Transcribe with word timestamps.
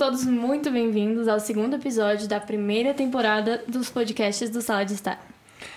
Todos 0.00 0.24
muito 0.24 0.70
bem-vindos 0.70 1.28
ao 1.28 1.38
segundo 1.38 1.76
episódio 1.76 2.26
da 2.26 2.40
primeira 2.40 2.94
temporada 2.94 3.62
dos 3.68 3.90
podcasts 3.90 4.48
do 4.48 4.62
Sala 4.62 4.82
de 4.82 4.94
Estar. 4.94 5.22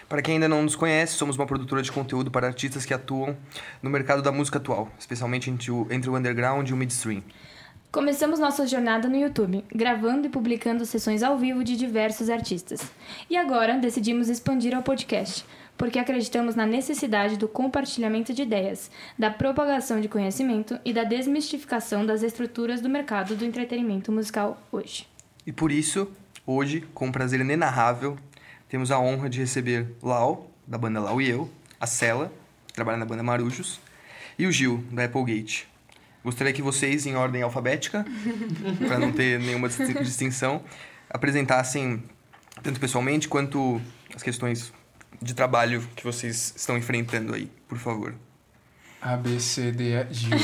Para 0.08 0.22
quem 0.22 0.36
ainda 0.36 0.48
não 0.48 0.64
nos 0.64 0.78
conhece, 0.78 1.16
somos 1.16 1.36
uma 1.36 1.46
produtora 1.46 1.82
de 1.82 1.92
conteúdo 1.92 2.32
para 2.32 2.48
artistas 2.48 2.86
que 2.86 2.94
atuam 2.94 3.36
no 3.82 3.90
mercado 3.90 4.22
da 4.22 4.32
música 4.32 4.60
atual, 4.60 4.90
especialmente 4.98 5.50
entre 5.50 5.70
o, 5.70 5.86
entre 5.92 6.10
o 6.10 6.16
underground 6.16 6.70
e 6.70 6.72
o 6.72 6.78
midstream. 6.78 7.22
Começamos 7.92 8.40
nossa 8.40 8.66
jornada 8.66 9.10
no 9.10 9.18
YouTube, 9.18 9.66
gravando 9.76 10.26
e 10.26 10.30
publicando 10.30 10.86
sessões 10.86 11.22
ao 11.22 11.38
vivo 11.38 11.62
de 11.62 11.76
diversos 11.76 12.30
artistas. 12.30 12.94
E 13.30 13.36
agora 13.36 13.78
decidimos 13.78 14.30
expandir 14.30 14.74
ao 14.74 14.82
podcast, 14.82 15.46
porque 15.78 16.00
acreditamos 16.00 16.56
na 16.56 16.66
necessidade 16.66 17.38
do 17.38 17.48
compartilhamento 17.48 18.34
de 18.34 18.42
ideias, 18.44 18.92
da 19.18 19.30
propagação 19.30 20.00
de 20.00 20.08
conhecimento 20.08 20.80
e 20.86 20.94
da 20.94 21.04
desmistificação 21.04 22.06
das 22.06 22.24
estruturas 22.24 22.82
do 22.82 22.90
mercado 22.90 23.36
do 23.36 23.46
entretenimento 23.46 24.12
musical 24.12 24.62
hoje. 24.72 25.08
E 25.46 25.52
por 25.52 25.72
isso, 25.72 26.10
hoje, 26.46 26.82
com 26.94 27.08
um 27.08 27.12
prazer 27.12 27.40
inenarrável, 27.40 28.18
temos 28.70 28.92
a 28.92 29.00
honra 29.00 29.30
de 29.30 29.40
receber 29.40 29.88
Lau, 30.02 30.50
da 30.66 30.78
banda 30.78 31.00
Lau 31.00 31.22
e 31.22 31.30
Eu, 31.30 31.50
a 31.80 31.88
Cela, 31.88 32.32
que 32.68 32.74
trabalha 32.74 32.98
na 32.98 33.06
banda 33.06 33.24
Marujos, 33.24 33.80
e 34.38 34.48
o 34.48 34.52
Gil, 34.52 34.84
da 34.92 35.04
Applegate. 35.04 35.68
Gostaria 36.24 36.54
que 36.54 36.62
vocês, 36.62 37.06
em 37.06 37.16
ordem 37.16 37.42
alfabética, 37.42 38.06
para 38.88 38.98
não 38.98 39.12
ter 39.12 39.40
nenhuma 39.40 39.68
distinção, 39.68 40.64
apresentassem, 41.10 42.02
tanto 42.62 42.80
pessoalmente 42.80 43.28
quanto 43.28 43.82
as 44.16 44.24
questões 44.24 44.72
de 45.22 45.34
trabalho 45.34 45.88
que 45.96 46.04
vocês 46.04 46.54
estão 46.56 46.78
enfrentando 46.78 47.34
aí, 47.34 47.50
por 47.68 47.78
favor. 47.78 48.16
A, 49.02 49.18
B, 49.18 49.38
C, 49.38 49.72
D, 49.72 49.92
E, 49.92 50.08
Gil. 50.14 50.30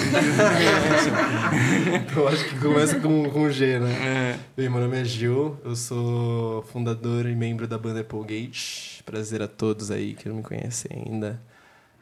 eu 2.16 2.28
acho 2.28 2.50
que 2.50 2.60
começa 2.60 3.00
com, 3.00 3.30
com 3.30 3.50
G, 3.50 3.80
né? 3.80 3.92
É. 3.92 4.40
Bem, 4.58 4.70
meu 4.70 4.82
nome 4.82 5.00
é 5.00 5.06
Gil, 5.06 5.58
eu 5.64 5.78
sou 5.78 6.62
fundador 6.64 7.26
e 7.26 7.34
membro 7.34 7.66
da 7.68 7.78
banda 7.78 8.02
Applegate. 8.02 9.02
Prazer 9.06 9.42
a 9.42 9.48
todos 9.48 9.90
aí 9.92 10.14
que 10.14 10.28
não 10.28 10.36
me 10.36 10.44
conhecem 10.44 10.92
ainda. 11.06 11.42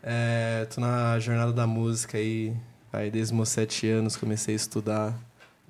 É, 0.01 0.65
tô 0.73 0.81
na 0.81 1.19
jornada 1.19 1.53
da 1.53 1.67
música 1.67 2.17
aí, 2.17 2.55
aí 2.91 3.11
desde 3.11 3.33
os 3.33 3.37
meus 3.37 3.49
sete 3.49 3.87
anos 3.87 4.15
comecei 4.15 4.55
a 4.55 4.57
estudar 4.57 5.13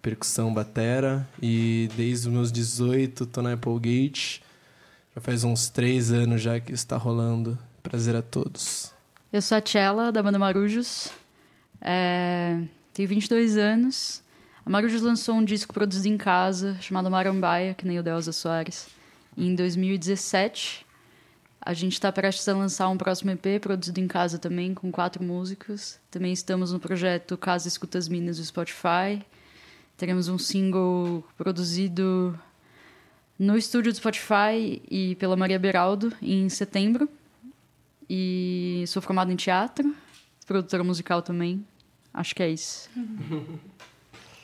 percussão 0.02 0.54
batera 0.54 1.28
e 1.42 1.90
desde 1.98 2.30
os 2.30 2.34
meus 2.34 2.50
18 2.50 3.26
tô 3.26 3.42
na 3.42 3.54
Applegate. 3.54 4.42
Já 5.18 5.22
faz 5.22 5.44
uns 5.44 5.68
três 5.68 6.12
anos 6.12 6.44
já 6.44 6.60
que 6.60 6.72
está 6.72 6.96
rolando. 6.96 7.58
Prazer 7.82 8.16
a 8.16 8.22
todos. 8.22 8.94
Eu 9.34 9.42
sou 9.42 9.58
a 9.58 9.62
Tchela, 9.62 10.12
da 10.12 10.22
banda 10.22 10.38
Marujos. 10.38 11.10
É, 11.82 12.62
tenho 12.94 13.10
22 13.10 13.58
anos. 13.58 14.22
A 14.64 14.70
Marujos 14.70 15.02
lançou 15.02 15.34
um 15.34 15.44
disco 15.44 15.74
produzido 15.74 16.08
em 16.08 16.20
casa, 16.20 16.78
chamado 16.82 17.10
Marambaia, 17.10 17.74
que 17.74 17.88
nem 17.88 17.98
o 17.98 18.04
Delza 18.04 18.32
Soares, 18.32 18.90
em 19.36 19.56
2017. 19.56 20.86
A 21.60 21.74
gente 21.74 21.94
está 21.94 22.12
prestes 22.12 22.48
a 22.48 22.54
lançar 22.54 22.88
um 22.88 22.96
próximo 22.96 23.32
EP, 23.32 23.60
produzido 23.60 24.00
em 24.00 24.08
casa 24.08 24.38
também, 24.38 24.76
com 24.76 24.92
quatro 24.92 25.24
músicos. 25.24 25.98
Também 26.12 26.32
estamos 26.32 26.72
no 26.72 26.80
projeto 26.80 27.36
Casa 27.36 27.68
Escutas 27.68 28.08
Minas 28.08 28.38
do 28.38 28.46
Spotify. 28.46 29.26
Teremos 29.98 30.28
um 30.28 30.38
single 30.38 31.26
produzido 31.36 32.40
no 33.38 33.58
estúdio 33.58 33.92
do 33.92 33.96
Spotify 33.96 34.82
e 34.90 35.16
pela 35.16 35.36
Maria 35.36 35.60
Beraldo 35.60 36.14
em 36.22 36.50
setembro. 36.50 37.10
E 38.10 38.84
sou 38.88 39.02
formada 39.02 39.32
em 39.32 39.36
teatro, 39.36 39.94
produtora 40.46 40.84
musical 40.84 41.22
também. 41.22 41.66
Acho 42.14 42.34
que 42.34 42.44
é 42.44 42.50
isso. 42.50 42.90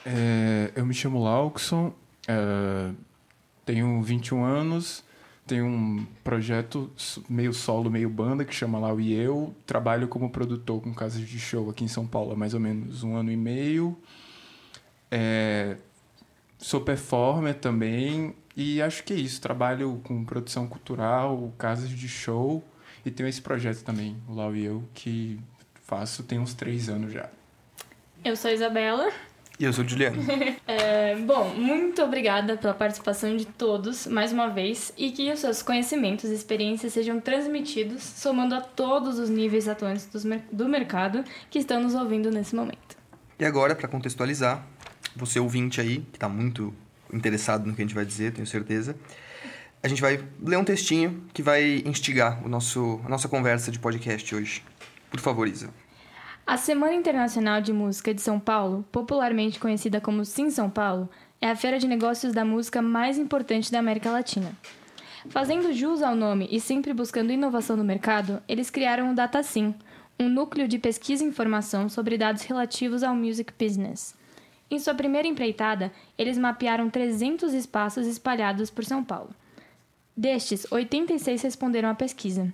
É, 0.06 0.70
eu 0.76 0.86
me 0.86 0.94
chamo 0.94 1.24
Laukson, 1.24 1.94
é, 2.28 2.92
tenho 3.66 4.02
21 4.02 4.44
anos, 4.44 5.02
tenho 5.48 5.66
um 5.66 6.06
projeto 6.24 6.92
meio 7.30 7.54
solo, 7.54 7.90
meio 7.90 8.10
banda 8.10 8.44
que 8.46 8.54
chama 8.54 8.80
Lau 8.80 9.00
e 9.00 9.14
Eu. 9.14 9.56
Trabalho 9.66 10.08
como 10.08 10.30
produtor 10.30 10.82
com 10.82 10.94
casas 10.94 11.22
de 11.22 11.40
show 11.40 11.70
aqui 11.70 11.84
em 11.84 11.88
São 11.88 12.06
Paulo 12.06 12.34
há 12.34 12.36
mais 12.36 12.54
ou 12.54 12.60
menos 12.60 13.04
um 13.04 13.16
ano 13.16 13.32
e 13.32 13.38
meio. 13.38 13.98
É, 15.10 15.78
sou 16.64 16.80
performer 16.80 17.56
também 17.56 18.34
e 18.56 18.82
acho 18.82 19.04
que 19.04 19.14
é 19.14 19.18
isso. 19.18 19.42
Trabalho 19.42 20.00
com 20.04 20.24
produção 20.24 20.66
cultural, 20.66 21.54
casas 21.58 21.90
de 21.90 22.08
show 22.08 22.64
e 23.06 23.12
tenho 23.12 23.28
esse 23.28 23.42
projeto 23.42 23.84
também, 23.84 24.16
o 24.28 24.34
Lau 24.34 24.56
e 24.56 24.64
Eu, 24.64 24.84
que 24.94 25.40
faço 25.84 26.24
tem 26.24 26.40
uns 26.40 26.54
três 26.54 26.88
anos 26.88 27.12
já. 27.12 27.30
Eu 28.24 28.36
sou 28.38 28.50
a 28.50 28.54
Isabela. 28.54 29.12
E 29.60 29.66
eu 29.66 29.74
sou 29.74 29.84
o 29.84 29.88
Juliano. 29.88 30.24
é, 30.66 31.16
bom, 31.18 31.50
muito 31.50 32.02
obrigada 32.02 32.56
pela 32.56 32.74
participação 32.74 33.36
de 33.36 33.46
todos, 33.46 34.08
mais 34.08 34.32
uma 34.32 34.48
vez, 34.48 34.94
e 34.98 35.12
que 35.12 35.32
os 35.32 35.40
seus 35.40 35.62
conhecimentos 35.62 36.30
e 36.32 36.34
experiências 36.34 36.94
sejam 36.94 37.20
transmitidos, 37.20 38.02
somando 38.02 38.56
a 38.56 38.62
todos 38.62 39.20
os 39.20 39.30
níveis 39.30 39.68
atuantes 39.68 40.10
do 40.52 40.68
mercado 40.68 41.24
que 41.52 41.60
estão 41.60 41.82
nos 41.82 41.94
ouvindo 41.94 42.32
nesse 42.32 42.56
momento. 42.56 42.98
E 43.38 43.46
agora, 43.46 43.76
para 43.76 43.88
contextualizar, 43.88 44.66
você 45.16 45.40
ouvinte 45.40 45.80
aí, 45.80 46.00
que 46.12 46.18
está 46.18 46.28
muito 46.28 46.74
interessado 47.12 47.66
no 47.66 47.76
que 47.76 47.82
a 47.82 47.86
gente 47.86 47.96
vai 47.96 48.06
dizer, 48.06 48.34
tenho 48.34 48.48
certeza, 48.48 48.96
a 49.82 49.88
gente 49.88 50.02
vai 50.02 50.24
ler 50.42 50.58
um 50.58 50.64
textinho 50.64 51.24
que 51.34 51.44
vai 51.44 51.84
instigar 51.86 52.44
o 52.46 52.50
nosso, 52.50 53.02
a 53.06 53.10
nossa 53.10 53.28
conversa 53.28 53.70
de 53.70 53.80
podcast 53.80 54.34
hoje. 54.34 54.64
Por 55.12 55.20
favor, 55.20 55.48
Isa. 55.48 55.70
A 56.46 56.58
Semana 56.58 56.94
Internacional 56.94 57.62
de 57.62 57.72
Música 57.72 58.14
de 58.14 58.22
São 58.22 58.40
Paulo, 58.40 58.86
popularmente 58.92 59.60
conhecida 59.60 60.02
como 60.02 60.26
Sim 60.26 60.50
São 60.50 60.70
Paulo, 60.70 61.10
é 61.40 61.50
a 61.50 61.56
feira 61.56 61.78
de 61.78 61.88
negócios 61.88 62.34
da 62.34 62.44
música 62.44 62.82
mais 62.82 63.18
importante 63.18 63.72
da 63.72 63.80
América 63.80 64.10
Latina. 64.10 64.52
Fazendo 65.30 65.72
jus 65.72 66.02
ao 66.02 66.16
nome 66.16 66.48
e 66.52 66.60
sempre 66.60 66.94
buscando 66.94 67.32
inovação 67.32 67.78
no 67.78 67.84
mercado, 67.84 68.42
eles 68.48 68.70
criaram 68.70 69.12
o 69.12 69.16
DataSim, 69.16 69.74
um 70.20 70.28
núcleo 70.28 70.68
de 70.68 70.80
pesquisa 70.80 71.24
e 71.24 71.28
informação 71.28 71.88
sobre 71.88 72.18
dados 72.18 72.44
relativos 72.44 73.04
ao 73.04 73.16
music 73.16 73.54
business. 73.58 74.16
Em 74.74 74.80
sua 74.80 74.96
primeira 74.96 75.28
empreitada, 75.28 75.92
eles 76.18 76.36
mapearam 76.36 76.90
300 76.90 77.54
espaços 77.54 78.08
espalhados 78.08 78.72
por 78.72 78.84
São 78.84 79.04
Paulo. 79.04 79.30
Destes, 80.18 80.66
86 80.72 81.44
responderam 81.44 81.90
à 81.90 81.94
pesquisa. 81.94 82.52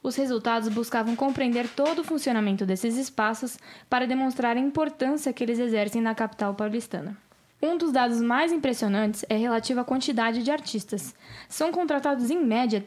Os 0.00 0.14
resultados 0.14 0.68
buscavam 0.68 1.16
compreender 1.16 1.68
todo 1.68 1.98
o 1.98 2.04
funcionamento 2.04 2.64
desses 2.64 2.96
espaços 2.96 3.58
para 3.90 4.06
demonstrar 4.06 4.56
a 4.56 4.60
importância 4.60 5.32
que 5.32 5.42
eles 5.42 5.58
exercem 5.58 6.00
na 6.00 6.14
capital 6.14 6.54
paulistana. 6.54 7.16
Um 7.60 7.76
dos 7.76 7.90
dados 7.90 8.22
mais 8.22 8.52
impressionantes 8.52 9.24
é 9.28 9.36
relativo 9.36 9.80
à 9.80 9.84
quantidade 9.84 10.44
de 10.44 10.52
artistas. 10.52 11.12
São 11.48 11.72
contratados 11.72 12.30
em 12.30 12.40
média 12.40 12.80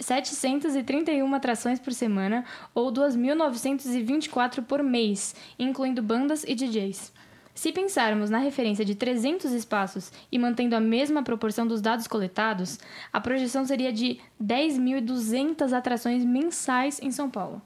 731 0.00 1.32
atrações 1.32 1.78
por 1.78 1.92
semana 1.92 2.44
ou 2.74 2.92
2.924 2.92 4.64
por 4.64 4.82
mês, 4.82 5.32
incluindo 5.56 6.02
bandas 6.02 6.42
e 6.42 6.56
DJs. 6.56 7.14
Se 7.56 7.72
pensarmos 7.72 8.28
na 8.28 8.36
referência 8.36 8.84
de 8.84 8.94
300 8.94 9.50
espaços 9.52 10.12
e 10.30 10.38
mantendo 10.38 10.76
a 10.76 10.80
mesma 10.80 11.22
proporção 11.22 11.66
dos 11.66 11.80
dados 11.80 12.06
coletados, 12.06 12.78
a 13.10 13.18
projeção 13.18 13.64
seria 13.64 13.90
de 13.90 14.20
10.200 14.40 15.72
atrações 15.72 16.22
mensais 16.22 17.00
em 17.02 17.10
São 17.10 17.30
Paulo. 17.30 17.62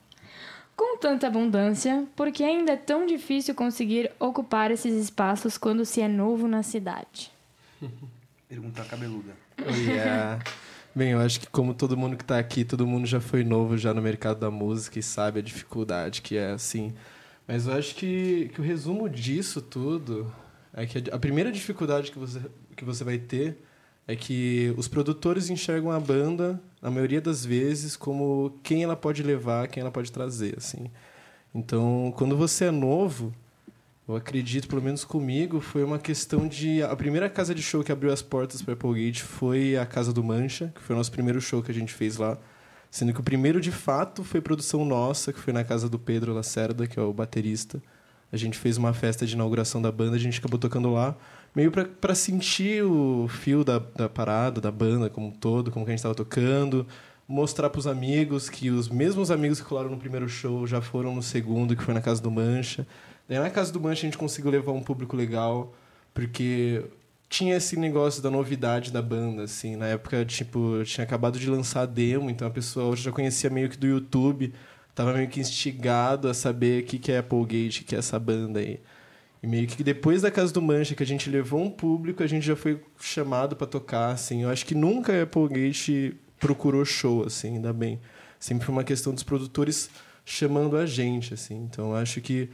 Com 0.76 0.96
tanta 0.96 1.26
abundância, 1.26 2.06
por 2.14 2.30
que 2.30 2.44
ainda 2.44 2.72
é 2.72 2.76
tão 2.76 3.04
difícil 3.04 3.52
conseguir 3.52 4.12
ocupar 4.20 4.70
esses 4.70 4.94
espaços 4.94 5.58
quando 5.58 5.84
se 5.84 6.00
é 6.00 6.06
novo 6.06 6.46
na 6.46 6.62
cidade? 6.62 7.32
Pergunta 8.48 8.84
cabeluda. 8.84 9.32
Oh, 9.58 9.70
yeah. 9.70 10.38
Bem, 10.94 11.10
eu 11.10 11.20
acho 11.20 11.40
que 11.40 11.48
como 11.48 11.74
todo 11.74 11.96
mundo 11.96 12.16
que 12.16 12.22
está 12.22 12.38
aqui, 12.38 12.64
todo 12.64 12.86
mundo 12.86 13.06
já 13.06 13.20
foi 13.20 13.42
novo 13.42 13.76
já 13.76 13.92
no 13.92 14.00
mercado 14.00 14.38
da 14.38 14.52
música 14.52 15.00
e 15.00 15.02
sabe 15.02 15.40
a 15.40 15.42
dificuldade 15.42 16.22
que 16.22 16.36
é, 16.36 16.52
assim, 16.52 16.94
mas 17.50 17.66
eu 17.66 17.72
acho 17.72 17.96
que, 17.96 18.48
que 18.54 18.60
o 18.60 18.64
resumo 18.64 19.08
disso 19.08 19.60
tudo 19.60 20.32
é 20.72 20.86
que 20.86 21.10
a 21.10 21.18
primeira 21.18 21.50
dificuldade 21.50 22.12
que 22.12 22.18
você, 22.18 22.40
que 22.76 22.84
você 22.84 23.02
vai 23.02 23.18
ter 23.18 23.58
é 24.06 24.14
que 24.14 24.72
os 24.76 24.86
produtores 24.86 25.50
enxergam 25.50 25.90
a 25.90 25.98
banda, 25.98 26.62
na 26.80 26.92
maioria 26.92 27.20
das 27.20 27.44
vezes, 27.44 27.96
como 27.96 28.56
quem 28.62 28.84
ela 28.84 28.94
pode 28.94 29.24
levar, 29.24 29.66
quem 29.66 29.80
ela 29.80 29.90
pode 29.90 30.12
trazer, 30.12 30.54
assim. 30.56 30.88
Então, 31.52 32.14
quando 32.16 32.36
você 32.36 32.66
é 32.66 32.70
novo, 32.70 33.34
eu 34.06 34.14
acredito, 34.14 34.68
pelo 34.68 34.80
menos 34.80 35.04
comigo, 35.04 35.60
foi 35.60 35.82
uma 35.82 35.98
questão 35.98 36.46
de... 36.46 36.84
A 36.84 36.94
primeira 36.94 37.28
casa 37.28 37.52
de 37.52 37.62
show 37.62 37.82
que 37.82 37.90
abriu 37.90 38.12
as 38.12 38.22
portas 38.22 38.62
para 38.62 38.74
Applegate 38.74 39.24
foi 39.24 39.76
a 39.76 39.84
Casa 39.84 40.12
do 40.12 40.22
Mancha, 40.22 40.72
que 40.72 40.80
foi 40.80 40.94
o 40.94 40.98
nosso 40.98 41.10
primeiro 41.10 41.40
show 41.40 41.60
que 41.64 41.72
a 41.72 41.74
gente 41.74 41.92
fez 41.92 42.16
lá. 42.16 42.38
Sendo 42.90 43.12
que 43.12 43.20
o 43.20 43.22
primeiro, 43.22 43.60
de 43.60 43.70
fato, 43.70 44.24
foi 44.24 44.40
produção 44.40 44.84
nossa, 44.84 45.32
que 45.32 45.38
foi 45.38 45.52
na 45.52 45.62
casa 45.62 45.88
do 45.88 45.98
Pedro 45.98 46.34
Lacerda, 46.34 46.86
que 46.86 46.98
é 46.98 47.02
o 47.02 47.12
baterista. 47.12 47.80
A 48.32 48.36
gente 48.36 48.58
fez 48.58 48.76
uma 48.76 48.92
festa 48.92 49.24
de 49.24 49.34
inauguração 49.34 49.80
da 49.80 49.92
banda, 49.92 50.16
a 50.16 50.18
gente 50.18 50.38
acabou 50.38 50.58
tocando 50.58 50.92
lá, 50.92 51.16
meio 51.54 51.70
para 51.70 52.14
sentir 52.14 52.84
o 52.84 53.28
fio 53.28 53.64
da, 53.64 53.78
da 53.78 54.08
parada, 54.08 54.60
da 54.60 54.70
banda 54.70 55.08
como 55.08 55.28
um 55.28 55.30
todo, 55.30 55.70
como 55.70 55.84
que 55.84 55.90
a 55.90 55.92
gente 55.92 55.98
estava 55.98 56.14
tocando, 56.14 56.86
mostrar 57.26 57.70
para 57.70 57.78
os 57.78 57.86
amigos 57.86 58.48
que 58.48 58.70
os 58.70 58.88
mesmos 58.88 59.30
amigos 59.30 59.60
que 59.60 59.66
colaram 59.66 59.90
no 59.90 59.96
primeiro 59.96 60.28
show 60.28 60.66
já 60.66 60.80
foram 60.80 61.14
no 61.14 61.22
segundo, 61.22 61.76
que 61.76 61.82
foi 61.82 61.94
na 61.94 62.00
casa 62.00 62.20
do 62.20 62.30
Mancha. 62.30 62.86
Daí 63.28 63.38
na 63.38 63.50
casa 63.50 63.72
do 63.72 63.80
Mancha 63.80 64.00
a 64.00 64.10
gente 64.10 64.18
conseguiu 64.18 64.50
levar 64.50 64.72
um 64.72 64.82
público 64.82 65.16
legal, 65.16 65.72
porque 66.12 66.84
tinha 67.30 67.56
esse 67.56 67.78
negócio 67.78 68.20
da 68.20 68.28
novidade 68.28 68.90
da 68.92 69.00
banda, 69.00 69.44
assim. 69.44 69.76
Na 69.76 69.86
época, 69.86 70.24
tipo, 70.24 70.74
eu 70.74 70.84
tinha 70.84 71.04
acabado 71.04 71.38
de 71.38 71.48
lançar 71.48 71.82
a 71.82 71.86
demo, 71.86 72.28
então 72.28 72.46
a 72.46 72.50
pessoa 72.50 72.94
já 72.96 73.12
conhecia 73.12 73.48
meio 73.48 73.70
que 73.70 73.78
do 73.78 73.86
YouTube, 73.86 74.52
tava 74.96 75.14
meio 75.14 75.28
que 75.28 75.38
instigado 75.38 76.28
a 76.28 76.34
saber 76.34 76.82
o 76.82 76.86
que, 76.86 76.98
que 76.98 77.12
é 77.12 77.18
Applegate, 77.18 77.82
o 77.82 77.84
que 77.84 77.94
é 77.94 77.98
essa 77.98 78.18
banda 78.18 78.58
aí. 78.58 78.80
E 79.40 79.46
meio 79.46 79.68
que 79.68 79.82
depois 79.84 80.22
da 80.22 80.30
Casa 80.30 80.52
do 80.52 80.60
Mancha, 80.60 80.96
que 80.96 81.04
a 81.04 81.06
gente 81.06 81.30
levou 81.30 81.62
um 81.62 81.70
público, 81.70 82.22
a 82.22 82.26
gente 82.26 82.44
já 82.44 82.56
foi 82.56 82.82
chamado 83.00 83.54
para 83.54 83.66
tocar, 83.66 84.10
assim. 84.10 84.42
Eu 84.42 84.50
acho 84.50 84.66
que 84.66 84.74
nunca 84.74 85.12
a 85.12 85.22
Applegate 85.22 86.16
procurou 86.38 86.84
show, 86.84 87.24
assim, 87.24 87.54
ainda 87.54 87.72
bem. 87.72 88.00
Sempre 88.40 88.66
foi 88.66 88.72
uma 88.74 88.84
questão 88.84 89.14
dos 89.14 89.22
produtores 89.22 89.88
chamando 90.24 90.76
a 90.76 90.84
gente, 90.84 91.32
assim. 91.32 91.56
Então, 91.56 91.94
acho 91.94 92.20
que 92.20 92.50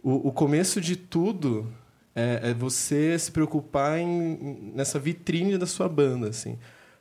o, 0.00 0.28
o 0.28 0.32
começo 0.32 0.80
de 0.80 0.94
tudo 0.94 1.66
é, 2.14 2.50
é, 2.50 2.54
você 2.54 3.18
se 3.18 3.30
preocupar 3.30 3.98
em, 3.98 4.72
nessa 4.74 4.98
vitrine 4.98 5.56
da 5.56 5.66
sua 5.66 5.88
banda, 5.88 6.28
assim. 6.28 6.58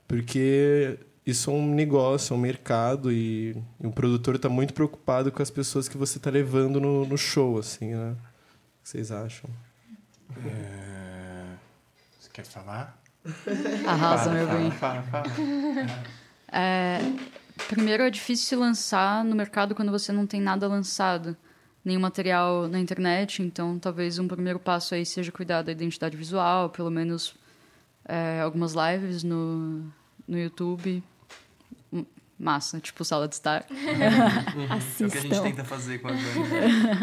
Porque 0.07 0.97
isso 1.25 1.49
é 1.49 1.53
um 1.53 1.73
negócio, 1.73 2.33
é 2.33 2.37
um 2.37 2.39
mercado 2.39 3.11
e, 3.11 3.55
e 3.79 3.87
o 3.87 3.91
produtor 3.91 4.35
está 4.35 4.49
muito 4.49 4.73
preocupado 4.73 5.31
com 5.31 5.41
as 5.41 5.49
pessoas 5.49 5.87
que 5.87 5.97
você 5.97 6.17
está 6.17 6.29
levando 6.29 6.79
no, 6.79 7.05
no, 7.05 7.17
show, 7.17 7.57
assim, 7.57 7.93
né? 7.93 8.11
O 8.11 8.83
que 8.83 8.89
vocês 8.89 9.11
acham? 9.11 9.49
É... 10.45 11.45
Você 12.19 12.29
quer 12.31 12.45
falar? 12.45 12.99
Arrasa, 13.85 14.23
fala, 14.23 14.35
meu 14.35 14.47
fala, 14.47 14.59
bem. 14.59 14.71
Fala, 14.71 15.03
fala. 15.03 15.25
É, 16.53 16.99
primeiro, 17.69 18.03
é 18.03 18.09
difícil 18.09 18.45
se 18.45 18.55
lançar 18.57 19.23
no 19.23 19.35
mercado 19.35 19.73
quando 19.73 19.89
você 19.89 20.11
não 20.11 20.27
tem 20.27 20.41
nada 20.41 20.67
lançado 20.67 21.37
nenhum 21.83 21.99
material 21.99 22.67
na 22.67 22.79
internet, 22.79 23.41
então 23.41 23.79
talvez 23.79 24.19
um 24.19 24.27
primeiro 24.27 24.59
passo 24.59 24.93
aí 24.95 25.05
seja 25.05 25.31
cuidar 25.31 25.61
da 25.61 25.71
identidade 25.71 26.15
visual, 26.15 26.69
pelo 26.69 26.91
menos 26.91 27.35
é, 28.05 28.41
algumas 28.41 28.73
lives 28.73 29.23
no, 29.23 29.83
no 30.27 30.37
YouTube. 30.37 31.03
Massa, 32.41 32.79
tipo 32.79 33.05
sala 33.05 33.27
de 33.27 33.35
estar. 33.35 33.67
Assistam. 34.71 35.05
É 35.05 35.07
o 35.07 35.11
que 35.11 35.17
a 35.17 35.21
gente 35.21 35.41
tenta 35.41 35.63
fazer 35.63 35.99
com 35.99 36.07
a 36.07 36.11
banda. 36.11 36.25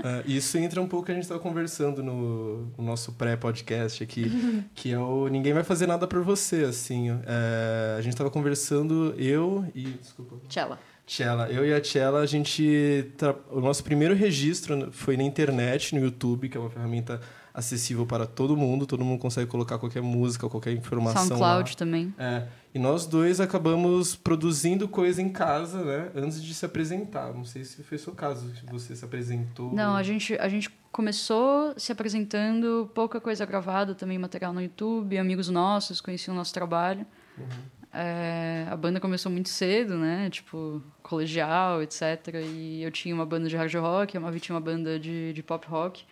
É, 0.05 0.25
isso 0.27 0.59
entra 0.59 0.83
um 0.83 0.89
pouco 0.89 1.07
que 1.07 1.13
a 1.13 1.15
gente 1.15 1.23
estava 1.23 1.39
conversando 1.39 2.03
no, 2.03 2.67
no 2.77 2.85
nosso 2.85 3.13
pré-podcast 3.13 4.03
aqui, 4.03 4.65
que 4.75 4.93
é 4.93 4.99
o 4.99 5.29
Ninguém 5.29 5.53
Vai 5.53 5.63
Fazer 5.63 5.87
Nada 5.87 6.09
por 6.09 6.25
Você, 6.25 6.65
assim. 6.65 7.11
É, 7.25 7.95
a 7.97 8.01
gente 8.01 8.15
estava 8.15 8.31
conversando, 8.33 9.15
eu 9.17 9.65
e... 9.77 9.85
Desculpa. 9.85 10.41
Tchela. 10.49 10.81
Tchela. 11.09 11.49
Eu 11.51 11.67
e 11.67 11.73
a 11.73 11.81
Tchela, 11.81 12.21
a 12.21 12.27
gente. 12.27 13.11
Tra... 13.17 13.35
O 13.51 13.61
nosso 13.61 13.83
primeiro 13.83 14.15
registro 14.15 14.93
foi 14.93 15.17
na 15.17 15.23
internet, 15.23 15.95
no 15.95 16.03
YouTube, 16.03 16.51
que 16.51 16.57
é 16.57 16.61
uma 16.61 16.69
ferramenta 16.69 17.19
acessível 17.53 18.05
para 18.05 18.27
todo 18.27 18.55
mundo. 18.55 18.87
Todo 18.87 19.03
mundo 19.03 19.19
consegue 19.19 19.51
colocar 19.51 19.79
qualquer 19.79 20.03
música, 20.03 20.47
qualquer 20.51 20.73
informação. 20.73 21.29
SoundCloud 21.29 21.71
lá. 21.71 21.77
também. 21.77 22.15
É. 22.19 22.47
E 22.75 22.79
nós 22.79 23.07
dois 23.07 23.41
acabamos 23.41 24.15
produzindo 24.15 24.87
coisa 24.87 25.23
em 25.23 25.31
casa, 25.31 25.83
né? 25.83 26.11
Antes 26.15 26.43
de 26.43 26.53
se 26.53 26.67
apresentar. 26.67 27.33
Não 27.33 27.45
sei 27.45 27.65
se 27.65 27.83
foi 27.83 27.97
seu 27.97 28.13
caso, 28.13 28.55
se 28.55 28.67
você 28.67 28.95
se 28.95 29.03
apresentou. 29.03 29.73
Não, 29.73 29.97
a 29.97 30.03
gente, 30.03 30.35
a 30.35 30.49
gente 30.49 30.71
começou 30.93 31.73
se 31.79 31.91
apresentando, 31.91 32.91
pouca 32.95 33.19
coisa 33.19 33.47
gravada, 33.47 33.95
também 33.95 34.19
material 34.19 34.53
no 34.53 34.61
YouTube, 34.61 35.17
amigos 35.17 35.49
nossos 35.49 36.03
conheciam 36.03 36.35
o 36.35 36.37
nosso 36.37 36.53
trabalho. 36.53 37.07
Uhum. 37.39 37.78
É, 37.93 38.67
a 38.71 38.77
banda 38.77 39.01
começou 39.01 39.33
muito 39.33 39.49
cedo, 39.49 39.97
né? 39.97 40.29
Tipo, 40.31 40.83
colegial, 41.03 41.83
etc. 41.83 42.03
E 42.45 42.83
eu 42.83 42.91
tinha 42.91 43.15
uma 43.15 43.25
banda 43.25 43.49
de 43.49 43.57
hard 43.57 43.75
rock, 43.75 44.17
a 44.17 44.21
Mavi 44.21 44.41
tinha 44.41 44.55
uma 44.55 44.61
banda 44.61 44.99
de, 44.99 45.33
de 45.33 45.43
pop 45.43 45.67
rock. 45.67 46.05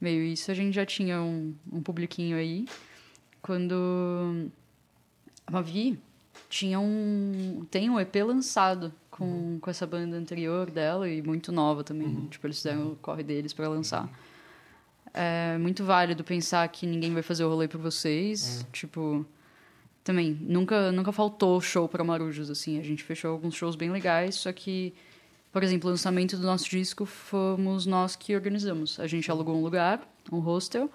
Meio 0.00 0.22
isso, 0.22 0.50
a 0.50 0.54
gente 0.54 0.74
já 0.74 0.86
tinha 0.86 1.20
um, 1.20 1.54
um 1.72 1.82
publiquinho 1.82 2.36
aí. 2.36 2.66
Quando 3.42 4.50
a 5.46 5.50
Mavi 5.50 5.98
tinha 6.48 6.78
um... 6.78 7.66
Tem 7.70 7.90
um 7.90 7.98
EP 7.98 8.14
lançado 8.24 8.92
com, 9.10 9.24
uhum. 9.24 9.58
com 9.60 9.70
essa 9.70 9.86
banda 9.86 10.16
anterior 10.16 10.70
dela 10.70 11.08
e 11.08 11.20
muito 11.20 11.50
nova 11.50 11.82
também. 11.82 12.06
Uhum. 12.06 12.28
Tipo, 12.28 12.46
eles 12.46 12.58
fizeram 12.58 12.92
o 12.92 12.96
corre 12.96 13.24
deles 13.24 13.52
para 13.52 13.68
lançar. 13.68 14.08
É 15.12 15.58
muito 15.58 15.84
válido 15.84 16.22
pensar 16.22 16.68
que 16.68 16.86
ninguém 16.86 17.12
vai 17.12 17.22
fazer 17.22 17.42
o 17.42 17.48
rolê 17.48 17.66
por 17.66 17.80
vocês. 17.80 18.60
Uhum. 18.60 18.70
Tipo 18.72 19.26
também 20.08 20.38
nunca 20.40 20.90
nunca 20.90 21.12
faltou 21.12 21.60
show 21.60 21.86
para 21.86 22.02
Marujos 22.02 22.48
assim 22.48 22.78
a 22.78 22.82
gente 22.82 23.04
fechou 23.04 23.30
alguns 23.30 23.54
shows 23.54 23.76
bem 23.76 23.90
legais 23.90 24.36
só 24.36 24.50
que 24.50 24.94
por 25.52 25.62
exemplo 25.62 25.86
o 25.86 25.90
lançamento 25.90 26.34
do 26.34 26.44
nosso 26.44 26.66
disco 26.66 27.04
fomos 27.04 27.84
nós 27.84 28.16
que 28.16 28.34
organizamos 28.34 28.98
a 28.98 29.06
gente 29.06 29.30
alugou 29.30 29.54
um 29.54 29.62
lugar 29.62 30.00
um 30.32 30.38
hostel 30.38 30.90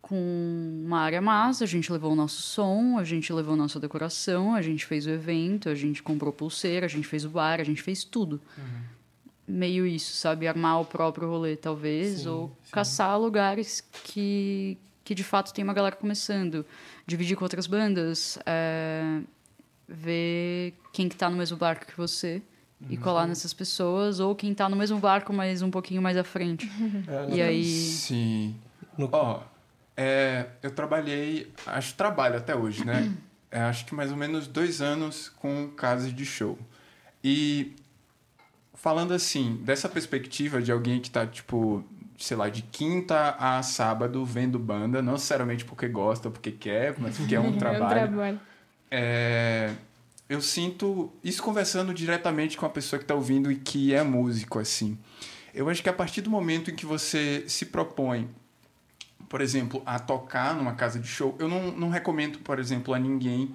com 0.00 0.84
uma 0.86 1.00
área 1.00 1.20
massa 1.20 1.64
a 1.64 1.66
gente 1.66 1.90
levou 1.90 2.12
o 2.12 2.14
nosso 2.14 2.40
som 2.42 2.96
a 2.96 3.02
gente 3.02 3.32
levou 3.32 3.54
a 3.54 3.56
nossa 3.56 3.80
decoração 3.80 4.54
a 4.54 4.62
gente 4.62 4.86
fez 4.86 5.04
o 5.04 5.10
evento 5.10 5.68
a 5.68 5.74
gente 5.74 6.00
comprou 6.00 6.32
pulseira 6.32 6.86
a 6.86 6.88
gente 6.88 7.08
fez 7.08 7.24
o 7.24 7.28
bar 7.28 7.60
a 7.60 7.64
gente 7.64 7.82
fez 7.82 8.04
tudo 8.04 8.40
uhum. 8.56 8.82
meio 9.48 9.84
isso 9.84 10.16
sabe 10.16 10.46
armar 10.46 10.80
o 10.80 10.84
próprio 10.84 11.28
rolê 11.28 11.56
talvez 11.56 12.20
sim, 12.20 12.28
ou 12.28 12.56
sim. 12.62 12.70
caçar 12.70 13.18
lugares 13.18 13.80
que 14.04 14.78
que 15.10 15.14
de 15.16 15.24
fato 15.24 15.52
tem 15.52 15.64
uma 15.64 15.74
galera 15.74 15.96
começando 15.96 16.64
dividir 17.04 17.36
com 17.36 17.44
outras 17.44 17.66
bandas, 17.66 18.38
é, 18.46 19.18
ver 19.88 20.72
quem 20.92 21.08
que 21.08 21.16
tá 21.16 21.28
no 21.28 21.36
mesmo 21.36 21.56
barco 21.56 21.84
que 21.84 21.96
você 21.96 22.40
e 22.88 22.94
uhum. 22.94 23.02
colar 23.02 23.26
nessas 23.26 23.52
pessoas, 23.52 24.20
ou 24.20 24.36
quem 24.36 24.54
tá 24.54 24.68
no 24.68 24.76
mesmo 24.76 25.00
barco, 25.00 25.32
mas 25.32 25.62
um 25.62 25.70
pouquinho 25.70 26.00
mais 26.00 26.16
à 26.16 26.22
frente. 26.22 26.70
É, 27.08 27.34
e 27.34 27.42
aí... 27.42 27.64
Sim. 27.64 28.54
Ó, 29.10 29.40
oh, 29.40 29.42
é, 29.96 30.46
eu 30.62 30.70
trabalhei, 30.70 31.52
acho 31.66 31.90
que 31.90 31.98
trabalho 31.98 32.36
até 32.36 32.54
hoje, 32.54 32.84
né? 32.84 33.12
É, 33.52 33.62
acho 33.62 33.84
que 33.84 33.92
mais 33.96 34.12
ou 34.12 34.16
menos 34.16 34.46
dois 34.46 34.80
anos 34.80 35.28
com 35.28 35.68
casas 35.70 36.14
de 36.14 36.24
show. 36.24 36.56
E 37.24 37.74
falando 38.74 39.12
assim, 39.12 39.56
dessa 39.64 39.88
perspectiva 39.88 40.62
de 40.62 40.70
alguém 40.70 41.00
que 41.00 41.10
tá, 41.10 41.26
tipo, 41.26 41.84
sei 42.20 42.36
lá, 42.36 42.50
de 42.50 42.60
quinta 42.60 43.34
a 43.38 43.62
sábado 43.62 44.24
vendo 44.26 44.58
banda, 44.58 45.00
não 45.00 45.14
necessariamente 45.14 45.64
porque 45.64 45.88
gosta 45.88 46.28
ou 46.28 46.32
porque 46.32 46.52
quer, 46.52 46.94
mas 46.98 47.16
porque 47.16 47.34
é 47.34 47.40
um 47.40 47.56
trabalho. 47.56 47.80
é 47.98 48.04
um 48.04 48.08
trabalho. 48.08 48.40
É, 48.90 49.72
eu 50.28 50.42
sinto 50.42 51.10
isso 51.24 51.42
conversando 51.42 51.94
diretamente 51.94 52.58
com 52.58 52.66
a 52.66 52.68
pessoa 52.68 52.98
que 52.98 53.04
está 53.04 53.14
ouvindo 53.14 53.50
e 53.50 53.56
que 53.56 53.94
é 53.94 54.02
músico, 54.02 54.58
assim. 54.58 54.98
Eu 55.54 55.70
acho 55.70 55.82
que 55.82 55.88
a 55.88 55.94
partir 55.94 56.20
do 56.20 56.28
momento 56.28 56.70
em 56.70 56.76
que 56.76 56.84
você 56.84 57.44
se 57.48 57.66
propõe, 57.66 58.28
por 59.26 59.40
exemplo, 59.40 59.82
a 59.86 59.98
tocar 59.98 60.54
numa 60.54 60.74
casa 60.74 60.98
de 60.98 61.08
show, 61.08 61.34
eu 61.38 61.48
não, 61.48 61.72
não 61.72 61.88
recomendo, 61.88 62.38
por 62.40 62.58
exemplo, 62.58 62.92
a 62.92 62.98
ninguém 62.98 63.54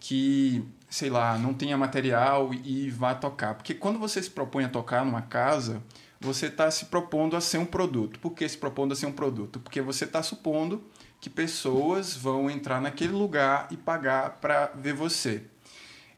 que, 0.00 0.64
sei 0.88 1.10
lá, 1.10 1.36
não 1.36 1.52
tenha 1.52 1.76
material 1.76 2.54
e 2.54 2.88
vá 2.88 3.14
tocar. 3.14 3.54
Porque 3.54 3.74
quando 3.74 3.98
você 3.98 4.22
se 4.22 4.30
propõe 4.30 4.64
a 4.64 4.68
tocar 4.68 5.04
numa 5.04 5.22
casa, 5.22 5.82
você 6.20 6.46
está 6.46 6.70
se 6.70 6.86
propondo 6.86 7.36
a 7.36 7.40
ser 7.40 7.58
um 7.58 7.66
produto. 7.66 8.18
Por 8.18 8.32
que 8.32 8.48
se 8.48 8.58
propondo 8.58 8.92
a 8.92 8.96
ser 8.96 9.06
um 9.06 9.12
produto? 9.12 9.60
Porque 9.60 9.80
você 9.80 10.04
está 10.04 10.22
supondo 10.22 10.82
que 11.20 11.30
pessoas 11.30 12.16
vão 12.16 12.50
entrar 12.50 12.80
naquele 12.80 13.12
lugar 13.12 13.68
e 13.70 13.76
pagar 13.76 14.38
para 14.40 14.66
ver 14.74 14.94
você. 14.94 15.42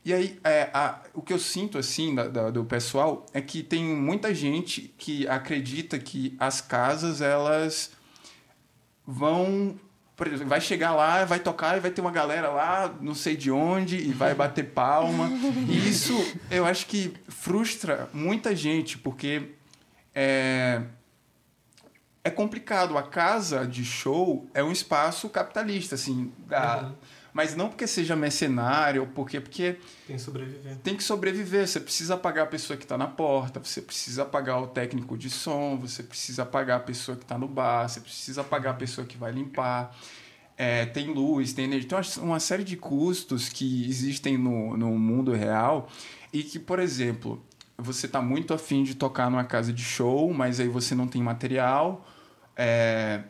E 0.05 0.15
aí, 0.15 0.39
é, 0.43 0.71
a, 0.73 1.01
o 1.13 1.21
que 1.21 1.33
eu 1.33 1.39
sinto, 1.39 1.77
assim, 1.77 2.15
da, 2.15 2.27
da, 2.27 2.51
do 2.51 2.65
pessoal, 2.65 3.27
é 3.35 3.41
que 3.41 3.63
tem 3.63 3.85
muita 3.85 4.35
gente 4.35 4.95
que 4.97 5.29
acredita 5.29 5.99
que 5.99 6.35
as 6.39 6.61
casas, 6.61 7.21
elas 7.21 7.91
vão... 9.07 9.79
Por 10.17 10.27
exemplo, 10.27 10.49
vai 10.49 10.61
chegar 10.61 10.95
lá, 10.95 11.25
vai 11.25 11.39
tocar 11.39 11.79
e 11.79 11.81
vai 11.81 11.91
ter 11.91 12.03
uma 12.03 12.11
galera 12.11 12.51
lá, 12.51 12.95
não 13.01 13.15
sei 13.15 13.35
de 13.37 13.51
onde, 13.51 13.97
e 13.97 14.13
vai 14.13 14.35
bater 14.35 14.65
palma. 14.65 15.31
E 15.67 15.89
isso, 15.89 16.15
eu 16.51 16.67
acho 16.67 16.87
que 16.87 17.15
frustra 17.27 18.09
muita 18.13 18.55
gente, 18.55 18.99
porque 18.99 19.49
é, 20.15 20.83
é 22.23 22.31
complicado. 22.31 22.97
A 22.97 23.03
casa 23.03 23.67
de 23.67 23.85
show 23.85 24.49
é 24.55 24.63
um 24.63 24.73
espaço 24.73 25.29
capitalista, 25.29 25.95
assim. 25.95 26.33
Da, 26.47 26.83
uhum. 26.83 26.95
Mas 27.33 27.55
não 27.55 27.69
porque 27.69 27.87
seja 27.87 28.17
mercenário, 28.17 29.07
porque, 29.15 29.41
porque. 29.41 29.77
Tem 30.07 30.17
que 30.17 30.23
sobreviver. 30.23 30.77
Tem 30.79 30.97
que 30.97 31.03
sobreviver. 31.03 31.69
Você 31.69 31.81
precisa 31.81 32.17
pagar 32.17 32.43
a 32.43 32.47
pessoa 32.47 32.77
que 32.77 32.85
está 32.85 32.99
na 32.99 33.07
porta, 33.07 33.61
você 33.63 33.81
precisa 33.81 34.25
pagar 34.25 34.61
o 34.61 34.67
técnico 34.67 35.17
de 35.17 35.31
som, 35.31 35.79
você 35.79 36.03
precisa 36.03 36.45
pagar 36.45 36.77
a 36.77 36.81
pessoa 36.81 37.17
que 37.17 37.25
está 37.25 37.39
no 37.39 37.47
bar, 37.47 37.89
você 37.89 38.01
precisa 38.01 38.43
pagar 38.43 38.71
a 38.71 38.75
pessoa 38.75 39.07
que 39.07 39.17
vai 39.17 39.33
limpar. 39.33 39.97
É, 40.57 40.85
tem 40.87 41.07
luz, 41.07 41.53
tem 41.53 41.65
energia. 41.65 41.87
Então, 41.87 42.23
uma 42.23 42.41
série 42.41 42.65
de 42.65 42.77
custos 42.77 43.49
que 43.49 43.89
existem 43.89 44.37
no, 44.37 44.77
no 44.77 44.91
mundo 44.99 45.33
real 45.33 45.89
e 46.33 46.43
que, 46.43 46.59
por 46.59 46.79
exemplo, 46.79 47.43
você 47.81 48.07
está 48.07 48.21
muito 48.21 48.55
afim 48.55 48.83
de 48.83 48.95
tocar 48.95 49.31
numa 49.31 49.45
casa 49.45 49.73
de 49.73 49.83
show, 49.83 50.33
mas 50.33 50.61
aí 50.61 50.69
você 50.69 50.95
não 50.95 51.07
tem 51.07 51.23
material. 51.23 52.07
É... 52.57 53.23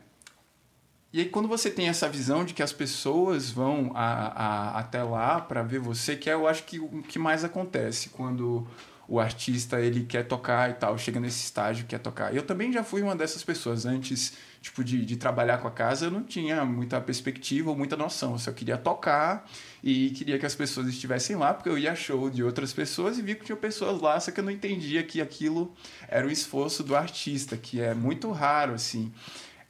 E 1.12 1.20
aí, 1.20 1.28
quando 1.28 1.48
você 1.48 1.70
tem 1.70 1.88
essa 1.88 2.08
visão 2.08 2.44
de 2.44 2.54
que 2.54 2.62
as 2.62 2.72
pessoas 2.72 3.50
vão 3.50 3.90
a, 3.94 4.28
a, 4.28 4.78
até 4.78 5.02
lá 5.02 5.40
para 5.40 5.62
ver 5.62 5.80
você, 5.80 6.14
que 6.14 6.30
é, 6.30 6.34
eu 6.34 6.46
acho 6.46 6.62
que 6.64 6.78
o 6.78 7.02
que 7.02 7.18
mais 7.18 7.42
acontece 7.42 8.10
quando 8.10 8.66
o 9.10 9.18
artista 9.18 9.80
ele 9.80 10.04
quer 10.04 10.22
tocar 10.22 10.70
e 10.70 10.74
tal, 10.74 10.96
chega 10.96 11.18
nesse 11.18 11.42
estágio 11.42 11.84
quer 11.84 11.98
tocar. 11.98 12.32
Eu 12.32 12.44
também 12.44 12.72
já 12.72 12.84
fui 12.84 13.02
uma 13.02 13.16
dessas 13.16 13.42
pessoas 13.42 13.84
antes, 13.84 14.34
tipo 14.62 14.84
de, 14.84 15.04
de 15.04 15.16
trabalhar 15.16 15.58
com 15.58 15.66
a 15.66 15.70
casa, 15.72 16.06
eu 16.06 16.12
não 16.12 16.22
tinha 16.22 16.64
muita 16.64 17.00
perspectiva 17.00 17.70
ou 17.70 17.76
muita 17.76 17.96
noção. 17.96 18.34
Eu 18.34 18.38
só 18.38 18.52
queria 18.52 18.78
tocar 18.78 19.50
e 19.82 20.10
queria 20.10 20.38
que 20.38 20.46
as 20.46 20.54
pessoas 20.54 20.86
estivessem 20.86 21.34
lá, 21.34 21.52
porque 21.52 21.68
eu 21.68 21.76
ia 21.76 21.92
show 21.96 22.30
de 22.30 22.44
outras 22.44 22.72
pessoas 22.72 23.18
e 23.18 23.22
vi 23.22 23.34
que 23.34 23.44
tinha 23.44 23.56
pessoas 23.56 24.00
lá, 24.00 24.20
só 24.20 24.30
que 24.30 24.38
eu 24.38 24.44
não 24.44 24.52
entendia 24.52 25.02
que 25.02 25.20
aquilo 25.20 25.74
era 26.06 26.24
o 26.24 26.30
esforço 26.30 26.84
do 26.84 26.94
artista, 26.94 27.56
que 27.56 27.80
é 27.80 27.92
muito 27.92 28.30
raro 28.30 28.74
assim, 28.74 29.12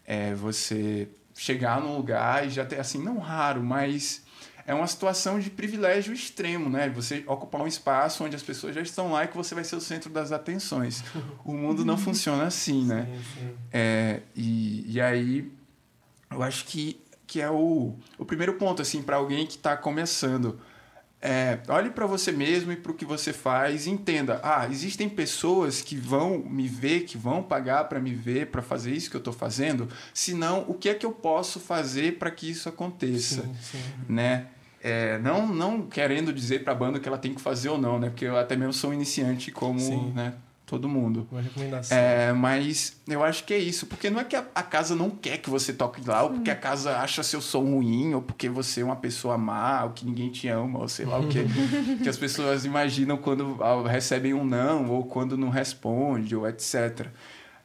é 0.04 0.34
você 0.34 1.08
chegar 1.34 1.80
num 1.80 1.96
lugar 1.96 2.46
e 2.46 2.50
já 2.50 2.66
ter 2.66 2.78
assim, 2.78 3.02
não 3.02 3.16
raro, 3.16 3.64
mas 3.64 4.22
é 4.70 4.74
uma 4.74 4.86
situação 4.86 5.40
de 5.40 5.50
privilégio 5.50 6.14
extremo, 6.14 6.70
né? 6.70 6.88
Você 6.90 7.24
ocupar 7.26 7.60
um 7.60 7.66
espaço 7.66 8.22
onde 8.22 8.36
as 8.36 8.42
pessoas 8.42 8.72
já 8.72 8.80
estão 8.80 9.10
lá 9.10 9.24
e 9.24 9.28
que 9.28 9.36
você 9.36 9.52
vai 9.52 9.64
ser 9.64 9.74
o 9.74 9.80
centro 9.80 10.08
das 10.08 10.30
atenções. 10.30 11.02
O 11.44 11.52
mundo 11.52 11.84
não 11.84 11.98
funciona 11.98 12.44
assim, 12.44 12.84
né? 12.84 13.08
Sim, 13.10 13.40
sim. 13.40 13.54
É, 13.72 14.20
e, 14.36 14.84
e 14.92 15.00
aí, 15.00 15.52
eu 16.30 16.40
acho 16.40 16.66
que, 16.66 17.00
que 17.26 17.40
é 17.40 17.50
o, 17.50 17.96
o 18.16 18.24
primeiro 18.24 18.54
ponto, 18.54 18.80
assim, 18.80 19.02
para 19.02 19.16
alguém 19.16 19.44
que 19.44 19.56
está 19.56 19.76
começando. 19.76 20.60
É, 21.20 21.58
olhe 21.68 21.90
para 21.90 22.06
você 22.06 22.30
mesmo 22.30 22.70
e 22.70 22.76
para 22.76 22.92
o 22.92 22.94
que 22.94 23.04
você 23.04 23.32
faz 23.32 23.88
e 23.88 23.90
entenda. 23.90 24.40
Ah, 24.40 24.68
existem 24.70 25.08
pessoas 25.08 25.82
que 25.82 25.96
vão 25.96 26.38
me 26.38 26.68
ver, 26.68 27.00
que 27.00 27.18
vão 27.18 27.42
pagar 27.42 27.88
para 27.88 27.98
me 27.98 28.14
ver, 28.14 28.46
para 28.46 28.62
fazer 28.62 28.92
isso 28.92 29.10
que 29.10 29.16
eu 29.16 29.20
estou 29.20 29.34
fazendo. 29.34 29.88
Se 30.14 30.32
não, 30.32 30.64
o 30.68 30.74
que 30.74 30.88
é 30.88 30.94
que 30.94 31.04
eu 31.04 31.10
posso 31.10 31.58
fazer 31.58 32.18
para 32.18 32.30
que 32.30 32.48
isso 32.48 32.68
aconteça, 32.68 33.42
Sim, 33.42 33.56
sim. 33.60 33.82
né? 34.08 34.46
É, 34.82 35.18
não, 35.18 35.46
não 35.46 35.82
querendo 35.82 36.32
dizer 36.32 36.64
para 36.64 36.72
a 36.72 36.76
banda 36.76 36.98
que 36.98 37.06
ela 37.06 37.18
tem 37.18 37.34
que 37.34 37.40
fazer 37.40 37.68
ou 37.68 37.78
não, 37.78 37.98
né? 37.98 38.08
Porque 38.08 38.24
eu 38.24 38.36
até 38.36 38.56
mesmo 38.56 38.72
sou 38.72 38.94
iniciante 38.94 39.50
como 39.50 39.78
Sim. 39.78 40.10
né, 40.14 40.32
todo 40.64 40.88
mundo. 40.88 41.28
Uma 41.30 41.42
recomendação. 41.42 41.98
É, 41.98 42.32
mas 42.32 42.96
eu 43.06 43.22
acho 43.22 43.44
que 43.44 43.52
é 43.52 43.58
isso. 43.58 43.86
Porque 43.86 44.08
não 44.08 44.20
é 44.20 44.24
que 44.24 44.34
a, 44.34 44.44
a 44.54 44.62
casa 44.62 44.96
não 44.96 45.10
quer 45.10 45.36
que 45.36 45.50
você 45.50 45.74
toque 45.74 46.00
lá, 46.08 46.22
ou 46.22 46.30
porque 46.30 46.50
a 46.50 46.56
casa 46.56 46.96
acha 46.96 47.22
seu 47.22 47.42
som 47.42 47.62
ruim, 47.64 48.14
ou 48.14 48.22
porque 48.22 48.48
você 48.48 48.80
é 48.80 48.84
uma 48.84 48.96
pessoa 48.96 49.36
má, 49.36 49.84
ou 49.84 49.90
que 49.90 50.06
ninguém 50.06 50.30
te 50.30 50.48
ama, 50.48 50.78
ou 50.78 50.88
sei 50.88 51.04
lá 51.04 51.18
o 51.18 51.28
que. 51.28 51.44
que 52.02 52.08
as 52.08 52.16
pessoas 52.16 52.64
imaginam 52.64 53.18
quando 53.18 53.62
ah, 53.62 53.86
recebem 53.86 54.32
um 54.32 54.46
não, 54.46 54.88
ou 54.88 55.04
quando 55.04 55.36
não 55.36 55.50
responde, 55.50 56.34
ou 56.34 56.48
etc. 56.48 57.08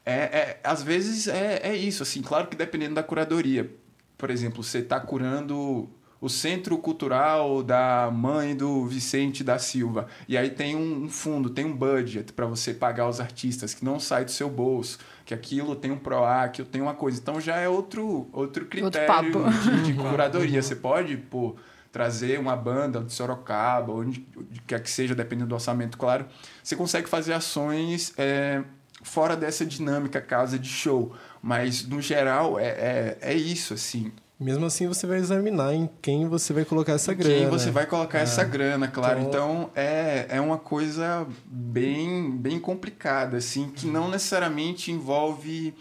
É, 0.05 0.13
é, 0.13 0.59
às 0.63 0.83
vezes 0.83 1.29
é, 1.29 1.61
é 1.63 1.75
isso, 1.75 2.03
assim, 2.03 2.21
claro 2.21 2.47
que 2.47 2.57
dependendo 2.57 2.95
da 2.95 3.03
curadoria. 3.03 3.71
Por 4.17 4.29
exemplo, 4.29 4.61
você 4.61 4.79
está 4.79 4.99
curando 4.99 5.89
o 6.25 6.29
Centro 6.29 6.75
Cultural 6.79 7.61
da 7.61 8.09
mãe 8.11 8.55
do 8.55 8.83
Vicente 8.87 9.43
da 9.43 9.59
Silva. 9.59 10.07
E 10.27 10.35
aí 10.35 10.49
tem 10.49 10.75
um 10.75 11.07
fundo, 11.07 11.51
tem 11.51 11.63
um 11.63 11.71
budget 11.71 12.33
para 12.33 12.47
você 12.47 12.73
pagar 12.73 13.07
os 13.07 13.19
artistas, 13.19 13.75
que 13.75 13.85
não 13.85 13.99
sai 13.99 14.25
do 14.25 14.31
seu 14.31 14.49
bolso, 14.49 14.97
que 15.23 15.35
aquilo 15.35 15.75
tem 15.75 15.91
um 15.91 15.99
PROAC, 15.99 16.63
tem 16.63 16.81
uma 16.81 16.95
coisa. 16.95 17.19
Então 17.21 17.39
já 17.39 17.57
é 17.57 17.69
outro, 17.69 18.27
outro 18.33 18.65
critério 18.65 19.07
papo. 19.07 19.43
de, 19.69 19.83
de 19.83 19.93
curadoria. 20.01 20.63
Você 20.63 20.75
pode, 20.75 21.15
pô, 21.15 21.55
trazer 21.91 22.39
uma 22.39 22.55
banda 22.55 23.01
de 23.01 23.13
Sorocaba, 23.13 23.93
onde 23.93 24.25
onde 24.35 24.61
quer 24.61 24.81
que 24.81 24.89
seja, 24.89 25.13
dependendo 25.13 25.49
do 25.49 25.53
orçamento, 25.53 25.95
claro. 25.95 26.25
Você 26.63 26.75
consegue 26.75 27.07
fazer 27.07 27.33
ações 27.33 28.15
é, 28.17 28.63
fora 29.03 29.35
dessa 29.35 29.63
dinâmica 29.63 30.19
casa 30.19 30.57
de 30.57 30.69
show. 30.69 31.15
Mas, 31.39 31.87
no 31.87 32.01
geral, 32.01 32.57
é, 32.57 32.65
é, 32.65 33.17
é 33.21 33.33
isso, 33.35 33.75
assim. 33.75 34.11
Mesmo 34.39 34.65
assim, 34.65 34.85
você 34.87 35.07
vai 35.07 35.17
examinar 35.17 35.73
em 35.73 35.89
quem 36.01 36.27
você 36.27 36.51
vai 36.51 36.65
colocar 36.65 36.93
essa 36.93 37.13
Em 37.13 37.15
grana. 37.15 37.35
Quem 37.35 37.49
você 37.49 37.71
vai 37.71 37.85
colocar 37.85 38.19
É. 38.19 38.23
essa 38.23 38.43
grana, 38.43 38.87
claro. 38.87 39.21
Então- 39.21 39.35
Então, 39.65 39.69
é, 39.75 40.25
é 40.29 40.41
uma 40.41 40.57
coisa 40.57 41.25
bem, 41.45 42.31
bem 42.31 42.59
complicada, 42.59 43.37
assim, 43.37 43.69
que 43.69 43.87
não 43.87 44.09
necessariamente 44.09 44.91
envolve 44.91 45.73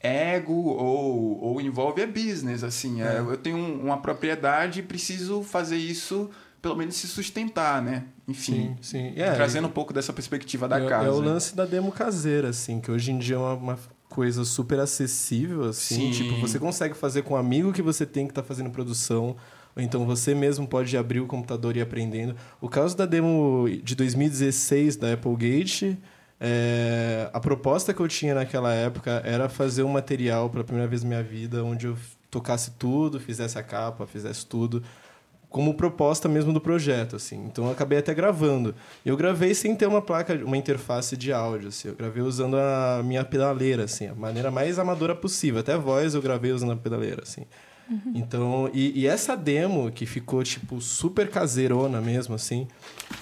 ego 0.00 0.52
ou, 0.52 1.40
ou 1.42 1.60
envolve 1.60 2.02
a 2.02 2.06
business, 2.06 2.64
assim. 2.64 3.00
É, 3.02 3.18
eu 3.18 3.36
tenho 3.36 3.56
um- 3.56 3.84
uma 3.84 3.98
propriedade 3.98 4.80
e 4.80 4.82
preciso 4.82 5.42
fazer 5.42 5.76
isso, 5.76 6.28
pelo 6.60 6.74
menos 6.76 6.96
se 6.96 7.06
sustentar, 7.06 7.80
né? 7.80 8.04
Enfim, 8.26 8.76
Sim, 8.80 9.12
sim. 9.12 9.12
É, 9.16 9.30
trazendo 9.32 9.68
um 9.68 9.70
pouco 9.70 9.92
dessa 9.92 10.12
perspectiva 10.12 10.66
da 10.68 10.80
é, 10.80 10.88
casa. 10.88 11.06
É 11.06 11.10
o 11.10 11.20
lance 11.20 11.54
da 11.54 11.64
demo 11.64 11.92
caseira, 11.92 12.48
assim, 12.48 12.80
que 12.80 12.90
hoje 12.90 13.12
em 13.12 13.18
dia 13.18 13.36
é 13.36 13.38
uma, 13.38 13.54
uma 13.54 13.78
coisa 14.12 14.44
super 14.44 14.78
acessível, 14.78 15.64
assim. 15.64 16.12
Sim. 16.12 16.24
Tipo, 16.24 16.40
você 16.40 16.58
consegue 16.58 16.94
fazer 16.94 17.22
com 17.22 17.32
um 17.32 17.36
amigo 17.36 17.72
que 17.72 17.80
você 17.80 18.04
tem 18.04 18.28
que 18.28 18.34
tá 18.34 18.42
fazendo 18.42 18.70
produção. 18.70 19.36
Ou 19.74 19.82
então 19.82 20.04
você 20.04 20.34
mesmo 20.34 20.68
pode 20.68 20.94
abrir 20.96 21.20
o 21.20 21.26
computador 21.26 21.74
e 21.74 21.78
ir 21.78 21.82
aprendendo. 21.82 22.36
O 22.60 22.68
caso 22.68 22.94
da 22.94 23.06
demo 23.06 23.66
de 23.82 23.94
2016 23.94 24.96
da 24.96 25.14
Applegate, 25.14 25.98
é, 26.38 27.30
a 27.32 27.40
proposta 27.40 27.94
que 27.94 28.00
eu 28.00 28.08
tinha 28.08 28.34
naquela 28.34 28.74
época 28.74 29.22
era 29.24 29.48
fazer 29.48 29.82
um 29.82 29.88
material 29.88 30.50
pela 30.50 30.62
primeira 30.62 30.86
vez 30.86 31.02
na 31.02 31.08
minha 31.08 31.22
vida, 31.22 31.64
onde 31.64 31.86
eu 31.86 31.96
tocasse 32.30 32.72
tudo, 32.72 33.18
fizesse 33.18 33.58
a 33.58 33.62
capa, 33.62 34.06
fizesse 34.06 34.44
tudo 34.44 34.82
como 35.52 35.74
proposta 35.74 36.28
mesmo 36.28 36.52
do 36.52 36.60
projeto, 36.60 37.16
assim. 37.16 37.36
Então 37.44 37.66
eu 37.66 37.70
acabei 37.70 37.98
até 37.98 38.12
gravando. 38.14 38.74
Eu 39.04 39.16
gravei 39.16 39.54
sem 39.54 39.76
ter 39.76 39.86
uma 39.86 40.00
placa, 40.00 40.34
uma 40.44 40.56
interface 40.56 41.16
de 41.16 41.32
áudio, 41.32 41.68
assim. 41.68 41.88
Eu 41.88 41.94
gravei 41.94 42.22
usando 42.22 42.56
a 42.56 43.02
minha 43.04 43.24
pedaleira, 43.24 43.84
assim, 43.84 44.08
a 44.08 44.14
maneira 44.14 44.50
mais 44.50 44.78
amadora 44.78 45.14
possível. 45.14 45.60
Até 45.60 45.76
voz 45.76 46.14
eu 46.14 46.22
gravei 46.22 46.50
usando 46.50 46.72
a 46.72 46.76
pedaleira, 46.76 47.22
assim. 47.22 47.42
Então, 48.14 48.70
e, 48.72 49.00
e 49.00 49.06
essa 49.06 49.36
demo 49.36 49.90
que 49.90 50.06
ficou, 50.06 50.42
tipo, 50.42 50.80
super 50.80 51.28
caseirona 51.28 52.00
mesmo, 52.00 52.34
assim, 52.34 52.66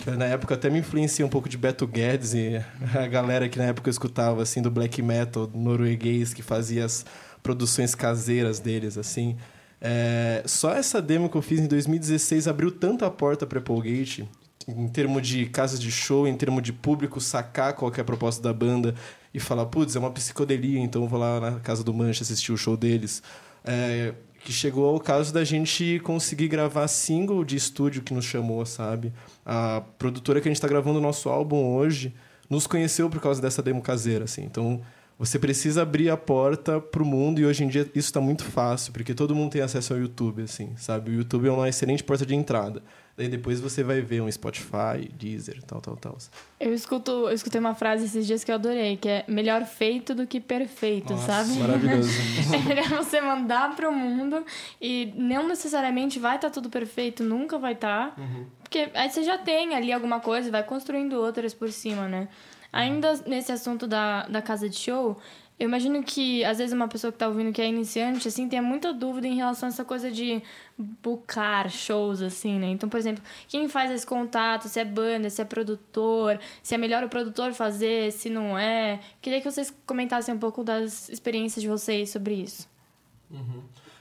que 0.04 0.10
na 0.12 0.26
época 0.26 0.54
até 0.54 0.70
me 0.70 0.78
influencia 0.78 1.26
um 1.26 1.28
pouco 1.28 1.48
de 1.48 1.58
Beto 1.58 1.86
Guedes 1.86 2.34
e 2.34 2.64
a 2.94 3.06
galera 3.08 3.48
que 3.48 3.58
na 3.58 3.64
época 3.64 3.88
eu 3.88 3.90
escutava, 3.90 4.42
assim, 4.42 4.62
do 4.62 4.70
black 4.70 5.02
metal 5.02 5.50
norueguês, 5.52 6.32
que 6.32 6.42
fazia 6.42 6.84
as 6.84 7.04
produções 7.42 7.94
caseiras 7.94 8.60
deles, 8.60 8.96
assim. 8.96 9.36
É, 9.80 10.42
só 10.44 10.72
essa 10.72 11.00
demo 11.00 11.28
que 11.28 11.36
eu 11.36 11.42
fiz 11.42 11.60
em 11.60 11.66
2016 11.66 12.46
abriu 12.46 12.70
tanta 12.70 13.10
porta 13.10 13.46
para 13.46 13.58
Applegate, 13.58 14.28
em 14.68 14.88
termos 14.88 15.26
de 15.26 15.46
casas 15.46 15.80
de 15.80 15.90
show, 15.90 16.28
em 16.28 16.36
termos 16.36 16.62
de 16.62 16.72
público 16.72 17.20
sacar 17.20 17.72
qual 17.72 17.90
é 17.96 18.00
a 18.00 18.04
proposta 18.04 18.42
da 18.42 18.52
banda 18.52 18.94
e 19.32 19.40
falar, 19.40 19.66
putz, 19.66 19.96
é 19.96 19.98
uma 19.98 20.10
psicodelia, 20.10 20.80
então 20.80 21.08
vou 21.08 21.18
lá 21.18 21.40
na 21.40 21.60
casa 21.60 21.82
do 21.82 21.94
Mancha 21.94 22.22
assistir 22.22 22.52
o 22.52 22.56
show 22.56 22.76
deles. 22.76 23.22
É, 23.64 24.14
que 24.44 24.52
chegou 24.52 24.88
ao 24.88 24.98
caso 24.98 25.32
da 25.32 25.44
gente 25.44 26.00
conseguir 26.00 26.48
gravar 26.48 26.88
single 26.88 27.44
de 27.44 27.56
estúdio 27.56 28.02
que 28.02 28.14
nos 28.14 28.24
chamou, 28.24 28.64
sabe? 28.64 29.12
A 29.44 29.82
produtora 29.98 30.40
que 30.40 30.48
a 30.48 30.50
gente 30.50 30.56
está 30.56 30.68
gravando 30.68 30.98
o 30.98 31.02
nosso 31.02 31.28
álbum 31.28 31.74
hoje 31.74 32.14
nos 32.48 32.66
conheceu 32.66 33.08
por 33.10 33.20
causa 33.20 33.40
dessa 33.40 33.62
demo 33.62 33.82
caseira, 33.82 34.24
assim. 34.24 34.42
Então, 34.42 34.80
você 35.20 35.38
precisa 35.38 35.82
abrir 35.82 36.08
a 36.08 36.16
porta 36.16 36.80
pro 36.80 37.04
mundo 37.04 37.42
e 37.42 37.44
hoje 37.44 37.62
em 37.62 37.68
dia 37.68 37.82
isso 37.94 38.08
está 38.08 38.22
muito 38.22 38.42
fácil, 38.42 38.90
porque 38.90 39.12
todo 39.12 39.34
mundo 39.34 39.52
tem 39.52 39.60
acesso 39.60 39.92
ao 39.92 40.00
YouTube, 40.00 40.40
assim, 40.40 40.74
sabe? 40.78 41.10
O 41.10 41.14
YouTube 41.14 41.46
é 41.46 41.52
uma 41.52 41.68
excelente 41.68 42.02
porta 42.02 42.24
de 42.24 42.34
entrada. 42.34 42.82
Daí 43.18 43.28
depois 43.28 43.60
você 43.60 43.82
vai 43.84 44.00
ver 44.00 44.22
um 44.22 44.32
Spotify, 44.32 45.10
Deezer, 45.12 45.62
tal, 45.64 45.78
tal, 45.78 45.94
tal. 45.98 46.16
Eu 46.58 46.72
escuto, 46.72 47.10
eu 47.10 47.32
escutei 47.32 47.60
uma 47.60 47.74
frase 47.74 48.06
esses 48.06 48.26
dias 48.26 48.42
que 48.42 48.50
eu 48.50 48.54
adorei, 48.54 48.96
que 48.96 49.10
é 49.10 49.24
melhor 49.28 49.66
feito 49.66 50.14
do 50.14 50.26
que 50.26 50.40
perfeito, 50.40 51.14
sabe? 51.18 51.52
Maravilhoso. 51.58 52.08
É 52.54 52.58
melhor 52.66 52.88
você 52.88 53.20
mandar 53.20 53.76
pro 53.76 53.92
mundo 53.92 54.42
e 54.80 55.12
não 55.14 55.46
necessariamente 55.46 56.18
vai 56.18 56.36
estar 56.36 56.48
tudo 56.48 56.70
perfeito, 56.70 57.22
nunca 57.22 57.58
vai 57.58 57.74
estar. 57.74 58.16
Porque 58.62 58.88
aí 58.94 59.10
você 59.10 59.22
já 59.22 59.36
tem 59.36 59.74
ali 59.74 59.92
alguma 59.92 60.18
coisa 60.18 60.50
vai 60.50 60.62
construindo 60.62 61.12
outras 61.12 61.52
por 61.52 61.70
cima, 61.70 62.08
né? 62.08 62.26
Ainda 62.72 63.14
nesse 63.26 63.52
assunto 63.52 63.86
da, 63.86 64.26
da 64.26 64.40
casa 64.40 64.68
de 64.68 64.76
show, 64.76 65.16
eu 65.60 65.68
imagino 65.68 66.02
que 66.02 66.42
às 66.42 66.56
vezes 66.56 66.72
uma 66.72 66.88
pessoa 66.88 67.12
que 67.12 67.18
tá 67.18 67.28
ouvindo 67.28 67.52
que 67.52 67.60
é 67.60 67.68
iniciante, 67.68 68.26
assim, 68.26 68.48
tenha 68.48 68.62
muita 68.62 68.94
dúvida 68.94 69.26
em 69.26 69.36
relação 69.36 69.68
a 69.68 69.70
essa 69.70 69.84
coisa 69.84 70.10
de 70.10 70.42
boocar 70.78 71.68
shows, 71.68 72.22
assim, 72.22 72.58
né? 72.58 72.68
Então, 72.70 72.88
por 72.88 72.96
exemplo, 72.96 73.22
quem 73.46 73.68
faz 73.68 73.90
esse 73.90 74.06
contato, 74.06 74.68
se 74.68 74.80
é 74.80 74.84
banda, 74.86 75.28
se 75.28 75.42
é 75.42 75.44
produtor, 75.44 76.40
se 76.62 76.74
é 76.74 76.78
melhor 76.78 77.04
o 77.04 77.10
produtor 77.10 77.52
fazer, 77.52 78.10
se 78.10 78.30
não 78.30 78.58
é. 78.58 79.00
Queria 79.20 79.38
que 79.38 79.50
vocês 79.50 79.70
comentassem 79.84 80.34
um 80.34 80.38
pouco 80.38 80.64
das 80.64 81.10
experiências 81.10 81.60
de 81.60 81.68
vocês 81.68 82.08
sobre 82.08 82.36
isso. 82.36 82.66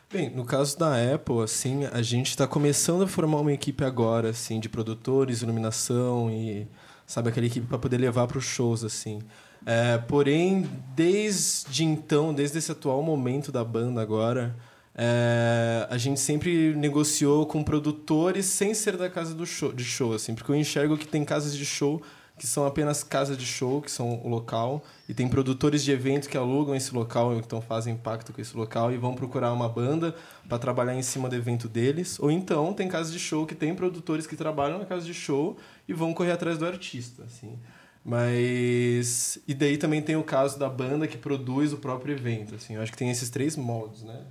Bem, 0.10 0.30
no 0.30 0.46
caso 0.46 0.80
da 0.80 0.96
Apple, 1.14 1.42
assim, 1.42 1.86
a 1.88 2.02
gente 2.02 2.30
está 2.30 2.48
começando 2.48 3.04
a 3.04 3.08
formar 3.08 3.42
uma 3.42 3.52
equipe 3.52 3.84
agora, 3.84 4.30
assim, 4.30 4.62
de 4.62 4.70
produtores, 4.70 5.42
iluminação 5.42 6.32
e, 6.32 6.66
sabe, 7.10 7.30
aquela 7.30 7.48
equipe 7.48 7.66
para 7.66 7.80
poder 7.80 7.98
levar 7.98 8.28
para 8.28 8.38
os 8.38 8.46
shows, 8.46 8.84
assim. 8.84 9.20
É, 9.66 9.98
porém, 9.98 10.70
desde 10.96 11.84
então, 11.84 12.32
desde 12.32 12.60
esse 12.60 12.72
atual 12.72 13.01
momento 13.01 13.51
da 13.51 13.63
banda 13.63 14.00
agora, 14.00 14.56
é, 14.94 15.88
a 15.89 15.98
gente 15.98 16.20
sempre 16.20 16.75
negociou 16.75 17.48
com 17.48 17.63
produtores 17.63 18.46
sem 18.46 18.75
ser 18.75 18.96
da 18.96 19.10
casa 19.10 19.34
do 19.34 19.44
show, 19.44 19.74
de 19.74 19.84
show, 19.84 20.13
assim, 20.13 20.36
porque 20.36 20.51
eu 20.51 20.56
enxergo 20.56 20.96
que 20.96 21.08
tem 21.08 21.25
casas 21.25 21.58
de 21.58 21.66
show 21.66 22.00
que 22.39 22.48
são 22.48 22.65
apenas 22.65 23.03
casas 23.03 23.38
de 23.38 23.46
show, 23.46 23.81
que 23.81 23.91
são 23.91 24.22
o 24.24 24.29
local, 24.29 24.81
e 25.08 25.13
tem 25.13 25.27
produtores 25.27 25.84
de 25.84 25.91
evento 25.91 26.29
que 26.29 26.38
alugam 26.38 26.74
esse 26.74 26.96
local, 26.96 27.36
então 27.36 27.62
fazem 27.62 27.96
pacto 27.98 28.31
com 28.31 28.39
esse 28.39 28.55
local 28.55 28.91
e 28.93 28.98
vão 28.98 29.13
procurar 29.13 29.51
uma 29.51 29.67
banda 29.67 30.15
para 30.48 30.58
trabalhar 30.58 30.96
em 30.96 31.01
cima 31.01 31.27
do 31.27 31.36
evento 31.36 31.67
deles. 31.67 32.17
Ou 32.17 32.31
então 32.31 32.74
tem 32.74 32.88
casas 32.88 33.12
de 33.12 33.19
show 33.19 33.46
que 33.46 33.53
tem 33.53 33.75
produtores 33.75 34.25
que 34.25 34.38
trabalham 34.38 34.79
na 34.79 34.86
casa 34.86 35.05
de 35.05 35.13
show 35.13 35.58
e 35.88 35.93
vão 35.93 36.13
correr 36.13 36.31
atrás 36.31 36.58
do 36.58 36.65
artista, 36.65 37.24
assim. 37.24 37.60
Mas. 38.05 39.38
E 39.46 39.53
daí 39.53 39.77
também 39.77 40.01
tem 40.01 40.15
o 40.15 40.24
caso 40.24 40.58
da 40.58 40.69
banda 40.69 41.08
que 41.08 41.17
produz 41.17 41.74
o 41.74 41.77
próprio 41.77 42.15
evento. 42.15 42.55
Assim, 42.55 42.75
eu 42.75 42.81
acho 42.81 42.93
que 42.93 42.98
tem 42.98 43.12
esses 43.12 43.29
três 43.29 43.58
modos, 43.58 44.01
né? 44.03 44.24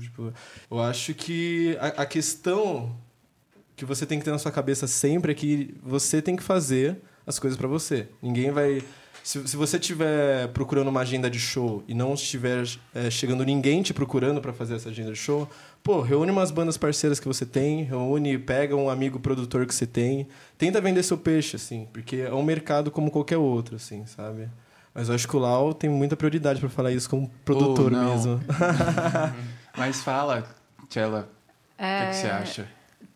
Tipo, 0.00 0.32
eu 0.70 0.80
acho 0.80 1.12
que 1.12 1.76
a, 1.78 2.02
a 2.02 2.06
questão 2.06 2.96
que 3.76 3.84
você 3.84 4.06
tem 4.06 4.18
que 4.18 4.24
ter 4.24 4.30
na 4.30 4.38
sua 4.38 4.50
cabeça 4.50 4.86
sempre 4.86 5.32
é 5.32 5.34
que 5.34 5.74
você 5.82 6.22
tem 6.22 6.34
que 6.34 6.42
fazer 6.42 7.00
as 7.26 7.38
coisas 7.38 7.56
para 7.56 7.68
você. 7.68 8.08
Ninguém 8.20 8.50
vai. 8.50 8.82
Se, 9.22 9.46
se 9.46 9.56
você 9.56 9.76
estiver 9.76 10.48
procurando 10.48 10.88
uma 10.88 11.00
agenda 11.00 11.30
de 11.30 11.38
show 11.38 11.84
e 11.86 11.94
não 11.94 12.14
estiver 12.14 12.64
é, 12.92 13.08
chegando 13.08 13.44
ninguém 13.44 13.80
te 13.80 13.94
procurando 13.94 14.40
para 14.40 14.52
fazer 14.52 14.74
essa 14.74 14.88
agenda 14.88 15.12
de 15.12 15.18
show, 15.18 15.48
pô, 15.82 16.00
reúne 16.00 16.32
umas 16.32 16.50
bandas 16.50 16.76
parceiras 16.76 17.20
que 17.20 17.28
você 17.28 17.46
tem, 17.46 17.84
reúne, 17.84 18.36
pega 18.36 18.74
um 18.74 18.90
amigo 18.90 19.20
produtor 19.20 19.64
que 19.64 19.74
você 19.74 19.86
tem, 19.86 20.26
tenta 20.58 20.80
vender 20.80 21.04
seu 21.04 21.16
peixe, 21.16 21.54
assim, 21.54 21.86
porque 21.92 22.16
é 22.16 22.34
um 22.34 22.42
mercado 22.42 22.90
como 22.90 23.12
qualquer 23.12 23.38
outro, 23.38 23.76
assim, 23.76 24.04
sabe? 24.06 24.48
Mas 24.92 25.08
eu 25.08 25.14
acho 25.14 25.28
que 25.28 25.36
o 25.36 25.38
Lau 25.38 25.72
tem 25.72 25.88
muita 25.88 26.16
prioridade 26.16 26.58
para 26.58 26.68
falar 26.68 26.90
isso 26.90 27.08
como 27.08 27.30
produtor 27.44 27.92
Oh, 27.94 27.96
mesmo. 27.96 28.40
Mas 29.78 30.02
fala, 30.02 30.44
Tchela, 30.88 31.30
o 31.74 31.76
que, 31.78 31.84
é 31.84 32.06
que 32.10 32.16
você 32.16 32.26
acha? 32.26 32.68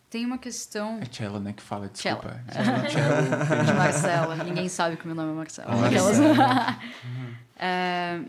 Tem 0.08 0.24
uma 0.24 0.38
questão 0.38 0.98
É 1.00 1.06
Tchela, 1.06 1.40
né, 1.40 1.52
que 1.52 1.62
fala, 1.62 1.88
desculpa. 1.88 2.40
Tchela, 2.88 3.64
de 3.64 3.72
Marcela. 3.72 4.36
Ninguém 4.44 4.68
sabe 4.68 4.96
que 4.96 5.06
meu 5.06 5.16
nome 5.16 5.32
é 5.32 5.34
Marcela. 5.34 5.74
Marcela. 5.74 6.10
Aquelas- 6.10 6.76
é, 7.58 8.20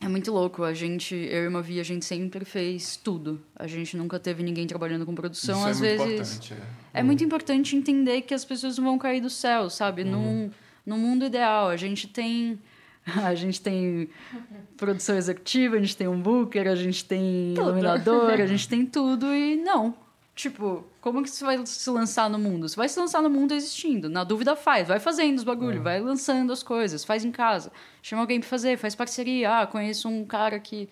é 0.00 0.08
muito 0.08 0.32
louco. 0.32 0.62
A 0.62 0.72
gente, 0.72 1.14
eu 1.14 1.44
e 1.44 1.48
uma 1.48 1.58
Mavi, 1.58 1.80
a 1.80 1.82
gente 1.82 2.04
sempre 2.04 2.44
fez 2.44 2.96
tudo. 2.96 3.40
A 3.56 3.66
gente 3.66 3.96
nunca 3.96 4.18
teve 4.18 4.42
ninguém 4.42 4.66
trabalhando 4.66 5.04
com 5.04 5.14
produção. 5.14 5.58
Isso 5.58 5.68
Às 5.68 5.82
é 5.82 5.96
muito 5.96 6.08
vezes. 6.08 6.36
importante. 6.36 6.54
é. 6.94 7.00
É 7.00 7.02
muito 7.02 7.24
importante 7.24 7.76
entender 7.76 8.22
que 8.22 8.32
as 8.34 8.44
pessoas 8.44 8.78
não 8.78 8.84
vão 8.84 8.98
cair 8.98 9.20
do 9.20 9.30
céu, 9.30 9.68
sabe? 9.68 10.04
Num, 10.04 10.50
num 10.86 10.98
mundo 10.98 11.24
ideal, 11.24 11.68
a 11.68 11.76
gente 11.76 12.06
tem. 12.08 12.58
A 13.24 13.34
gente 13.34 13.60
tem 13.62 14.10
produção 14.76 15.16
executiva, 15.16 15.74
a 15.74 15.80
gente 15.80 15.96
tem 15.96 16.06
um 16.06 16.20
booker, 16.20 16.68
a 16.68 16.74
gente 16.76 17.02
tem 17.04 17.54
Tudo. 17.56 17.68
iluminador, 17.70 18.30
a 18.32 18.46
gente 18.46 18.68
tem 18.68 18.84
tudo 18.84 19.34
e 19.34 19.56
não. 19.56 19.94
Tipo, 20.40 20.86
como 21.02 21.22
que 21.22 21.28
você 21.28 21.44
vai 21.44 21.66
se 21.66 21.90
lançar 21.90 22.30
no 22.30 22.38
mundo? 22.38 22.66
Você 22.66 22.74
vai 22.74 22.88
se 22.88 22.98
lançar 22.98 23.20
no 23.20 23.28
mundo 23.28 23.52
existindo. 23.52 24.08
Na 24.08 24.24
dúvida, 24.24 24.56
faz. 24.56 24.88
Vai 24.88 24.98
fazendo 24.98 25.36
os 25.36 25.44
bagulho, 25.44 25.82
vai 25.82 26.00
lançando 26.00 26.50
as 26.50 26.62
coisas, 26.62 27.04
faz 27.04 27.26
em 27.26 27.30
casa. 27.30 27.70
Chama 28.02 28.22
alguém 28.22 28.40
pra 28.40 28.48
fazer, 28.48 28.78
faz 28.78 28.94
parceria. 28.94 29.60
Ah, 29.60 29.66
conheço 29.66 30.08
um 30.08 30.24
cara 30.24 30.58
que 30.58 30.88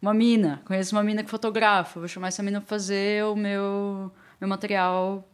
uma 0.00 0.14
mina, 0.14 0.62
conheço 0.64 0.94
uma 0.94 1.02
mina 1.02 1.24
que 1.24 1.28
fotografa, 1.28 1.98
vou 1.98 2.08
chamar 2.08 2.28
essa 2.28 2.40
mina 2.40 2.60
pra 2.60 2.68
fazer 2.68 3.24
o 3.24 3.34
meu, 3.34 4.12
meu 4.40 4.48
material 4.48 5.28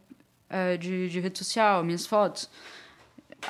é, 0.49 0.79
de, 0.79 1.11
de 1.11 1.21
rede 1.21 1.37
social, 1.37 1.85
minhas 1.85 2.07
fotos. 2.07 2.49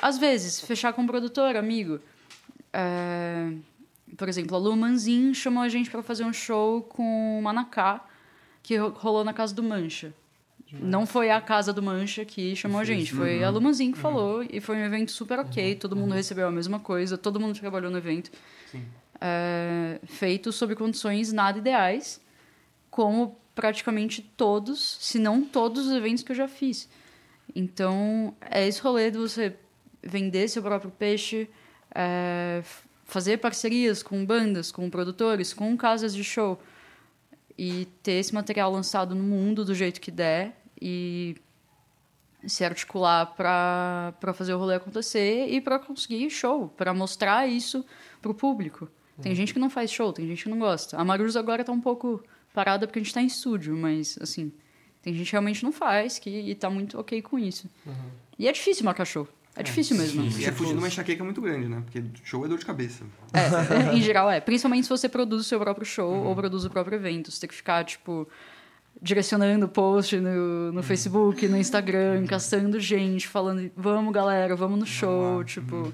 Às 0.01 0.17
vezes, 0.17 0.59
fechar 0.59 0.91
com 0.91 1.03
um 1.03 1.07
produtor, 1.07 1.55
amigo. 1.55 2.01
É, 2.73 3.49
por 4.17 4.27
exemplo, 4.27 4.57
a 4.57 4.59
Lu 4.59 4.75
Manzin 4.75 5.33
chamou 5.33 5.63
a 5.63 5.69
gente 5.69 5.89
para 5.89 6.03
fazer 6.03 6.25
um 6.25 6.33
show 6.33 6.81
com 6.81 7.39
o 7.39 7.41
Manacá, 7.41 8.05
que 8.65 8.75
ro- 8.77 8.89
rolou 8.97 9.23
na 9.23 9.31
casa 9.33 9.53
do 9.53 9.61
Mancha. 9.61 10.11
Não 10.81 11.05
foi 11.05 11.29
a 11.29 11.39
casa 11.39 11.71
do 11.71 11.81
Mancha 11.83 12.25
que 12.25 12.55
chamou 12.55 12.79
a 12.79 12.83
gente, 12.83 13.13
foi 13.13 13.43
a 13.43 13.49
Lu 13.51 13.61
Manzin 13.61 13.91
que 13.91 13.97
falou, 13.99 14.43
e 14.49 14.59
foi 14.59 14.75
um 14.77 14.83
evento 14.83 15.11
super 15.11 15.37
ok, 15.39 15.75
todo 15.75 15.95
mundo 15.95 16.13
recebeu 16.13 16.47
a 16.47 16.51
mesma 16.51 16.79
coisa, 16.79 17.17
todo 17.17 17.39
mundo 17.39 17.57
trabalhou 17.59 17.91
no 17.91 17.97
evento. 17.99 18.31
É, 19.21 19.99
feito 20.05 20.51
sob 20.51 20.75
condições 20.75 21.31
nada 21.31 21.59
ideais, 21.59 22.19
como 22.89 23.37
praticamente 23.53 24.21
todos, 24.35 24.97
se 24.99 25.19
não 25.19 25.43
todos 25.43 25.87
os 25.87 25.93
eventos 25.93 26.23
que 26.23 26.31
eu 26.31 26.35
já 26.35 26.47
fiz. 26.47 26.89
Então, 27.55 28.33
é 28.41 28.67
esse 28.67 28.81
rolê 28.81 29.11
de 29.11 29.17
você 29.17 29.55
vender 30.03 30.47
seu 30.49 30.61
próprio 30.61 30.91
peixe, 30.91 31.47
é, 31.93 32.61
fazer 33.05 33.37
parcerias 33.37 34.03
com 34.03 34.25
bandas, 34.25 34.71
com 34.71 34.89
produtores, 34.89 35.53
com 35.53 35.77
casas 35.77 36.13
de 36.13 36.23
show 36.23 36.59
e 37.57 37.87
ter 38.03 38.13
esse 38.13 38.33
material 38.33 38.71
lançado 38.71 39.15
no 39.15 39.23
mundo 39.23 39.63
do 39.63 39.73
jeito 39.73 40.01
que 40.01 40.11
der 40.11 40.61
e 40.81 41.35
se 42.45 42.63
articular 42.63 43.27
para 43.27 44.33
fazer 44.33 44.53
o 44.53 44.57
rolê 44.57 44.75
acontecer 44.75 45.47
e 45.47 45.59
para 45.59 45.79
conseguir 45.79 46.29
show, 46.29 46.67
para 46.69 46.93
mostrar 46.93 47.47
isso 47.47 47.85
pro 48.21 48.33
público. 48.33 48.89
Tem 49.21 49.33
gente 49.33 49.53
que 49.53 49.59
não 49.59 49.69
faz 49.69 49.89
show, 49.89 50.11
tem 50.11 50.27
gente 50.27 50.43
que 50.43 50.49
não 50.49 50.59
gosta. 50.59 50.97
A 50.97 51.05
Marus 51.05 51.37
agora 51.37 51.63
tá 51.63 51.71
um 51.71 51.79
pouco 51.79 52.21
parada 52.53 52.85
porque 52.85 52.99
a 52.99 53.01
gente 53.01 53.13
tá 53.13 53.21
em 53.21 53.27
estúdio, 53.27 53.75
mas 53.75 54.17
assim, 54.21 54.51
tem 55.01 55.13
gente 55.13 55.27
que 55.27 55.31
realmente 55.31 55.63
não 55.63 55.71
faz 55.71 56.19
que, 56.19 56.29
e 56.29 56.53
tá 56.53 56.69
muito 56.69 56.99
ok 56.99 57.21
com 57.21 57.39
isso. 57.39 57.69
E 58.37 58.47
é 58.47 58.51
difícil 58.51 58.83
marcar 58.83 59.05
show. 59.05 59.27
É 59.55 59.63
difícil 59.63 59.95
mesmo. 59.95 60.23
E 60.37 60.45
é 60.45 60.51
fugir 60.51 60.73
de 60.73 60.77
uma 60.77 60.87
enxaqueca 60.87 61.23
muito 61.23 61.39
grande, 61.41 61.69
né? 61.69 61.81
Porque 61.85 62.03
show 62.23 62.43
é 62.45 62.47
dor 62.49 62.57
de 62.57 62.65
cabeça. 62.65 63.05
É, 63.33 63.93
em 63.95 64.01
geral 64.01 64.29
é. 64.29 64.41
Principalmente 64.41 64.83
se 64.83 64.89
você 64.89 65.07
produz 65.07 65.41
o 65.41 65.45
seu 65.45 65.59
próprio 65.59 65.85
show 65.85 66.25
ou 66.25 66.35
produz 66.35 66.65
o 66.65 66.69
próprio 66.69 66.95
evento. 66.97 67.31
Você 67.31 67.39
tem 67.39 67.47
que 67.47 67.55
ficar, 67.55 67.85
tipo, 67.85 68.27
direcionando 69.01 69.67
post 69.69 70.19
no, 70.19 70.73
no 70.73 70.83
Facebook, 70.83 71.47
no 71.47 71.57
Instagram, 71.57 72.21
encaçando 72.21 72.79
gente, 72.81 73.27
falando, 73.27 73.71
vamos 73.77 74.13
galera, 74.13 74.55
vamos 74.57 74.77
no 74.77 74.85
show, 74.85 75.41
tipo. 75.45 75.93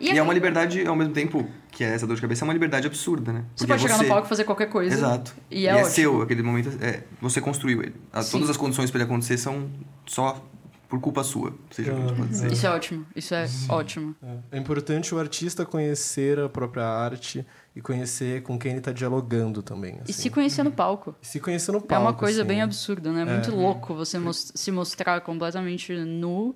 E, 0.00 0.10
é 0.10 0.22
uma 0.22 0.34
liberdade, 0.34 0.84
ao 0.84 0.96
mesmo 0.96 1.12
tempo, 1.12 1.48
que 1.70 1.84
é 1.84 1.94
essa 1.94 2.06
dor 2.06 2.16
de 2.16 2.22
cabeça, 2.22 2.44
é 2.44 2.46
uma 2.46 2.52
liberdade 2.52 2.88
absurda, 2.88 3.32
né? 3.32 3.44
Você 3.54 3.64
Porque 3.66 3.72
pode 3.78 3.82
chegar 3.82 3.98
no 4.02 4.08
palco 4.08 4.26
e 4.26 4.28
fazer 4.28 4.42
qualquer 4.42 4.66
coisa. 4.66 4.92
Exato. 4.92 5.32
E 5.48 5.68
é 5.68 5.74
ótimo. 5.74 5.90
seu, 5.90 6.22
aquele 6.22 6.42
momento. 6.42 6.70
É, 6.82 7.04
você 7.20 7.40
construiu 7.40 7.82
ele. 7.82 7.94
Sim. 8.20 8.32
todas 8.32 8.50
as 8.50 8.56
condições 8.56 8.90
para 8.90 8.98
ele 8.98 9.04
acontecer 9.04 9.38
são 9.38 9.70
só 10.04 10.44
por 10.92 11.00
culpa 11.00 11.24
sua. 11.24 11.54
Seja 11.70 11.90
o 11.90 11.96
que 11.96 12.02
a 12.02 12.06
gente 12.06 12.16
pode 12.18 12.28
dizer. 12.28 12.52
Isso 12.52 12.66
é 12.66 12.70
ótimo. 12.70 13.06
Isso 13.16 13.34
é 13.34 13.46
ótimo. 13.70 14.14
É 14.50 14.58
importante 14.58 15.14
o 15.14 15.18
artista 15.18 15.64
conhecer 15.64 16.38
a 16.38 16.50
própria 16.50 16.84
arte 16.84 17.46
e 17.74 17.80
conhecer 17.80 18.42
com 18.42 18.58
quem 18.58 18.72
ele 18.72 18.80
está 18.80 18.92
dialogando 18.92 19.62
também. 19.62 19.94
E 19.96 20.00
assim. 20.02 20.12
se 20.12 20.28
conhecer 20.28 20.62
no 20.62 20.70
palco. 20.70 21.14
E 21.22 21.26
se 21.26 21.40
conhecer 21.40 21.72
no 21.72 21.80
palco. 21.80 21.94
é 21.94 21.98
uma 21.98 22.12
coisa 22.12 22.42
assim. 22.42 22.48
bem 22.48 22.60
absurda, 22.60 23.10
né? 23.10 23.24
Muito 23.24 23.56
louco 23.56 23.94
você 23.94 24.18
mos- 24.18 24.52
se 24.54 24.70
mostrar 24.70 25.22
completamente 25.22 25.94
nu 25.96 26.54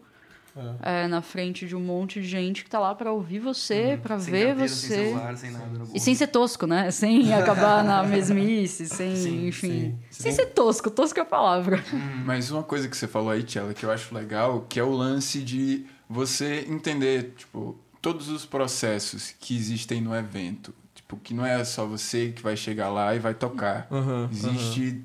é, 0.83 1.07
na 1.09 1.23
frente 1.23 1.67
de 1.67 1.75
um 1.77 1.81
monte 1.81 2.21
de 2.21 2.27
gente 2.29 2.65
que 2.65 2.71
tá 2.71 2.79
lá 2.79 2.95
pra 2.95 3.13
ouvir 3.13 3.39
você, 3.39 3.99
pra 4.03 4.19
Sem 4.19 4.33
ver 4.33 4.55
você. 4.55 4.69
Sem 4.79 5.05
celular, 5.05 5.37
sem 5.37 5.51
nada 5.51 5.67
no 5.79 5.89
E 5.95 6.01
sem 6.01 6.15
ser 6.15 6.27
tosco, 6.29 6.67
né? 6.67 6.91
Sem 6.91 7.33
acabar 7.35 7.85
na 7.85 8.03
mesmice, 8.03 8.87
sem, 8.89 9.17
Sim, 9.17 9.47
enfim. 9.49 9.69
sim. 10.11 10.23
Sem 10.23 10.33
ser 10.33 10.47
tosco, 10.47 10.91
tosco 10.91 11.19
é 11.19 11.23
a 11.23 11.27
palavra. 11.27 11.83
Mas 12.25 12.51
uma 12.51 12.63
coisa 12.63 12.89
que 12.89 12.97
você 12.97 13.07
falou 13.07 13.31
aí, 13.31 13.43
Tchela, 13.43 13.75
que 13.75 13.85
eu 13.85 13.91
acho 13.91 14.15
legal, 14.15 14.67
que 14.69 14.81
é 14.81 14.83
o 14.83 14.91
lance 14.93 15.41
de 15.43 15.85
você 16.09 16.65
entender, 16.69 17.35
tipo, 17.37 17.77
todos 18.01 18.29
os 18.29 18.47
processos 18.47 19.35
que 19.39 19.57
existem 19.57 20.01
no 20.01 20.15
evento. 20.15 20.73
Tipo, 20.95 21.17
que 21.19 21.35
não 21.35 21.45
é 21.47 21.63
só 21.65 21.87
você 21.87 22.33
que 22.35 22.43
vai 22.43 22.57
chegar 22.57 22.89
lá 22.89 23.15
e 23.15 23.19
vai 23.19 23.35
tocar. 23.35 23.87
Aham, 23.91 24.29
Existe 24.33 25.03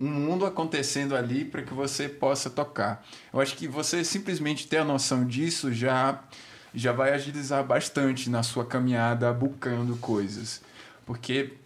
um 0.00 0.08
mundo 0.08 0.46
acontecendo 0.46 1.14
ali 1.14 1.44
para 1.44 1.62
que 1.62 1.74
você 1.74 2.08
possa 2.08 2.48
tocar. 2.48 3.06
Eu 3.32 3.40
acho 3.40 3.56
que 3.56 3.68
você 3.68 4.02
simplesmente 4.02 4.66
ter 4.66 4.78
a 4.78 4.84
noção 4.84 5.24
disso 5.26 5.72
já 5.72 6.22
já 6.72 6.92
vai 6.92 7.12
agilizar 7.12 7.64
bastante 7.64 8.30
na 8.30 8.44
sua 8.44 8.64
caminhada 8.64 9.32
bucando 9.32 9.96
coisas. 9.96 10.62
Porque 11.04 11.56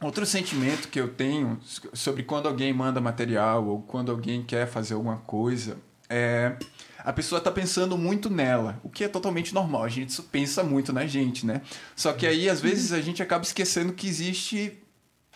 Outro 0.00 0.24
sentimento 0.24 0.86
que 0.88 1.00
eu 1.00 1.08
tenho 1.08 1.58
sobre 1.92 2.22
quando 2.22 2.46
alguém 2.46 2.72
manda 2.72 3.00
material 3.00 3.66
ou 3.66 3.82
quando 3.82 4.12
alguém 4.12 4.44
quer 4.44 4.64
fazer 4.68 4.94
alguma 4.94 5.16
coisa 5.16 5.76
é 6.08 6.56
a 6.98 7.12
pessoa 7.12 7.40
tá 7.40 7.50
pensando 7.50 7.98
muito 7.98 8.30
nela, 8.30 8.78
o 8.84 8.88
que 8.88 9.02
é 9.02 9.08
totalmente 9.08 9.52
normal. 9.52 9.82
A 9.82 9.88
gente 9.88 10.22
pensa 10.22 10.62
muito 10.62 10.92
na 10.92 11.04
gente, 11.04 11.44
né? 11.44 11.62
Só 11.96 12.12
que 12.12 12.28
aí 12.28 12.48
às 12.48 12.60
vezes 12.60 12.92
a 12.92 13.00
gente 13.00 13.20
acaba 13.20 13.42
esquecendo 13.42 13.92
que 13.92 14.06
existe 14.06 14.78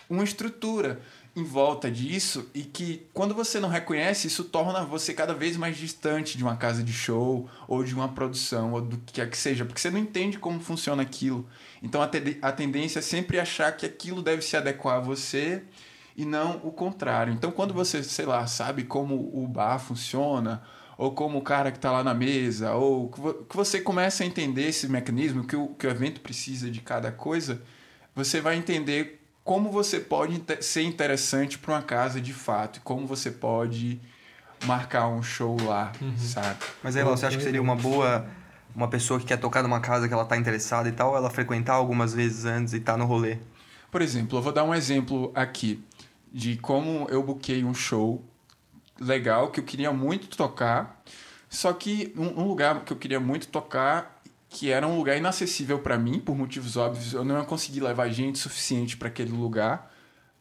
uma 0.08 0.22
estrutura 0.22 1.00
em 1.34 1.44
volta 1.44 1.90
disso 1.90 2.50
e 2.54 2.62
que 2.62 3.06
quando 3.14 3.34
você 3.34 3.58
não 3.58 3.68
reconhece, 3.68 4.26
isso 4.26 4.44
torna 4.44 4.84
você 4.84 5.14
cada 5.14 5.32
vez 5.32 5.56
mais 5.56 5.76
distante 5.78 6.36
de 6.36 6.44
uma 6.44 6.56
casa 6.56 6.82
de 6.82 6.92
show 6.92 7.48
ou 7.66 7.82
de 7.82 7.94
uma 7.94 8.08
produção 8.08 8.72
ou 8.72 8.82
do 8.82 8.98
que 8.98 9.14
quer 9.14 9.30
que 9.30 9.38
seja, 9.38 9.64
porque 9.64 9.80
você 9.80 9.90
não 9.90 9.98
entende 9.98 10.38
como 10.38 10.60
funciona 10.60 11.02
aquilo. 11.02 11.48
Então 11.82 12.02
a, 12.02 12.06
tende- 12.06 12.38
a 12.42 12.52
tendência 12.52 12.98
é 12.98 13.02
sempre 13.02 13.40
achar 13.40 13.72
que 13.72 13.86
aquilo 13.86 14.22
deve 14.22 14.42
se 14.42 14.56
adequar 14.56 14.96
a 14.96 15.00
você 15.00 15.62
e 16.14 16.26
não 16.26 16.60
o 16.62 16.70
contrário. 16.70 17.32
Então 17.32 17.50
quando 17.50 17.72
você, 17.72 18.02
sei 18.02 18.26
lá, 18.26 18.46
sabe 18.46 18.84
como 18.84 19.14
o 19.32 19.48
bar 19.48 19.78
funciona, 19.78 20.62
ou 20.98 21.12
como 21.12 21.38
o 21.38 21.42
cara 21.42 21.72
que 21.72 21.78
está 21.78 21.90
lá 21.90 22.04
na 22.04 22.12
mesa, 22.12 22.74
ou 22.74 23.08
que 23.48 23.56
você 23.56 23.80
começa 23.80 24.22
a 24.22 24.26
entender 24.26 24.68
esse 24.68 24.86
mecanismo, 24.86 25.46
que 25.46 25.56
o, 25.56 25.68
que 25.68 25.86
o 25.86 25.90
evento 25.90 26.20
precisa 26.20 26.70
de 26.70 26.82
cada 26.82 27.10
coisa, 27.10 27.62
você 28.14 28.40
vai 28.40 28.56
entender 28.56 29.21
como 29.44 29.70
você 29.70 29.98
pode 30.00 30.42
ser 30.60 30.82
interessante 30.82 31.58
para 31.58 31.74
uma 31.74 31.82
casa 31.82 32.20
de 32.20 32.32
fato, 32.32 32.76
e 32.76 32.80
como 32.80 33.06
você 33.06 33.30
pode 33.30 34.00
marcar 34.64 35.08
um 35.08 35.22
show 35.22 35.56
lá, 35.62 35.92
sabe? 36.16 36.58
Mas 36.82 36.94
aí, 36.96 37.02
Lau, 37.02 37.16
você 37.16 37.26
acha 37.26 37.36
que 37.36 37.42
seria 37.42 37.60
uma 37.60 37.76
boa 37.76 38.26
uma 38.74 38.88
pessoa 38.88 39.20
que 39.20 39.26
quer 39.26 39.36
tocar 39.36 39.62
numa 39.62 39.80
casa 39.80 40.08
que 40.08 40.14
ela 40.14 40.24
tá 40.24 40.36
interessada 40.36 40.88
e 40.88 40.92
tal, 40.92 41.14
ela 41.14 41.28
frequentar 41.28 41.74
algumas 41.74 42.14
vezes 42.14 42.46
antes 42.46 42.72
e 42.72 42.80
tá 42.80 42.96
no 42.96 43.04
rolê? 43.04 43.36
Por 43.90 44.00
exemplo, 44.00 44.38
eu 44.38 44.42
vou 44.42 44.52
dar 44.52 44.64
um 44.64 44.74
exemplo 44.74 45.30
aqui 45.34 45.84
de 46.32 46.56
como 46.56 47.06
eu 47.10 47.22
buquei 47.22 47.62
um 47.64 47.74
show 47.74 48.24
legal 48.98 49.50
que 49.50 49.60
eu 49.60 49.64
queria 49.64 49.92
muito 49.92 50.34
tocar, 50.36 51.02
Só 51.50 51.70
que 51.74 52.14
um, 52.16 52.40
um 52.40 52.48
lugar 52.48 52.82
que 52.82 52.94
eu 52.94 52.96
queria 52.96 53.20
muito 53.20 53.48
tocar, 53.48 54.21
que 54.52 54.70
era 54.70 54.86
um 54.86 54.96
lugar 54.96 55.16
inacessível 55.16 55.78
para 55.78 55.98
mim, 55.98 56.20
por 56.20 56.36
motivos 56.36 56.76
óbvios, 56.76 57.14
eu 57.14 57.24
não 57.24 57.38
ia 57.38 57.44
conseguir 57.44 57.80
levar 57.80 58.08
gente 58.10 58.38
suficiente 58.38 58.96
para 58.96 59.08
aquele 59.08 59.32
lugar 59.32 59.90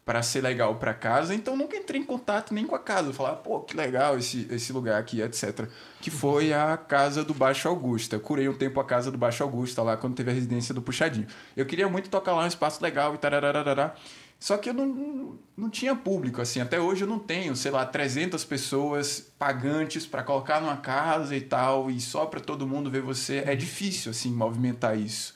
para 0.04 0.22
ser 0.24 0.42
legal 0.42 0.76
para 0.76 0.94
casa, 0.94 1.34
então 1.34 1.56
nunca 1.56 1.78
entrei 1.78 2.02
em 2.02 2.04
contato 2.04 2.54
nem 2.54 2.66
com 2.66 2.76
a 2.76 2.80
casa. 2.80 3.14
Falar, 3.14 3.36
pô, 3.36 3.62
que 3.62 3.78
legal 3.78 4.18
esse, 4.18 4.48
esse 4.52 4.74
lugar 4.74 5.00
aqui, 5.00 5.22
etc. 5.22 5.70
Que 6.02 6.10
foi 6.10 6.52
a 6.52 6.76
casa 6.76 7.24
do 7.24 7.34
Baixo 7.34 7.70
Augusta. 7.70 8.16
Eu 8.16 8.20
curei 8.20 8.50
um 8.50 8.54
tempo 8.54 8.80
a 8.80 8.84
casa 8.84 9.12
do 9.12 9.18
Baixo 9.18 9.44
Augusta 9.44 9.82
lá 9.82 9.96
quando 9.96 10.16
teve 10.16 10.32
a 10.32 10.34
residência 10.34 10.74
do 10.74 10.82
Puxadinho. 10.82 11.28
Eu 11.56 11.66
queria 11.66 11.88
muito 11.88 12.10
tocar 12.10 12.34
lá 12.34 12.44
um 12.44 12.48
espaço 12.48 12.84
legal 12.84 13.14
e 13.14 13.18
tarararará. 13.20 13.94
Só 14.42 14.58
que 14.58 14.68
eu 14.68 14.74
não, 14.74 15.38
não 15.56 15.70
tinha 15.70 15.96
público, 15.96 16.42
assim. 16.42 16.60
Até 16.60 16.80
hoje 16.80 17.04
eu 17.04 17.08
não 17.08 17.20
tenho, 17.20 17.56
sei 17.56 17.70
lá, 17.70 17.86
300 17.86 18.44
pessoas 18.44 19.32
pagantes 19.38 20.08
para 20.08 20.24
colocar 20.24 20.60
numa 20.60 20.78
casa 20.78 21.36
e 21.36 21.42
tal, 21.42 21.92
e 21.92 22.02
só 22.02 22.26
para 22.26 22.40
todo 22.40 22.68
mundo 22.68 22.90
ver 22.90 23.04
você. 23.04 23.44
É 23.46 23.56
difícil, 23.56 24.10
assim, 24.10 24.34
movimentar 24.34 24.98
isso. 24.98 25.36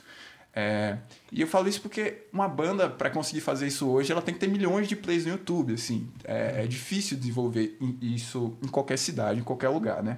É, 0.58 0.98
e 1.32 1.42
eu 1.42 1.48
falo 1.48 1.68
isso 1.68 1.82
porque 1.82 2.24
uma 2.34 2.48
banda, 2.48 2.90
para 2.90 3.12
conseguir 3.12 3.42
fazer 3.42 3.68
isso 3.68 3.88
hoje, 3.88 4.12
ela 4.12 4.24
tem 4.24 4.34
que 4.34 4.40
ter 4.40 4.48
milhões 4.48 4.88
de 4.88 4.96
plays 4.96 5.24
no 5.24 5.34
YouTube, 5.34 5.76
assim. 5.76 6.10
É, 6.24 6.64
é, 6.64 6.68
difícil 6.68 7.16
desenvolver 7.16 7.78
isso 8.02 8.58
em 8.64 8.68
qualquer 8.68 8.98
cidade, 8.98 9.40
em 9.40 9.44
qualquer 9.44 9.70
lugar, 9.70 10.02
né? 10.02 10.18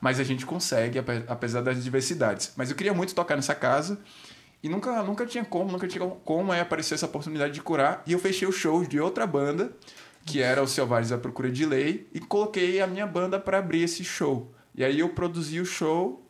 Mas 0.00 0.20
a 0.20 0.24
gente 0.24 0.46
consegue, 0.46 1.00
apesar 1.26 1.60
das 1.60 1.82
diversidades. 1.82 2.52
Mas 2.56 2.70
eu 2.70 2.76
queria 2.76 2.94
muito 2.94 3.16
tocar 3.16 3.34
nessa 3.34 3.54
casa 3.56 3.98
e 4.62 4.68
nunca, 4.68 5.02
nunca 5.02 5.24
tinha 5.24 5.44
como, 5.44 5.70
nunca 5.70 5.86
tinha 5.86 6.04
como 6.24 6.52
aí 6.52 6.60
aparecer 6.60 6.94
essa 6.94 7.06
oportunidade 7.06 7.54
de 7.54 7.62
curar. 7.62 8.02
E 8.06 8.12
eu 8.12 8.18
fechei 8.18 8.46
os 8.46 8.56
shows 8.56 8.88
de 8.88 8.98
outra 8.98 9.26
banda, 9.26 9.72
que 10.24 10.42
era 10.42 10.62
o 10.62 10.66
Selvagens 10.66 11.12
à 11.12 11.18
Procura 11.18 11.50
de 11.50 11.64
Lei, 11.64 12.08
e 12.12 12.20
coloquei 12.20 12.80
a 12.80 12.86
minha 12.86 13.06
banda 13.06 13.38
para 13.38 13.58
abrir 13.58 13.82
esse 13.82 14.02
show. 14.02 14.52
E 14.74 14.84
aí 14.84 15.00
eu 15.00 15.10
produzi 15.10 15.60
o 15.60 15.64
show 15.64 16.24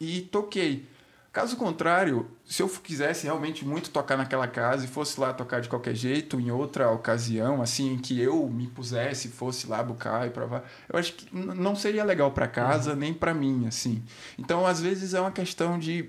e 0.00 0.20
toquei. 0.20 0.86
Caso 1.32 1.56
contrário, 1.56 2.30
se 2.44 2.62
eu 2.62 2.68
quisesse 2.68 3.24
realmente 3.24 3.64
muito 3.64 3.90
tocar 3.90 4.16
naquela 4.16 4.46
casa 4.46 4.84
e 4.84 4.88
fosse 4.88 5.18
lá 5.18 5.32
tocar 5.32 5.60
de 5.60 5.68
qualquer 5.68 5.94
jeito, 5.94 6.38
em 6.38 6.52
outra 6.52 6.88
ocasião, 6.92 7.60
assim, 7.60 7.94
em 7.94 7.98
que 7.98 8.20
eu 8.20 8.48
me 8.48 8.68
pusesse, 8.68 9.28
fosse 9.28 9.66
lá 9.66 9.82
bucar 9.82 10.28
e 10.28 10.30
provar, 10.30 10.62
eu 10.88 10.96
acho 10.96 11.14
que 11.14 11.36
não 11.36 11.74
seria 11.74 12.04
legal 12.04 12.30
para 12.30 12.46
casa 12.46 12.92
uhum. 12.92 12.98
nem 12.98 13.12
para 13.12 13.34
mim, 13.34 13.66
assim. 13.66 14.00
Então, 14.38 14.64
às 14.64 14.80
vezes 14.80 15.12
é 15.12 15.20
uma 15.20 15.32
questão 15.32 15.76
de 15.76 16.08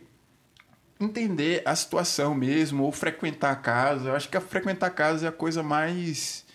entender 1.06 1.62
a 1.66 1.76
situação 1.76 2.36
mesmo 2.36 2.84
ou 2.84 2.92
frequentar 2.92 3.52
a 3.52 3.56
casa. 3.56 4.10
Eu 4.10 4.16
acho 4.16 4.30
que 4.30 4.40
frequentar 4.40 4.88
a 4.88 4.92
casa 4.92 5.26
é 5.26 5.30
a 5.30 5.32
coisa 5.32 5.64
mais 5.64 6.46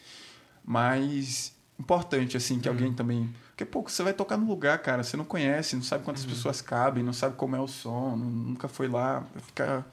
mais 0.64 1.52
importante 1.78 2.36
assim 2.36 2.60
que 2.60 2.68
uhum. 2.68 2.74
alguém 2.74 2.92
também 2.92 3.30
porque, 3.60 3.70
pô, 3.70 3.82
você 3.82 4.02
vai 4.02 4.14
tocar 4.14 4.38
no 4.38 4.46
lugar, 4.46 4.78
cara, 4.78 5.02
você 5.02 5.18
não 5.18 5.24
conhece, 5.24 5.76
não 5.76 5.82
sabe 5.82 6.02
quantas 6.02 6.24
uhum. 6.24 6.30
pessoas 6.30 6.62
cabem, 6.62 7.02
não 7.02 7.12
sabe 7.12 7.36
como 7.36 7.54
é 7.54 7.60
o 7.60 7.68
som, 7.68 8.16
nunca 8.16 8.68
foi 8.68 8.88
lá, 8.88 9.22
fica, 9.36 9.84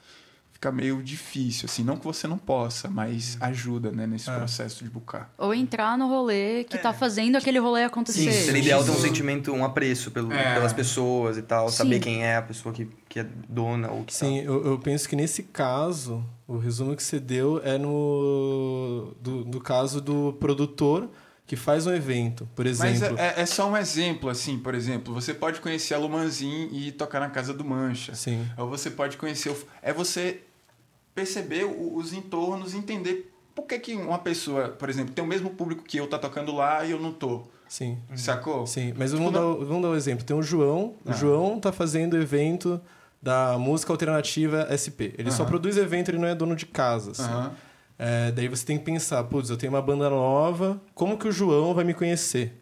fica 0.58 0.72
meio 0.72 1.00
difícil, 1.00 1.66
assim. 1.66 1.84
Não 1.84 1.96
que 1.96 2.04
você 2.04 2.26
não 2.26 2.36
possa, 2.36 2.90
mas 2.90 3.36
uhum. 3.36 3.46
ajuda, 3.46 3.92
né, 3.92 4.06
nesse 4.06 4.28
é. 4.28 4.36
processo 4.36 4.82
de 4.82 4.90
buscar. 4.90 5.32
Ou 5.38 5.54
entrar 5.54 5.96
no 5.96 6.08
rolê 6.08 6.64
que 6.64 6.76
tá 6.76 6.78
é. 6.78 6.82
tá 6.82 6.92
fazendo 6.92 7.36
aquele 7.36 7.60
rolê 7.60 7.84
acontecer. 7.84 8.32
Sim, 8.32 8.44
seria 8.46 8.60
ideal 8.60 8.84
ter 8.84 8.90
um 8.90 8.96
sentimento, 8.96 9.52
um 9.52 9.64
apreço 9.64 10.10
pelo, 10.10 10.32
é. 10.32 10.54
pelas 10.54 10.72
pessoas 10.72 11.38
e 11.38 11.42
tal, 11.42 11.68
Sim. 11.70 11.76
saber 11.76 12.00
quem 12.00 12.24
é 12.24 12.36
a 12.36 12.42
pessoa 12.42 12.74
que, 12.74 12.90
que 13.08 13.20
é 13.20 13.26
dona 13.48 13.90
ou 13.90 14.02
que 14.02 14.12
Sim, 14.12 14.38
tá. 14.38 14.44
eu, 14.44 14.66
eu 14.66 14.78
penso 14.78 15.08
que 15.08 15.14
nesse 15.14 15.44
caso, 15.44 16.24
o 16.46 16.58
resumo 16.58 16.96
que 16.96 17.04
você 17.04 17.20
deu 17.20 17.60
é 17.64 17.78
no 17.78 19.14
do, 19.20 19.44
do 19.44 19.60
caso 19.60 20.00
do 20.00 20.36
produtor 20.40 21.08
que 21.46 21.56
faz 21.56 21.86
um 21.86 21.94
evento, 21.94 22.46
por 22.54 22.66
exemplo. 22.66 23.16
Mas 23.16 23.18
é, 23.18 23.40
é, 23.40 23.46
só 23.46 23.70
um 23.70 23.76
exemplo, 23.76 24.28
assim, 24.28 24.58
por 24.58 24.74
exemplo, 24.74 25.14
você 25.14 25.32
pode 25.32 25.62
conhecer 25.62 25.94
a 25.94 25.98
Lumanzin 25.98 26.68
e 26.70 26.92
tocar 26.92 27.20
na 27.20 27.30
casa 27.30 27.54
do 27.54 27.64
Mancha. 27.64 28.14
Sim. 28.14 28.46
Ou 28.58 28.68
você 28.68 28.90
pode 28.90 29.16
conhecer 29.16 29.48
o... 29.48 29.56
É 29.80 29.90
você 29.90 30.42
perceber 31.18 31.64
os 31.64 32.12
entornos, 32.12 32.74
entender 32.74 33.32
por 33.52 33.66
que, 33.66 33.76
que 33.80 33.94
uma 33.96 34.20
pessoa, 34.20 34.68
por 34.68 34.88
exemplo, 34.88 35.12
tem 35.12 35.24
o 35.24 35.26
mesmo 35.26 35.50
público 35.50 35.82
que 35.82 35.96
eu 35.96 36.06
tá 36.06 36.16
tocando 36.16 36.54
lá 36.54 36.84
e 36.84 36.92
eu 36.92 37.00
não 37.00 37.12
tô. 37.12 37.42
Sim. 37.68 37.98
Sacou? 38.14 38.64
Sim, 38.68 38.94
mas 38.96 39.10
vamos, 39.10 39.32
tipo, 39.32 39.40
dar, 39.40 39.66
vamos 39.66 39.82
dar 39.82 39.88
um 39.88 39.96
exemplo. 39.96 40.24
Tem 40.24 40.36
o 40.36 40.42
João, 40.42 40.94
ah. 41.04 41.10
o 41.10 41.12
João 41.12 41.58
tá 41.58 41.72
fazendo 41.72 42.16
evento 42.16 42.80
da 43.20 43.58
música 43.58 43.92
alternativa 43.92 44.68
SP. 44.70 45.12
Ele 45.18 45.32
só 45.32 45.44
produz 45.44 45.76
evento, 45.76 46.08
ele 46.08 46.18
não 46.18 46.28
é 46.28 46.36
dono 46.36 46.54
de 46.54 46.66
casa, 46.66 47.10
assim. 47.10 47.56
É, 47.98 48.30
daí 48.30 48.46
você 48.46 48.64
tem 48.64 48.78
que 48.78 48.84
pensar, 48.84 49.24
putz, 49.24 49.50
eu 49.50 49.56
tenho 49.56 49.72
uma 49.72 49.82
banda 49.82 50.08
nova, 50.08 50.80
como 50.94 51.18
que 51.18 51.26
o 51.26 51.32
João 51.32 51.74
vai 51.74 51.84
me 51.84 51.94
conhecer? 51.94 52.60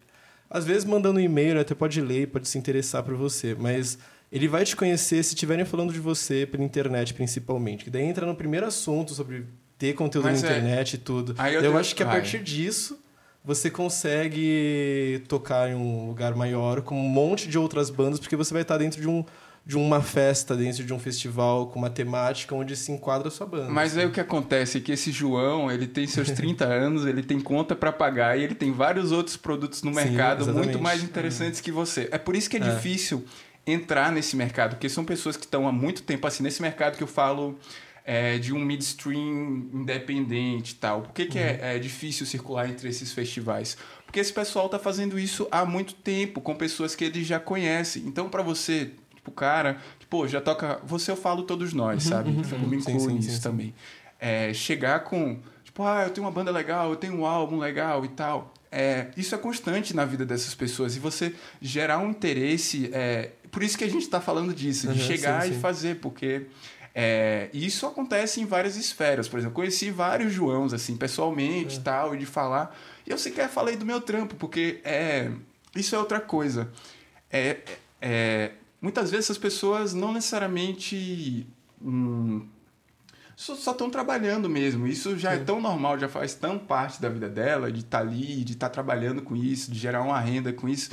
Às 0.49 0.65
vezes 0.65 0.83
mandando 0.83 1.19
um 1.19 1.21
e-mail, 1.21 1.59
até 1.61 1.75
pode 1.75 2.01
ler, 2.01 2.27
pode 2.31 2.47
se 2.47 2.57
interessar 2.57 3.03
por 3.03 3.13
você, 3.13 3.53
mas 3.53 3.99
ele 4.31 4.47
vai 4.47 4.65
te 4.65 4.75
conhecer 4.75 5.23
se 5.23 5.33
estiverem 5.33 5.65
falando 5.65 5.93
de 5.93 5.99
você 5.99 6.45
pela 6.45 6.63
internet, 6.63 7.13
principalmente. 7.13 7.85
Que 7.85 7.89
daí 7.89 8.03
entra 8.03 8.25
no 8.25 8.35
primeiro 8.35 8.65
assunto 8.65 9.13
sobre 9.13 9.45
ter 9.77 9.93
conteúdo 9.93 10.25
mas 10.25 10.41
na 10.41 10.49
é... 10.49 10.51
internet 10.51 10.93
e 10.93 10.97
tudo. 10.97 11.35
Aí 11.37 11.53
eu, 11.53 11.61
eu 11.61 11.77
acho 11.77 11.95
que 11.95 12.03
a 12.03 12.07
partir 12.07 12.39
disso 12.39 12.99
você 13.43 13.69
consegue 13.69 15.23
tocar 15.27 15.69
em 15.69 15.75
um 15.75 16.07
lugar 16.07 16.35
maior 16.35 16.81
com 16.81 16.99
um 16.99 17.07
monte 17.07 17.47
de 17.47 17.57
outras 17.57 17.89
bandas, 17.89 18.19
porque 18.19 18.35
você 18.35 18.53
vai 18.53 18.63
estar 18.63 18.77
dentro 18.77 18.99
de 18.99 19.07
um 19.07 19.23
de 19.67 19.75
uma 19.75 20.01
festa 20.01 20.55
dentro 20.55 20.85
de 20.85 20.93
um 20.93 20.99
festival 20.99 21.67
com 21.67 21.77
uma 21.77 21.89
temática 21.89 22.55
onde 22.55 22.73
se 22.73 22.89
enquadra 22.89 23.27
a 23.27 23.31
sua 23.31 23.45
banda. 23.45 23.69
Mas 23.69 23.91
assim. 23.91 23.99
aí 23.99 24.05
o 24.05 24.11
que 24.11 24.21
acontece 24.21 24.77
é 24.77 24.81
que 24.81 24.93
esse 24.93 25.11
João, 25.11 25.69
ele 25.69 25.85
tem 25.85 26.07
seus 26.07 26.31
30 26.31 26.63
anos, 26.63 27.05
ele 27.05 27.21
tem 27.21 27.37
conta 27.37 27.75
para 27.75 27.91
pagar 27.91 28.39
e 28.39 28.43
ele 28.43 28.55
tem 28.55 28.71
vários 28.71 29.11
outros 29.11 29.35
produtos 29.35 29.83
no 29.83 29.91
mercado 29.91 30.45
Sim, 30.45 30.53
muito 30.53 30.79
mais 30.79 31.03
interessantes 31.03 31.59
é. 31.59 31.63
que 31.63 31.69
você. 31.69 32.07
É 32.13 32.17
por 32.17 32.33
isso 32.33 32.49
que 32.49 32.55
é, 32.55 32.61
é, 32.61 32.63
difícil 32.63 33.25
entrar 33.67 34.11
nesse 34.11 34.35
mercado, 34.35 34.71
porque 34.71 34.87
são 34.87 35.03
pessoas 35.03 35.35
que 35.35 35.45
estão 35.45 35.67
há 35.67 35.71
muito 35.71 36.01
tempo 36.01 36.25
assim 36.25 36.41
nesse 36.41 36.61
mercado 36.61 36.97
que 36.97 37.03
eu 37.03 37.07
falo 37.07 37.59
é, 38.05 38.37
de 38.37 38.53
um 38.53 38.59
midstream 38.59 39.69
independente 39.73 40.71
e 40.71 40.75
tal. 40.75 41.01
Por 41.01 41.11
que, 41.11 41.25
que 41.25 41.37
é, 41.37 41.51
uhum. 41.51 41.65
é, 41.67 41.75
é 41.75 41.79
difícil 41.79 42.25
circular 42.25 42.69
entre 42.69 42.87
esses 42.87 43.11
festivais? 43.11 43.77
Porque 44.05 44.21
esse 44.21 44.31
pessoal 44.31 44.67
está 44.67 44.79
fazendo 44.79 45.19
isso 45.19 45.45
há 45.51 45.65
muito 45.65 45.93
tempo, 45.93 46.39
com 46.39 46.55
pessoas 46.55 46.95
que 46.95 47.03
eles 47.03 47.27
já 47.27 47.39
conhecem. 47.39 48.03
Então, 48.03 48.29
para 48.29 48.41
você 48.41 48.91
pro 49.21 49.31
cara, 49.33 49.77
que, 49.99 50.05
pô, 50.05 50.25
já 50.25 50.39
toca. 50.39 50.79
Você 50.85 51.11
eu 51.11 51.17
falo 51.17 51.43
todos 51.43 51.73
nós, 51.73 52.05
uhum, 52.05 52.09
sabe? 52.09 52.29
Uhum, 52.29 52.43
eu 52.49 52.67
me 52.69 52.77
incluo 52.77 53.09
nisso 53.09 53.31
sim, 53.31 53.41
também. 53.41 53.75
É, 54.17 54.53
chegar 54.53 55.01
com, 55.01 55.39
tipo, 55.65 55.83
ah, 55.83 56.03
eu 56.03 56.09
tenho 56.09 56.25
uma 56.25 56.31
banda 56.31 56.49
legal, 56.49 56.89
eu 56.89 56.95
tenho 56.95 57.13
um 57.19 57.25
álbum 57.25 57.57
legal 57.57 58.05
e 58.05 58.07
tal. 58.07 58.53
É, 58.71 59.07
isso 59.15 59.35
é 59.35 59.37
constante 59.37 59.95
na 59.95 60.05
vida 60.05 60.25
dessas 60.25 60.55
pessoas. 60.55 60.95
E 60.95 60.99
você 60.99 61.33
gerar 61.61 61.99
um 61.99 62.09
interesse. 62.09 62.89
É, 62.93 63.31
por 63.51 63.63
isso 63.63 63.77
que 63.77 63.83
a 63.83 63.89
gente 63.89 64.03
está 64.03 64.19
falando 64.19 64.53
disso, 64.53 64.87
de 64.87 64.99
uhum, 64.99 65.07
chegar 65.07 65.43
sim, 65.43 65.49
sim. 65.49 65.57
e 65.57 65.61
fazer, 65.61 65.99
porque. 65.99 66.47
É, 66.99 67.51
isso 67.53 67.85
acontece 67.85 68.41
em 68.41 68.45
várias 68.45 68.75
esferas. 68.75 69.27
Por 69.27 69.37
exemplo, 69.37 69.53
conheci 69.53 69.91
vários 69.91 70.33
Joãos, 70.33 70.73
assim, 70.73 70.97
pessoalmente 70.97 71.75
e 71.75 71.77
é. 71.77 71.81
tal, 71.83 72.15
e 72.15 72.17
de 72.17 72.25
falar. 72.25 72.75
E 73.05 73.11
eu 73.11 73.19
sequer 73.19 73.49
falei 73.49 73.75
do 73.75 73.85
meu 73.85 74.01
trampo, 74.01 74.35
porque 74.35 74.81
é, 74.83 75.29
isso 75.75 75.95
é 75.95 75.99
outra 75.99 76.19
coisa. 76.19 76.71
É, 77.31 77.57
é, 78.01 78.51
muitas 78.81 79.11
vezes 79.11 79.29
as 79.29 79.37
pessoas 79.37 79.93
não 79.93 80.11
necessariamente 80.11 81.45
hum, 81.79 82.47
só 83.37 83.71
estão 83.71 83.89
trabalhando 83.89 84.49
mesmo. 84.49 84.87
Isso 84.87 85.17
já 85.17 85.33
é 85.33 85.35
é 85.35 85.39
tão 85.39 85.61
normal, 85.61 85.99
já 85.99 86.09
faz 86.09 86.33
tão 86.33 86.57
parte 86.57 86.99
da 86.99 87.07
vida 87.07 87.29
dela, 87.29 87.71
de 87.71 87.81
estar 87.81 87.99
tá 87.99 88.03
ali, 88.03 88.43
de 88.43 88.53
estar 88.53 88.67
tá 88.67 88.73
trabalhando 88.73 89.21
com 89.21 89.35
isso, 89.35 89.71
de 89.71 89.77
gerar 89.77 90.01
uma 90.01 90.19
renda 90.19 90.51
com 90.51 90.67
isso, 90.67 90.89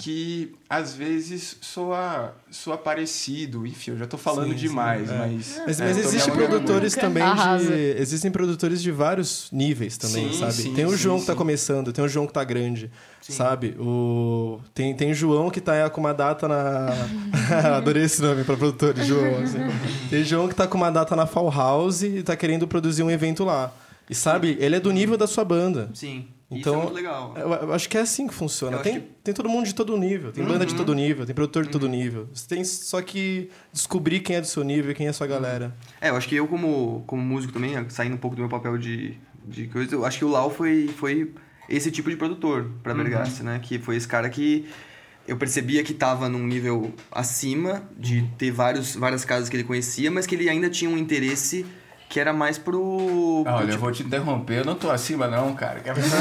que 0.00 0.54
às 0.66 0.94
vezes 0.94 1.58
soa, 1.60 2.34
soa 2.50 2.78
parecido. 2.78 3.66
Enfim, 3.66 3.90
eu 3.90 3.98
já 3.98 4.04
estou 4.04 4.18
falando 4.18 4.52
sim, 4.52 4.56
demais, 4.56 5.06
sim, 5.06 5.14
é. 5.14 5.18
mas. 5.18 5.60
Mas, 5.66 5.80
é, 5.80 5.84
mas 5.84 5.98
existem 5.98 6.32
produtores 6.32 6.94
também 6.94 7.22
de. 7.58 8.00
Existem 8.00 8.30
produtores 8.30 8.80
de 8.80 8.90
vários 8.90 9.48
níveis 9.52 9.98
também, 9.98 10.32
sim, 10.32 10.38
sabe? 10.38 10.74
tem 10.74 10.86
o 10.86 10.96
João 10.96 11.16
que 11.16 11.24
está 11.24 11.34
começando, 11.34 11.92
tem 11.92 12.02
o 12.02 12.08
João 12.08 12.24
que 12.24 12.30
está 12.30 12.42
grande. 12.42 12.90
Sabe? 13.20 13.76
O... 13.78 14.58
Tem, 14.74 14.92
tem 14.96 15.14
João 15.14 15.50
que 15.50 15.60
tá 15.60 15.88
com 15.90 16.00
uma 16.00 16.14
data 16.14 16.48
na. 16.48 16.88
Adorei 17.76 18.04
esse 18.04 18.22
nome 18.22 18.42
para 18.42 18.56
produtor, 18.56 18.96
João. 18.96 19.42
Assim. 19.42 19.58
Tem 20.08 20.24
João 20.24 20.48
que 20.48 20.54
tá 20.54 20.66
com 20.66 20.78
uma 20.78 20.90
data 20.90 21.14
na 21.14 21.26
Fall 21.26 21.50
House 21.50 22.02
e 22.02 22.22
tá 22.22 22.34
querendo 22.34 22.66
produzir 22.66 23.02
um 23.02 23.10
evento 23.10 23.44
lá. 23.44 23.72
E 24.08 24.14
sabe, 24.14 24.56
ele 24.58 24.74
é 24.74 24.80
do 24.80 24.90
nível 24.90 25.16
da 25.16 25.26
sua 25.26 25.44
banda. 25.44 25.90
Sim. 25.94 26.26
Então, 26.50 26.72
Isso 26.72 26.80
é 26.80 26.82
muito 26.82 26.94
legal. 26.94 27.34
Eu, 27.36 27.48
eu 27.48 27.72
acho 27.72 27.88
que 27.88 27.96
é 27.96 28.00
assim 28.00 28.26
que 28.26 28.34
funciona. 28.34 28.78
Tem, 28.78 29.00
que... 29.00 29.06
tem 29.22 29.32
todo 29.32 29.48
mundo 29.48 29.66
de 29.66 29.74
todo 29.74 29.96
nível. 29.96 30.32
Tem 30.32 30.42
uhum. 30.42 30.50
banda 30.50 30.66
de 30.66 30.74
todo 30.74 30.92
nível, 30.92 31.24
tem 31.24 31.34
produtor 31.34 31.62
de 31.62 31.68
uhum. 31.68 31.72
todo 31.72 31.88
nível. 31.88 32.28
Você 32.34 32.48
tem 32.48 32.64
só 32.64 33.00
que 33.00 33.50
descobrir 33.72 34.20
quem 34.20 34.36
é 34.36 34.40
do 34.40 34.46
seu 34.48 34.64
nível 34.64 34.90
e 34.90 34.94
quem 34.94 35.06
é 35.06 35.10
a 35.10 35.12
sua 35.12 35.28
galera. 35.28 35.76
É, 36.00 36.10
eu 36.10 36.16
acho 36.16 36.28
que 36.28 36.34
eu, 36.34 36.48
como, 36.48 37.04
como 37.06 37.22
músico 37.22 37.52
também, 37.52 37.74
saindo 37.88 38.14
um 38.14 38.18
pouco 38.18 38.34
do 38.34 38.40
meu 38.40 38.48
papel 38.48 38.76
de, 38.76 39.16
de 39.46 39.68
coisa, 39.68 39.94
eu 39.94 40.04
acho 40.04 40.18
que 40.18 40.24
o 40.24 40.28
Lau 40.28 40.50
foi, 40.50 40.88
foi 40.88 41.32
esse 41.68 41.90
tipo 41.90 42.10
de 42.10 42.16
produtor 42.16 42.68
para 42.82 42.94
Bergasse, 42.94 43.40
uhum. 43.40 43.46
né? 43.46 43.60
Que 43.62 43.78
foi 43.78 43.94
esse 43.94 44.08
cara 44.08 44.28
que 44.28 44.66
eu 45.28 45.36
percebia 45.36 45.84
que 45.84 45.92
estava 45.92 46.28
num 46.28 46.44
nível 46.44 46.92
acima 47.12 47.88
de 47.96 48.22
ter 48.36 48.50
vários, 48.50 48.96
várias 48.96 49.24
casas 49.24 49.48
que 49.48 49.54
ele 49.54 49.62
conhecia, 49.62 50.10
mas 50.10 50.26
que 50.26 50.34
ele 50.34 50.48
ainda 50.48 50.68
tinha 50.68 50.90
um 50.90 50.98
interesse 50.98 51.64
que 52.10 52.18
era 52.18 52.32
mais 52.32 52.58
pro. 52.58 53.42
pro 53.44 53.52
Olha, 53.54 53.62
eu 53.62 53.68
tipo- 53.68 53.80
vou 53.80 53.92
te 53.92 54.02
interromper, 54.02 54.58
eu 54.58 54.64
não 54.64 54.74
tô 54.74 54.90
acima 54.90 55.28
não, 55.28 55.54
cara. 55.54 55.78
Que 55.78 55.88
a 55.88 55.94
pessoa- 55.94 56.20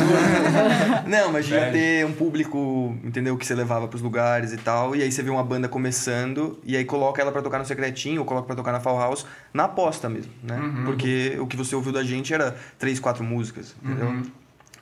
Não, 1.07 1.31
mas 1.31 1.45
devia 1.45 1.61
Velho. 1.61 1.73
ter 1.73 2.05
um 2.05 2.13
público, 2.13 2.95
entendeu? 3.03 3.35
Que 3.35 3.45
você 3.45 3.55
levava 3.55 3.87
pros 3.87 4.01
lugares 4.01 4.53
e 4.53 4.57
tal. 4.57 4.95
E 4.95 5.01
aí 5.01 5.11
você 5.11 5.23
vê 5.23 5.31
uma 5.31 5.43
banda 5.43 5.67
começando 5.67 6.59
e 6.63 6.77
aí 6.77 6.85
coloca 6.85 7.21
ela 7.21 7.31
pra 7.31 7.41
tocar 7.41 7.57
no 7.57 7.65
secretinho 7.65 8.21
ou 8.21 8.25
coloca 8.25 8.45
pra 8.45 8.55
tocar 8.55 8.71
na 8.71 8.79
Fall 8.79 8.99
House 8.99 9.25
na 9.53 9.63
aposta 9.65 10.07
mesmo, 10.07 10.31
né? 10.43 10.57
Uhum. 10.59 10.85
Porque 10.85 11.35
o 11.41 11.47
que 11.47 11.57
você 11.57 11.75
ouviu 11.75 11.91
da 11.91 12.03
gente 12.03 12.33
era 12.33 12.55
três, 12.77 12.99
quatro 12.99 13.23
músicas, 13.23 13.75
entendeu? 13.83 14.05
Uhum. 14.07 14.23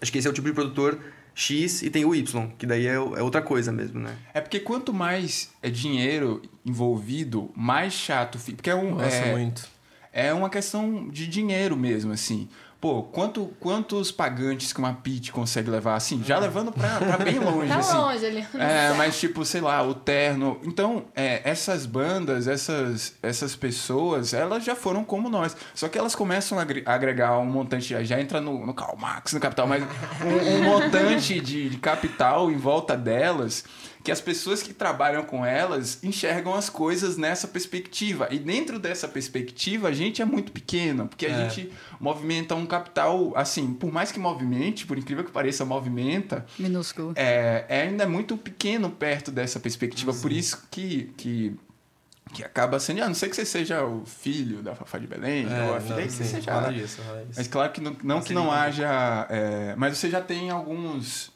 Acho 0.01 0.11
que 0.11 0.17
esse 0.17 0.27
é 0.27 0.29
o 0.29 0.33
tipo 0.33 0.47
de 0.47 0.53
produtor 0.53 0.99
X 1.33 1.83
e 1.83 1.89
tem 1.89 2.03
o 2.03 2.13
Y, 2.13 2.49
que 2.57 2.65
daí 2.65 2.85
é, 2.85 2.95
é 2.95 2.99
outra 2.99 3.41
coisa 3.41 3.71
mesmo, 3.71 3.99
né? 3.99 4.11
É 4.33 4.41
porque 4.41 4.59
quanto 4.59 4.93
mais 4.93 5.51
é 5.63 5.69
dinheiro 5.69 6.41
envolvido, 6.65 7.49
mais 7.55 7.93
chato 7.93 8.37
fica. 8.37 8.57
Porque 8.57 8.69
é 8.69 8.75
um. 8.75 8.95
Nossa, 8.95 9.15
é, 9.15 9.31
muito. 9.31 9.76
É 10.11 10.33
uma 10.33 10.49
questão 10.49 11.07
de 11.09 11.27
dinheiro 11.27 11.75
mesmo, 11.77 12.11
assim. 12.11 12.47
Pô, 12.79 13.01
quanto, 13.01 13.47
quantos 13.59 14.11
pagantes 14.11 14.71
que 14.71 14.77
uma 14.77 14.93
Pit 14.93 15.31
consegue 15.31 15.67
levar, 15.67 15.95
assim? 15.95 16.23
Já 16.23 16.37
levando 16.37 16.71
pra, 16.71 16.99
pra 16.99 17.17
bem 17.17 17.39
longe, 17.41 17.67
Tá 17.69 17.77
assim. 17.79 17.97
longe 17.97 18.23
ali. 18.23 18.45
É, 18.53 18.93
mas 18.95 19.19
tipo, 19.19 19.43
sei 19.43 19.61
lá, 19.61 19.81
o 19.81 19.95
terno. 19.95 20.59
Então, 20.63 21.05
é, 21.15 21.41
essas 21.43 21.87
bandas, 21.87 22.47
essas, 22.47 23.15
essas 23.23 23.55
pessoas, 23.55 24.31
elas 24.31 24.63
já 24.63 24.75
foram 24.75 25.03
como 25.03 25.27
nós. 25.27 25.57
Só 25.73 25.87
que 25.89 25.97
elas 25.97 26.13
começam 26.13 26.59
a 26.59 26.61
agre- 26.61 26.83
a 26.85 26.93
agregar 26.93 27.39
um 27.39 27.45
montante, 27.45 27.89
já, 27.89 28.03
já 28.03 28.21
entra 28.21 28.39
no, 28.39 28.63
no 28.63 28.75
Karl 28.75 28.95
Marx, 28.95 29.33
no 29.33 29.39
capital, 29.39 29.65
mas 29.65 29.83
um, 29.83 30.57
um 30.59 30.63
montante 30.63 31.39
de, 31.39 31.69
de 31.69 31.77
capital 31.77 32.51
em 32.51 32.57
volta 32.57 32.95
delas, 32.95 33.65
que 34.07 34.11
as 34.13 34.21
pessoas 34.21 34.63
que 34.63 34.73
trabalham 34.73 35.21
com 35.25 35.45
elas 35.45 36.01
enxergam 36.01 36.53
as 36.55 36.69
coisas 36.69 37.17
nessa 37.17 37.45
perspectiva. 37.45 38.29
E 38.31 38.39
dentro 38.39 38.79
dessa 38.79 39.05
perspectiva, 39.05 39.89
a 39.89 39.91
gente 39.91 40.21
é 40.21 40.25
muito 40.25 40.49
pequeno, 40.53 41.09
porque 41.09 41.25
a 41.25 41.29
É. 41.29 41.49
gente 41.49 41.73
movimenta 41.99 42.55
um 42.55 42.65
capital, 42.65 43.33
assim, 43.35 43.73
por 43.73 43.91
mais 43.91 44.09
que 44.09 44.17
movimente, 44.17 44.85
por 44.87 44.97
incrível 44.97 45.25
que 45.25 45.31
pareça, 45.31 45.65
movimenta, 45.65 46.45
Minúsculo. 46.57 47.11
é, 47.17 47.65
é 47.67 47.81
ainda 47.81 48.07
muito 48.07 48.37
pequeno 48.37 48.89
perto 48.89 49.29
dessa 49.29 49.59
perspectiva, 49.59 50.13
por 50.13 50.31
isso 50.31 50.65
que, 50.71 51.11
que, 51.17 51.53
que 52.33 52.45
acaba 52.45 52.79
sendo. 52.79 53.03
A 53.03 53.07
não 53.07 53.13
ser 53.13 53.27
que 53.27 53.35
você 53.35 53.45
seja 53.45 53.83
o 53.83 54.05
filho 54.05 54.63
da 54.63 54.73
Fafá 54.73 54.97
de 54.99 55.07
Belém, 55.07 55.45
ou 55.47 55.75
a 55.75 55.81
filha 55.81 55.95
não, 55.97 56.03
que 56.03 56.13
você 56.13 56.23
sim, 56.23 56.29
seja. 56.35 56.53
rola 56.53 56.71
isso, 56.71 57.01
rola 57.01 57.21
isso. 57.23 57.31
Mas 57.35 57.47
claro 57.49 57.73
que 57.73 57.81
não, 57.81 57.93
não 58.01 58.21
que 58.21 58.33
não 58.33 58.49
haja. 58.49 59.27
é, 59.29 59.75
mas 59.75 59.97
você 59.97 60.09
já 60.09 60.21
tem 60.21 60.49
alguns. 60.49 61.35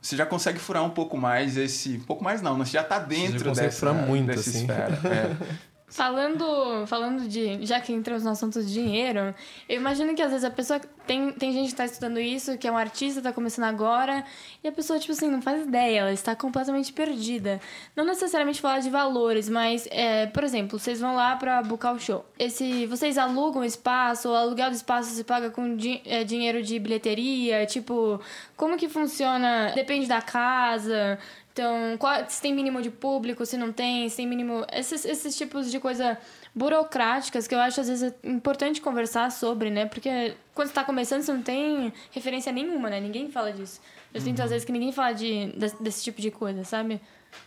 Você 0.00 0.16
já 0.16 0.26
consegue 0.26 0.58
furar 0.58 0.84
um 0.84 0.90
pouco 0.90 1.16
mais 1.16 1.56
esse. 1.56 1.96
Um 1.96 2.04
pouco 2.04 2.22
mais 2.22 2.42
não, 2.42 2.56
você 2.58 2.72
já 2.72 2.84
tá 2.84 2.98
dentro 2.98 3.44
consegue 3.44 3.68
dessa, 3.68 3.78
furar 3.78 3.94
muito, 3.94 4.26
dessa 4.26 4.50
assim. 4.50 4.60
esfera. 4.60 4.98
é. 5.04 5.66
Falando, 5.88 6.84
falando 6.88 7.28
de. 7.28 7.64
Já 7.64 7.80
que 7.80 7.92
entramos 7.92 8.24
no 8.24 8.30
assunto 8.30 8.60
de 8.60 8.72
dinheiro, 8.72 9.32
eu 9.68 9.76
imagino 9.76 10.14
que 10.16 10.20
às 10.22 10.30
vezes 10.30 10.44
a 10.44 10.50
pessoa. 10.50 10.80
Tem, 11.06 11.30
tem 11.30 11.52
gente 11.52 11.68
que 11.70 11.76
tá 11.76 11.84
estudando 11.84 12.18
isso, 12.18 12.58
que 12.58 12.66
é 12.66 12.72
um 12.72 12.76
artista, 12.76 13.22
tá 13.22 13.32
começando 13.32 13.66
agora, 13.66 14.24
e 14.64 14.66
a 14.66 14.72
pessoa, 14.72 14.98
tipo 14.98 15.12
assim, 15.12 15.30
não 15.30 15.40
faz 15.40 15.62
ideia, 15.64 16.00
ela 16.00 16.12
está 16.12 16.34
completamente 16.34 16.92
perdida. 16.92 17.60
Não 17.94 18.04
necessariamente 18.04 18.60
falar 18.60 18.80
de 18.80 18.90
valores, 18.90 19.48
mas, 19.48 19.86
é, 19.92 20.26
por 20.26 20.42
exemplo, 20.42 20.76
vocês 20.76 20.98
vão 21.00 21.14
lá 21.14 21.36
pra 21.36 21.62
buscar 21.62 21.92
o 21.94 22.00
show. 22.00 22.24
Esse, 22.36 22.86
vocês 22.86 23.16
alugam 23.16 23.64
espaço, 23.64 24.28
ou 24.28 24.34
aluguel 24.34 24.70
do 24.70 24.74
espaço 24.74 25.10
se 25.10 25.22
paga 25.22 25.48
com 25.48 25.76
di- 25.76 26.02
é, 26.04 26.24
dinheiro 26.24 26.60
de 26.60 26.76
bilheteria? 26.80 27.64
Tipo, 27.66 28.20
como 28.56 28.76
que 28.76 28.88
funciona? 28.88 29.70
Depende 29.76 30.08
da 30.08 30.20
casa. 30.20 31.16
Então, 31.56 31.96
qual- 31.98 32.28
se 32.28 32.42
tem 32.42 32.54
mínimo 32.54 32.82
de 32.82 32.90
público, 32.90 33.46
se 33.46 33.56
não 33.56 33.72
tem, 33.72 34.06
se 34.10 34.16
tem 34.18 34.26
mínimo. 34.26 34.66
Esses, 34.70 35.06
esses 35.06 35.34
tipos 35.38 35.70
de 35.70 35.80
coisa 35.80 36.18
burocráticas 36.54 37.46
que 37.48 37.54
eu 37.54 37.58
acho 37.58 37.80
às 37.80 37.88
vezes 37.88 38.12
é 38.22 38.28
importante 38.28 38.78
conversar 38.78 39.32
sobre, 39.32 39.70
né? 39.70 39.86
Porque 39.86 40.34
quando 40.54 40.68
você 40.68 40.74
tá 40.74 40.84
começando, 40.84 41.22
você 41.22 41.32
não 41.32 41.40
tem 41.40 41.90
referência 42.10 42.52
nenhuma, 42.52 42.90
né? 42.90 43.00
Ninguém 43.00 43.30
fala 43.30 43.50
disso. 43.54 43.80
Eu 44.12 44.20
sinto 44.20 44.42
às 44.42 44.50
vezes 44.50 44.66
que 44.66 44.72
ninguém 44.72 44.92
fala 44.92 45.12
de, 45.14 45.46
desse, 45.56 45.82
desse 45.82 46.04
tipo 46.04 46.20
de 46.20 46.30
coisa, 46.30 46.62
sabe? 46.62 47.00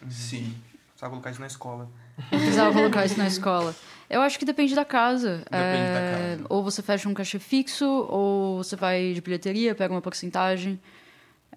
Sim. 0.09 0.55
Precisava 0.95 1.11
colocar 1.11 1.29
isso 1.29 1.39
na 1.41 1.47
escola. 1.47 1.87
Precisava 2.31 2.73
colocar 2.73 3.05
isso 3.05 3.17
na 3.17 3.27
escola. 3.27 3.75
Eu 4.09 4.21
acho 4.21 4.39
que 4.39 4.45
depende 4.45 4.73
da 4.73 4.83
casa. 4.85 5.37
Depende 5.37 5.51
da 5.51 5.59
É, 5.59 6.35
casa. 6.37 6.45
Ou 6.49 6.63
você 6.63 6.81
fecha 6.81 7.07
um 7.07 7.13
cachê 7.13 7.37
fixo, 7.37 7.85
ou 8.09 8.57
você 8.63 8.75
vai 8.75 9.13
de 9.13 9.21
bilheteria, 9.21 9.75
pega 9.75 9.93
uma 9.93 10.01
porcentagem. 10.01 10.79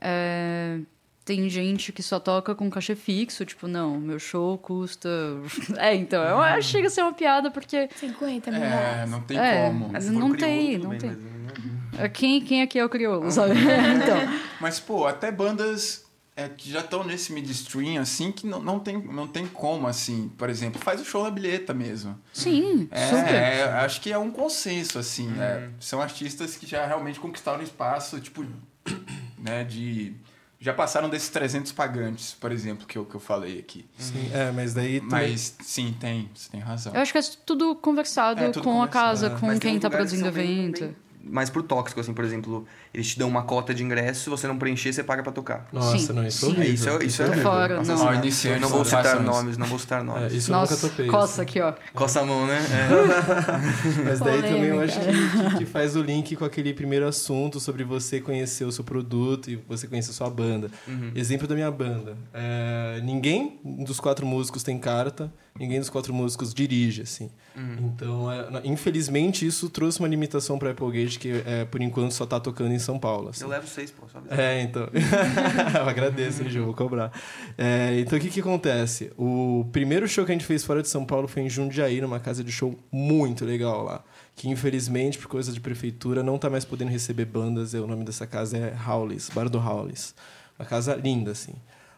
É, 0.00 0.78
tem 1.24 1.48
gente 1.48 1.92
que 1.92 2.02
só 2.02 2.18
toca 2.18 2.54
com 2.54 2.68
cachê 2.70 2.94
fixo, 2.96 3.44
tipo, 3.44 3.68
não, 3.68 3.98
meu 4.00 4.18
show 4.18 4.58
custa. 4.58 5.08
É, 5.78 5.94
então, 5.94 6.22
eu 6.22 6.56
que 6.56 6.62
chega 6.62 6.88
a 6.88 6.90
ser 6.90 7.02
uma 7.02 7.12
piada, 7.12 7.50
porque 7.50 7.88
50 7.96 8.50
mil 8.50 8.62
É, 8.62 9.06
não 9.06 9.20
tem 9.22 9.38
É. 9.38 9.66
como. 9.66 9.88
Mas 9.92 10.06
não 10.06 10.32
crioulo, 10.32 10.36
tem, 10.36 10.78
não 10.78 10.90
bem, 10.90 10.98
tem. 10.98 11.10
mas, 11.10 11.18
né? 11.18 12.04
é, 12.04 12.08
quem, 12.08 12.40
quem 12.42 12.62
aqui 12.62 12.78
é 12.78 12.84
o 12.84 12.88
crioulo, 12.88 13.30
sabe? 13.30 13.54
então, 13.58 14.38
Mas, 14.60 14.80
pô, 14.80 15.06
até 15.06 15.30
bandas 15.30 16.04
é, 16.34 16.48
que 16.48 16.70
já 16.70 16.80
estão 16.80 17.04
nesse 17.04 17.32
midstream, 17.32 18.00
assim, 18.02 18.32
que 18.32 18.46
não, 18.46 18.60
não, 18.60 18.78
tem, 18.78 18.98
não 18.98 19.26
tem 19.28 19.46
como, 19.46 19.86
assim. 19.86 20.30
Por 20.36 20.48
exemplo, 20.48 20.80
faz 20.82 21.00
o 21.00 21.04
show 21.04 21.22
na 21.22 21.30
bilheta 21.30 21.72
mesmo. 21.74 22.18
sim, 22.32 22.88
É, 22.90 23.06
super. 23.06 23.34
é, 23.34 23.62
acho 23.64 24.00
que 24.00 24.10
é 24.12 24.18
um 24.18 24.30
consenso, 24.30 24.98
assim. 24.98 25.28
né? 25.28 25.70
São 25.78 26.00
artistas 26.00 26.56
que 26.56 26.66
já 26.66 26.86
realmente 26.86 27.20
conquistaram 27.20 27.62
espaço, 27.62 28.18
tipo, 28.20 28.44
né, 29.38 29.62
de... 29.64 30.14
Já 30.62 30.72
passaram 30.72 31.10
desses 31.10 31.28
300 31.28 31.72
pagantes, 31.72 32.34
por 32.40 32.52
exemplo, 32.52 32.86
que 32.86 32.96
eu, 32.96 33.04
que 33.04 33.16
eu 33.16 33.20
falei 33.20 33.58
aqui. 33.58 33.84
Sim, 33.98 34.30
é, 34.32 34.52
mas 34.52 34.72
daí 34.72 35.00
também- 35.00 35.30
Mas, 35.30 35.56
sim, 35.60 35.92
tem, 35.98 36.30
você 36.32 36.48
tem 36.50 36.60
razão. 36.60 36.94
Eu 36.94 37.00
acho 37.00 37.10
que 37.10 37.18
é 37.18 37.22
tudo 37.44 37.74
conversado 37.74 38.40
É, 38.40 38.50
tudo 38.50 38.62
com 38.62 38.70
a 38.80 38.86
conversado, 38.86 38.92
casa, 38.92 39.26
é. 39.26 39.30
com 39.40 39.46
Mas 39.48 39.58
quem 39.58 39.80
tá 39.80 39.90
que 39.90 39.96
produzindo 39.96 40.22
o 40.22 40.26
são 40.26 40.32
bem- 40.34 40.60
evento. 40.60 40.80
bem 40.84 40.96
mais 41.24 41.48
pro 41.50 41.62
tóxico, 41.62 42.00
assim, 42.00 42.12
por 42.12 42.24
exemplo, 42.24 42.66
eles 42.92 43.08
te 43.08 43.18
dão 43.18 43.28
uma 43.28 43.42
cota 43.42 43.72
de 43.72 43.82
ingresso, 43.82 44.24
se 44.24 44.30
você 44.30 44.46
não 44.48 44.58
preencher, 44.58 44.92
você 44.92 45.02
paga 45.04 45.22
pra 45.22 45.32
tocar. 45.32 45.68
Nossa, 45.72 45.96
Sim, 45.98 46.12
não, 46.12 46.26
isso 46.26 46.44
é 46.44 46.48
horrível. 46.48 46.72
Isso 46.74 46.88
é- 46.90 47.04
isso 47.04 47.22
é- 47.22 47.26
horrível. 47.26 47.42
Fora, 47.44 47.76
Nossa, 47.76 47.94
não. 47.94 48.60
Não 48.60 48.68
vou 48.68 48.84
citar 48.84 49.20
nomes, 49.20 49.56
não 49.58 49.66
vou 49.66 49.78
citar 49.78 50.00
É, 50.00 50.04
nomes. 50.04 50.32
isso 50.32 50.50
eu 50.52 50.58
nunca 50.58 50.70
Nossa, 50.72 50.88
topei. 50.88 51.06
coça 51.06 51.42
aqui, 51.42 51.60
ó. 51.60 51.72
Coça 51.94 52.20
a 52.20 52.24
mão, 52.24 52.46
né? 52.46 52.58
Mas 54.04 54.20
daí 54.20 54.42
também 54.42 54.64
eu 54.64 54.74
Polêmica. 54.76 54.84
acho 54.84 55.00
que, 55.00 55.50
que- 55.50 55.56
que 55.58 55.66
faz 55.66 55.96
o 55.96 56.02
link 56.02 56.36
com 56.36 56.44
aquele 56.44 56.72
primeiro 56.74 57.06
assunto 57.06 57.60
sobre 57.60 57.84
você 57.84 58.20
conhecer 58.20 58.64
o 58.64 58.72
seu 58.72 58.84
produto 58.84 59.50
e 59.50 59.56
você 59.68 59.86
conhecer 59.86 60.10
a 60.10 60.14
sua 60.14 60.30
banda. 60.30 60.70
Exemplo 61.14 61.46
da 61.46 61.54
minha 61.54 61.70
banda. 61.70 62.16
É, 62.32 63.00
ninguém 63.02 63.60
dos 63.64 64.00
quatro 64.00 64.26
músicos 64.26 64.62
tem 64.62 64.78
carta, 64.78 65.32
ninguém 65.58 65.78
dos 65.78 65.90
quatro 65.90 66.12
músicos 66.14 66.54
dirige, 66.54 67.02
assim. 67.02 67.30
Então, 67.78 68.32
é, 68.32 68.62
infelizmente, 68.64 69.46
isso 69.46 69.68
trouxe 69.68 69.98
uma 69.98 70.08
limitação 70.08 70.58
para 70.58 70.70
Applegate 70.70 71.18
que, 71.18 71.42
é, 71.46 71.64
por 71.64 71.82
enquanto, 71.82 72.12
só 72.12 72.24
tá 72.24 72.40
tocando 72.40 72.72
em 72.72 72.78
São 72.78 72.98
Paulo. 72.98 73.28
assim. 73.28 73.44
Eu 73.44 73.50
levo 73.50 73.66
seis, 73.66 73.90
pô, 73.90 74.08
sabe? 74.08 74.28
É, 74.30 74.62
então. 74.62 74.88
eu 75.74 75.88
agradeço, 75.88 76.48
Ju, 76.48 76.64
vou 76.64 76.74
cobrar. 76.74 77.12
É, 77.58 78.00
então, 78.00 78.18
o 78.18 78.20
que 78.20 78.30
que 78.30 78.40
acontece? 78.40 79.12
O 79.18 79.68
primeiro 79.70 80.08
show 80.08 80.24
que 80.24 80.32
a 80.32 80.34
gente 80.34 80.46
fez 80.46 80.64
fora 80.64 80.80
de 80.80 80.88
São 80.88 81.04
Paulo 81.04 81.28
foi 81.28 81.42
em 81.42 81.50
Jundiaí, 81.50 82.00
numa 82.00 82.18
casa 82.18 82.42
de 82.42 82.50
show 82.50 82.78
muito 82.90 83.44
legal 83.44 83.82
lá. 83.84 84.02
Que, 84.34 84.48
infelizmente, 84.48 85.18
por 85.18 85.26
coisa 85.26 85.52
de 85.52 85.60
prefeitura, 85.60 86.22
não 86.22 86.38
tá 86.38 86.48
mais 86.48 86.64
podendo 86.64 86.90
receber 86.90 87.26
bandas. 87.26 87.74
E 87.74 87.76
o 87.76 87.86
nome 87.86 88.04
dessa 88.04 88.26
casa 88.26 88.56
é 88.56 88.74
Howlis, 88.88 89.28
Bar 89.28 89.50
do 89.50 89.58
Howlis. 89.58 90.14
Uma 90.58 90.64
casa 90.64 90.94
linda, 90.94 91.32
assim. 91.32 91.52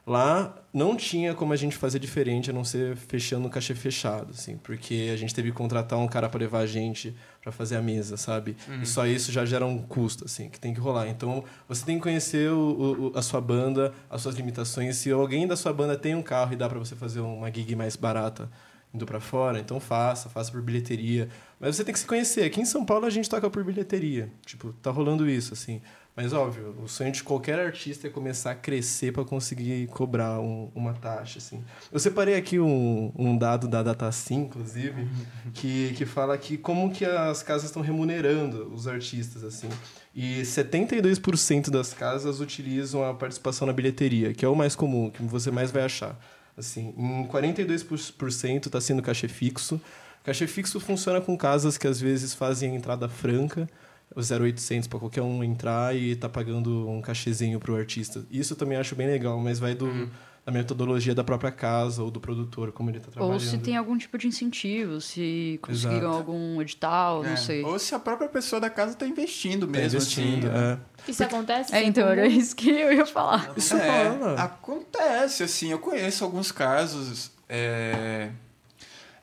Lá 0.06 0.54
não 0.72 0.94
tinha 0.96 1.32
como 1.34 1.54
a 1.54 1.56
gente 1.56 1.76
fazer 1.78 1.98
diferente 1.98 2.50
a 2.50 2.52
não 2.52 2.62
ser 2.62 2.94
fechando 2.94 3.46
o 3.46 3.50
cachê 3.50 3.74
fechado, 3.74 4.32
assim, 4.32 4.58
porque 4.58 5.10
a 5.10 5.16
gente 5.16 5.34
teve 5.34 5.50
que 5.50 5.56
contratar 5.56 5.98
um 5.98 6.06
cara 6.06 6.28
para 6.28 6.40
levar 6.40 6.58
a 6.58 6.66
gente 6.66 7.14
para 7.40 7.50
fazer 7.50 7.76
a 7.76 7.82
mesa, 7.82 8.18
sabe? 8.18 8.54
E 8.82 8.86
só 8.86 9.06
isso 9.06 9.32
já 9.32 9.46
gera 9.46 9.64
um 9.64 9.78
custo, 9.78 10.26
assim, 10.26 10.50
que 10.50 10.60
tem 10.60 10.74
que 10.74 10.80
rolar. 10.80 11.08
Então, 11.08 11.42
você 11.66 11.86
tem 11.86 11.96
que 11.96 12.02
conhecer 12.02 12.50
o, 12.50 13.12
o- 13.14 13.18
a 13.18 13.22
sua 13.22 13.40
banda, 13.40 13.94
as 14.10 14.20
suas 14.20 14.34
limitações. 14.34 14.96
Se 14.96 15.10
alguém 15.10 15.46
da 15.46 15.56
sua 15.56 15.72
banda 15.72 15.96
tem 15.96 16.14
um 16.14 16.22
carro 16.22 16.52
e 16.52 16.56
dá 16.56 16.68
para 16.68 16.78
você 16.78 16.94
fazer 16.94 17.20
uma 17.20 17.50
gig 17.50 17.74
mais 17.74 17.96
barata 17.96 18.50
indo 18.92 19.06
para 19.06 19.18
fora, 19.20 19.58
então 19.58 19.80
faça, 19.80 20.28
faça 20.28 20.52
por 20.52 20.60
bilheteria. 20.62 21.28
Mas 21.58 21.76
você 21.76 21.82
tem 21.84 21.92
que 21.92 21.98
se 21.98 22.06
conhecer. 22.06 22.42
Aqui 22.44 22.60
em 22.60 22.64
São 22.64 22.84
Paulo 22.84 23.06
a 23.06 23.10
gente 23.10 23.28
toca 23.28 23.48
por 23.50 23.64
bilheteria. 23.64 24.30
Tipo, 24.46 24.72
tá 24.74 24.90
rolando 24.90 25.28
isso, 25.28 25.52
assim. 25.54 25.80
Mas, 26.16 26.32
óbvio, 26.32 26.76
o 26.80 26.86
sonho 26.86 27.10
de 27.10 27.24
qualquer 27.24 27.58
artista 27.58 28.06
é 28.06 28.10
começar 28.10 28.52
a 28.52 28.54
crescer 28.54 29.12
para 29.12 29.24
conseguir 29.24 29.88
cobrar 29.88 30.38
um- 30.38 30.70
uma 30.72 30.92
taxa, 30.94 31.38
assim. 31.38 31.60
Eu 31.90 31.98
separei 31.98 32.36
aqui 32.36 32.60
um, 32.60 33.10
um 33.16 33.36
dado 33.36 33.66
da 33.66 33.82
Datacim, 33.82 34.42
inclusive, 34.42 35.08
que, 35.54 35.92
que 35.96 36.06
fala 36.06 36.38
que 36.38 36.56
como 36.56 36.92
que 36.92 37.04
as 37.04 37.42
casas 37.42 37.64
estão 37.64 37.82
remunerando 37.82 38.72
os 38.72 38.86
artistas, 38.86 39.42
assim. 39.42 39.68
E 40.14 40.42
72% 40.42 41.68
das 41.68 41.92
casas 41.92 42.38
utilizam 42.40 43.02
a 43.02 43.12
participação 43.12 43.66
na 43.66 43.72
bilheteria, 43.72 44.32
que 44.32 44.44
é 44.44 44.48
o 44.48 44.54
mais 44.54 44.76
comum, 44.76 45.10
que 45.10 45.20
você 45.24 45.50
mais 45.50 45.72
vai 45.72 45.82
achar. 45.82 46.16
Assim, 46.56 46.94
em 46.96 47.26
42% 47.26 48.66
está 48.66 48.80
sendo 48.80 49.02
cachê 49.02 49.26
fixo. 49.26 49.80
Cachê 50.22 50.46
fixo 50.46 50.78
funciona 50.78 51.20
com 51.20 51.36
casas 51.36 51.76
que 51.76 51.88
às 51.88 52.00
vezes 52.00 52.32
fazem 52.34 52.70
a 52.70 52.74
entrada 52.76 53.08
franca, 53.08 53.68
o 54.14 54.20
0800 54.20 54.86
para 54.88 54.98
qualquer 54.98 55.22
um 55.22 55.42
entrar 55.42 55.94
e 55.96 56.14
tá 56.16 56.28
pagando 56.28 56.88
um 56.88 57.00
cachezinho 57.00 57.58
pro 57.58 57.76
artista. 57.76 58.24
Isso 58.30 58.52
eu 58.52 58.56
também 58.56 58.78
acho 58.78 58.94
bem 58.94 59.06
legal, 59.06 59.38
mas 59.40 59.58
vai 59.58 59.74
do, 59.74 60.08
da 60.46 60.52
metodologia 60.52 61.14
da 61.14 61.24
própria 61.24 61.50
casa 61.50 62.02
ou 62.02 62.10
do 62.10 62.20
produtor, 62.20 62.70
como 62.70 62.90
ele 62.90 62.98
está 62.98 63.10
trabalhando. 63.10 63.34
Ou 63.34 63.40
se 63.40 63.58
tem 63.58 63.76
algum 63.76 63.96
tipo 63.98 64.16
de 64.16 64.28
incentivo, 64.28 65.00
se 65.00 65.58
conseguiram 65.62 65.96
Exato. 66.10 66.16
algum 66.16 66.60
edital, 66.62 67.24
É. 67.24 67.30
não 67.30 67.36
sei. 67.36 67.64
Ou 67.64 67.78
se 67.78 67.94
a 67.94 67.98
própria 67.98 68.28
pessoa 68.28 68.60
da 68.60 68.70
casa 68.70 68.94
tá 68.94 69.06
investindo 69.06 69.66
Tá 69.66 69.72
mesmo, 69.72 69.96
investindo, 69.98 70.46
assim. 70.48 70.56
é. 70.56 71.10
Isso 71.10 71.24
acontece? 71.24 71.74
É, 71.74 71.82
então 71.82 72.06
era 72.08 72.26
isso 72.26 72.54
que 72.54 72.70
eu 72.70 72.92
ia 72.92 73.06
falar. 73.06 73.52
Isso 73.56 73.74
é, 73.76 74.08
acontece, 74.38 75.42
assim, 75.42 75.70
eu 75.72 75.78
conheço 75.78 76.22
alguns 76.24 76.52
casos. 76.52 77.30
É, 77.48 78.30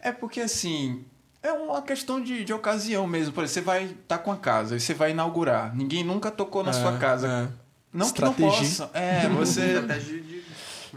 é 0.01 0.11
porque, 0.11 0.41
assim, 0.41 1.03
é 1.43 1.51
uma 1.51 1.81
questão 1.81 2.21
de, 2.21 2.43
de 2.43 2.53
ocasião 2.53 3.05
mesmo. 3.07 3.33
Por 3.33 3.43
exemplo, 3.43 3.53
você 3.53 3.61
vai 3.61 3.83
estar 3.85 4.17
com 4.19 4.31
a 4.31 4.37
casa 4.37 4.75
e 4.75 4.79
você 4.79 4.93
vai 4.93 5.11
inaugurar. 5.11 5.75
Ninguém 5.75 6.03
nunca 6.03 6.29
tocou 6.31 6.63
na 6.63 6.69
É, 6.71 6.73
sua 6.73 6.97
casa. 6.97 7.27
é. 7.27 7.61
Não 7.93 8.09
que 8.11 8.21
não 8.21 8.31
Estratégia. 8.31 8.59
possa. 8.85 8.89
É, 8.93 9.27
você. 9.29 9.61
Estratégia 9.79 10.21
de... 10.21 10.41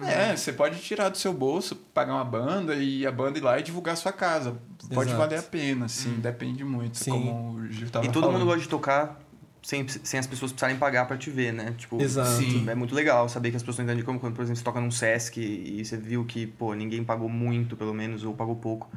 É, 0.02 0.36
você 0.36 0.52
pode 0.52 0.80
tirar 0.80 1.08
do 1.08 1.16
seu 1.16 1.32
bolso, 1.32 1.76
pagar 1.76 2.14
uma 2.14 2.24
banda 2.24 2.74
e 2.74 3.06
a 3.06 3.12
banda 3.12 3.38
ir 3.38 3.42
lá 3.42 3.58
e 3.60 3.62
divulgar 3.62 3.94
a 3.94 3.96
sua 3.96 4.12
casa. 4.12 4.56
Pode 4.92 5.10
Exato. 5.10 5.16
valer 5.24 5.38
a 5.38 5.42
pena, 5.42 5.86
assim, 5.86 6.14
depende 6.14 6.64
muito, 6.64 6.98
Sim. 6.98 7.12
como 7.12 7.52
o 7.60 7.68
Gil 7.70 7.88
tava 7.88 8.04
E 8.04 8.08
todo 8.08 8.24
falando. 8.24 8.38
mundo 8.40 8.44
gosta 8.46 8.60
de 8.62 8.68
tocar 8.68 9.20
sem, 9.64 9.86
sem 9.88 10.20
as 10.20 10.26
pessoas 10.26 10.52
precisarem 10.52 10.76
pagar 10.76 11.06
pra 11.06 11.16
te 11.16 11.30
ver, 11.30 11.52
né? 11.52 11.74
Tipo, 11.78 12.00
Exato. 12.00 12.30
sim, 12.36 12.68
é 12.68 12.74
muito 12.74 12.94
legal 12.94 13.28
saber 13.30 13.50
que 13.50 13.56
as 13.56 13.62
pessoas 13.62 13.84
entendem 13.86 14.04
como 14.04 14.20
quando, 14.20 14.34
por 14.34 14.42
exemplo, 14.42 14.58
você 14.58 14.64
toca 14.64 14.78
num 14.80 14.90
Sesc 14.90 15.40
e 15.40 15.82
você 15.82 15.96
viu 15.96 16.24
que, 16.24 16.46
pô, 16.46 16.74
ninguém 16.74 17.02
pagou 17.02 17.28
muito, 17.30 17.74
pelo 17.74 17.94
menos, 17.94 18.24
ou 18.24 18.34
pagou 18.34 18.56
pouco. 18.56 18.90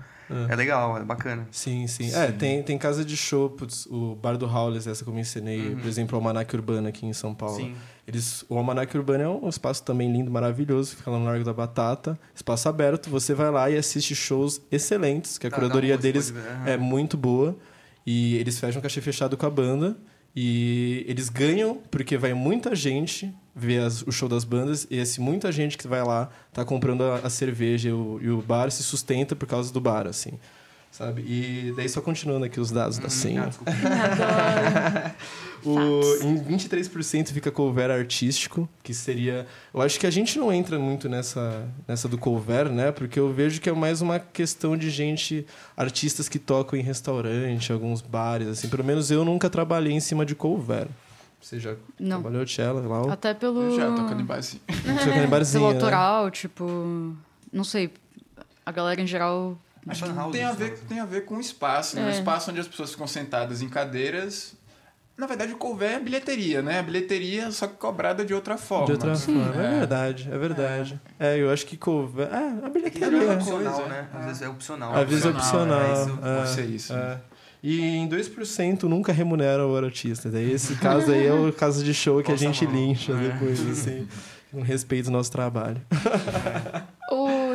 É, 0.50 0.54
legal, 0.58 0.98
é 0.98 1.06
bacana. 1.06 1.48
Sim, 1.52 1.88
sim. 1.88 2.14
É, 2.14 2.34
tem, 2.34 2.62
tem 2.62 2.78
casa 2.78 3.06
de 3.06 3.16
show, 3.16 3.50
putz, 3.50 3.86
o 3.86 4.14
Bar 4.14 4.36
do 4.36 4.46
Howlers, 4.46 4.86
essa 4.86 5.02
que 5.02 5.10
eu 5.10 5.14
mencionei, 5.14 5.74
por 5.74 5.88
exemplo, 5.88 6.18
o 6.18 6.20
Almanac 6.20 6.54
Urbano 6.54 6.86
aqui 6.90 7.06
em 7.06 7.14
São 7.14 7.34
Paulo. 7.34 7.56
Sim. 7.56 7.74
Eles, 8.06 8.44
o 8.50 8.58
Almanac 8.58 8.96
Urbano 8.98 9.24
é 9.24 9.30
um 9.30 9.48
espaço 9.48 9.84
também 9.84 10.12
lindo, 10.12 10.30
maravilhoso, 10.30 10.98
fica 10.98 11.10
lá 11.10 11.18
no 11.18 11.24
Largo 11.24 11.46
da 11.46 11.54
Batata, 11.54 12.20
espaço 12.36 12.68
aberto, 12.68 13.10
você 13.10 13.34
vai 13.34 13.50
lá 13.50 13.70
e 13.70 13.78
assiste 13.78 14.14
shows 14.14 14.60
excelentes, 14.70 15.38
que 15.38 15.48
a 15.48 15.50
Tá, 15.50 15.56
curadoria 15.56 15.98
deles 15.98 16.34
é 16.66 16.76
muito 16.76 17.16
boa, 17.16 17.56
e 18.06 18.36
eles 18.36 18.60
fecham 18.60 18.82
cachê 18.82 19.00
fechado 19.00 19.38
com 19.38 19.46
a 19.46 19.50
banda, 19.50 19.96
e 20.36 21.04
eles 21.08 21.30
ganham 21.30 21.82
porque 21.90 22.18
vai 22.18 22.34
muita 22.34 22.76
gente 22.76 23.34
ver 23.56 23.80
as- 23.82 24.02
o 24.04 24.12
show 24.12 24.30
das 24.30 24.44
bandas, 24.44 24.86
e 24.90 24.98
esse 24.98 25.20
muita 25.20 25.52
gente 25.52 25.78
que 25.78 25.88
vai 25.88 26.04
lá 26.04 26.30
tá 26.54 26.64
comprando 26.64 27.04
a, 27.04 27.16
a 27.20 27.30
cerveja 27.30 27.90
e 27.90 27.92
o, 27.92 28.20
e 28.22 28.30
o 28.30 28.42
bar 28.42 28.70
se 28.72 28.84
sustenta 28.84 29.36
por 29.36 29.48
causa 29.48 29.74
do 29.74 29.82
bar, 29.82 30.06
assim. 30.08 30.34
Sabe? 30.92 31.22
E 31.22 31.74
daí 31.76 31.88
só 31.88 32.02
continuando 32.02 32.46
aqui 32.46 32.60
os 32.60 32.72
dados 32.72 32.98
da 32.98 33.08
Ah, 33.08 33.10
senha. 33.10 33.44
Adoro. 33.44 35.16
O, 35.66 36.00
em 36.24 36.38
23% 36.44 37.34
fica 37.34 37.52
cover 37.52 37.90
artístico, 37.90 38.70
que 38.84 38.94
seria. 38.94 39.46
Eu 39.74 39.82
acho 39.82 40.00
que 40.00 40.06
a 40.06 40.10
gente 40.12 40.38
não 40.38 40.54
entra 40.54 40.78
muito 40.80 41.10
nessa, 41.10 41.68
nessa 41.88 42.08
do 42.08 42.18
cover, 42.18 42.70
né? 42.70 42.92
Porque 42.92 43.20
eu 43.20 43.34
vejo 43.34 43.60
que 43.60 43.68
é 43.70 43.74
mais 43.74 44.00
uma 44.02 44.20
questão 44.20 44.78
de 44.78 44.90
gente, 44.90 45.46
artistas 45.76 46.30
que 46.30 46.40
tocam 46.40 46.78
em 46.80 46.82
restaurante, 46.84 47.74
alguns 47.74 48.02
bares, 48.02 48.48
assim. 48.48 48.70
Pelo 48.70 48.84
menos 48.84 49.10
eu 49.12 49.26
nunca 49.26 49.50
trabalhei 49.50 49.92
em 49.94 50.00
cima 50.00 50.26
de 50.26 50.36
cover. 50.36 50.88
Você 51.42 51.60
já 51.60 51.76
Não. 52.00 52.22
trabalhou 52.22 52.48
cello 52.48 52.88
lá? 52.88 53.12
Até 53.14 53.34
pelo. 53.34 53.64
Eu 53.64 53.76
já 53.76 53.92
tocando 53.94 54.22
em 54.22 54.26
base. 54.26 54.62
Tocando 55.04 55.24
em 55.26 55.28
barzinho, 55.28 55.62
Pelo 55.64 55.74
né? 55.74 55.80
autoral, 55.80 56.32
tipo. 56.32 57.14
Não 57.52 57.64
sei. 57.64 57.92
A 58.66 58.72
galera 58.72 59.02
em 59.02 59.08
geral. 59.08 59.58
Acho 59.88 60.06
Fan 60.06 60.12
que 60.12 60.18
house, 60.18 60.32
tem 60.32 60.44
a, 60.44 60.52
ver, 60.52 60.68
house. 60.70 60.80
tem 60.88 61.00
a 61.00 61.06
ver 61.06 61.26
com 61.26 61.36
o 61.38 61.40
espaço, 61.40 61.96
né? 61.96 62.06
O 62.06 62.08
É. 62.10 62.12
espaço 62.12 62.52
onde 62.52 62.60
as 62.60 62.68
pessoas 62.68 62.92
ficam 62.92 63.08
sentadas 63.08 63.62
em 63.62 63.70
cadeiras. 63.70 64.56
Na 65.18 65.26
verdade, 65.26 65.52
o 65.52 65.58
cover 65.58 65.90
é 65.94 66.00
bilheteria, 66.00 66.62
né? 66.62 66.78
A 66.78 66.84
bilheteria, 66.84 67.50
só 67.50 67.66
que 67.66 67.74
cobrada 67.76 68.24
de 68.24 68.36
outra 68.36 68.56
forma. 68.56 68.86
De 68.86 68.92
outra 68.92 69.16
forma. 69.16 69.56
É. 69.56 69.66
É. 69.66 69.80
verdade, 69.80 70.30
é 70.32 70.38
verdade. 70.38 71.02
É, 71.20 71.38
eu 71.40 71.50
acho 71.52 71.66
que 71.66 71.76
cover. 71.76 72.28
É, 72.28 72.36
a 72.36 72.68
É 72.68 72.70
bilheteria. 72.70 73.18
é 73.24 73.26
é. 73.26 73.34
opcional, 73.34 73.74
coisa, 73.74 73.90
né? 73.90 74.08
Às 74.14 74.22
é. 74.22 74.26
vezes 74.28 74.42
é 74.44 74.48
opcional. 74.50 74.96
Às 74.96 75.10
vezes 75.10 75.26
é 75.26 75.30
opcional, 75.30 75.82
é 75.82 75.94
isso. 75.94 76.20
é. 76.24 76.38
Pode 76.38 76.50
ser 76.50 76.66
isso. 76.66 76.94
É. 76.94 77.18
E 77.64 77.82
em 77.98 78.08
2% 78.08 78.84
nunca 78.84 79.12
remunera 79.12 79.66
o 79.66 79.76
artista. 79.76 80.30
Daí 80.30 80.52
esse 80.52 80.76
caso 80.76 81.12
aí 81.12 81.26
é 81.26 81.34
o 81.34 81.52
caso 81.52 81.84
de 81.84 81.92
show 81.96 82.22
que 82.22 82.30
a 82.30 82.34
Nossa, 82.36 82.44
gente 82.46 82.66
mano. 82.68 82.78
lincha 82.78 83.14
É. 83.14 83.16
depois, 83.30 83.68
assim. 83.68 84.08
Com 84.52 84.62
respeito 84.62 85.08
ao 85.08 85.14
nosso 85.14 85.32
trabalho. 85.32 85.82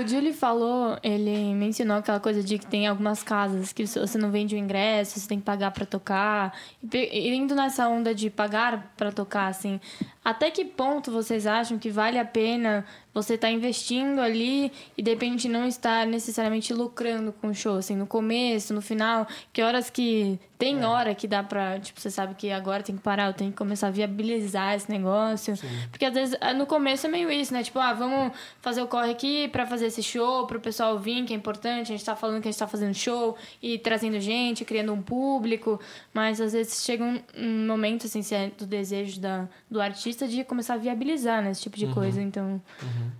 O 0.02 0.08
Julie 0.08 0.32
falou, 0.32 0.98
ele 1.00 1.54
mencionou 1.54 1.96
aquela 1.96 2.18
coisa 2.18 2.42
de 2.42 2.58
que 2.58 2.66
tem 2.66 2.88
algumas 2.88 3.22
casas 3.22 3.72
que 3.72 3.86
você 3.86 4.18
não 4.18 4.32
vende 4.32 4.56
o 4.56 4.58
ingresso, 4.58 5.20
você 5.20 5.28
tem 5.28 5.38
que 5.38 5.44
pagar 5.44 5.70
pra 5.70 5.86
tocar. 5.86 6.52
E 6.92 7.28
indo 7.32 7.54
nessa 7.54 7.86
onda 7.86 8.12
de 8.12 8.28
pagar 8.28 8.92
pra 8.96 9.12
tocar, 9.12 9.46
assim, 9.46 9.80
até 10.24 10.50
que 10.50 10.64
ponto 10.64 11.10
vocês 11.10 11.46
acham 11.46 11.78
que 11.78 11.90
vale 11.90 12.18
a 12.18 12.24
pena 12.24 12.84
você 13.12 13.34
estar 13.34 13.50
investindo 13.50 14.20
ali 14.20 14.72
e 14.96 15.02
de 15.02 15.10
repente 15.10 15.48
não 15.48 15.66
estar 15.66 16.06
necessariamente 16.06 16.72
lucrando 16.72 17.32
com 17.32 17.48
o 17.48 17.54
show, 17.54 17.76
assim, 17.76 17.96
no 17.96 18.06
começo, 18.06 18.72
no 18.72 18.80
final, 18.80 19.26
que 19.52 19.62
horas 19.62 19.90
que 19.90 20.38
tem 20.56 20.84
hora 20.84 21.12
que 21.12 21.26
dá 21.26 21.42
pra, 21.42 21.80
tipo, 21.80 22.00
você 22.00 22.08
sabe 22.08 22.36
que 22.36 22.52
agora 22.52 22.84
tem 22.84 22.96
que 22.96 23.02
parar, 23.02 23.26
eu 23.26 23.34
tenho 23.34 23.50
que 23.50 23.56
começar 23.56 23.88
a 23.88 23.90
viabilizar 23.90 24.76
esse 24.76 24.88
negócio. 24.88 25.54
Porque 25.90 26.04
às 26.04 26.14
vezes 26.14 26.38
no 26.56 26.66
começo 26.66 27.04
é 27.04 27.10
meio 27.10 27.30
isso, 27.32 27.52
né? 27.52 27.64
Tipo, 27.64 27.80
ah, 27.80 27.92
vamos 27.92 28.32
fazer 28.60 28.80
o 28.80 28.86
corre 28.86 29.10
aqui 29.10 29.48
pra 29.48 29.66
fazer 29.66 29.86
esse 29.86 30.04
show, 30.04 30.46
pro 30.46 30.60
pessoal 30.60 30.96
vir, 31.00 31.24
que 31.24 31.32
é 31.34 31.36
importante, 31.36 31.92
a 31.92 31.96
gente 31.96 32.04
tá 32.04 32.14
falando 32.14 32.40
que 32.40 32.48
a 32.48 32.50
gente 32.52 32.60
tá 32.60 32.68
fazendo 32.68 32.94
show 32.94 33.36
e 33.60 33.76
trazendo 33.76 34.20
gente, 34.20 34.64
criando 34.64 34.92
um 34.92 35.02
público, 35.02 35.80
mas 36.14 36.40
às 36.40 36.52
vezes 36.52 36.84
chega 36.84 37.02
um, 37.02 37.20
um 37.36 37.66
momento, 37.66 38.06
assim, 38.06 38.22
se 38.22 38.32
é 38.32 38.52
do 38.56 38.64
desejo 38.64 39.20
da, 39.20 39.48
do 39.68 39.80
artista 39.80 40.11
de 40.16 40.44
começar 40.44 40.74
a 40.74 40.76
viabilizar, 40.76 41.42
né, 41.42 41.50
esse 41.50 41.62
tipo 41.62 41.76
de 41.76 41.86
coisa, 41.88 42.20
então, 42.20 42.60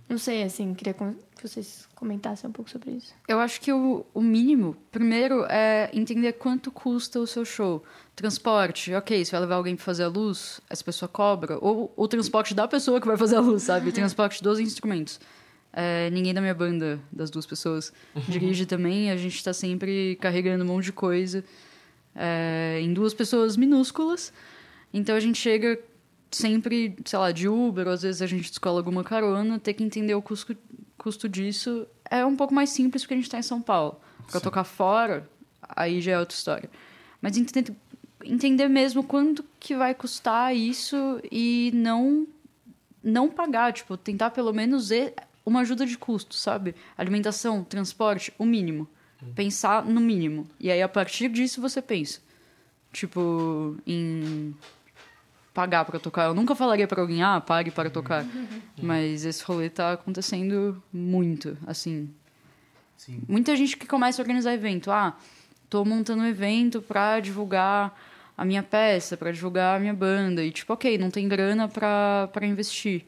não 0.07 0.17
sei, 0.17 0.43
assim, 0.43 0.73
queria 0.73 0.93
que 0.93 1.03
vocês 1.41 1.87
comentassem 1.95 2.49
um 2.49 2.53
pouco 2.53 2.69
sobre 2.69 2.91
isso. 2.91 3.13
Eu 3.27 3.39
acho 3.39 3.59
que 3.59 3.71
o, 3.71 4.05
o 4.13 4.21
mínimo, 4.21 4.75
primeiro, 4.91 5.45
é 5.49 5.89
entender 5.93 6.33
quanto 6.33 6.71
custa 6.71 7.19
o 7.19 7.27
seu 7.27 7.43
show. 7.45 7.83
Transporte, 8.15 8.93
ok, 8.93 9.23
você 9.23 9.31
vai 9.31 9.41
levar 9.41 9.55
alguém 9.55 9.75
pra 9.75 9.83
fazer 9.83 10.03
a 10.03 10.07
luz, 10.07 10.61
essa 10.69 10.83
pessoa 10.83 11.09
cobra. 11.09 11.57
Ou 11.59 11.91
o 11.95 12.07
transporte 12.07 12.53
da 12.53 12.67
pessoa 12.67 13.01
que 13.01 13.07
vai 13.07 13.17
fazer 13.17 13.35
a 13.35 13.39
luz, 13.39 13.63
sabe? 13.63 13.91
Transporte 13.93 14.43
dos 14.43 14.59
instrumentos. 14.59 15.19
É, 15.71 16.09
ninguém 16.11 16.33
da 16.33 16.39
minha 16.39 16.53
banda, 16.53 16.99
das 17.11 17.31
duas 17.31 17.45
pessoas, 17.45 17.91
dirige 18.27 18.65
também. 18.65 19.09
A 19.09 19.17
gente 19.17 19.43
tá 19.43 19.51
sempre 19.53 20.15
carregando 20.21 20.63
um 20.63 20.67
monte 20.67 20.85
de 20.85 20.91
coisa 20.93 21.43
é, 22.15 22.79
em 22.81 22.93
duas 22.93 23.13
pessoas 23.13 23.57
minúsculas. 23.57 24.31
Então 24.93 25.15
a 25.15 25.19
gente 25.19 25.39
chega 25.39 25.79
sempre, 26.35 26.95
sei 27.05 27.19
lá, 27.19 27.31
de 27.31 27.47
Uber, 27.47 27.87
ou 27.87 27.93
às 27.93 28.01
vezes 28.01 28.21
a 28.21 28.27
gente 28.27 28.51
escola 28.51 28.79
alguma 28.79 29.03
carona, 29.03 29.59
ter 29.59 29.73
que 29.73 29.83
entender 29.83 30.15
o 30.15 30.21
custo, 30.21 30.55
custo 30.97 31.27
disso 31.29 31.87
é 32.09 32.25
um 32.25 32.35
pouco 32.35 32.53
mais 32.53 32.69
simples 32.69 33.03
porque 33.03 33.13
a 33.13 33.17
gente 33.17 33.25
está 33.25 33.39
em 33.39 33.43
São 33.43 33.61
Paulo. 33.61 33.99
Para 34.29 34.39
tocar 34.39 34.63
fora, 34.63 35.29
aí 35.67 36.01
já 36.01 36.13
é 36.13 36.19
outra 36.19 36.35
história. 36.35 36.69
Mas 37.21 37.37
entender, 37.37 37.75
entender 38.23 38.67
mesmo 38.67 39.03
quanto 39.03 39.43
que 39.59 39.75
vai 39.75 39.93
custar 39.93 40.55
isso 40.55 41.19
e 41.31 41.71
não 41.73 42.27
não 43.03 43.29
pagar, 43.29 43.73
tipo, 43.73 43.97
tentar 43.97 44.29
pelo 44.29 44.53
menos 44.53 44.89
uma 45.45 45.59
ajuda 45.59 45.85
de 45.85 45.97
custo, 45.97 46.35
sabe? 46.35 46.73
Alimentação, 46.97 47.61
transporte, 47.63 48.33
o 48.37 48.45
mínimo. 48.45 48.87
Pensar 49.35 49.83
no 49.85 49.99
mínimo. 49.99 50.47
E 50.59 50.71
aí, 50.71 50.81
a 50.81 50.87
partir 50.87 51.29
disso, 51.29 51.59
você 51.59 51.81
pensa. 51.81 52.21
Tipo, 52.93 53.75
em 53.85 54.55
pagar 55.53 55.85
para 55.85 55.99
tocar. 55.99 56.25
Eu 56.25 56.33
nunca 56.33 56.55
falaria 56.55 56.87
para 56.87 57.01
alguém, 57.01 57.21
ah, 57.21 57.39
pague 57.39 57.71
para 57.71 57.89
tocar. 57.89 58.25
Mas 58.81 59.23
esse 59.23 59.43
rolê 59.43 59.69
tá 59.69 59.93
acontecendo 59.93 60.81
muito, 60.91 61.57
assim. 61.67 62.09
Sim. 62.97 63.21
Muita 63.27 63.55
gente 63.55 63.77
que 63.77 63.85
começa 63.85 64.21
a 64.21 64.23
organizar 64.23 64.53
evento. 64.53 64.91
Ah, 64.91 65.15
tô 65.69 65.83
montando 65.85 66.23
um 66.23 66.27
evento 66.27 66.81
para 66.81 67.19
divulgar 67.19 67.97
a 68.37 68.43
minha 68.43 68.63
peça, 68.63 69.15
para 69.15 69.31
divulgar 69.31 69.77
a 69.77 69.79
minha 69.79 69.93
banda. 69.93 70.43
E 70.43 70.51
tipo, 70.51 70.73
ok, 70.73 70.97
não 70.97 71.11
tem 71.11 71.27
grana 71.27 71.67
para 71.67 72.45
investir. 72.45 73.05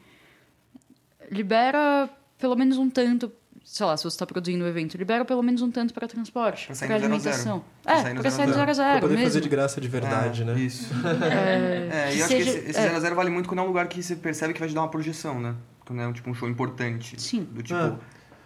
Libera 1.30 2.08
pelo 2.38 2.54
menos 2.54 2.76
um 2.76 2.88
tanto, 2.88 3.32
sei 3.68 3.84
lá, 3.84 3.96
se 3.96 4.04
você 4.04 4.14
está 4.14 4.24
produzindo 4.24 4.64
um 4.64 4.68
evento, 4.68 4.96
libera 4.96 5.24
pelo 5.24 5.42
menos 5.42 5.60
um 5.60 5.70
tanto 5.70 5.92
para 5.92 6.06
transporte, 6.06 6.66
para 6.66 6.74
zero 6.76 6.94
a 6.94 6.98
zero. 6.98 7.04
alimentação. 7.12 7.64
Sair 7.84 7.92
É, 7.98 8.02
para 8.02 8.02
zero 8.04 8.18
a 8.28 8.30
sair 8.30 8.46
no 8.46 8.52
zero. 8.54 8.54
zero 8.54 8.60
a 8.60 8.64
Pra 8.64 8.74
zero 8.74 9.00
poder 9.00 9.14
fazer 9.16 9.24
mesmo. 9.24 9.40
de 9.40 9.48
graça 9.48 9.80
de 9.80 9.88
verdade, 9.88 10.42
É, 10.42 10.44
né? 10.44 10.58
Isso. 10.60 10.94
É, 11.04 11.88
É, 12.10 12.14
e 12.14 12.18
eu 12.20 12.24
acho 12.24 12.34
seja- 12.34 12.52
que 12.52 12.58
esse, 12.58 12.70
esse 12.70 12.78
é. 12.78 12.82
0 12.84 12.96
a 12.96 13.00
0 13.00 13.16
vale 13.16 13.30
muito 13.30 13.48
quando 13.48 13.58
é 13.58 13.62
um 13.62 13.66
lugar 13.66 13.88
que 13.88 14.02
você 14.02 14.14
percebe 14.16 14.54
que 14.54 14.60
vai 14.60 14.68
te 14.68 14.74
dar 14.74 14.82
uma 14.82 14.88
projeção, 14.90 15.40
né? 15.40 15.54
Quando 15.84 16.00
é 16.00 16.06
um, 16.06 16.12
tipo, 16.12 16.30
um 16.30 16.34
show 16.34 16.48
importante. 16.48 17.20
Sim. 17.20 17.42
Do 17.50 17.62
tipo. 17.62 17.78
Ah. 17.78 17.96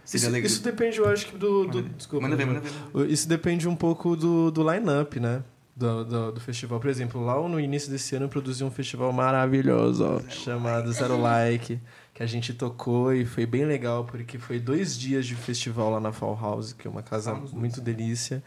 seria 0.05 0.25
Isso, 0.25 0.31
legal. 0.31 0.47
isso 0.47 0.63
depende, 0.63 0.99
eu 0.99 1.09
acho 1.09 1.27
que 1.27 1.37
do. 1.37 1.67
do 1.67 1.83
desculpa. 1.83 2.23
Manda 2.27 2.37
ver, 2.37 2.47
manda 2.47 2.61
ver. 2.61 3.09
Isso 3.11 3.29
depende 3.29 3.69
um 3.69 3.77
pouco 3.77 4.17
do, 4.17 4.51
do 4.51 4.63
line-up, 4.71 5.21
né? 5.21 5.43
Do, 5.77 6.05
do, 6.05 6.33
do 6.33 6.41
festival. 6.41 6.79
Por 6.81 6.91
exemplo, 6.91 7.25
lá 7.25 7.37
no 7.49 7.59
início 7.61 7.91
desse 7.91 8.15
ano 8.17 8.25
eu 8.27 8.29
produzi 8.29 8.63
um 8.65 8.71
festival 8.71 9.13
maravilhoso 9.13 10.05
ó, 10.05 10.21
chamado 10.31 10.93
Zero 10.93 11.19
Like, 11.19 11.81
que 12.21 12.25
a 12.25 12.27
gente 12.27 12.53
tocou 12.53 13.15
e 13.15 13.25
foi 13.25 13.47
bem 13.47 13.65
legal, 13.65 14.05
porque 14.05 14.39
foi 14.39 14.61
dois 14.61 14.99
dias 14.99 15.25
de 15.25 15.35
festival 15.35 15.89
lá 15.91 15.99
na 15.99 16.13
Fall 16.13 16.39
House, 16.39 16.75
que 16.75 16.87
é 16.87 16.91
uma 16.91 17.03
casa 17.03 17.33
muito 17.33 17.81
delícia. 17.81 18.43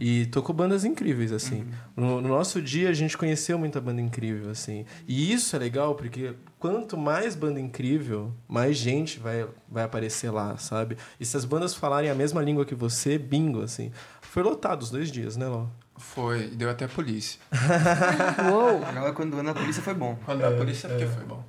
E 0.00 0.26
tocou 0.26 0.52
bandas 0.52 0.84
incríveis, 0.84 1.30
assim. 1.30 1.68
No, 1.96 2.20
no 2.20 2.28
nosso 2.28 2.60
dia, 2.60 2.88
a 2.88 2.92
gente 2.92 3.16
conheceu 3.16 3.56
muita 3.56 3.80
banda 3.80 4.00
incrível, 4.00 4.50
assim. 4.50 4.84
E 5.06 5.32
isso 5.32 5.54
é 5.54 5.58
legal, 5.60 5.94
porque 5.94 6.34
quanto 6.58 6.96
mais 6.96 7.36
banda 7.36 7.60
incrível, 7.60 8.32
mais 8.48 8.76
gente 8.76 9.20
vai, 9.20 9.46
vai 9.68 9.84
aparecer 9.84 10.30
lá, 10.30 10.56
sabe? 10.56 10.96
E 11.20 11.24
se 11.24 11.36
as 11.36 11.44
bandas 11.44 11.74
falarem 11.74 12.10
a 12.10 12.14
mesma 12.16 12.42
língua 12.42 12.64
que 12.64 12.74
você, 12.74 13.18
bingo, 13.18 13.62
assim. 13.62 13.92
Foi 14.20 14.42
lotado 14.42 14.82
os 14.82 14.90
dois 14.90 15.12
dias, 15.12 15.36
né, 15.36 15.46
Ló? 15.46 15.66
Foi, 15.96 16.44
e 16.44 16.56
deu 16.56 16.70
até 16.70 16.86
a 16.86 16.88
polícia. 16.88 17.38
Uou! 18.50 18.84
Agora, 18.84 19.12
quando 19.12 19.38
anda 19.38 19.50
a 19.50 19.54
polícia, 19.54 19.82
foi 19.82 19.94
bom. 19.94 20.18
Quando 20.24 20.44
a 20.44 20.50
polícia, 20.50 20.88
porque 20.88 21.06
foi 21.06 21.24
bom. 21.24 21.44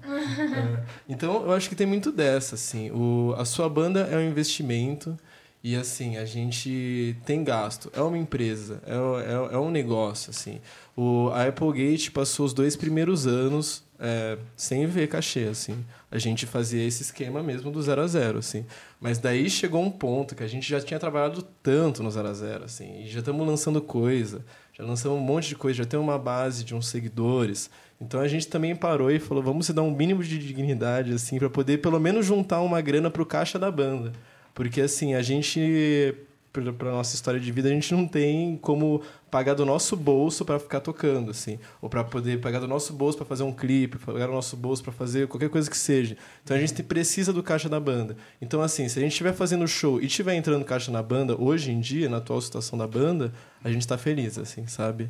Então, 1.07 1.43
eu 1.45 1.53
acho 1.53 1.69
que 1.69 1.75
tem 1.75 1.87
muito 1.87 2.11
dessa, 2.11 2.55
assim. 2.55 2.91
O, 2.91 3.33
a 3.37 3.45
sua 3.45 3.69
banda 3.69 4.01
é 4.01 4.17
um 4.17 4.21
investimento 4.21 5.17
e, 5.63 5.77
assim, 5.77 6.17
a 6.17 6.25
gente 6.25 7.15
tem 7.25 7.41
gasto. 7.41 7.89
É 7.95 8.01
uma 8.01 8.17
empresa, 8.17 8.81
é, 8.85 8.93
é, 8.93 9.55
é 9.55 9.57
um 9.57 9.71
negócio, 9.71 10.29
assim. 10.29 10.59
O, 10.93 11.29
a 11.29 11.45
Applegate 11.47 12.11
passou 12.11 12.45
os 12.45 12.53
dois 12.53 12.75
primeiros 12.75 13.25
anos 13.25 13.81
é, 13.97 14.37
sem 14.57 14.85
ver 14.85 15.07
cachê, 15.07 15.45
assim. 15.45 15.85
A 16.11 16.17
gente 16.17 16.45
fazia 16.45 16.85
esse 16.85 17.03
esquema 17.03 17.41
mesmo 17.41 17.71
do 17.71 17.81
zero 17.81 18.01
a 18.01 18.07
zero, 18.07 18.39
assim. 18.39 18.65
Mas 18.99 19.17
daí 19.19 19.49
chegou 19.49 19.81
um 19.81 19.89
ponto 19.89 20.35
que 20.35 20.43
a 20.43 20.47
gente 20.47 20.69
já 20.69 20.81
tinha 20.81 20.99
trabalhado 20.99 21.41
tanto 21.63 22.03
no 22.03 22.11
zero 22.11 22.27
a 22.27 22.33
zero, 22.33 22.65
assim. 22.65 23.01
E 23.01 23.07
já 23.07 23.19
estamos 23.19 23.47
lançando 23.47 23.81
coisa, 23.81 24.43
já 24.73 24.83
lançamos 24.83 25.17
um 25.17 25.21
monte 25.21 25.47
de 25.47 25.55
coisa, 25.55 25.77
já 25.77 25.85
tem 25.85 25.97
uma 25.97 26.19
base 26.19 26.65
de 26.65 26.75
uns 26.75 26.87
seguidores. 26.87 27.69
Então 28.01 28.19
a 28.19 28.27
gente 28.27 28.49
também 28.49 28.75
parou 28.75 29.09
e 29.09 29.17
falou, 29.17 29.41
vamos 29.41 29.65
se 29.65 29.71
dar 29.71 29.83
um 29.83 29.95
mínimo 29.95 30.21
de 30.21 30.37
dignidade, 30.37 31.13
assim, 31.13 31.39
para 31.39 31.49
poder 31.49 31.77
pelo 31.77 32.01
menos 32.01 32.25
juntar 32.25 32.59
uma 32.59 32.81
grana 32.81 33.09
pro 33.09 33.25
caixa 33.25 33.57
da 33.57 33.71
banda. 33.71 34.11
Porque, 34.53 34.81
assim, 34.81 35.15
a 35.15 35.21
gente, 35.21 36.15
para 36.51 36.91
nossa 36.91 37.15
história 37.15 37.39
de 37.39 37.51
vida, 37.51 37.67
a 37.67 37.71
gente 37.71 37.93
não 37.93 38.07
tem 38.07 38.57
como 38.61 39.01
pagar 39.31 39.55
do 39.55 39.65
nosso 39.65 39.97
bolso 39.97 40.45
para 40.45 40.59
ficar 40.59 40.79
tocando, 40.79 41.31
assim. 41.31 41.57
Ou 41.81 41.89
para 41.89 42.03
poder 42.03 42.39
pagar 42.39 42.59
do 42.59 42.67
nosso 42.67 42.93
bolso 42.93 43.17
para 43.17 43.25
fazer 43.25 43.41
um 43.41 43.51
clipe, 43.51 43.97
pagar 43.97 44.27
do 44.27 44.33
nosso 44.33 44.55
bolso 44.55 44.83
para 44.83 44.93
fazer 44.93 45.27
qualquer 45.27 45.49
coisa 45.49 45.67
que 45.67 45.75
seja. 45.75 46.15
Então 46.43 46.55
a 46.55 46.59
gente 46.59 46.83
precisa 46.83 47.33
do 47.33 47.41
caixa 47.41 47.67
da 47.67 47.79
banda. 47.79 48.15
Então, 48.39 48.61
assim, 48.61 48.87
se 48.87 48.99
a 48.99 49.01
gente 49.01 49.13
estiver 49.13 49.33
fazendo 49.33 49.67
show 49.67 49.99
e 49.99 50.05
estiver 50.05 50.35
entrando 50.35 50.63
caixa 50.63 50.91
na 50.91 51.01
banda, 51.01 51.35
hoje 51.41 51.71
em 51.71 51.79
dia, 51.79 52.07
na 52.07 52.17
atual 52.17 52.39
situação 52.39 52.77
da 52.77 52.85
banda, 52.85 53.33
a 53.63 53.71
gente 53.71 53.87
tá 53.87 53.97
feliz, 53.97 54.37
assim, 54.37 54.67
sabe? 54.67 55.09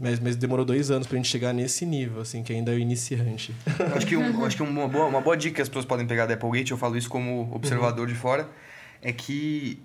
Mas, 0.00 0.18
mas 0.20 0.36
demorou 0.36 0.64
dois 0.64 0.90
anos 0.90 1.06
pra 1.06 1.16
gente 1.16 1.28
chegar 1.28 1.52
nesse 1.52 1.84
nível, 1.84 2.20
assim, 2.20 2.42
que 2.42 2.52
ainda 2.52 2.72
é 2.72 2.76
o 2.76 2.78
iniciante. 2.78 3.54
Acho 3.94 4.06
que, 4.06 4.16
um, 4.16 4.44
acho 4.44 4.56
que 4.56 4.62
uma, 4.62 4.88
boa, 4.88 5.06
uma 5.06 5.20
boa 5.20 5.36
dica 5.36 5.56
que 5.56 5.62
as 5.62 5.68
pessoas 5.68 5.84
podem 5.84 6.06
pegar 6.06 6.26
da 6.26 6.34
Applegate, 6.34 6.72
eu 6.72 6.78
falo 6.78 6.96
isso 6.96 7.08
como 7.08 7.52
observador 7.54 8.06
de 8.06 8.14
fora, 8.14 8.48
é 9.06 9.12
que 9.12 9.80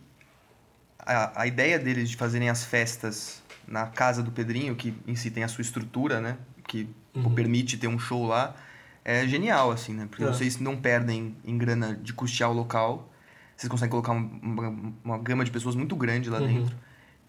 a, 0.98 1.42
a 1.44 1.48
ideia 1.48 1.78
deles 1.78 2.10
de 2.10 2.16
fazerem 2.18 2.50
as 2.50 2.66
festas 2.66 3.44
na 3.68 3.86
casa 3.86 4.24
do 4.24 4.32
Pedrinho, 4.32 4.76
que 4.76 4.96
em 5.06 5.16
si 5.16 5.30
tem 5.30 5.44
a 5.44 5.48
sua 5.48 5.62
estrutura, 5.62 6.20
né? 6.20 6.38
Que 6.68 6.90
pô, 7.14 7.30
permite 7.30 7.78
ter 7.78 7.88
um 7.88 8.00
show 8.00 8.26
lá, 8.26 8.56
é 9.06 9.28
genial, 9.28 9.70
assim, 9.72 9.94
né? 9.94 10.08
Porque 10.10 10.24
É. 10.24 10.28
vocês 10.28 10.60
não 10.60 10.76
perdem 10.76 11.36
em 11.46 11.56
grana 11.56 11.94
de 12.02 12.14
custear 12.14 12.50
o 12.50 12.54
local, 12.54 13.12
vocês 13.56 13.70
conseguem 13.70 13.92
colocar 13.92 14.12
uma, 14.14 14.96
uma, 15.04 15.18
gama 15.20 15.46
de 15.46 15.52
pessoas 15.52 15.76
muito 15.76 15.96
grande 15.96 16.28
lá 16.28 16.40
Uhum. 16.40 16.48
dentro. 16.48 16.76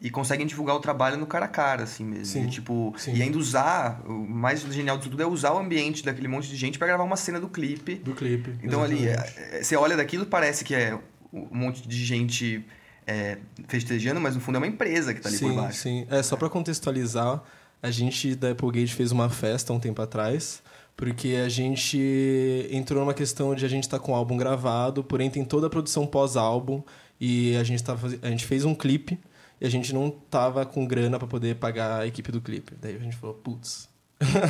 E 0.00 0.10
conseguem 0.10 0.46
divulgar 0.46 0.74
o 0.74 0.80
trabalho 0.80 1.16
no 1.18 1.26
cara 1.26 1.44
a 1.44 1.48
cara, 1.48 1.82
assim 1.84 2.04
mesmo. 2.04 2.24
Sim, 2.26 2.46
E, 2.46 2.50
tipo, 2.50 2.92
sim. 2.96 3.14
e 3.14 3.22
ainda 3.22 3.36
usar, 3.38 4.00
o 4.06 4.12
mais 4.28 4.60
genial 4.62 4.96
disso 4.96 5.10
tudo 5.10 5.22
é 5.22 5.26
usar 5.26 5.52
o 5.52 5.58
ambiente 5.58 6.02
daquele 6.04 6.26
monte 6.26 6.48
de 6.48 6.56
gente 6.56 6.76
pra 6.78 6.86
gravar 6.88 7.04
uma 7.04 7.16
cena 7.16 7.38
do 7.38 7.48
clipe. 7.48 7.96
Do 7.96 8.14
clipe. 8.14 8.58
Então 8.64 8.82
ali, 8.82 9.06
exatamente. 9.06 9.38
é, 9.38 9.58
é, 9.58 9.62
você 9.62 9.76
olha 9.76 9.96
daquilo 9.96 10.24
parece 10.26 10.64
que 10.64 10.74
é 10.74 10.98
um 11.32 11.48
monte 11.50 11.86
de 11.86 12.04
gente 12.04 12.64
é, 13.06 13.38
festejando, 13.66 14.20
mas 14.20 14.34
no 14.34 14.40
fundo 14.40 14.56
é 14.56 14.58
uma 14.58 14.66
empresa 14.66 15.14
que 15.14 15.20
tá 15.20 15.28
ali 15.28 15.38
sim, 15.38 15.48
por 15.48 15.62
baixo. 15.62 15.78
Sim, 15.78 16.06
é 16.10 16.22
só 16.22 16.36
para 16.36 16.48
contextualizar, 16.48 17.42
a 17.82 17.90
gente 17.90 18.34
da 18.34 18.50
Applegate 18.50 18.94
fez 18.94 19.10
uma 19.10 19.28
festa 19.28 19.72
um 19.72 19.80
tempo 19.80 20.00
atrás, 20.02 20.62
porque 20.96 21.40
a 21.44 21.48
gente 21.48 21.98
entrou 22.70 23.00
numa 23.00 23.14
questão 23.14 23.54
de 23.54 23.64
a 23.64 23.68
gente 23.68 23.84
estar 23.84 23.98
com 23.98 24.12
o 24.12 24.14
álbum 24.14 24.36
gravado, 24.36 25.02
porém 25.02 25.30
tem 25.30 25.44
toda 25.44 25.66
a 25.66 25.70
produção 25.70 26.06
pós-álbum 26.06 26.82
e 27.20 27.56
a 27.56 27.64
gente 27.64 27.82
tava 27.82 28.08
a 28.22 28.30
gente 28.30 28.44
fez 28.44 28.64
um 28.64 28.74
clipe 28.74 29.18
e 29.60 29.66
a 29.66 29.70
gente 29.70 29.92
não 29.94 30.10
tava 30.10 30.66
com 30.66 30.86
grana 30.86 31.18
para 31.18 31.26
poder 31.26 31.56
pagar 31.56 32.00
a 32.00 32.06
equipe 32.06 32.30
do 32.30 32.40
clipe. 32.40 32.74
Daí 32.80 32.96
a 32.96 32.98
gente 32.98 33.16
falou, 33.16 33.34
putz, 33.34 33.88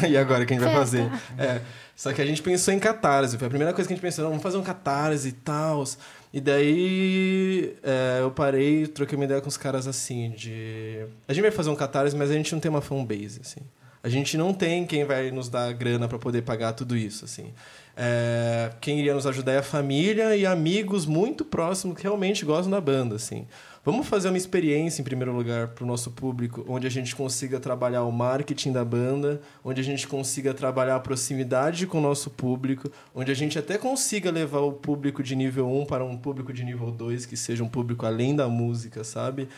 e 0.09 0.16
agora 0.16 0.45
o 0.45 0.47
que 0.47 0.55
a 0.55 0.57
gente 0.57 0.64
vai 0.64 0.74
fazer? 0.74 1.11
É, 1.39 1.61
só 1.97 2.12
que 2.12 2.20
a 2.20 2.26
gente 2.26 2.43
pensou 2.43 2.72
em 2.72 2.78
catarse. 2.78 3.39
Foi 3.39 3.47
a 3.47 3.51
primeira 3.51 3.72
coisa 3.72 3.89
que 3.89 3.93
a 3.93 3.97
gente 3.97 4.03
pensou, 4.03 4.24
não, 4.24 4.30
vamos 4.30 4.43
fazer 4.43 4.57
um 4.57 4.62
catarse 4.62 5.28
e 5.28 5.33
tal. 5.33 5.85
E 6.33 6.41
daí 6.41 7.74
é, 7.83 8.20
eu 8.22 8.30
parei, 8.30 8.87
troquei 8.87 9.16
uma 9.16 9.24
ideia 9.26 9.41
com 9.41 9.49
os 9.49 9.57
caras 9.57 9.87
assim, 9.87 10.30
de. 10.30 11.05
A 11.28 11.33
gente 11.33 11.43
vai 11.43 11.51
fazer 11.51 11.68
um 11.68 11.76
catarse, 11.76 12.16
mas 12.16 12.30
a 12.30 12.35
gente 12.35 12.53
não 12.53 12.61
tem 12.61 12.70
uma 12.70 12.80
fanbase, 12.80 13.41
assim. 13.43 13.61
A 14.03 14.09
gente 14.09 14.37
não 14.37 14.53
tem 14.53 14.85
quem 14.85 15.05
vai 15.05 15.30
nos 15.30 15.49
dar 15.49 15.72
grana 15.74 16.09
para 16.09 16.18
poder 16.18 16.43
pagar 16.43 16.72
tudo 16.72 16.97
isso, 16.97 17.24
assim. 17.24 17.53
É, 17.97 18.72
quem 18.80 18.99
iria 18.99 19.14
nos 19.14 19.26
ajudar 19.26 19.53
é 19.53 19.59
a 19.59 19.62
família 19.62 20.35
e 20.35 20.45
amigos 20.45 21.07
muito 21.07 21.45
próximos 21.45 21.97
que 21.97 22.03
realmente 22.03 22.45
gostam 22.45 22.70
da 22.70 22.80
banda, 22.80 23.14
assim. 23.14 23.47
Vamos 23.85 24.07
fazer 24.07 24.28
uma 24.28 24.37
experiência, 24.37 25.01
em 25.01 25.05
primeiro 25.05 25.33
lugar, 25.33 25.66
para 25.68 25.83
o 25.83 25.87
nosso 25.87 26.12
público, 26.12 26.64
onde 26.68 26.87
a 26.87 26.91
gente 26.91 27.16
consiga 27.16 27.59
trabalhar 27.59 28.05
o 28.05 28.12
marketing 28.12 28.70
da 28.70 28.85
banda, 28.85 29.41
onde 29.64 29.80
a 29.80 29.85
gente 29.85 30.07
consiga 30.07 30.55
trabalhar 30.55 30.95
a 30.95 31.01
proximidade 31.01 31.85
com 31.85 31.99
o 31.99 32.01
nosso 32.01 32.30
público, 32.30 32.89
onde 33.12 33.33
a 33.33 33.35
gente 33.35 33.59
até 33.59 33.76
consiga 33.76 34.30
levar 34.30 34.61
o 34.61 34.72
público 34.72 35.20
de 35.20 35.35
nível 35.35 35.68
1 35.68 35.87
para 35.87 36.05
um 36.05 36.16
público 36.16 36.53
de 36.53 36.62
nível 36.62 36.93
2, 36.93 37.26
que 37.26 37.37
seja 37.37 37.64
um 37.64 37.68
público 37.68 38.07
além 38.07 38.37
da 38.37 38.47
música, 38.47 39.03
sabe? 39.03 39.49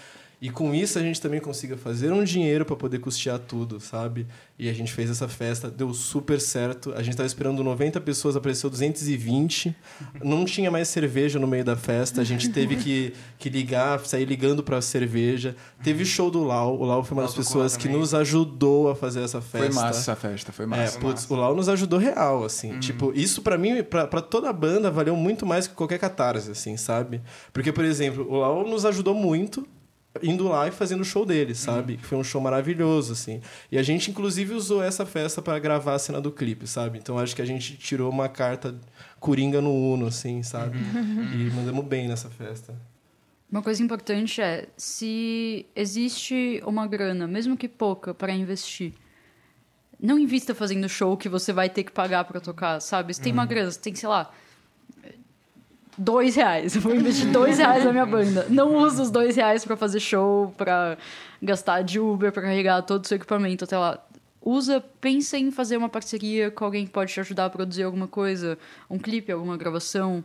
E 0.45 0.51
com 0.51 0.75
isso 0.75 0.99
a 0.99 1.03
gente 1.03 1.19
também 1.23 1.41
consiga 1.41 1.75
fazer 1.75 2.13
um 2.13 2.23
dinheiro 2.23 2.67
para 2.67 2.77
poder 2.77 2.99
custear 2.99 3.39
tudo, 3.39 3.81
sabe? 3.81 4.27
E 4.59 4.69
a 4.69 4.75
gente 4.75 4.93
fez 4.93 5.09
essa 5.09 5.27
festa, 5.27 5.71
deu 5.71 5.95
super 5.95 6.39
certo. 6.39 6.93
A 6.95 7.03
gente 7.03 7.17
tava 7.17 7.27
esperando 7.27 7.65
90 7.65 7.99
pessoas, 8.03 8.37
apareceu 8.37 8.69
220. 8.69 9.75
Não 10.23 10.45
tinha 10.45 10.71
mais 10.71 10.89
cerveja 10.89 11.39
no 11.39 11.47
meio 11.47 11.65
da 11.65 11.77
festa, 11.77 12.21
a 12.21 12.25
gente 12.25 12.51
teve 12.51 12.77
que, 12.77 13.15
que 13.39 13.49
ligar, 13.49 13.99
sair 14.01 14.27
ligando 14.27 14.63
para 14.63 14.83
cerveja. 14.83 15.57
Teve 15.83 16.05
show 16.05 16.31
do 16.31 16.45
Lau, 16.45 16.79
o 16.79 16.85
Lau 16.85 17.03
foi 17.03 17.17
uma 17.17 17.23
das 17.23 17.35
pessoas 17.35 17.75
que 17.75 17.89
nos 17.89 18.13
ajudou 18.13 18.91
a 18.91 18.95
fazer 18.95 19.23
essa 19.23 19.41
festa. 19.41 19.73
Foi 19.73 19.83
massa 19.83 19.99
essa 19.99 20.15
festa, 20.15 20.53
foi 20.53 20.67
É, 20.67 20.69
massa. 20.69 20.99
putz, 20.99 21.31
o 21.31 21.37
Lau 21.37 21.57
nos 21.57 21.71
ajudou 21.71 21.99
real, 21.99 22.45
assim. 22.45 22.79
Tipo, 22.81 23.15
isso 23.15 23.41
pra 23.41 23.57
mim, 23.57 23.83
pra, 23.83 24.07
pra 24.07 24.21
toda 24.21 24.51
a 24.51 24.53
banda, 24.53 24.91
valeu 24.91 25.17
muito 25.17 25.47
mais 25.47 25.67
que 25.67 25.73
qualquer 25.73 25.99
catarse, 25.99 26.51
assim, 26.51 26.77
sabe? 26.77 27.23
Porque, 27.51 27.73
por 27.73 27.87
exemplo, 27.87 28.27
o 28.31 28.37
Lau 28.37 28.69
nos 28.69 28.85
ajudou 28.85 29.15
muito 29.15 29.67
indo 30.23 30.49
lá 30.49 30.69
e 30.69 30.71
fazendo 30.71 31.01
o 31.01 31.05
show 31.05 31.27
dele, 31.27 31.55
sabe? 31.55 31.97
Que 31.97 32.07
foi 32.07 32.17
um 32.17 32.25
show 32.25 32.41
maravilhoso, 32.41 33.13
assim. 33.13 33.41
E 33.71 33.79
a 33.79 33.83
gente, 33.83 34.11
inclusive, 34.11 34.55
usou 34.55 34.83
essa 34.83 35.05
festa 35.05 35.43
pra 35.43 35.59
gravar 35.59 35.95
a 35.95 35.99
cena 35.99 36.21
do 36.21 36.31
clipe, 36.31 36.67
sabe? 36.67 36.99
Então, 36.99 37.19
acho 37.19 37.35
que 37.35 37.43
a 37.43 37.45
gente 37.45 37.77
tirou 37.77 38.11
uma 38.11 38.29
carta 38.29 38.75
coringa 39.19 39.61
no 39.61 39.73
Uno, 39.73 40.07
assim, 40.07 40.43
sabe? 40.43 40.79
E 41.35 41.51
mandamos 41.55 41.85
bem 41.85 42.09
nessa 42.09 42.29
festa. 42.31 42.75
Uma 43.51 43.63
coisa 43.63 43.83
importante 43.83 44.41
é, 44.41 44.69
se 44.77 45.67
existe 45.77 46.63
uma 46.67 46.87
grana, 46.87 47.27
mesmo 47.27 47.57
que 47.57 47.69
pouca, 47.69 48.13
para 48.13 48.33
investir, 48.33 48.95
não 50.01 50.19
invista 50.19 50.55
fazendo 50.55 50.89
show 50.89 51.17
que 51.17 51.29
você 51.29 51.53
vai 51.53 51.69
ter 51.71 51.85
que 51.85 51.93
pagar 51.93 52.25
para 52.25 52.41
tocar, 52.41 52.81
sabe? 52.81 53.15
Se 53.15 53.21
tem 53.21 53.33
uma 53.33 53.47
grana, 53.47 53.71
você 53.71 53.79
tem, 53.79 53.95
sei 53.95 54.09
lá, 54.09 54.33
dois 55.97 56.35
reais. 56.37 56.75
Eu 56.75 56.83
vou 56.83 56.95
investir 56.95 57.31
dois 57.31 57.59
reais 57.59 57.85
na 57.85 57.93
minha 57.93 58.07
banda. 58.07 58.47
Não 58.49 58.77
usa 58.77 59.03
os 59.03 59.11
dois 59.11 59.37
reais 59.37 59.65
para 59.65 59.77
fazer 59.77 60.01
show, 60.01 60.53
para 60.57 60.99
gastar 61.43 61.83
de 61.83 62.01
Uber, 62.01 62.33
para 62.33 62.43
carregar 62.43 62.83
todo 62.83 63.05
o 63.05 63.07
seu 63.07 63.17
equipamento 63.17 63.65
até 63.65 63.79
lá. 63.79 63.99
Usa, 64.41 64.85
pensa 65.01 65.39
em 65.39 65.51
fazer 65.51 65.77
uma 65.77 65.89
parceria 65.89 66.51
com 66.51 66.65
alguém 66.65 66.85
que 66.85 66.93
pode 66.93 67.13
te 67.13 67.21
ajudar 67.21 67.47
a 67.47 67.51
produzir 67.51 67.83
alguma 67.83 68.07
coisa, 68.07 68.59
um 68.91 68.99
clipe, 68.99 69.33
alguma 69.33 69.57
gravação. 69.57 70.23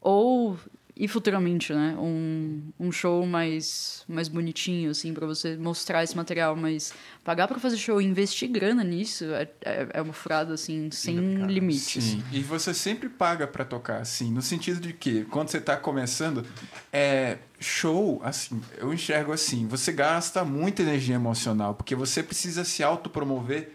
Ou, 0.00 0.56
e 0.96 1.08
futuramente, 1.08 1.72
né? 1.72 1.96
Um, 1.98 2.62
um 2.78 2.92
show 2.92 3.26
mais, 3.26 4.04
mais 4.06 4.28
bonitinho, 4.28 4.90
assim, 4.90 5.12
pra 5.12 5.26
você 5.26 5.56
mostrar 5.56 6.04
esse 6.04 6.16
material. 6.16 6.54
Mas 6.54 6.92
pagar 7.24 7.48
pra 7.48 7.58
fazer 7.58 7.76
show 7.76 8.00
e 8.00 8.04
investir 8.04 8.48
grana 8.48 8.84
nisso 8.84 9.24
é, 9.24 9.48
é, 9.64 9.88
é 9.94 10.02
uma 10.02 10.12
furada, 10.12 10.54
assim, 10.54 10.90
sem 10.92 11.38
Cara, 11.38 11.50
limites. 11.50 12.04
Sim, 12.04 12.22
e 12.30 12.40
você 12.40 12.72
sempre 12.72 13.08
paga 13.08 13.46
pra 13.46 13.64
tocar, 13.64 14.00
assim, 14.00 14.30
no 14.30 14.40
sentido 14.40 14.80
de 14.80 14.92
que, 14.92 15.24
quando 15.24 15.48
você 15.48 15.60
tá 15.60 15.76
começando, 15.76 16.46
é 16.92 17.38
show, 17.58 18.20
assim, 18.22 18.60
eu 18.78 18.92
enxergo 18.92 19.32
assim, 19.32 19.66
você 19.66 19.90
gasta 19.90 20.44
muita 20.44 20.82
energia 20.82 21.14
emocional, 21.14 21.74
porque 21.74 21.94
você 21.94 22.22
precisa 22.22 22.62
se 22.62 22.82
autopromover 22.82 23.72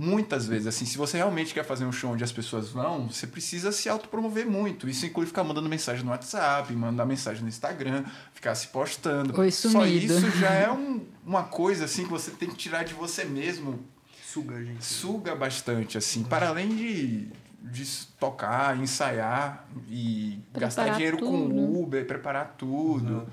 muitas 0.00 0.46
vezes, 0.46 0.68
assim, 0.68 0.86
se 0.86 0.96
você 0.96 1.16
realmente 1.16 1.52
quer 1.52 1.64
fazer 1.64 1.84
um 1.84 1.90
show 1.90 2.12
onde 2.12 2.22
as 2.22 2.30
pessoas 2.30 2.68
vão, 2.68 3.10
você 3.10 3.26
precisa 3.26 3.72
se 3.72 3.88
autopromover 3.88 4.46
muito, 4.48 4.88
isso 4.88 5.04
inclui 5.04 5.26
ficar 5.26 5.42
mandando 5.42 5.68
mensagem 5.68 6.04
no 6.04 6.12
WhatsApp, 6.12 6.72
mandar 6.72 7.04
mensagem 7.04 7.42
no 7.42 7.48
Instagram, 7.48 8.04
ficar 8.32 8.54
se 8.54 8.68
postando, 8.68 9.36
Oi, 9.40 9.50
só 9.50 9.84
isso 9.84 10.30
já 10.38 10.52
é 10.52 10.70
um- 10.72 11.04
uma 11.26 11.42
coisa, 11.42 11.84
assim, 11.86 12.04
que 12.04 12.10
você 12.10 12.30
tem 12.30 12.48
que 12.48 12.54
tirar 12.54 12.84
de 12.84 12.94
você 12.94 13.24
mesmo, 13.24 13.80
Suga, 14.24 14.64
gente. 14.64 14.84
suga 14.84 15.34
bastante, 15.34 15.98
assim, 15.98 16.22
para 16.22 16.48
além 16.48 16.68
de, 16.76 17.28
de 17.60 18.06
tocar, 18.20 18.78
ensaiar 18.78 19.66
e 19.88 20.38
Preparar 20.52 20.60
gastar 20.60 20.88
dinheiro 20.94 21.18
com 21.18 21.48
tudo. 21.48 21.80
Uber, 21.82 22.06
preparar 22.06 22.54
tudo. 22.56 23.26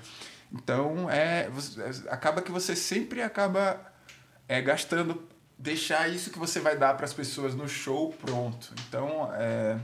Então, 0.52 1.08
é, 1.08 1.48
é, 1.48 2.10
acaba 2.12 2.42
que 2.42 2.50
você 2.50 2.74
sempre 2.74 3.22
acaba 3.22 3.80
é, 4.48 4.60
gastando, 4.60 5.22
deixar 5.58 6.08
isso 6.08 6.30
que 6.30 6.38
você 6.38 6.60
vai 6.60 6.76
dar 6.76 6.94
para 6.94 7.04
as 7.06 7.12
pessoas 7.12 7.54
no 7.54 7.68
show 7.68 8.12
pronto. 8.24 8.72
Então, 8.88 9.30
é, 9.34 9.76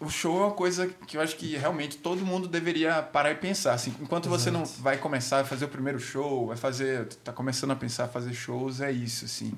o 0.00 0.08
show 0.08 0.40
é 0.42 0.46
uma 0.46 0.52
coisa 0.54 0.86
que 1.06 1.16
eu 1.16 1.20
acho 1.20 1.36
que 1.36 1.56
realmente 1.56 1.96
todo 1.98 2.24
mundo 2.24 2.46
deveria 2.48 3.02
parar 3.02 3.32
e 3.32 3.34
pensar. 3.34 3.72
Assim, 3.74 3.94
enquanto 4.00 4.28
você 4.28 4.50
não 4.50 4.64
vai 4.64 4.96
começar 4.96 5.40
a 5.40 5.44
fazer 5.44 5.64
o 5.64 5.68
primeiro 5.68 5.98
show, 5.98 6.46
vai 6.46 6.56
fazer, 6.56 7.06
tá 7.24 7.32
começando 7.32 7.72
a 7.72 7.76
pensar 7.76 8.04
a 8.04 8.08
fazer 8.08 8.32
shows, 8.32 8.80
é 8.80 8.90
isso, 8.92 9.24
assim. 9.24 9.52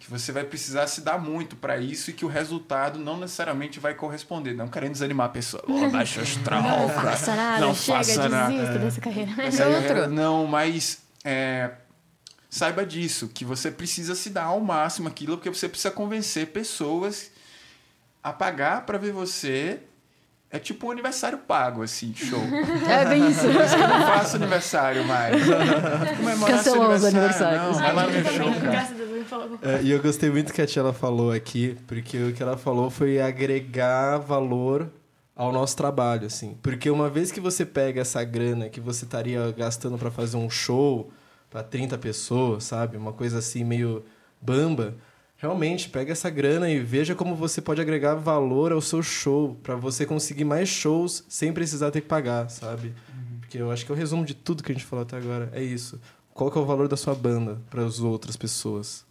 Que 0.00 0.10
você 0.10 0.32
vai 0.32 0.42
precisar 0.42 0.88
se 0.88 1.00
dar 1.02 1.16
muito 1.16 1.54
para 1.54 1.76
isso 1.78 2.10
e 2.10 2.12
que 2.12 2.24
o 2.24 2.28
resultado 2.28 2.98
não 2.98 3.16
necessariamente 3.20 3.78
vai 3.78 3.94
corresponder. 3.94 4.52
Não 4.52 4.66
querendo 4.66 4.92
desanimar 4.92 5.26
a 5.26 5.28
pessoa. 5.28 5.62
Oh, 5.68 5.88
baixo 5.90 6.20
astral, 6.20 6.60
Não 6.62 6.88
cara. 6.88 7.10
faça 7.12 7.36
nada, 7.36 7.60
Não 7.60 7.72
chega, 7.74 7.98
faça 7.98 8.28
nada. 8.28 8.52
desista 8.52 8.78
dessa 8.80 9.00
carreira. 9.00 9.30
Essa 9.44 9.62
é- 9.62 9.76
outra? 9.76 10.08
Não, 10.08 10.44
mas 10.44 11.02
é, 11.22 11.70
saiba 12.52 12.84
disso, 12.84 13.30
que 13.32 13.46
você 13.46 13.70
precisa 13.70 14.14
se 14.14 14.28
dar 14.28 14.44
ao 14.44 14.60
máximo 14.60 15.08
aquilo, 15.08 15.38
porque 15.38 15.48
você 15.48 15.66
precisa 15.66 15.90
convencer 15.90 16.48
pessoas 16.48 17.30
a 18.22 18.30
pagar 18.30 18.84
para 18.84 18.98
ver 18.98 19.10
você. 19.10 19.80
É 20.50 20.58
tipo 20.58 20.86
um 20.86 20.90
aniversário 20.90 21.38
pago, 21.38 21.82
assim, 21.82 22.12
show. 22.14 22.42
É 22.86 23.06
bem 23.06 23.26
isso. 23.30 23.40
Por 23.40 23.64
isso 23.64 23.74
que 23.74 23.82
eu 23.82 23.88
não 23.88 24.06
faço 24.06 24.36
aniversário 24.36 25.02
mais. 25.06 25.42
Comemorar 26.18 26.62
seu 26.62 26.74
Cancelou 26.74 26.92
os 26.92 27.04
aniversário, 27.06 27.58
aniversários. 27.58 27.76
Não, 27.78 27.82
vai 27.82 27.94
lá 27.94 28.06
no 28.06 28.16
Ai, 28.18 28.36
show, 28.36 28.60
cara. 28.60 29.78
É, 29.78 29.82
e 29.82 29.90
eu 29.90 30.02
gostei 30.02 30.28
muito 30.28 30.52
que 30.52 30.60
a 30.60 30.66
tia 30.66 30.92
falou 30.92 31.32
aqui, 31.32 31.78
porque 31.86 32.22
o 32.22 32.34
que 32.34 32.42
ela 32.42 32.58
falou 32.58 32.90
foi 32.90 33.18
agregar 33.18 34.18
valor 34.18 34.90
ao 35.34 35.50
nosso 35.50 35.74
trabalho, 35.74 36.26
assim. 36.26 36.54
Porque 36.62 36.90
uma 36.90 37.08
vez 37.08 37.32
que 37.32 37.40
você 37.40 37.64
pega 37.64 38.02
essa 38.02 38.22
grana 38.22 38.68
que 38.68 38.78
você 38.78 39.06
estaria 39.06 39.50
gastando 39.52 39.96
para 39.96 40.10
fazer 40.10 40.36
um 40.36 40.50
show 40.50 41.10
para 41.52 41.62
30 41.62 41.98
pessoas, 41.98 42.64
sabe? 42.64 42.96
Uma 42.96 43.12
coisa 43.12 43.38
assim 43.38 43.62
meio 43.62 44.02
bamba, 44.40 44.94
realmente 45.36 45.90
pega 45.90 46.12
essa 46.12 46.30
grana 46.30 46.70
e 46.70 46.80
veja 46.80 47.14
como 47.14 47.36
você 47.36 47.60
pode 47.60 47.80
agregar 47.80 48.14
valor 48.14 48.72
ao 48.72 48.80
seu 48.80 49.02
show 49.02 49.54
para 49.62 49.76
você 49.76 50.06
conseguir 50.06 50.44
mais 50.44 50.68
shows 50.68 51.24
sem 51.28 51.52
precisar 51.52 51.90
ter 51.90 52.00
que 52.00 52.08
pagar, 52.08 52.48
sabe? 52.48 52.94
Porque 53.40 53.58
eu 53.58 53.70
acho 53.70 53.84
que 53.84 53.92
é 53.92 53.94
o 53.94 53.98
resumo 53.98 54.24
de 54.24 54.34
tudo 54.34 54.62
que 54.62 54.72
a 54.72 54.74
gente 54.74 54.86
falou 54.86 55.02
até 55.02 55.18
agora. 55.18 55.50
É 55.52 55.62
isso. 55.62 56.00
Qual 56.32 56.50
que 56.50 56.56
é 56.56 56.60
o 56.60 56.64
valor 56.64 56.88
da 56.88 56.96
sua 56.96 57.14
banda 57.14 57.60
para 57.68 57.84
as 57.84 58.00
outras 58.00 58.34
pessoas? 58.34 59.04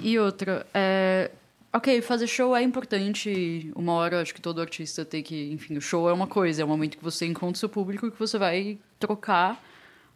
E 0.00 0.16
outra, 0.16 0.64
é... 0.72 1.32
ok, 1.72 2.00
fazer 2.02 2.28
show 2.28 2.54
é 2.54 2.62
importante. 2.62 3.72
Uma 3.74 3.94
hora 3.94 4.22
acho 4.22 4.32
que 4.32 4.40
todo 4.40 4.60
artista 4.60 5.04
tem 5.04 5.24
que. 5.24 5.50
Enfim, 5.52 5.76
o 5.76 5.80
show 5.80 6.08
é 6.08 6.12
uma 6.12 6.28
coisa, 6.28 6.62
é 6.62 6.64
o 6.64 6.68
momento 6.68 6.96
que 6.96 7.02
você 7.02 7.26
encontra 7.26 7.56
o 7.56 7.58
seu 7.58 7.68
público 7.68 8.06
e 8.06 8.10
que 8.12 8.18
você 8.18 8.38
vai 8.38 8.78
trocar 9.00 9.60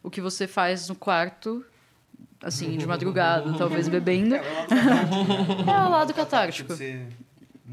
o 0.02 0.10
que 0.10 0.20
você 0.20 0.46
faz 0.46 0.88
no 0.88 0.94
quarto, 0.94 1.64
assim, 2.42 2.76
de 2.76 2.86
madrugada, 2.86 3.52
talvez 3.58 3.88
bebendo. 3.88 4.34
É 4.34 5.86
o 5.86 5.90
lado 5.90 6.12
catártico. 6.14 6.72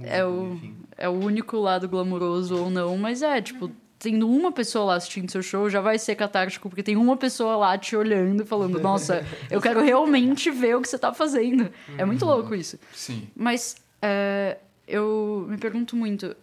É 0.04 0.26
o, 0.26 0.60
é 0.98 1.08
o 1.08 1.14
único 1.14 1.56
lado 1.56 1.88
glamuroso 1.88 2.58
ou 2.58 2.70
não, 2.70 2.98
mas 2.98 3.22
é, 3.22 3.42
tipo, 3.42 3.72
tendo 3.98 4.30
uma 4.30 4.52
pessoa 4.52 4.86
lá 4.86 4.96
assistindo 4.96 5.32
seu 5.32 5.42
show 5.42 5.70
já 5.70 5.80
vai 5.80 5.98
ser 5.98 6.16
catártico, 6.16 6.70
porque 6.70 6.84
tem 6.84 6.98
uma 6.98 7.16
pessoa 7.16 7.56
lá 7.56 7.78
te 7.78 7.96
olhando 7.96 8.44
e 8.44 8.46
falando, 8.46 8.80
nossa, 8.80 9.26
eu 9.50 9.62
quero 9.62 9.82
realmente 9.82 10.52
ver 10.52 10.76
o 10.76 10.82
que 10.82 10.90
você 10.90 11.00
tá 11.00 11.14
fazendo. 11.14 11.72
É 11.98 12.04
muito 12.04 12.26
louco 12.26 12.54
isso. 12.54 12.78
Sim. 12.94 13.28
Mas 13.36 13.78
é, 14.02 14.58
eu 14.88 15.46
me 15.50 15.58
pergunto 15.58 15.96
muito 15.96 16.36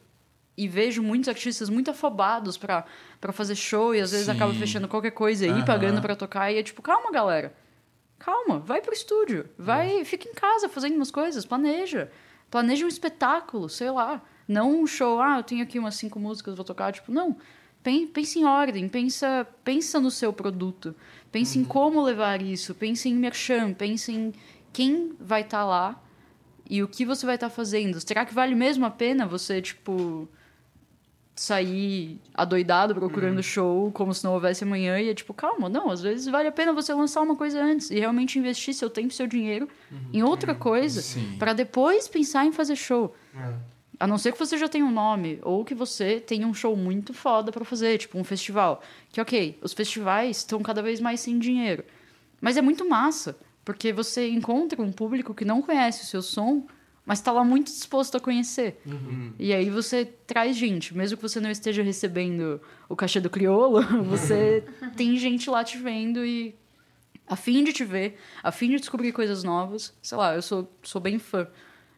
e 0.56 0.68
vejo 0.68 1.02
muitos 1.02 1.28
artistas 1.28 1.68
muito 1.70 1.90
afobados 1.90 2.56
pra 2.56 2.84
pra 3.20 3.32
fazer 3.32 3.54
show 3.54 3.94
e 3.94 4.00
às 4.00 4.10
vezes 4.10 4.26
Sim. 4.26 4.32
acaba 4.32 4.52
fechando 4.54 4.88
qualquer 4.88 5.12
coisa 5.12 5.46
e 5.46 5.50
Aham. 5.50 5.64
pagando 5.64 6.00
pra 6.02 6.16
tocar 6.16 6.50
e 6.52 6.58
é 6.58 6.62
tipo, 6.62 6.82
calma, 6.82 7.10
galera. 7.12 7.54
Calma, 8.18 8.58
vai 8.60 8.80
pro 8.80 8.92
estúdio, 8.92 9.48
vai, 9.58 10.04
fica 10.04 10.28
em 10.28 10.34
casa 10.34 10.68
fazendo 10.68 10.94
umas 10.96 11.10
coisas, 11.10 11.44
planeja. 11.44 12.10
Planeja 12.50 12.84
um 12.84 12.88
espetáculo, 12.88 13.68
sei 13.68 13.90
lá. 13.90 14.22
Não 14.46 14.80
um 14.82 14.86
show, 14.86 15.20
ah, 15.20 15.38
eu 15.38 15.42
tenho 15.42 15.62
aqui 15.62 15.78
umas 15.78 15.94
cinco 15.94 16.18
músicas, 16.20 16.54
vou 16.54 16.64
tocar, 16.64 16.92
tipo, 16.92 17.10
não. 17.12 17.36
Pen- 17.82 18.06
Pensa 18.06 18.38
em 18.38 18.44
ordem, 18.44 18.88
pensa, 18.88 19.46
pensa 19.64 19.98
no 19.98 20.10
seu 20.10 20.32
produto, 20.32 20.94
pensa 21.32 21.58
em 21.58 21.64
como 21.64 22.00
levar 22.02 22.40
isso, 22.42 22.74
pensa 22.74 23.08
em 23.08 23.14
merchan, 23.14 23.72
pensa 23.72 24.12
em 24.12 24.32
quem 24.72 25.14
vai 25.18 25.40
estar 25.40 25.64
lá 25.64 26.00
e 26.68 26.82
o 26.82 26.86
que 26.88 27.04
você 27.04 27.24
vai 27.26 27.34
estar 27.36 27.50
fazendo. 27.50 27.98
Será 28.00 28.24
que 28.24 28.34
vale 28.34 28.54
mesmo 28.54 28.84
a 28.86 28.90
pena 28.90 29.26
você, 29.26 29.60
tipo, 29.60 30.28
sair 31.34 32.20
adoidado 32.34 32.94
procurando 32.94 33.42
show 33.42 33.90
como 33.92 34.12
se 34.12 34.22
não 34.22 34.34
houvesse 34.34 34.64
amanhã 34.64 35.00
e 35.00 35.08
é 35.08 35.14
tipo, 35.14 35.32
calma, 35.32 35.68
não, 35.68 35.90
às 35.90 36.02
vezes 36.02 36.26
vale 36.26 36.48
a 36.48 36.52
pena 36.52 36.72
você 36.72 36.92
lançar 36.92 37.22
uma 37.22 37.34
coisa 37.34 37.62
antes 37.62 37.90
e 37.90 37.98
realmente 37.98 38.38
investir 38.38 38.74
seu 38.74 38.90
tempo 38.90 39.08
e 39.08 39.14
seu 39.14 39.26
dinheiro 39.26 39.68
em 40.12 40.22
outra 40.22 40.54
coisa 40.54 41.00
para 41.38 41.52
depois 41.52 42.06
pensar 42.06 42.44
em 42.44 42.52
fazer 42.52 42.76
show. 42.76 43.14
A 43.98 44.06
não 44.06 44.18
ser 44.18 44.32
que 44.32 44.38
você 44.38 44.58
já 44.58 44.68
tenha 44.68 44.84
um 44.84 44.90
nome 44.90 45.38
ou 45.42 45.64
que 45.64 45.74
você 45.74 46.18
tenha 46.20 46.46
um 46.46 46.52
show 46.52 46.76
muito 46.76 47.14
foda 47.14 47.52
para 47.52 47.64
fazer, 47.64 47.98
tipo 47.98 48.18
um 48.18 48.24
festival. 48.24 48.82
Que 49.10 49.20
ok, 49.20 49.58
os 49.62 49.72
festivais 49.72 50.38
estão 50.38 50.60
cada 50.60 50.82
vez 50.82 51.00
mais 51.00 51.20
sem 51.20 51.38
dinheiro. 51.38 51.84
Mas 52.40 52.56
é 52.56 52.62
muito 52.62 52.88
massa, 52.88 53.36
porque 53.64 53.92
você 53.92 54.28
encontra 54.28 54.82
um 54.82 54.90
público 54.90 55.32
que 55.32 55.44
não 55.44 55.62
conhece 55.62 56.02
o 56.02 56.06
seu 56.06 56.20
som, 56.20 56.66
mas 57.04 57.18
está 57.18 57.32
lá 57.32 57.44
muito 57.44 57.66
disposto 57.66 58.16
a 58.16 58.20
conhecer. 58.20 58.80
E 59.38 59.52
aí 59.52 59.68
você 59.68 60.04
traz 60.04 60.56
gente, 60.56 60.96
mesmo 60.96 61.16
que 61.16 61.22
você 61.22 61.40
não 61.40 61.50
esteja 61.50 61.82
recebendo 61.82 62.60
o 62.88 62.94
cachê 62.94 63.20
do 63.20 63.28
criolo, 63.28 63.82
você 64.04 64.64
tem 64.96 65.16
gente 65.16 65.50
lá 65.50 65.64
te 65.64 65.78
vendo 65.78 66.24
e 66.24 66.54
a 67.26 67.36
fim 67.36 67.64
de 67.64 67.72
te 67.72 67.84
ver, 67.84 68.18
a 68.42 68.52
fim 68.52 68.70
de 68.70 68.76
descobrir 68.76 69.12
coisas 69.12 69.42
novas. 69.42 69.94
Sei 70.02 70.16
lá, 70.16 70.34
eu 70.34 70.42
sou, 70.42 70.72
sou 70.82 71.00
bem 71.00 71.18
fã 71.18 71.48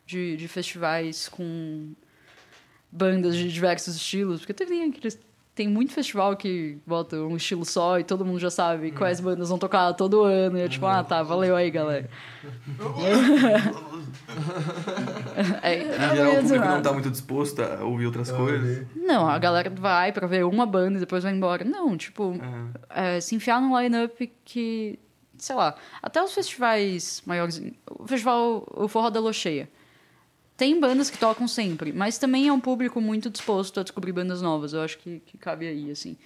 de, 0.07 0.37
de 0.37 0.49
festivais 0.49 1.29
com 1.29 1.93
bandas 2.91 3.37
de 3.37 3.53
diversos 3.53 3.97
estilos, 3.97 4.41
porque 4.41 4.55
tem 4.55 4.85
aqueles 4.85 5.19
tem 5.55 5.69
muito 5.69 5.93
festival 5.93 6.37
que 6.37 6.79
bota 6.85 7.17
um 7.17 7.37
estilo 7.37 7.65
só 7.65 8.01
e 8.01 8.05
todo 8.05 8.25
mundo 8.25 8.41
já 8.41 8.51
sabe 8.51 8.91
quais 8.91 9.21
bandas 9.21 9.51
vão 9.51 9.59
tocar 9.59 9.93
todo 9.95 10.25
ano. 10.25 10.59
E 10.59 10.63
é 10.63 10.69
tipo, 10.69 10.85
ah, 10.85 11.05
tá, 11.05 11.23
valeu 11.23 11.55
aí, 11.55 11.71
galera. 11.71 12.11
é, 15.63 15.75
Em 15.75 15.83
eu 15.83 15.93
geral, 15.93 16.17
não 16.17 16.25
o 16.25 16.35
ia 16.35 16.43
dizer 16.43 16.55
público 16.57 16.75
não 16.75 16.83
tá 16.83 16.93
muito 16.93 17.11
disposto 17.11 17.63
a 17.63 17.85
ouvir 17.85 18.07
outras 18.07 18.33
coisas. 18.33 18.85
Não, 18.97 19.29
a 19.29 19.39
galera 19.39 19.71
vai 19.71 20.11
pra 20.13 20.27
ver 20.27 20.45
uma 20.45 20.67
banda 20.67 20.97
e 20.97 21.01
depois 21.01 21.23
vai 21.23 21.33
embora. 21.33 21.65
Não, 21.65 21.97
tipo, 21.97 22.35
é, 22.91 23.21
se 23.21 23.37
enfiar 23.37 23.61
num 23.61 23.81
line-up 23.81 24.33
que, 24.45 24.99
sei 25.39 25.55
lá, 25.55 25.77
até 26.03 26.21
os 26.21 26.35
festivais 26.35 27.23
maiores. 27.25 27.63
O 27.89 28.09
festival, 28.09 28.67
o 28.75 28.89
Forró 28.89 29.09
da 29.09 29.21
Locheia. 29.21 29.69
Tem 30.57 30.79
bandas 30.79 31.11
que 31.11 31.19
tocam 31.19 31.49
sempre, 31.49 31.93
mas 31.93 32.17
também 32.17 32.47
é 32.47 32.53
um 32.53 32.61
público 32.61 33.01
muito 33.01 33.29
disposto 33.29 33.81
a 33.81 33.83
descobrir 33.83 34.13
bandas 34.13 34.41
novas. 34.41 34.73
Eu 34.73 34.83
acho 34.83 34.99
que, 34.99 35.21
que 35.21 35.37
cabe 35.37 35.67
aí, 35.67 35.91
assim. 35.91 36.17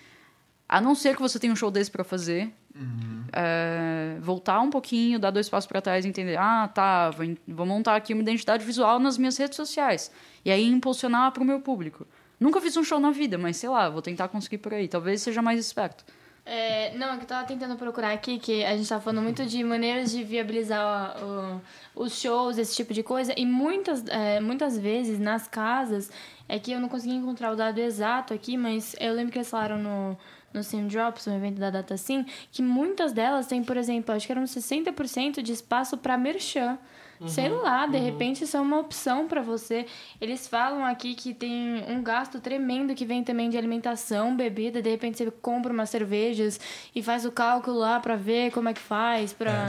A 0.68 0.80
não 0.82 0.94
ser 0.94 1.16
que 1.16 1.22
você 1.22 1.38
tenha 1.38 1.52
um 1.52 1.56
show 1.56 1.70
desse 1.70 1.90
pra 1.90 2.04
fazer, 2.04 2.52
é, 3.32 4.18
voltar 4.20 4.60
um 4.60 4.68
pouquinho, 4.68 5.18
dar 5.18 5.30
dois 5.30 5.48
passos 5.48 5.66
pra 5.66 5.80
trás 5.80 6.04
e 6.04 6.08
entender: 6.08 6.36
ah, 6.38 6.68
tá, 6.68 7.10
vou, 7.10 7.26
vou 7.46 7.66
montar 7.66 7.96
aqui 7.96 8.12
uma 8.12 8.22
identidade 8.22 8.64
visual 8.64 8.98
nas 9.00 9.16
minhas 9.16 9.36
redes 9.38 9.56
sociais. 9.56 10.10
E 10.44 10.50
aí 10.50 10.64
impulsionar 10.66 11.32
pro 11.32 11.44
meu 11.44 11.60
público. 11.60 12.06
Nunca 12.38 12.60
fiz 12.60 12.76
um 12.76 12.84
show 12.84 13.00
na 13.00 13.10
vida, 13.10 13.36
mas 13.36 13.56
sei 13.56 13.68
lá, 13.68 13.88
vou 13.88 14.02
tentar 14.02 14.28
conseguir 14.28 14.58
por 14.58 14.74
aí. 14.74 14.86
Talvez 14.86 15.22
seja 15.22 15.42
mais 15.42 15.58
esperto. 15.58 16.04
É, 16.50 16.96
não, 16.96 17.12
é 17.12 17.16
que 17.18 17.24
eu 17.24 17.28
tava 17.28 17.46
tentando 17.46 17.76
procurar 17.76 18.10
aqui, 18.12 18.38
que 18.38 18.64
a 18.64 18.74
gente 18.74 18.88
tava 18.88 19.02
falando 19.02 19.20
muito 19.22 19.44
de 19.44 19.62
maneiras 19.62 20.10
de 20.10 20.24
viabilizar 20.24 21.14
o- 21.22 21.60
os 21.94 22.18
shows, 22.18 22.56
esse 22.56 22.74
tipo 22.74 22.94
de 22.94 23.02
coisa, 23.02 23.34
e 23.36 23.44
muitas, 23.44 24.02
é, 24.08 24.40
muitas 24.40 24.78
vezes 24.78 25.18
nas 25.18 25.46
casas, 25.46 26.10
é 26.48 26.58
que 26.58 26.72
eu 26.72 26.80
não 26.80 26.88
consegui 26.88 27.14
encontrar 27.14 27.52
o 27.52 27.56
dado 27.56 27.78
exato 27.78 28.32
aqui, 28.32 28.56
mas 28.56 28.96
eu 28.98 29.12
lembro 29.12 29.30
que 29.30 29.36
eles 29.36 29.50
falaram 29.50 29.76
no, 29.78 30.16
no 30.54 30.62
Sim 30.62 30.86
Drops, 30.86 31.26
no 31.26 31.34
evento 31.36 31.58
da 31.58 31.68
Data 31.68 31.98
Sim, 31.98 32.24
que 32.50 32.62
muitas 32.62 33.12
delas 33.12 33.46
têm, 33.46 33.62
por 33.62 33.76
exemplo, 33.76 34.14
acho 34.14 34.24
que 34.24 34.32
eram 34.32 34.44
60% 34.46 35.42
de 35.42 35.52
espaço 35.52 35.98
para 35.98 36.16
merchan. 36.16 36.78
Sei 37.26 37.48
lá, 37.48 37.86
de 37.86 37.98
repente 37.98 38.44
isso 38.44 38.56
é 38.56 38.60
uma 38.60 38.78
opção 38.78 39.26
para 39.26 39.42
você. 39.42 39.86
Eles 40.20 40.46
falam 40.46 40.84
aqui 40.84 41.14
que 41.14 41.34
tem 41.34 41.84
um 41.88 42.02
gasto 42.02 42.40
tremendo 42.40 42.94
que 42.94 43.04
vem 43.04 43.24
também 43.24 43.50
de 43.50 43.58
alimentação, 43.58 44.36
bebida. 44.36 44.80
De 44.80 44.88
repente 44.88 45.18
você 45.18 45.30
compra 45.30 45.72
umas 45.72 45.90
cervejas 45.90 46.60
e 46.94 47.02
faz 47.02 47.24
o 47.24 47.32
cálculo 47.32 47.78
lá 47.78 47.98
para 47.98 48.14
ver 48.14 48.52
como 48.52 48.68
é 48.68 48.74
que 48.74 48.80
faz. 48.80 49.32
Pra... 49.32 49.66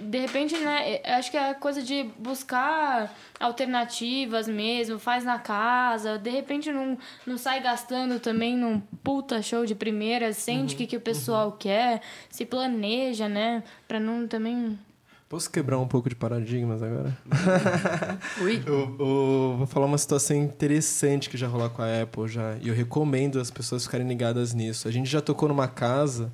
De 0.00 0.18
repente, 0.18 0.56
né? 0.56 1.00
eu 1.04 1.14
Acho 1.14 1.30
que 1.30 1.36
é 1.36 1.52
coisa 1.52 1.82
de 1.82 2.04
buscar 2.18 3.14
alternativas 3.38 4.48
mesmo, 4.48 4.98
faz 4.98 5.24
na 5.24 5.38
casa. 5.38 6.18
De 6.18 6.30
repente 6.30 6.72
não, 6.72 6.96
não 7.26 7.36
sai 7.36 7.60
gastando 7.60 8.18
também 8.18 8.56
num 8.56 8.80
puta 9.02 9.42
show 9.42 9.66
de 9.66 9.74
primeira, 9.74 10.32
sente 10.32 10.74
o 10.74 10.78
que, 10.78 10.86
que 10.86 10.96
o 10.96 11.00
pessoal 11.00 11.52
quer, 11.52 12.00
se 12.30 12.44
planeja, 12.44 13.28
né? 13.28 13.62
Pra 13.86 14.00
não 14.00 14.26
também. 14.26 14.78
Posso 15.30 15.48
quebrar 15.48 15.78
um 15.78 15.86
pouco 15.86 16.08
de 16.08 16.16
paradigmas 16.16 16.82
agora? 16.82 17.16
Ui. 18.42 18.60
Eu, 18.66 18.96
eu 18.98 19.54
vou 19.58 19.66
falar 19.68 19.86
uma 19.86 19.96
situação 19.96 20.36
interessante 20.36 21.30
que 21.30 21.36
já 21.36 21.46
rolou 21.46 21.70
com 21.70 21.82
a 21.82 22.02
Apple 22.02 22.26
já. 22.26 22.56
E 22.60 22.66
eu 22.66 22.74
recomendo 22.74 23.38
as 23.38 23.48
pessoas 23.48 23.84
ficarem 23.84 24.08
ligadas 24.08 24.52
nisso. 24.52 24.88
A 24.88 24.90
gente 24.90 25.08
já 25.08 25.20
tocou 25.20 25.48
numa 25.48 25.68
casa 25.68 26.32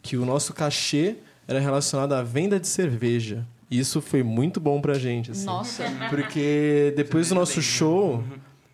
que 0.00 0.16
o 0.16 0.24
nosso 0.24 0.54
cachê 0.54 1.16
era 1.46 1.60
relacionado 1.60 2.14
à 2.14 2.22
venda 2.22 2.58
de 2.58 2.66
cerveja. 2.66 3.46
E 3.70 3.78
isso 3.78 4.00
foi 4.00 4.22
muito 4.22 4.58
bom 4.58 4.80
pra 4.80 4.94
gente, 4.94 5.30
assim. 5.30 5.44
Nossa. 5.44 5.84
Porque 6.08 6.94
depois 6.96 7.28
do 7.28 7.34
nosso 7.34 7.60
show, 7.60 8.24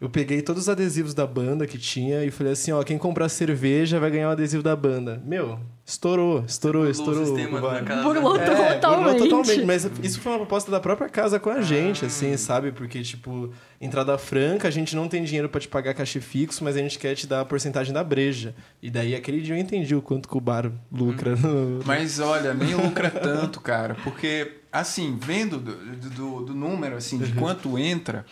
eu 0.00 0.08
peguei 0.08 0.40
todos 0.40 0.62
os 0.62 0.68
adesivos 0.68 1.14
da 1.14 1.26
banda 1.26 1.66
que 1.66 1.78
tinha 1.78 2.24
e 2.24 2.30
falei 2.30 2.52
assim, 2.52 2.70
ó, 2.70 2.80
quem 2.84 2.96
comprar 2.96 3.28
cerveja 3.28 3.98
vai 3.98 4.12
ganhar 4.12 4.28
o 4.28 4.32
adesivo 4.32 4.62
da 4.62 4.76
banda. 4.76 5.20
Meu, 5.26 5.58
estourou, 5.86 6.44
estourou, 6.46 6.88
estourou. 6.88 7.22
o 7.22 7.26
sistema 7.26 7.60
da 7.60 7.82
casa. 7.82 8.02
Burlou 8.02 8.36
É, 8.40 8.74
totalmente. 8.74 9.18
burlou 9.20 9.28
totalmente. 9.42 9.64
Mas 9.66 9.90
isso 10.02 10.20
foi 10.20 10.32
uma 10.32 10.38
proposta 10.38 10.70
da 10.70 10.80
própria 10.80 11.08
casa 11.08 11.38
com 11.38 11.50
a 11.50 11.60
gente, 11.60 12.04
assim, 12.06 12.36
sabe? 12.36 12.72
Porque, 12.72 13.02
tipo, 13.02 13.52
entrada 13.80 14.16
franca, 14.16 14.66
a 14.68 14.70
gente 14.70 14.96
não 14.96 15.08
tem 15.08 15.22
dinheiro 15.24 15.48
pra 15.48 15.60
te 15.60 15.68
pagar 15.68 15.92
cachê 15.94 16.20
fixo, 16.20 16.64
mas 16.64 16.76
a 16.76 16.78
gente 16.80 16.98
quer 16.98 17.14
te 17.14 17.26
dar 17.26 17.40
a 17.40 17.44
porcentagem 17.44 17.92
da 17.92 18.02
breja. 18.02 18.54
E 18.82 18.90
daí, 18.90 19.14
aquele 19.14 19.40
dia 19.40 19.54
eu 19.54 19.58
entendi 19.58 19.94
o 19.94 20.00
quanto 20.02 20.28
que 20.28 20.36
o 20.36 20.40
bar 20.40 20.70
lucra. 20.90 21.36
no- 21.36 21.80
Mas 21.84 22.18
olha, 22.18 22.54
nem 22.54 22.74
lucra 22.74 23.10
tanto, 23.10 23.60
cara. 23.60 23.94
Porque, 24.02 24.52
assim, 24.72 25.18
vendo 25.20 25.58
do, 25.58 25.74
do, 26.10 26.40
do 26.46 26.54
número, 26.54 26.96
assim, 26.96 27.18
de 27.18 27.32
quanto 27.34 27.78
entra, 27.78 28.24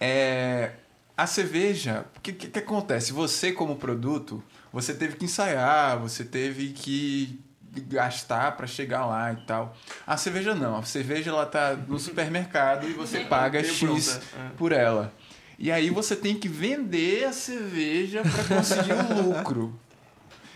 é, 0.00 0.70
a 1.16 1.26
cerveja... 1.26 2.04
O 2.16 2.20
que, 2.20 2.32
que, 2.32 2.46
que 2.48 2.58
acontece? 2.60 3.12
Você, 3.12 3.50
como 3.52 3.74
produto, 3.76 4.42
você 4.72 4.94
teve 4.94 5.16
que 5.16 5.24
ensaiar, 5.24 5.98
você 5.98 6.24
teve 6.24 6.70
que 6.70 7.40
gastar 7.88 8.52
para 8.56 8.66
chegar 8.66 9.06
lá 9.06 9.32
e 9.32 9.36
tal. 9.46 9.76
A 10.06 10.16
cerveja 10.16 10.54
não. 10.54 10.76
A 10.76 10.82
cerveja, 10.82 11.30
ela 11.30 11.46
tá 11.46 11.74
no 11.74 11.98
supermercado 12.00 12.88
e 12.88 12.92
você 12.92 13.20
paga 13.20 13.62
X 13.62 14.20
é. 14.36 14.48
por 14.56 14.72
ela. 14.72 15.12
E 15.58 15.70
aí 15.70 15.90
você 15.90 16.16
tem 16.16 16.34
que 16.34 16.48
vender 16.48 17.24
a 17.24 17.32
cerveja 17.32 18.22
para 18.22 18.56
conseguir 18.56 18.92
o 18.92 19.22
lucro. 19.22 19.78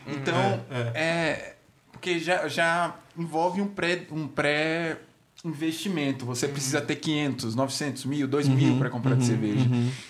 Então, 0.07 0.64
é, 0.95 1.55
porque 1.93 2.19
já, 2.19 2.49
já 2.49 2.97
envolve 3.17 3.61
um 3.61 3.69
pré 3.69 4.07
um 4.11 4.27
pré 4.27 4.99
investimento. 5.45 6.25
Você 6.25 6.49
precisa 6.49 6.81
ter 6.81 6.97
500, 6.97 7.55
900, 7.55 8.05
mil, 8.05 8.27
2 8.27 8.49
mil 8.49 8.79
para 8.79 8.91
comprar 8.91 9.14
de 9.14 9.25
cerveja. 9.25 9.67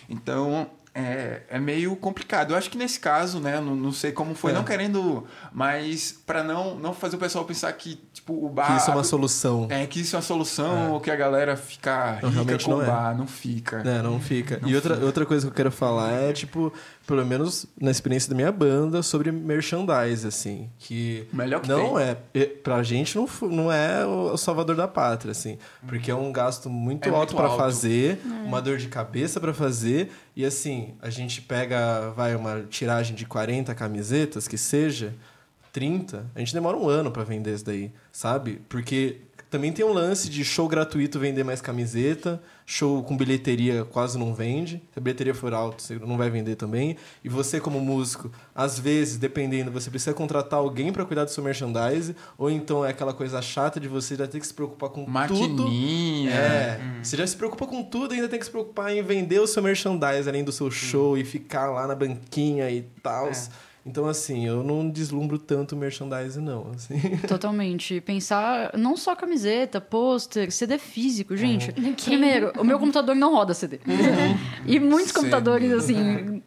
Então, 0.08 0.70
é, 0.98 1.42
é 1.50 1.58
meio 1.60 1.94
complicado. 1.96 2.52
Eu 2.52 2.56
acho 2.56 2.70
que 2.70 2.78
nesse 2.78 2.98
caso, 2.98 3.38
né, 3.38 3.60
não, 3.60 3.76
não 3.76 3.92
sei 3.92 4.12
como 4.12 4.34
foi, 4.34 4.52
É. 4.52 4.54
não 4.54 4.64
querendo, 4.64 5.26
mas 5.52 6.12
para 6.26 6.42
não 6.42 6.74
não 6.78 6.94
fazer 6.94 7.16
o 7.16 7.18
pessoal 7.18 7.44
pensar 7.44 7.70
que 7.74 8.00
tipo 8.12 8.32
o 8.44 8.48
bar 8.48 8.66
Que 8.68 8.76
isso 8.80 8.90
é 8.90 8.94
uma 8.94 9.04
solução. 9.04 9.66
é 9.70 9.86
que 9.86 10.00
isso 10.00 10.16
é 10.16 10.18
uma 10.18 10.22
solução 10.22 10.92
ou 10.92 11.00
que 11.00 11.10
a 11.10 11.16
galera 11.16 11.56
fica 11.56 12.12
Não, 12.22 12.30
rica 12.30 12.30
realmente 12.30 12.64
com 12.64 12.70
não 12.70 12.78
o 12.78 12.82
é. 12.82 12.86
bar, 12.86 13.16
não 13.16 13.26
fica. 13.26 13.76
É, 13.84 14.00
não 14.02 14.18
fica. 14.20 14.58
Não 14.62 14.68
e 14.68 14.74
outra, 14.74 14.94
fica. 14.94 15.06
outra 15.06 15.26
coisa 15.26 15.46
que 15.46 15.50
eu 15.52 15.54
quero 15.54 15.70
falar 15.70 16.12
é, 16.12 16.32
tipo, 16.32 16.72
pelo 17.06 17.24
menos 17.24 17.66
na 17.80 17.90
experiência 17.90 18.28
da 18.28 18.34
minha 18.34 18.50
banda, 18.50 19.02
sobre 19.02 19.30
merchandise, 19.30 20.26
assim. 20.26 20.68
Que 20.78 21.26
melhor 21.32 21.60
que 21.60 21.68
não 21.68 21.94
tem. 21.94 22.16
é. 22.34 22.46
Pra 22.46 22.82
gente 22.82 23.16
não, 23.16 23.28
não 23.42 23.72
é 23.72 24.04
o 24.04 24.36
salvador 24.36 24.74
da 24.76 24.88
pátria, 24.88 25.30
assim. 25.32 25.56
Porque 25.86 26.10
é 26.10 26.14
um 26.14 26.32
gasto 26.32 26.68
muito 26.68 27.08
É 27.08 27.12
alto 27.12 27.38
alto. 27.38 27.56
fazer, 27.56 28.18
uma 28.44 28.60
dor 28.60 28.76
de 28.78 28.88
cabeça 28.88 29.38
pra 29.40 29.54
fazer. 29.54 30.10
E 30.34 30.44
assim, 30.44 30.94
a 31.00 31.08
gente 31.08 31.40
pega, 31.42 32.10
vai, 32.16 32.34
uma 32.34 32.62
tiragem 32.68 33.14
de 33.14 33.24
40 33.24 33.74
camisetas, 33.74 34.48
que 34.48 34.58
seja. 34.58 35.14
30, 35.72 36.24
a 36.34 36.38
gente 36.38 36.54
demora 36.54 36.74
um 36.74 36.88
ano 36.88 37.10
pra 37.10 37.22
vender 37.22 37.54
isso 37.54 37.64
daí, 37.66 37.92
sabe? 38.10 38.62
Porque 38.66 39.18
também 39.48 39.72
tem 39.72 39.84
um 39.84 39.92
lance 39.92 40.28
de 40.28 40.44
show 40.44 40.68
gratuito 40.68 41.18
vender 41.18 41.44
mais 41.44 41.60
camiseta, 41.60 42.42
show 42.64 43.02
com 43.04 43.16
bilheteria 43.16 43.84
quase 43.84 44.18
não 44.18 44.34
vende. 44.34 44.82
Se 44.92 44.98
a 44.98 45.00
bilheteria 45.00 45.34
for 45.34 45.54
alta, 45.54 45.82
você 45.82 45.94
não 45.96 46.16
vai 46.16 46.28
vender 46.28 46.56
também. 46.56 46.96
E 47.22 47.28
você, 47.28 47.60
como 47.60 47.80
músico, 47.80 48.30
às 48.54 48.78
vezes, 48.78 49.16
dependendo, 49.16 49.70
você 49.70 49.88
precisa 49.88 50.12
contratar 50.12 50.58
alguém 50.58 50.92
pra 50.92 51.04
cuidar 51.04 51.24
do 51.24 51.30
seu 51.30 51.44
merchandise, 51.44 52.16
ou 52.36 52.50
então 52.50 52.84
é 52.84 52.90
aquela 52.90 53.14
coisa 53.14 53.40
chata 53.40 53.78
de 53.78 53.86
você 53.86 54.16
já 54.16 54.26
ter 54.26 54.40
que 54.40 54.46
se 54.46 54.54
preocupar 54.54 54.90
com 54.90 55.04
tudo. 55.04 55.12
Maquininha. 55.12 56.30
É, 56.30 56.80
você 57.02 57.16
já 57.16 57.26
se 57.26 57.36
preocupa 57.36 57.66
com 57.66 57.84
tudo, 57.84 58.14
ainda 58.14 58.28
tem 58.28 58.38
que 58.38 58.44
se 58.44 58.50
preocupar 58.50 58.92
em 58.92 59.02
vender 59.02 59.38
o 59.38 59.46
seu 59.46 59.62
merchandise 59.62 60.28
além 60.28 60.42
do 60.42 60.52
seu 60.52 60.70
show 60.70 61.16
e 61.16 61.24
ficar 61.24 61.70
lá 61.70 61.86
na 61.86 61.94
banquinha 61.94 62.68
e 62.70 62.82
tal. 63.02 63.30
Então, 63.86 64.08
assim, 64.08 64.44
eu 64.44 64.64
não 64.64 64.90
deslumbro 64.90 65.38
tanto 65.38 65.76
o 65.76 65.78
merchandise, 65.78 66.40
não. 66.40 66.72
Assim. 66.74 66.98
Totalmente. 67.28 68.00
Pensar 68.00 68.76
não 68.76 68.96
só 68.96 69.14
camiseta, 69.14 69.80
pôster, 69.80 70.50
CD 70.50 70.76
físico, 70.76 71.36
gente. 71.36 71.72
Quem? 71.72 71.94
Primeiro, 71.94 72.52
o 72.58 72.64
meu 72.64 72.80
computador 72.80 73.14
não 73.14 73.32
roda 73.32 73.54
CD. 73.54 73.78
e 74.66 74.80
muitos 74.80 75.12
Sim. 75.12 75.18
computadores, 75.18 75.70
assim, 75.70 76.42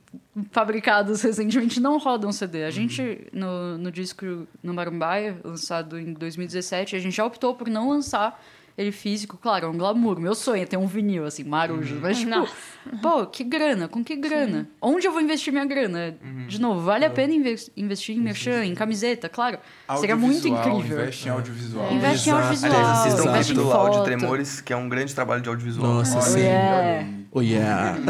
fabricados 0.52 1.22
recentemente 1.22 1.80
não 1.80 1.98
rodam 1.98 2.30
CD. 2.34 2.66
A 2.66 2.72
gente, 2.72 3.28
no, 3.32 3.78
no 3.78 3.90
disco 3.90 4.46
no 4.62 4.74
Marumbaia, 4.74 5.40
lançado 5.42 5.98
em 5.98 6.12
2017, 6.12 6.98
a 6.98 7.00
gente 7.00 7.16
já 7.16 7.26
optou 7.26 7.56
por 7.56 7.70
não 7.70 7.90
lançar 7.90 8.38
ele 8.82 8.92
físico. 8.92 9.38
Claro, 9.38 9.68
é 9.68 9.70
um 9.70 9.78
glamour. 9.78 10.20
Meu 10.20 10.34
sonho 10.34 10.64
é 10.64 10.66
ter 10.66 10.78
um 10.78 10.88
vinil, 10.88 11.26
assim, 11.26 11.44
marujo. 11.44 12.00
Mas, 12.02 12.18
tipo, 12.20 12.30
Nossa. 12.32 12.54
pô, 13.02 13.26
que 13.26 13.44
grana? 13.44 13.88
Com 13.88 14.04
que 14.04 14.16
grana? 14.16 14.68
Onde 14.82 15.06
eu 15.08 15.12
vou 15.12 15.22
investir 15.22 15.52
minha 15.52 15.66
grana? 15.66 16.16
De 16.48 16.60
novo, 16.62 16.82
vale 16.82 17.06
a 17.06 17.10
pena 17.10 17.34
inves- 17.34 17.70
investir 17.76 18.16
em 18.16 18.22
merchan, 18.22 18.64
em 18.66 18.74
camiseta? 18.74 19.28
Claro. 19.30 19.60
Seria 20.00 20.16
muito 20.16 20.48
incrível. 20.48 20.98
Investe 21.00 21.28
em 21.28 21.32
audiovisual. 21.32 21.92
Investe 21.94 22.30
em 22.30 22.32
audiovisual. 22.32 22.72
Aliás, 22.74 22.98
assistam 23.00 23.30
o 23.32 23.34
vídeo 23.34 23.56
do 23.56 23.72
Áudio. 23.72 24.04
Tremores, 24.04 24.62
que 24.62 24.72
é 24.74 24.76
um 24.78 24.88
grande 24.90 25.14
trabalho 25.14 25.42
de 25.42 25.50
audiovisual. 25.50 25.94
Nossa, 25.96 26.18
Olha 26.18 27.04
sim. 27.04 27.26
Oh, 27.32 27.42
yeah. 27.42 27.98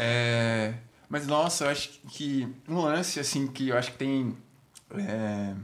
É, 0.00 0.74
mas 1.08 1.26
nossa, 1.26 1.64
eu 1.64 1.70
acho 1.70 2.00
que 2.08 2.48
um 2.68 2.78
lance 2.80 3.18
assim 3.18 3.46
que 3.46 3.68
eu 3.68 3.76
acho 3.76 3.92
que 3.92 3.98
tem 3.98 4.36
é, 4.96 5.54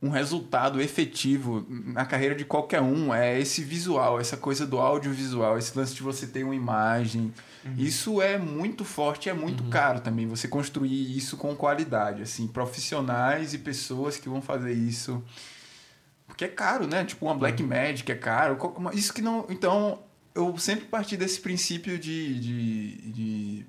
um 0.00 0.10
resultado 0.10 0.80
efetivo 0.80 1.66
na 1.68 2.06
carreira 2.06 2.34
de 2.34 2.44
qualquer 2.44 2.80
um 2.80 3.12
é 3.12 3.38
esse 3.40 3.62
visual, 3.64 4.20
essa 4.20 4.36
coisa 4.36 4.64
do 4.64 4.78
audiovisual, 4.78 5.58
esse 5.58 5.76
lance 5.76 5.94
de 5.94 6.02
você 6.02 6.26
ter 6.26 6.44
uma 6.44 6.54
imagem. 6.54 7.32
Isso 7.76 8.22
é 8.22 8.38
muito 8.38 8.84
forte, 8.84 9.28
é 9.28 9.34
muito 9.34 9.64
caro 9.64 10.00
também 10.00 10.26
você 10.26 10.46
construir 10.46 11.16
isso 11.16 11.36
com 11.36 11.54
qualidade, 11.54 12.22
assim, 12.22 12.46
profissionais 12.46 13.52
e 13.52 13.58
pessoas 13.58 14.16
que 14.16 14.28
vão 14.28 14.40
fazer 14.40 14.72
isso. 14.72 15.22
Porque 16.26 16.44
é 16.44 16.48
caro, 16.48 16.86
né? 16.86 17.04
Tipo, 17.04 17.26
uma 17.26 17.34
Black 17.34 17.62
Magic 17.62 18.10
é 18.10 18.14
caro. 18.14 18.56
Isso 18.92 19.12
que 19.12 19.20
não. 19.20 19.44
Então, 19.48 20.02
eu 20.34 20.56
sempre 20.56 20.84
parti 20.84 21.16
desse 21.16 21.40
princípio 21.40 21.98
de. 21.98 22.38
de, 22.38 23.10
de 23.10 23.66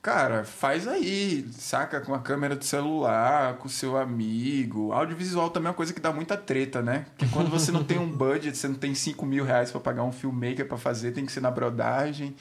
Cara, 0.00 0.44
faz 0.44 0.86
aí, 0.86 1.46
saca? 1.52 2.00
Com 2.00 2.14
a 2.14 2.20
câmera 2.20 2.54
do 2.54 2.64
celular, 2.64 3.54
com 3.56 3.66
o 3.66 3.70
seu 3.70 3.96
amigo. 3.96 4.92
Audiovisual 4.92 5.50
também 5.50 5.66
é 5.66 5.70
uma 5.70 5.74
coisa 5.76 5.92
que 5.92 6.00
dá 6.00 6.12
muita 6.12 6.36
treta, 6.36 6.80
né? 6.80 7.06
Porque 7.10 7.26
quando 7.32 7.50
você 7.50 7.72
não 7.72 7.82
tem 7.82 7.98
um 7.98 8.08
budget, 8.10 8.56
você 8.56 8.68
não 8.68 8.76
tem 8.76 8.94
5 8.94 9.26
mil 9.26 9.44
reais 9.44 9.70
pra 9.72 9.80
pagar 9.80 10.04
um 10.04 10.12
filmmaker 10.12 10.66
pra 10.68 10.78
fazer, 10.78 11.10
tem 11.12 11.26
que 11.26 11.32
ser 11.32 11.40
na 11.40 11.50
brodagem. 11.50 12.34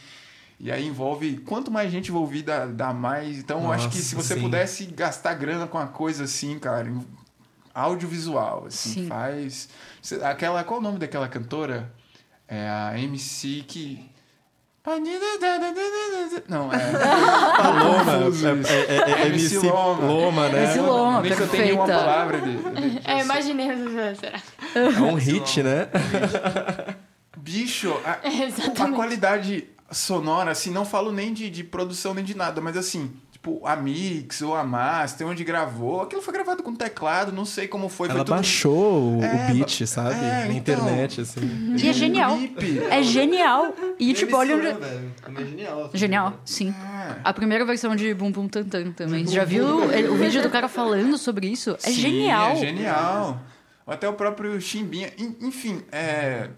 E 0.60 0.72
aí 0.72 0.88
envolve. 0.88 1.38
Quanto 1.39 1.70
mais 1.72 1.91
gente 1.91 2.10
envolvida, 2.10 2.68
dá 2.68 2.93
mais. 2.93 3.38
Então, 3.39 3.64
eu 3.64 3.72
acho 3.72 3.89
que 3.89 3.97
se 3.97 4.16
Nossa, 4.16 4.28
você 4.28 4.34
sim. 4.36 4.41
pudesse 4.41 4.86
gastar 4.86 5.34
grana 5.34 5.68
com 5.68 5.78
uma 5.78 5.88
coisa 5.88 6.24
assim, 6.26 6.58
cara, 6.60 6.88
em- 6.88 7.05
audiovisual, 7.74 8.66
assim, 8.68 8.93
Sim. 9.03 9.08
faz. 9.08 9.70
Aquela. 10.24 10.64
Qual 10.64 10.80
o 10.80 10.84
nome 10.84 10.97
daquela 10.99 11.28
cantora? 11.28 11.91
É 12.47 12.68
a 12.70 12.97
MC 12.99 13.64
que. 13.68 14.10
Não, 16.48 16.72
é. 16.72 16.78
Loma, 17.84 18.18
Confuso 18.20 18.48
isso. 18.56 18.72
é, 18.72 18.74
é, 18.74 18.96
é, 18.96 19.12
é 19.24 19.28
MC 19.28 19.56
MC 19.56 19.68
Loma. 19.70 20.06
Loma, 20.08 20.50
né? 20.50 20.64
MC 20.64 20.80
Loma, 20.80 21.22
Nem 21.22 21.36
que 21.36 21.42
eu 21.42 21.48
perfeita. 21.48 21.78
palavra 21.86 22.42
de. 22.42 22.58
de- 22.58 23.02
É, 23.06 23.20
imaginei. 23.22 23.68
Será? 24.16 24.40
É 24.76 25.02
um 25.02 25.16
hit, 25.16 25.62
né? 25.64 25.88
Bicho, 27.38 27.94
a, 28.06 28.84
a 28.84 28.92
qualidade 28.92 29.68
sonora, 29.92 30.52
assim, 30.52 30.70
não 30.72 30.86
falo 30.86 31.12
nem 31.12 31.34
de, 31.34 31.50
de 31.50 31.64
produção 31.64 32.14
nem 32.14 32.24
de 32.24 32.36
nada, 32.36 32.60
mas 32.60 32.76
assim, 32.76 33.12
tipo, 33.48 33.66
a 33.66 33.76
mix 33.76 34.41
ou 34.41 34.56
a 34.56 34.64
master, 34.64 35.26
onde 35.28 35.43
gravou, 35.43 36.02
aquilo 36.02 36.22
foi 36.22 36.34
gravado 36.34 36.62
com 36.62 36.76
teclado, 36.76 37.32
não 37.32 37.45
sei 37.45 37.68
como 37.68 37.88
foi. 37.89 38.08
Ela 38.10 38.18
foi 38.18 38.26
tudo... 38.26 38.36
baixou 38.36 39.18
o 39.18 39.24
É, 39.24 39.52
beat, 39.54 39.86
sabe? 39.88 40.16
é, 40.16 40.20
Na 40.45 40.54
então. 40.54 40.58
internet, 40.76 41.22
assim. 41.22 41.76
E 41.78 41.88
é 41.89 41.93
genial. 41.93 42.36
Clipe. 42.38 42.80
É 42.89 43.02
genial. 43.02 43.74
E, 44.00 44.14
tipo, 44.14 44.36
olha 44.36 44.56
onde... 44.58 44.68
É 44.68 45.45
genial. 45.45 45.89
Genial, 45.93 46.34
sim. 46.45 46.70
É. 46.70 47.16
A 47.24 47.34
primeira 47.34 47.66
versão 47.66 47.95
de 47.95 48.14
Bum 48.14 48.32
Bum 48.32 48.48
Tantan 48.48 48.91
também. 48.91 49.26
Você 49.26 49.34
já 49.34 49.45
viu 49.45 49.66
o, 49.66 49.84
o 50.14 50.16
vídeo 50.18 50.41
do 50.41 50.50
cara 50.50 50.68
falando 50.68 51.18
sobre 51.18 51.48
isso? 51.48 51.72
É 51.72 51.78
Sim, 51.89 51.93
genial. 51.93 52.52
É 52.52 52.56
genial. 52.58 53.41
Ou 53.86 53.93
Até 53.93 54.08
o 54.10 54.14
próprio 54.14 54.60
Chimbinha. 54.60 55.12
En- 55.18 55.36
Enfim, 55.41 55.82
é, 55.91 56.50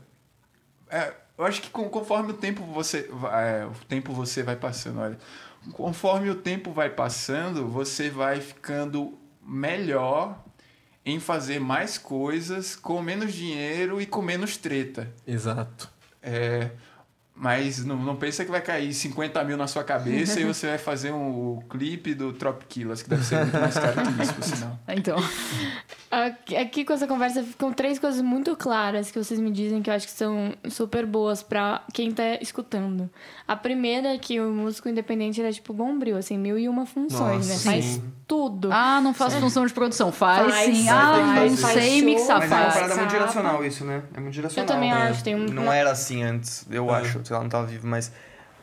é, 0.89 1.13
eu 1.37 1.45
acho 1.45 1.61
que 1.61 1.69
com- 1.69 1.87
conforme 1.89 2.31
o 2.31 2.33
tempo 2.33 2.63
você 2.63 3.07
vai, 3.11 3.61
é, 3.61 3.65
o 3.65 3.71
tempo 3.87 4.11
você 4.13 4.41
vai 4.41 4.55
passando, 4.55 4.99
olha, 4.99 5.17
conforme 5.73 6.29
o 6.29 6.35
tempo 6.35 6.71
vai 6.71 6.89
passando, 6.89 7.67
você 7.67 8.09
vai 8.09 8.39
ficando 8.41 9.17
melhor 9.45 10.43
em 11.05 11.19
fazer 11.19 11.59
mais 11.59 11.97
coisas 11.97 12.75
com 12.75 13.01
menos 13.01 13.33
dinheiro 13.33 13.99
e 14.01 14.05
com 14.05 14.21
menos 14.21 14.57
treta. 14.57 15.11
Exato. 15.25 15.89
É, 16.21 16.69
Mas 17.33 17.83
não, 17.85 17.95
não 17.95 18.15
pensa 18.17 18.43
que 18.43 18.51
vai 18.51 18.61
cair 18.61 18.93
50 18.93 19.43
mil 19.45 19.55
na 19.57 19.65
sua 19.65 19.83
cabeça 19.83 20.39
e 20.39 20.43
você 20.43 20.67
vai 20.67 20.77
fazer 20.77 21.11
um, 21.11 21.57
o 21.57 21.63
clipe 21.69 22.13
do 22.13 22.33
Trop 22.33 22.63
Killers, 22.67 23.01
que 23.01 23.09
deve 23.09 23.23
ser 23.23 23.39
muito 23.39 23.57
mais 23.59 23.73
caro 23.75 23.93
que 24.01 24.21
isso, 24.23 24.33
por 24.33 24.43
sinal. 24.43 24.79
Então, 24.89 25.17
Aqui, 26.11 26.83
com 26.83 26.91
essa 26.93 27.05
conversa 27.05 27.43
ficam 27.43 27.71
três 27.71 27.99
coisas 27.99 28.19
muito 28.21 28.55
claras 28.55 29.11
que 29.11 29.23
vocês 29.23 29.39
me 29.39 29.51
dizem 29.51 29.79
que 29.81 29.91
eu 29.91 29.93
acho 29.93 30.07
que 30.07 30.11
são 30.11 30.53
super 30.67 31.05
boas 31.05 31.43
pra 31.43 31.83
quem 31.93 32.11
tá 32.11 32.23
escutando. 32.41 33.07
A 33.47 33.55
primeira 33.55 34.15
é 34.15 34.17
que 34.17 34.39
o 34.41 34.49
músico 34.51 34.89
independente 34.89 35.39
ele 35.39 35.49
é 35.49 35.51
tipo 35.51 35.71
bombril, 35.71 36.17
assim, 36.17 36.35
mil 36.37 36.57
e 36.57 36.67
uma 36.67 36.87
funções, 36.87 37.47
Nossa, 37.47 37.49
né? 37.49 37.81
sim. 37.81 37.81
Faz 37.99 38.01
tudo. 38.27 38.69
ah, 38.71 38.99
não 39.01 39.13
faço 39.13 39.39
função 39.39 39.65
de 39.67 39.73
produção. 39.73 40.11
Faz, 40.11 40.51
Faz, 40.51 40.65
sim. 40.77 40.85
faz, 40.85 40.89
Ah, 40.89 41.35
faz, 41.35 41.51
não 41.51 41.57
faz 41.59 41.73
sei 41.83 42.01
mixar, 42.01 42.39
Mas 42.39 42.51
é 42.51 42.55
uma 42.55 42.61
faz. 42.63 42.73
parada 42.73 42.95
muito 42.95 43.05
Capa. 43.11 43.19
geracional 43.19 43.65
isso, 43.65 43.85
né? 43.85 44.03
É 44.15 44.19
muito 44.19 44.33
geracional. 44.33 44.63
Eu 44.67 44.73
também 44.73 44.91
né? 44.91 45.09
acho, 45.09 45.23
tem 45.23 45.35
um- 45.35 45.45
Não 45.45 45.71
era 45.71 45.91
assim 45.91 46.23
antes, 46.23 46.65
eu 46.71 46.89
É. 46.89 47.01
acho. 47.01 47.21
Sei 47.23 47.35
lá, 47.35 47.41
não 47.43 47.49
tava 47.49 47.67
vivo, 47.67 47.85
mas... 47.87 48.11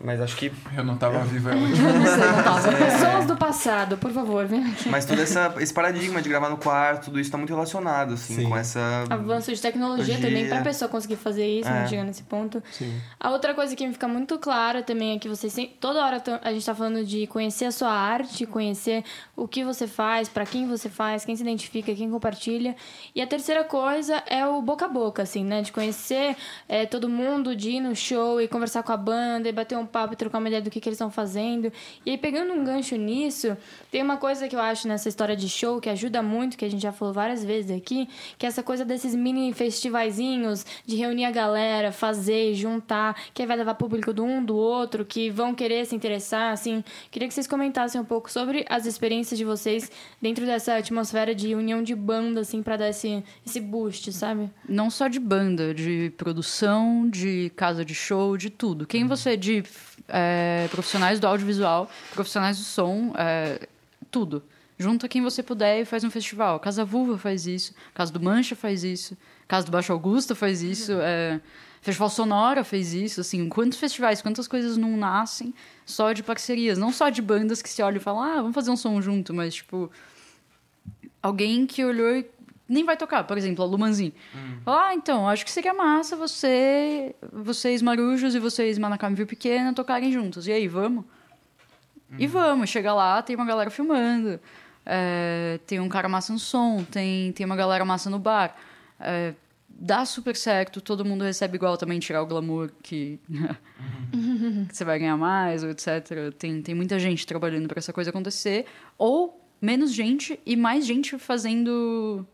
Mas 0.00 0.20
acho 0.20 0.36
que... 0.36 0.52
Eu 0.76 0.84
não 0.84 0.96
tava 0.96 1.20
vivo, 1.20 1.48
é 1.48 1.54
não 1.56 2.42
tava. 2.42 2.72
Pessoas 2.76 3.26
do 3.26 3.36
passado, 3.36 3.96
por 3.96 4.10
favor, 4.12 4.46
vem 4.46 4.64
aqui. 4.64 4.88
Mas 4.88 5.04
todo 5.06 5.20
essa, 5.20 5.54
esse 5.58 5.72
paradigma 5.72 6.20
de 6.20 6.28
gravar 6.28 6.48
no 6.50 6.56
quarto, 6.58 7.06
tudo 7.06 7.18
isso 7.20 7.30
tá 7.30 7.38
muito 7.38 7.50
relacionado, 7.52 8.14
assim, 8.14 8.36
Sim. 8.36 8.48
com 8.48 8.56
essa... 8.56 9.04
Avanço 9.08 9.52
de 9.54 9.60
tecnologia 9.60 10.14
Tecnologia. 10.16 10.28
também 10.28 10.48
pra 10.48 10.62
pessoa 10.62 10.88
conseguir 10.88 11.16
fazer 11.16 11.46
isso? 11.46 11.68
É. 11.68 11.86
Chegar 11.86 12.04
nesse 12.04 12.22
ponto. 12.24 12.62
Sim. 12.70 13.00
A 13.18 13.30
outra 13.30 13.54
coisa 13.54 13.74
que 13.74 13.86
me 13.86 13.92
fica 13.92 14.06
muito 14.08 14.38
clara 14.38 14.82
também 14.82 15.16
é 15.16 15.18
que 15.18 15.28
vocês 15.28 15.56
toda 15.80 16.04
hora 16.04 16.20
tão- 16.20 16.38
a 16.42 16.52
gente 16.52 16.64
tá 16.66 16.74
falando 16.74 17.04
de 17.04 17.26
conhecer 17.26 17.64
a 17.64 17.72
sua 17.72 17.90
arte, 17.90 18.44
conhecer 18.46 19.02
o 19.34 19.48
que 19.48 19.64
você 19.64 19.86
faz, 19.86 20.28
pra 20.28 20.44
quem 20.44 20.66
você 20.68 20.88
faz, 20.88 21.24
quem 21.24 21.34
se 21.34 21.42
identifica, 21.42 21.94
quem 21.94 22.10
compartilha. 22.10 22.76
E 23.14 23.22
a 23.22 23.26
terceira 23.26 23.64
coisa 23.64 24.22
é 24.26 24.46
o 24.46 24.60
boca 24.60 24.84
a 24.84 24.88
boca, 24.88 25.22
assim, 25.22 25.44
né? 25.44 25.62
De 25.62 25.72
conhecer 25.72 26.36
é, 26.68 26.84
todo 26.84 27.08
mundo, 27.08 27.56
de 27.56 27.70
ir 27.70 27.80
no 27.80 27.94
show 27.96 28.40
e 28.40 28.46
conversar 28.48 28.82
com 28.82 28.92
a 28.92 28.96
banda, 28.96 29.48
e 29.48 29.52
bater 29.52 29.76
um 29.78 29.85
papo 29.86 30.14
e 30.14 30.16
trocar 30.16 30.38
uma 30.38 30.48
ideia 30.48 30.62
do 30.62 30.70
que, 30.70 30.80
que 30.80 30.88
eles 30.88 30.96
estão 30.96 31.10
fazendo. 31.10 31.72
E 32.04 32.10
aí, 32.10 32.18
pegando 32.18 32.52
um 32.52 32.64
gancho 32.64 32.96
nisso, 32.96 33.56
tem 33.90 34.02
uma 34.02 34.16
coisa 34.16 34.48
que 34.48 34.56
eu 34.56 34.60
acho 34.60 34.86
nessa 34.88 35.08
história 35.08 35.36
de 35.36 35.48
show 35.48 35.80
que 35.80 35.88
ajuda 35.88 36.22
muito, 36.22 36.56
que 36.56 36.64
a 36.64 36.70
gente 36.70 36.82
já 36.82 36.92
falou 36.92 37.12
várias 37.14 37.44
vezes 37.44 37.70
aqui, 37.70 38.08
que 38.38 38.46
é 38.46 38.48
essa 38.48 38.62
coisa 38.62 38.84
desses 38.84 39.14
mini 39.14 39.52
festivaizinhos, 39.52 40.64
de 40.84 40.96
reunir 40.96 41.24
a 41.24 41.30
galera, 41.30 41.92
fazer, 41.92 42.54
juntar, 42.54 43.16
que 43.32 43.46
vai 43.46 43.56
levar 43.56 43.74
público 43.74 44.12
do 44.12 44.24
um, 44.24 44.44
do 44.44 44.56
outro, 44.56 45.04
que 45.04 45.30
vão 45.30 45.54
querer 45.54 45.86
se 45.86 45.94
interessar, 45.94 46.52
assim. 46.52 46.82
Queria 47.10 47.28
que 47.28 47.34
vocês 47.34 47.46
comentassem 47.46 48.00
um 48.00 48.04
pouco 48.04 48.30
sobre 48.30 48.64
as 48.68 48.86
experiências 48.86 49.38
de 49.38 49.44
vocês 49.44 49.90
dentro 50.20 50.44
dessa 50.44 50.76
atmosfera 50.76 51.34
de 51.34 51.54
união 51.54 51.82
de 51.82 51.94
banda, 51.94 52.40
assim, 52.40 52.62
pra 52.62 52.76
dar 52.76 52.88
esse, 52.88 53.22
esse 53.46 53.60
boost, 53.60 54.12
sabe? 54.12 54.50
Não 54.68 54.90
só 54.90 55.08
de 55.08 55.20
banda, 55.20 55.72
de 55.72 56.12
produção, 56.16 57.08
de 57.08 57.50
casa 57.56 57.84
de 57.84 57.94
show, 57.94 58.36
de 58.36 58.50
tudo. 58.50 58.86
Quem 58.86 59.06
você 59.06 59.30
é 59.30 59.36
de 59.36 59.62
é, 60.08 60.68
profissionais 60.70 61.18
do 61.20 61.26
audiovisual, 61.26 61.90
profissionais 62.12 62.58
do 62.58 62.64
som, 62.64 63.12
é, 63.16 63.66
tudo. 64.10 64.42
Junta 64.78 65.08
quem 65.08 65.22
você 65.22 65.42
puder 65.42 65.80
e 65.80 65.84
faz 65.84 66.04
um 66.04 66.10
festival. 66.10 66.60
Casa 66.60 66.84
Vulva 66.84 67.16
faz 67.16 67.46
isso, 67.46 67.74
Casa 67.94 68.12
do 68.12 68.20
Mancha 68.20 68.54
faz 68.54 68.84
isso, 68.84 69.16
Casa 69.48 69.64
do 69.64 69.72
Baixo 69.72 69.92
Augusta 69.92 70.34
faz 70.34 70.62
isso, 70.62 70.92
é, 71.00 71.40
Festival 71.80 72.10
Sonora 72.10 72.64
fez 72.64 72.92
isso. 72.92 73.20
Assim, 73.20 73.48
quantos 73.48 73.78
festivais, 73.78 74.20
quantas 74.20 74.46
coisas 74.46 74.76
não 74.76 74.96
nascem 74.96 75.54
só 75.84 76.12
de 76.12 76.22
parcerias, 76.22 76.76
não 76.76 76.92
só 76.92 77.08
de 77.08 77.22
bandas 77.22 77.62
que 77.62 77.68
se 77.68 77.82
olham 77.82 77.96
e 77.96 78.00
falam, 78.00 78.22
ah, 78.22 78.36
vamos 78.36 78.54
fazer 78.54 78.70
um 78.70 78.76
som 78.76 79.00
junto, 79.00 79.32
mas 79.32 79.54
tipo 79.54 79.90
alguém 81.22 81.66
que 81.66 81.84
olhou 81.84 82.16
e 82.16 82.26
nem 82.68 82.84
vai 82.84 82.96
tocar, 82.96 83.24
por 83.24 83.38
exemplo, 83.38 83.64
a 83.64 83.66
Lumanzin. 83.66 84.12
Ah, 84.66 84.94
então, 84.94 85.28
acho 85.28 85.44
que 85.44 85.50
seria 85.50 85.72
massa 85.72 86.16
você, 86.16 87.14
vocês 87.32 87.80
marujos 87.80 88.34
e 88.34 88.40
vocês 88.40 88.78
Manacame 88.78 89.14
Viu 89.14 89.26
Pequena 89.26 89.72
tocarem 89.72 90.10
juntos. 90.10 90.46
E 90.48 90.52
aí, 90.52 90.66
vamos? 90.66 91.04
E 92.18 92.26
vamos, 92.26 92.70
chega 92.70 92.94
lá, 92.94 93.20
tem 93.22 93.36
uma 93.36 93.44
galera 93.44 93.70
filmando, 93.70 94.40
é, 94.84 95.58
tem 95.66 95.80
um 95.80 95.88
cara 95.88 96.08
massa 96.08 96.32
no 96.32 96.38
som, 96.38 96.84
tem, 96.84 97.32
tem 97.32 97.44
uma 97.44 97.56
galera 97.56 97.84
massa 97.84 98.08
no 98.08 98.18
bar. 98.18 98.56
É, 98.98 99.34
dá 99.68 100.04
super 100.04 100.34
certo, 100.34 100.80
todo 100.80 101.04
mundo 101.04 101.24
recebe 101.24 101.56
igual 101.56 101.76
também, 101.76 101.98
tirar 101.98 102.22
o 102.22 102.26
glamour 102.26 102.70
que, 102.82 103.20
que 104.68 104.76
você 104.76 104.84
vai 104.84 104.98
ganhar 104.98 105.16
mais, 105.16 105.62
ou 105.62 105.70
etc. 105.70 106.32
Tem, 106.38 106.62
tem 106.62 106.74
muita 106.74 106.98
gente 106.98 107.26
trabalhando 107.26 107.68
para 107.68 107.78
essa 107.78 107.92
coisa 107.92 108.10
acontecer, 108.10 108.66
ou 108.96 109.44
menos 109.60 109.92
gente 109.92 110.38
e 110.46 110.56
mais 110.56 110.86
gente 110.86 111.18
fazendo 111.18 112.26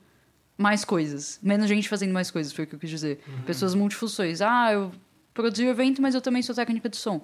mais 0.57 0.85
coisas. 0.85 1.39
Menos 1.43 1.69
gente 1.69 1.89
fazendo 1.89 2.13
mais 2.13 2.31
coisas, 2.31 2.53
foi 2.53 2.65
o 2.65 2.67
que 2.67 2.75
eu 2.75 2.79
quis 2.79 2.91
dizer. 2.91 3.23
Pessoas 3.47 3.75
multifunções. 3.75 4.41
Ah, 4.41 4.73
eu 4.73 4.93
produzi 5.35 5.65
o 5.65 5.71
evento, 5.71 6.01
mas 6.03 6.15
eu 6.15 6.21
também 6.21 6.43
sou 6.43 6.55
técnica 6.55 6.89
de 6.89 6.97
som. 6.97 7.23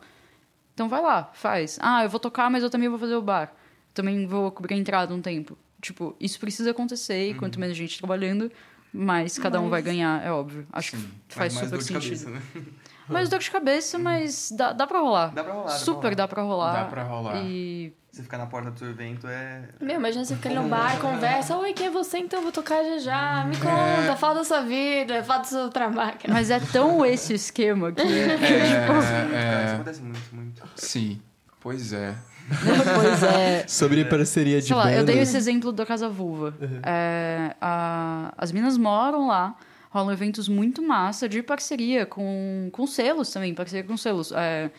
Então 0.74 0.89
vai 0.89 1.03
lá, 1.03 1.31
faz. 1.35 1.79
Ah, 1.81 2.05
eu 2.05 2.09
vou 2.09 2.20
tocar, 2.20 2.51
mas 2.51 2.62
eu 2.62 2.70
também 2.70 2.89
vou 2.89 2.99
fazer 2.99 3.16
o 3.16 3.22
bar. 3.22 3.53
Também 3.93 4.26
vou 4.26 4.51
cobrir 4.51 4.74
a 4.74 4.79
entrada 4.79 5.14
um 5.14 5.20
tempo. 5.20 5.59
Tipo, 5.81 6.16
isso 6.20 6.39
precisa 6.39 6.70
acontecer 6.70 7.31
e 7.31 7.35
quanto 7.35 7.59
menos 7.61 7.76
gente 7.76 7.99
trabalhando, 7.99 8.51
mais 8.93 9.39
cada 9.39 9.61
um 9.61 9.68
vai 9.68 9.83
ganhar, 9.83 10.24
é 10.24 10.31
óbvio. 10.31 10.66
Acho 10.72 10.97
que 10.97 11.09
faz 11.29 11.53
super 11.53 11.83
sentido. 11.83 12.03
cabeça, 12.03 12.31
né? 12.31 12.43
Mais 13.09 13.29
dor 13.29 13.39
de 13.39 13.51
cabeça, 13.51 13.99
mas 13.99 14.51
dá, 14.57 14.73
dá 14.73 14.87
pra 14.87 14.99
rolar. 15.01 15.33
Dá 15.35 15.43
pra 15.45 15.53
rolar, 15.53 15.69
Super 15.71 16.15
dá 16.15 16.29
pra 16.29 16.43
rolar. 16.43 16.73
Dá 16.73 16.85
pra 16.85 17.03
rolar. 17.03 17.37
E 17.45 17.93
Você 18.13 18.23
ficar 18.23 18.39
na 18.39 18.47
porta 18.47 18.71
do 18.71 18.79
seu 18.79 18.91
evento 18.91 19.27
é... 19.29 19.63
Meu, 19.81 19.97
imagina 19.97 20.25
você 20.25 20.35
ficar 20.37 20.51
ali 20.51 20.59
no 20.59 20.69
bar, 20.69 20.99
conversa. 20.99 21.57
Oi, 21.57 21.73
quem 21.73 21.87
é 21.87 21.91
você? 21.91 22.19
Então, 22.19 22.43
vou 22.43 22.53
tocar 22.53 22.83
já 22.85 22.99
já. 22.99 23.45
Me 23.45 23.57
conta, 23.57 24.17
fala 24.17 24.35
da 24.37 24.45
sua 24.45 24.61
vida, 24.63 25.23
fala 25.25 25.41
do 25.41 25.47
seu 25.47 25.69
trabalho. 25.71 26.17
Mas 26.29 26.51
é 26.51 26.59
tão 26.61 27.05
esse 27.07 27.33
o 27.33 27.37
esquema 27.37 27.93
que. 27.93 28.03
É, 28.03 28.87
Cara, 28.87 28.99
isso 28.99 29.35
é, 29.35 29.75
acontece 29.75 30.03
muito, 30.03 30.35
muito. 30.35 30.63
sim, 30.77 31.21
pois 31.61 31.93
é. 31.93 32.15
pois 32.95 33.23
é. 33.23 33.65
Sobre 33.69 34.05
parceria 34.07 34.59
de 34.61 34.69
Sei 34.69 34.75
lá, 34.77 34.85
banda. 34.85 34.97
eu 34.97 35.05
dei 35.05 35.19
esse 35.21 35.37
exemplo 35.37 35.71
da 35.71 35.85
Casa 35.85 36.09
Vulva. 36.09 36.55
É, 36.83 37.55
a- 37.61 38.33
as 38.39 38.51
minas 38.53 38.79
moram 38.79 39.27
lá, 39.29 39.55
rolam 39.91 40.12
eventos 40.12 40.49
muito 40.49 40.82
massa 40.82 41.28
de 41.28 41.43
parceria 41.43 42.07
com, 42.07 42.68
com 42.72 42.86
selos 42.86 43.30
também, 43.30 43.55
parceria 43.55 43.84
com 43.84 43.97
selos. 43.97 44.32
É, 44.32 44.70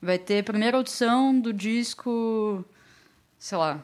vai 0.00 0.18
ter 0.18 0.40
a 0.40 0.44
primeira 0.44 0.76
audição 0.76 1.38
do 1.38 1.52
disco, 1.52 2.64
sei 3.38 3.58
lá, 3.58 3.82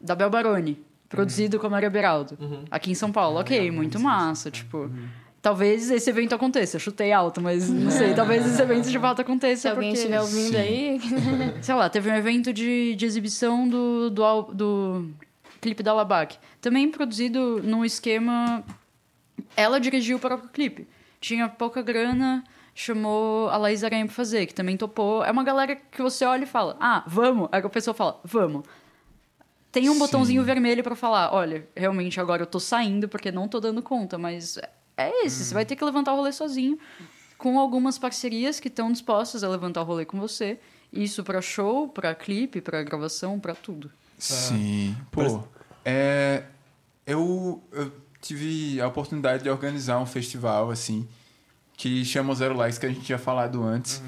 da 0.00 0.14
Bel 0.14 0.30
Baroni, 0.30 0.78
produzido 1.08 1.58
com 1.58 1.66
a 1.66 1.70
Maria 1.70 1.90
Beraldo, 1.90 2.36
aqui 2.70 2.90
em 2.90 2.94
São 2.94 3.12
Paulo. 3.12 3.40
Ok, 3.40 3.70
muito 3.70 3.98
massa, 4.00 4.50
tipo... 4.50 4.90
Talvez 5.42 5.90
esse 5.90 6.08
evento 6.08 6.36
aconteça. 6.36 6.76
Eu 6.76 6.80
chutei 6.80 7.12
alto, 7.12 7.40
mas 7.40 7.68
não 7.68 7.90
sei. 7.90 8.14
Talvez 8.14 8.46
esse 8.46 8.62
evento 8.62 8.88
de 8.88 8.96
fato 8.96 9.22
aconteça. 9.22 9.62
Se 9.62 9.68
alguém 9.68 9.88
porque... 9.88 9.98
estiver 9.98 10.20
ouvindo 10.20 10.52
Sim. 10.52 10.56
aí. 10.56 11.00
Sei 11.60 11.74
lá, 11.74 11.90
teve 11.90 12.08
um 12.08 12.14
evento 12.14 12.52
de, 12.52 12.94
de 12.94 13.04
exibição 13.04 13.68
do, 13.68 14.08
do, 14.08 14.42
do 14.52 15.10
clipe 15.60 15.82
da 15.82 15.92
Labac. 15.92 16.38
Também 16.60 16.88
produzido 16.88 17.60
num 17.64 17.84
esquema. 17.84 18.62
Ela 19.56 19.78
dirigiu 19.78 20.16
o 20.16 20.20
próprio 20.20 20.48
clipe. 20.48 20.88
Tinha 21.20 21.48
pouca 21.48 21.82
grana, 21.82 22.42
chamou 22.74 23.48
a 23.48 23.56
Laís 23.56 23.84
Aranha 23.84 24.06
pra 24.06 24.14
fazer, 24.14 24.46
que 24.46 24.54
também 24.54 24.76
topou. 24.76 25.24
É 25.24 25.30
uma 25.30 25.44
galera 25.44 25.76
que 25.76 26.02
você 26.02 26.24
olha 26.24 26.44
e 26.44 26.46
fala, 26.46 26.76
ah, 26.80 27.04
vamos. 27.06 27.48
Aí 27.52 27.62
a 27.62 27.68
pessoa 27.68 27.94
fala, 27.94 28.20
vamos. 28.24 28.64
Tem 29.70 29.88
um 29.88 29.94
Sim. 29.94 29.98
botãozinho 29.98 30.44
vermelho 30.44 30.82
pra 30.82 30.94
falar, 30.94 31.32
olha, 31.32 31.66
realmente 31.74 32.20
agora 32.20 32.42
eu 32.42 32.46
tô 32.46 32.60
saindo 32.60 33.08
porque 33.08 33.32
não 33.32 33.48
tô 33.48 33.58
dando 33.58 33.80
conta, 33.80 34.18
mas 34.18 34.58
é 34.96 35.24
esse, 35.24 35.44
você 35.44 35.54
vai 35.54 35.64
ter 35.64 35.76
que 35.76 35.84
levantar 35.84 36.12
o 36.12 36.16
rolê 36.16 36.30
sozinho, 36.30 36.78
com 37.38 37.58
algumas 37.58 37.98
parcerias 37.98 38.60
que 38.60 38.68
estão 38.68 38.92
dispostas 38.92 39.42
a 39.42 39.48
levantar 39.48 39.80
o 39.80 39.84
rolê 39.84 40.04
com 40.04 40.20
você. 40.20 40.60
Isso 40.92 41.24
pra 41.24 41.40
show, 41.40 41.88
pra 41.88 42.14
clipe, 42.14 42.60
pra 42.60 42.82
gravação, 42.82 43.40
pra 43.40 43.54
tudo. 43.54 43.90
Sim. 44.18 44.94
Pô, 45.10 45.42
é, 45.86 46.44
eu, 47.06 47.62
eu 47.72 47.90
tive 48.22 48.80
a 48.80 48.86
oportunidade 48.86 49.42
de 49.42 49.50
organizar 49.50 49.98
um 49.98 50.06
festival, 50.06 50.70
assim, 50.70 51.06
que 51.76 52.04
chama 52.04 52.34
Zero 52.34 52.56
Likes, 52.56 52.78
que 52.78 52.86
a 52.86 52.88
gente 52.88 53.00
tinha 53.00 53.18
falado 53.18 53.62
antes. 53.62 54.00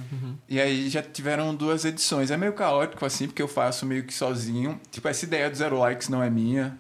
E 0.48 0.60
aí 0.60 0.88
já 0.88 1.02
tiveram 1.02 1.54
duas 1.54 1.84
edições. 1.84 2.30
É 2.30 2.36
meio 2.36 2.52
caótico, 2.52 3.04
assim, 3.04 3.26
porque 3.26 3.42
eu 3.42 3.48
faço 3.48 3.84
meio 3.84 4.04
que 4.04 4.14
sozinho. 4.14 4.80
Tipo, 4.90 5.08
essa 5.08 5.24
ideia 5.24 5.50
do 5.50 5.56
Zero 5.56 5.78
Likes 5.78 6.08
não 6.08 6.22
é 6.22 6.30
minha. 6.30 6.78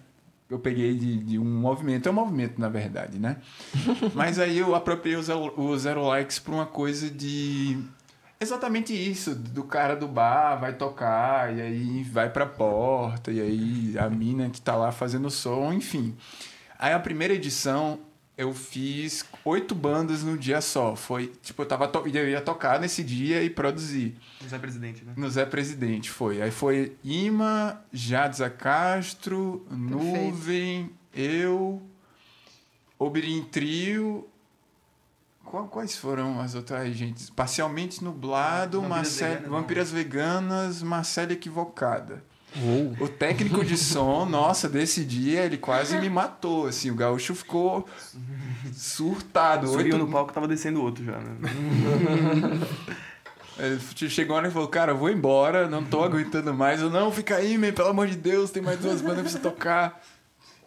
Eu 0.48 0.58
peguei 0.58 0.94
de, 0.94 1.16
de 1.18 1.38
um 1.38 1.44
movimento. 1.44 2.08
É 2.08 2.12
um 2.12 2.14
movimento, 2.14 2.60
na 2.60 2.68
verdade, 2.68 3.18
né? 3.18 3.38
Mas 4.14 4.38
aí 4.38 4.58
eu 4.58 4.74
apropriei 4.74 5.16
o 5.16 5.22
Zero, 5.22 5.52
o 5.60 5.76
Zero 5.76 6.06
Likes 6.06 6.38
pra 6.38 6.54
uma 6.54 6.66
coisa 6.66 7.10
de... 7.10 7.76
Exatamente 8.38 8.92
isso, 8.92 9.34
do 9.34 9.64
cara 9.64 9.96
do 9.96 10.06
bar 10.06 10.56
vai 10.56 10.74
tocar, 10.74 11.56
e 11.56 11.62
aí 11.62 12.02
vai 12.02 12.28
pra 12.28 12.44
porta, 12.44 13.30
e 13.32 13.40
aí 13.40 13.94
a 13.98 14.10
mina 14.10 14.50
que 14.50 14.60
tá 14.60 14.76
lá 14.76 14.92
fazendo 14.92 15.30
som, 15.30 15.72
enfim. 15.72 16.14
Aí 16.78 16.92
a 16.92 16.98
primeira 17.00 17.32
edição 17.34 18.00
eu 18.36 18.52
fiz 18.52 19.24
oito 19.44 19.74
bandas 19.74 20.24
no 20.24 20.36
dia 20.36 20.60
só. 20.60 20.96
Foi, 20.96 21.28
tipo, 21.42 21.62
eu 21.62 21.66
tava 21.66 21.86
to- 21.86 22.06
eu 22.08 22.28
ia 22.28 22.40
tocar 22.40 22.80
nesse 22.80 23.02
dia 23.04 23.42
e 23.42 23.48
produzir. 23.50 24.16
José 24.42 24.58
Presidente, 24.58 25.04
né? 25.04 25.12
No 25.16 25.30
Zé 25.30 25.46
Presidente 25.46 26.10
foi. 26.10 26.42
Aí 26.42 26.50
foi 26.50 26.96
Ima, 27.04 27.80
Jadza 27.92 28.50
Castro, 28.50 29.64
Nuvem, 29.70 30.90
eu, 31.14 31.80
Obirim 32.98 33.42
Trio, 33.44 34.28
Quais 35.70 35.96
foram 35.96 36.40
as 36.40 36.56
outras 36.56 36.92
gente? 36.96 37.30
Parcialmente 37.30 38.02
nublado, 38.02 38.80
Vampiras 38.80 38.96
Marcelo, 38.96 39.30
Veganas, 39.30 39.50
não. 39.50 39.60
Vampiras 39.60 39.90
Veganas, 39.92 40.82
Marcelo 40.82 41.30
Equivocada. 41.32 42.24
Uou. 42.56 42.96
O 43.00 43.08
técnico 43.08 43.64
de 43.64 43.76
som, 43.76 44.24
nossa, 44.24 44.68
desse 44.68 45.04
dia 45.04 45.42
ele 45.42 45.56
quase 45.58 45.98
me 45.98 46.08
matou, 46.08 46.66
assim, 46.66 46.90
o 46.90 46.94
gaúcho 46.94 47.34
ficou 47.34 47.88
surtado. 48.72 49.66
Subiu 49.66 49.84
Oito- 49.86 49.98
no 49.98 50.08
palco, 50.08 50.32
tava 50.32 50.46
descendo 50.46 50.82
outro 50.82 51.04
já, 51.04 51.18
né? 51.18 51.36
Ele 53.56 53.78
chegou 54.10 54.36
lá 54.36 54.48
e 54.48 54.50
falou, 54.50 54.66
cara, 54.66 54.90
eu 54.92 54.96
vou 54.98 55.08
embora, 55.08 55.68
não 55.68 55.84
tô 55.84 56.02
aguentando 56.02 56.52
mais. 56.52 56.80
Eu, 56.80 56.90
não, 56.90 57.12
fica 57.12 57.36
aí, 57.36 57.56
man, 57.56 57.72
pelo 57.72 57.88
amor 57.88 58.08
de 58.08 58.16
Deus, 58.16 58.50
tem 58.50 58.60
mais 58.60 58.80
duas 58.80 59.00
bandas 59.00 59.20
pra 59.20 59.30
você 59.30 59.38
tocar. 59.38 60.02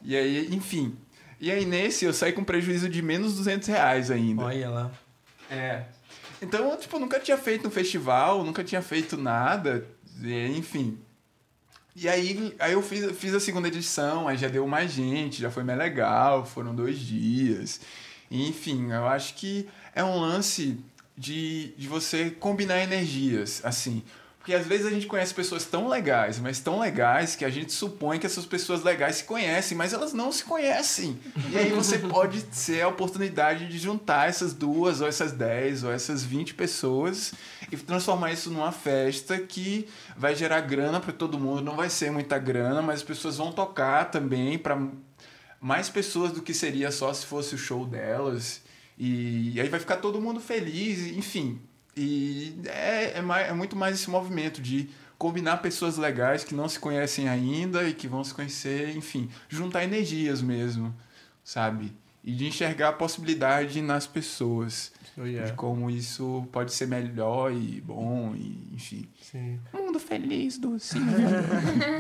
E 0.01 0.15
aí, 0.15 0.47
enfim. 0.55 0.95
E 1.39 1.51
aí, 1.51 1.65
nesse, 1.65 2.05
eu 2.05 2.13
saí 2.13 2.31
com 2.31 2.45
prejuízo 2.45 2.87
de 2.87 3.01
menos 3.01 3.35
200 3.35 3.67
reais 3.67 4.09
ainda. 4.09 4.43
Olha 4.43 4.69
lá. 4.69 4.91
É. 5.51 5.83
Então, 6.41 6.71
eu, 6.71 6.77
tipo, 6.77 6.97
nunca 6.97 7.19
tinha 7.19 7.37
feito 7.37 7.67
um 7.67 7.71
festival, 7.71 8.43
nunca 8.45 8.63
tinha 8.63 8.81
feito 8.81 9.17
nada, 9.17 9.85
e, 10.23 10.57
enfim. 10.57 10.97
E 11.99 12.07
aí, 12.07 12.55
aí 12.59 12.73
eu 12.73 12.81
fiz, 12.83 13.17
fiz 13.17 13.33
a 13.33 13.39
segunda 13.39 13.67
edição, 13.67 14.27
aí 14.27 14.37
já 14.37 14.47
deu 14.47 14.67
mais 14.67 14.91
gente, 14.91 15.41
já 15.41 15.49
foi 15.49 15.63
mais 15.63 15.79
legal, 15.79 16.45
foram 16.45 16.75
dois 16.75 16.99
dias. 16.99 17.81
Enfim, 18.29 18.91
eu 18.91 19.07
acho 19.07 19.33
que 19.33 19.67
é 19.95 20.03
um 20.03 20.19
lance 20.19 20.77
de, 21.17 21.73
de 21.75 21.87
você 21.87 22.29
combinar 22.29 22.83
energias, 22.83 23.65
assim. 23.65 24.03
Porque 24.47 24.55
às 24.55 24.65
vezes 24.65 24.85
a 24.85 24.89
gente 24.89 25.07
conhece 25.07 25.33
pessoas 25.33 25.65
tão 25.65 25.89
legais, 25.89 26.39
mas 26.39 26.57
tão 26.61 26.79
legais 26.79 27.35
que 27.35 27.43
a 27.43 27.49
gente 27.49 27.73
supõe 27.73 28.17
que 28.17 28.25
essas 28.25 28.45
pessoas 28.45 28.81
legais 28.81 29.17
se 29.17 29.25
conhecem, 29.25 29.77
mas 29.77 29.91
elas 29.91 30.13
não 30.13 30.31
se 30.31 30.41
conhecem. 30.41 31.19
E 31.51 31.57
aí 31.57 31.69
você 31.73 31.99
pode 32.07 32.45
ser 32.55 32.79
a 32.79 32.87
oportunidade 32.87 33.67
de 33.67 33.77
juntar 33.77 34.29
essas 34.29 34.53
duas, 34.53 35.01
ou 35.01 35.07
essas 35.09 35.33
10, 35.33 35.83
ou 35.83 35.91
essas 35.91 36.23
20 36.23 36.53
pessoas 36.53 37.33
e 37.69 37.75
transformar 37.75 38.31
isso 38.31 38.49
numa 38.49 38.71
festa 38.71 39.37
que 39.37 39.85
vai 40.15 40.33
gerar 40.33 40.61
grana 40.61 41.01
para 41.01 41.11
todo 41.11 41.37
mundo. 41.37 41.61
Não 41.61 41.75
vai 41.75 41.89
ser 41.89 42.09
muita 42.09 42.39
grana, 42.39 42.81
mas 42.81 43.01
as 43.01 43.03
pessoas 43.03 43.35
vão 43.35 43.51
tocar 43.51 44.05
também 44.11 44.57
para 44.57 44.81
mais 45.59 45.89
pessoas 45.89 46.31
do 46.31 46.41
que 46.41 46.53
seria 46.53 46.89
só 46.89 47.13
se 47.13 47.25
fosse 47.25 47.53
o 47.53 47.57
show 47.57 47.85
delas. 47.85 48.61
E 48.97 49.59
aí 49.59 49.67
vai 49.67 49.81
ficar 49.81 49.97
todo 49.97 50.21
mundo 50.21 50.39
feliz, 50.39 51.05
enfim. 51.07 51.59
E 51.97 52.55
é, 52.65 53.17
é, 53.17 53.21
mais, 53.21 53.49
é 53.49 53.53
muito 53.53 53.75
mais 53.75 53.95
esse 53.95 54.09
movimento 54.09 54.61
de 54.61 54.89
combinar 55.17 55.57
pessoas 55.57 55.97
legais 55.97 56.43
que 56.43 56.53
não 56.53 56.69
se 56.69 56.79
conhecem 56.79 57.27
ainda 57.27 57.83
e 57.87 57.93
que 57.93 58.07
vão 58.07 58.23
se 58.23 58.33
conhecer, 58.33 58.95
enfim, 58.95 59.29
juntar 59.49 59.83
energias 59.83 60.41
mesmo, 60.41 60.93
sabe? 61.43 61.91
E 62.23 62.33
de 62.33 62.45
enxergar 62.45 62.89
a 62.89 62.93
possibilidade 62.93 63.81
nas 63.81 64.05
pessoas, 64.05 64.91
Oh, 65.19 65.23
yeah. 65.25 65.49
de 65.49 65.53
como 65.53 65.89
isso 65.89 66.47
pode 66.51 66.71
ser 66.71 66.87
melhor 66.87 67.51
e 67.51 67.81
bom, 67.81 68.35
e 68.35 68.75
enfim. 68.75 69.07
Sim. 69.19 69.59
Mundo 69.73 69.99
feliz 69.99 70.59
do 70.59 70.77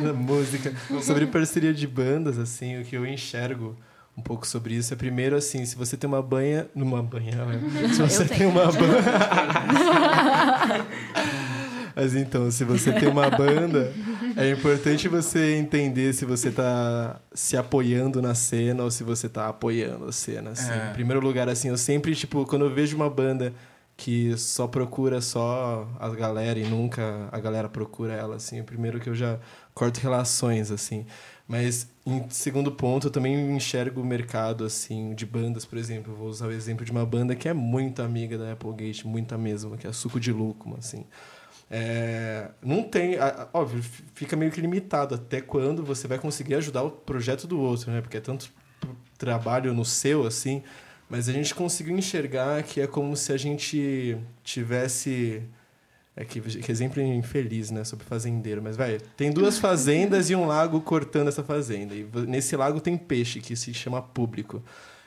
Na 0.03 0.13
música. 0.13 0.71
Sobre 1.01 1.25
parceria 1.25 1.73
de 1.73 1.87
bandas, 1.87 2.37
assim, 2.37 2.79
o 2.79 2.85
que 2.85 2.95
eu 2.95 3.07
enxergo 3.07 3.75
um 4.17 4.21
pouco 4.21 4.47
sobre 4.47 4.73
isso 4.73 4.93
é 4.93 4.97
primeiro 4.97 5.35
assim, 5.35 5.63
se 5.65 5.75
você 5.75 5.95
tem 5.95 6.07
uma 6.07 6.21
banha. 6.21 6.67
Numa 6.73 7.03
banha, 7.03 7.45
olha. 7.45 7.59
Se 7.93 8.01
você 8.01 8.25
tem 8.25 8.47
uma 8.47 8.65
banda. 8.65 8.77
Mas 11.95 12.15
então, 12.15 12.51
se 12.51 12.63
você 12.63 12.93
tem 12.93 13.09
uma 13.09 13.27
banda, 13.27 13.91
é 14.35 14.51
importante 14.51 15.07
você 15.07 15.55
entender 15.55 16.13
se 16.13 16.25
você 16.25 16.51
tá 16.51 17.19
se 17.33 17.57
apoiando 17.57 18.21
na 18.21 18.35
cena 18.35 18.83
ou 18.83 18.91
se 18.91 19.03
você 19.03 19.27
tá 19.27 19.47
apoiando 19.47 20.05
a 20.05 20.11
cena, 20.11 20.51
assim. 20.51 20.71
É. 20.71 20.91
Em 20.91 20.93
primeiro 20.93 21.19
lugar, 21.19 21.49
assim, 21.49 21.69
eu 21.69 21.77
sempre, 21.77 22.13
tipo, 22.13 22.45
quando 22.45 22.65
eu 22.65 22.71
vejo 22.71 22.95
uma 22.95 23.09
banda 23.09 23.51
que 23.95 24.37
só 24.37 24.67
procura 24.67 25.21
só 25.21 25.89
a 25.99 26.09
galera 26.09 26.59
e 26.59 26.69
nunca 26.69 27.27
a 27.31 27.39
galera 27.39 27.67
procura 27.67 28.13
ela, 28.13 28.35
assim, 28.35 28.61
o 28.61 28.63
primeiro 28.63 28.99
que 28.99 29.09
eu 29.09 29.15
já 29.15 29.39
corto 29.73 29.99
relações, 29.99 30.69
assim. 30.69 31.03
Mas, 31.47 31.89
em 32.05 32.29
segundo 32.29 32.71
ponto, 32.71 33.07
eu 33.07 33.11
também 33.11 33.55
enxergo 33.55 34.01
o 34.01 34.05
mercado, 34.05 34.65
assim, 34.65 35.15
de 35.15 35.25
bandas, 35.25 35.63
por 35.63 35.77
exemplo. 35.77 36.11
Eu 36.11 36.17
vou 36.17 36.27
usar 36.27 36.47
o 36.47 36.51
exemplo 36.51 36.83
de 36.83 36.91
uma 36.91 37.05
banda 37.05 37.35
que 37.35 37.47
é 37.47 37.53
muito 37.53 38.01
amiga 38.01 38.37
da 38.37 38.51
Applegate, 38.51 39.07
muita 39.07 39.37
mesmo, 39.37 39.77
que 39.77 39.87
é 39.87 39.93
Suco 39.93 40.19
de 40.19 40.31
Lúcuma, 40.31 40.77
assim. 40.79 41.05
É, 41.69 42.49
não 42.61 42.83
tem, 42.83 43.17
óbvio, 43.53 43.81
fica 44.13 44.35
meio 44.35 44.51
que 44.51 44.59
limitado 44.59 45.15
até 45.15 45.41
quando 45.41 45.83
você 45.83 46.07
vai 46.07 46.17
conseguir 46.17 46.55
ajudar 46.55 46.83
o 46.83 46.91
projeto 46.91 47.47
do 47.47 47.59
outro, 47.59 47.91
né? 47.91 48.01
Porque 48.01 48.17
é 48.17 48.21
tanto 48.21 48.51
trabalho 49.17 49.73
no 49.73 49.85
seu, 49.85 50.25
assim, 50.25 50.63
mas 51.09 51.29
a 51.29 51.33
gente 51.33 51.55
conseguiu 51.55 51.97
enxergar 51.97 52.61
que 52.63 52.81
é 52.81 52.87
como 52.87 53.15
se 53.15 53.31
a 53.31 53.37
gente 53.37 54.17
tivesse. 54.43 55.43
É 56.19 56.25
que, 56.25 56.41
que 56.41 56.71
exemplo 56.71 56.99
infeliz, 56.99 57.69
né? 57.69 57.83
Sobre 57.83 58.03
fazendeiro. 58.03 58.59
Mas, 58.61 58.75
vai, 58.75 58.97
tem 59.15 59.31
duas 59.31 59.59
fazendas 59.59 60.31
e 60.31 60.35
um 60.35 60.47
lago 60.47 60.81
cortando 60.81 61.27
essa 61.27 61.43
fazenda. 61.43 61.93
E 61.93 62.09
nesse 62.27 62.55
lago 62.55 62.81
tem 62.81 62.97
peixe, 62.97 63.39
que 63.39 63.55
se 63.55 63.71
chama 63.71 64.01
público. 64.01 64.63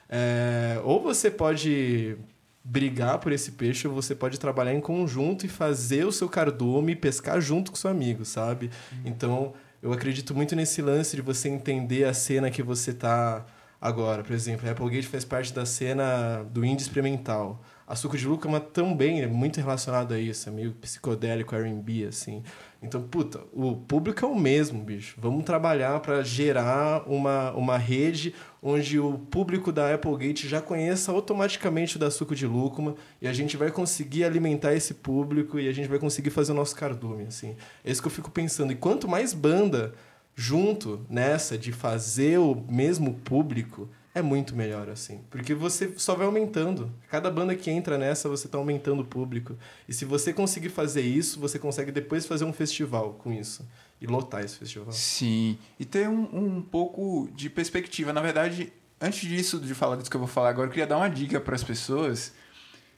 É, 0.08 0.80
ou 0.84 1.02
você 1.02 1.28
pode 1.28 2.16
brigar 2.62 3.18
por 3.18 3.32
esse 3.32 3.52
peixe, 3.52 3.88
ou 3.88 3.94
você 3.94 4.14
pode 4.14 4.38
trabalhar 4.38 4.72
em 4.72 4.80
conjunto 4.80 5.44
e 5.44 5.48
fazer 5.48 6.06
o 6.06 6.12
seu 6.12 6.28
cardume 6.28 6.92
e 6.92 6.96
pescar 6.96 7.40
junto 7.40 7.72
com 7.72 7.76
seu 7.76 7.90
amigo, 7.90 8.24
sabe? 8.24 8.70
Então, 9.04 9.52
eu 9.82 9.92
acredito 9.92 10.32
muito 10.32 10.54
nesse 10.54 10.80
lance 10.80 11.16
de 11.16 11.22
você 11.22 11.48
entender 11.48 12.04
a 12.04 12.14
cena 12.14 12.50
que 12.50 12.62
você 12.62 12.92
tá 12.92 13.44
agora. 13.80 14.22
Por 14.22 14.32
exemplo, 14.32 14.68
a 14.68 14.72
Applegate 14.72 15.08
faz 15.08 15.24
parte 15.24 15.52
da 15.52 15.64
cena 15.64 16.44
do 16.52 16.64
indie 16.64 16.82
experimental. 16.82 17.60
A 17.90 17.96
Suco 17.96 18.16
de 18.16 18.24
Lúcuma 18.24 18.60
também 18.60 19.20
é 19.20 19.26
muito 19.26 19.56
relacionado 19.56 20.14
a 20.14 20.20
isso, 20.20 20.48
é 20.48 20.52
meio 20.52 20.70
psicodélico, 20.74 21.56
R&B, 21.56 22.04
assim. 22.04 22.40
Então, 22.80 23.02
puta, 23.02 23.40
o 23.52 23.74
público 23.74 24.24
é 24.24 24.28
o 24.28 24.38
mesmo, 24.38 24.80
bicho. 24.80 25.16
Vamos 25.18 25.44
trabalhar 25.44 25.98
para 25.98 26.22
gerar 26.22 27.02
uma, 27.08 27.50
uma 27.50 27.76
rede 27.76 28.32
onde 28.62 29.00
o 29.00 29.18
público 29.18 29.72
da 29.72 29.92
Applegate 29.92 30.46
já 30.46 30.62
conheça 30.62 31.10
automaticamente 31.10 31.96
o 31.96 31.98
da 31.98 32.12
Suco 32.12 32.32
de 32.32 32.46
Lúcuma 32.46 32.94
e 33.20 33.26
a 33.26 33.32
gente 33.32 33.56
vai 33.56 33.72
conseguir 33.72 34.22
alimentar 34.22 34.72
esse 34.72 34.94
público 34.94 35.58
e 35.58 35.68
a 35.68 35.72
gente 35.72 35.88
vai 35.88 35.98
conseguir 35.98 36.30
fazer 36.30 36.52
o 36.52 36.54
nosso 36.54 36.76
cardume, 36.76 37.24
assim. 37.24 37.56
É 37.84 37.90
isso 37.90 38.00
que 38.00 38.06
eu 38.06 38.12
fico 38.12 38.30
pensando. 38.30 38.70
E 38.72 38.76
quanto 38.76 39.08
mais 39.08 39.34
banda 39.34 39.94
junto 40.36 41.04
nessa 41.10 41.58
de 41.58 41.72
fazer 41.72 42.38
o 42.38 42.54
mesmo 42.70 43.14
público, 43.14 43.88
é 44.12 44.20
muito 44.20 44.56
melhor, 44.56 44.88
assim. 44.88 45.20
Porque 45.30 45.54
você 45.54 45.92
só 45.96 46.16
vai 46.16 46.26
aumentando. 46.26 46.92
Cada 47.08 47.30
banda 47.30 47.54
que 47.54 47.70
entra 47.70 47.96
nessa, 47.96 48.28
você 48.28 48.48
tá 48.48 48.58
aumentando 48.58 49.02
o 49.02 49.04
público. 49.04 49.56
E 49.88 49.92
se 49.92 50.04
você 50.04 50.32
conseguir 50.32 50.68
fazer 50.68 51.02
isso, 51.02 51.38
você 51.38 51.58
consegue 51.58 51.92
depois 51.92 52.26
fazer 52.26 52.44
um 52.44 52.52
festival 52.52 53.14
com 53.14 53.32
isso. 53.32 53.64
E 54.00 54.06
lotar 54.06 54.44
esse 54.44 54.56
festival. 54.56 54.90
Sim, 54.92 55.58
e 55.78 55.84
ter 55.84 56.08
um, 56.08 56.56
um 56.56 56.62
pouco 56.62 57.28
de 57.34 57.48
perspectiva. 57.48 58.12
Na 58.12 58.20
verdade, 58.20 58.72
antes 59.00 59.28
disso, 59.28 59.60
de 59.60 59.74
falar 59.74 59.96
disso 59.96 60.10
que 60.10 60.16
eu 60.16 60.20
vou 60.20 60.28
falar 60.28 60.48
agora, 60.48 60.66
eu 60.66 60.70
queria 60.70 60.86
dar 60.86 60.96
uma 60.96 61.08
dica 61.08 61.40
para 61.40 61.54
as 61.54 61.62
pessoas, 61.62 62.32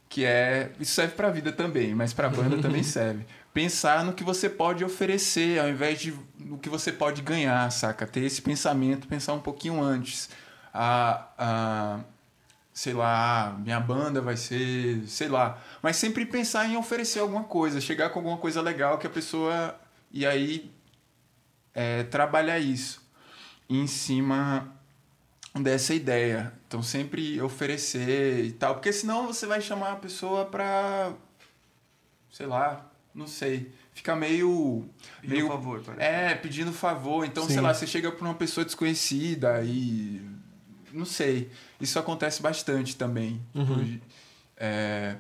que 0.09 0.25
é... 0.25 0.73
Isso 0.81 0.95
serve 0.95 1.15
para 1.15 1.29
a 1.29 1.31
vida 1.31 1.53
também, 1.53 1.95
mas 1.95 2.15
para 2.15 2.29
a 2.29 2.31
banda 2.31 2.57
também 2.63 2.83
serve. 2.83 3.27
Pensar 3.53 4.03
no 4.03 4.15
que 4.15 4.25
você 4.25 4.49
pode 4.49 4.83
oferecer, 4.83 5.59
ao 5.59 5.69
invés 5.69 6.01
de 6.01 6.15
no 6.39 6.57
que 6.57 6.71
você 6.71 6.91
pode 6.91 7.21
ganhar, 7.21 7.71
saca? 7.71 8.07
Ter 8.07 8.21
esse 8.21 8.41
pensamento, 8.41 9.07
pensar 9.07 9.35
um 9.35 9.41
pouquinho 9.41 9.83
antes. 9.83 10.31
A, 10.73 11.27
a, 11.39 12.01
sei 12.73 12.93
lá, 12.93 13.57
minha 13.63 13.81
banda 13.81 14.21
vai 14.21 14.37
ser, 14.37 15.07
sei 15.07 15.29
lá. 15.29 15.59
Mas 15.83 15.97
sempre 15.97 16.25
pensar 16.27 16.67
em 16.67 16.77
oferecer 16.77 17.21
alguma 17.21 17.45
coisa, 17.45 17.81
chegar 17.81 18.11
com 18.11 18.19
alguma 18.19 18.39
coisa 18.39 18.61
legal 18.61 18.99
que 18.99 19.07
a 19.07 19.11
pessoa... 19.11 19.79
E 20.15 20.27
aí 20.27 20.71
é, 21.75 22.03
trabalhar 22.05 22.59
isso 22.59 23.03
em 23.69 23.87
cima 23.87 24.71
dessa 25.55 25.95
ideia. 25.95 26.53
Então, 26.67 26.83
sempre 26.83 27.41
oferecer 27.41 28.45
e 28.45 28.53
tal. 28.53 28.75
Porque 28.75 28.93
senão 28.93 29.27
você 29.27 29.47
vai 29.47 29.61
chamar 29.61 29.93
a 29.93 29.97
pessoa 29.97 30.45
pra. 30.45 31.13
Sei 32.31 32.47
lá, 32.47 32.91
não 33.15 33.27
sei. 33.27 33.71
Fica 33.93 34.17
meio. 34.17 34.89
Pediu 35.21 35.37
meio 35.37 35.49
favor, 35.49 35.83
parece. 35.85 36.03
é, 36.03 36.35
pedindo 36.35 36.73
favor. 36.73 37.27
Então, 37.27 37.45
Sim. 37.45 37.55
sei 37.55 37.61
lá, 37.61 37.75
você 37.75 37.87
chega 37.87 38.11
pra 38.11 38.25
uma 38.25 38.35
pessoa 38.35 38.65
desconhecida 38.65 39.63
e. 39.63 40.23
Não 40.93 41.05
sei. 41.05 41.51
Isso 41.81 41.99
acontece 41.99 42.43
bastante 42.43 42.97
também. 42.97 43.41
Uhum. 43.55 43.99
É, 44.57 45.17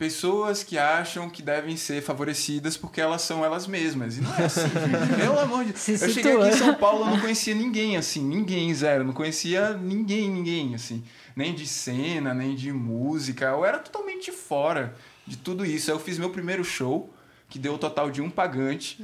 pessoas 0.00 0.62
que 0.62 0.78
acham 0.78 1.28
que 1.28 1.42
devem 1.42 1.76
ser 1.76 2.00
favorecidas 2.00 2.74
porque 2.74 3.02
elas 3.02 3.20
são 3.20 3.44
elas 3.44 3.66
mesmas. 3.66 4.16
E 4.16 4.22
não 4.22 4.34
é 4.34 4.44
assim, 4.44 4.62
gente. 4.62 5.14
Pelo 5.20 5.38
amor 5.38 5.64
de 5.64 5.72
Deus. 5.72 5.88
Eu 6.02 6.08
cheguei 6.08 6.32
aqui 6.36 6.48
em 6.48 6.58
São 6.58 6.74
Paulo, 6.74 7.04
eu 7.04 7.10
não 7.10 7.20
conhecia 7.20 7.54
ninguém, 7.54 7.98
assim. 7.98 8.24
Ninguém, 8.24 8.74
zero. 8.74 9.04
Não 9.04 9.12
conhecia 9.12 9.74
ninguém, 9.74 10.30
ninguém, 10.30 10.74
assim. 10.74 11.04
Nem 11.36 11.54
de 11.54 11.66
cena, 11.66 12.32
nem 12.32 12.54
de 12.54 12.72
música. 12.72 13.46
Eu 13.46 13.62
era 13.62 13.78
totalmente 13.78 14.32
fora 14.32 14.94
de 15.26 15.36
tudo 15.36 15.66
isso. 15.66 15.90
Aí 15.90 15.96
eu 15.96 16.00
fiz 16.00 16.16
meu 16.18 16.30
primeiro 16.30 16.64
show, 16.64 17.12
que 17.50 17.58
deu 17.58 17.74
o 17.74 17.78
total 17.78 18.10
de 18.10 18.22
um 18.22 18.30
pagante. 18.30 18.96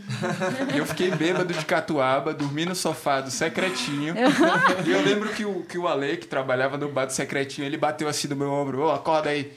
e 0.72 0.78
eu 0.78 0.86
fiquei 0.86 1.11
bêbado 1.11 1.53
de 1.53 1.64
catuaba, 1.64 2.32
dormi 2.32 2.64
no 2.64 2.74
sofá 2.74 3.20
do 3.20 3.30
secretinho. 3.30 4.14
e 4.86 4.90
eu 4.90 5.03
lembro 5.03 5.28
que 5.30 5.44
o, 5.44 5.64
que 5.64 5.76
o 5.76 5.86
Ale, 5.88 6.16
que 6.16 6.26
trabalhava 6.26 6.78
no 6.78 6.88
bar 6.88 7.07
do 7.07 7.12
secretinho, 7.12 7.66
ele 7.66 7.76
bateu 7.76 8.09
assim 8.09 8.28
no 8.28 8.36
meu 8.36 8.51
ombro, 8.51 8.82
ô, 8.84 8.90
acorda 8.92 9.30
aí. 9.30 9.53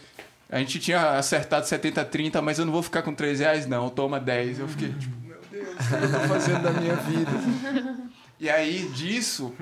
A 0.51 0.57
gente 0.57 0.79
tinha 0.79 1.11
acertado 1.11 1.65
70-30, 1.67 2.41
mas 2.41 2.57
eu 2.57 2.65
não 2.65 2.73
vou 2.73 2.81
ficar 2.81 3.03
com 3.03 3.13
3 3.13 3.39
reais, 3.39 3.67
não. 3.67 3.87
Toma 3.89 4.19
10. 4.19 4.59
Eu 4.59 4.67
fiquei 4.67 4.89
tipo, 4.93 5.15
meu 5.27 5.37
Deus, 5.51 5.69
o 5.75 5.87
que 5.87 5.93
eu 5.93 6.11
tô 6.21 6.27
fazendo 6.27 6.63
da 6.63 6.71
minha 6.71 6.95
vida? 6.95 7.31
E 8.39 8.49
aí, 8.49 8.89
disso, 8.95 9.53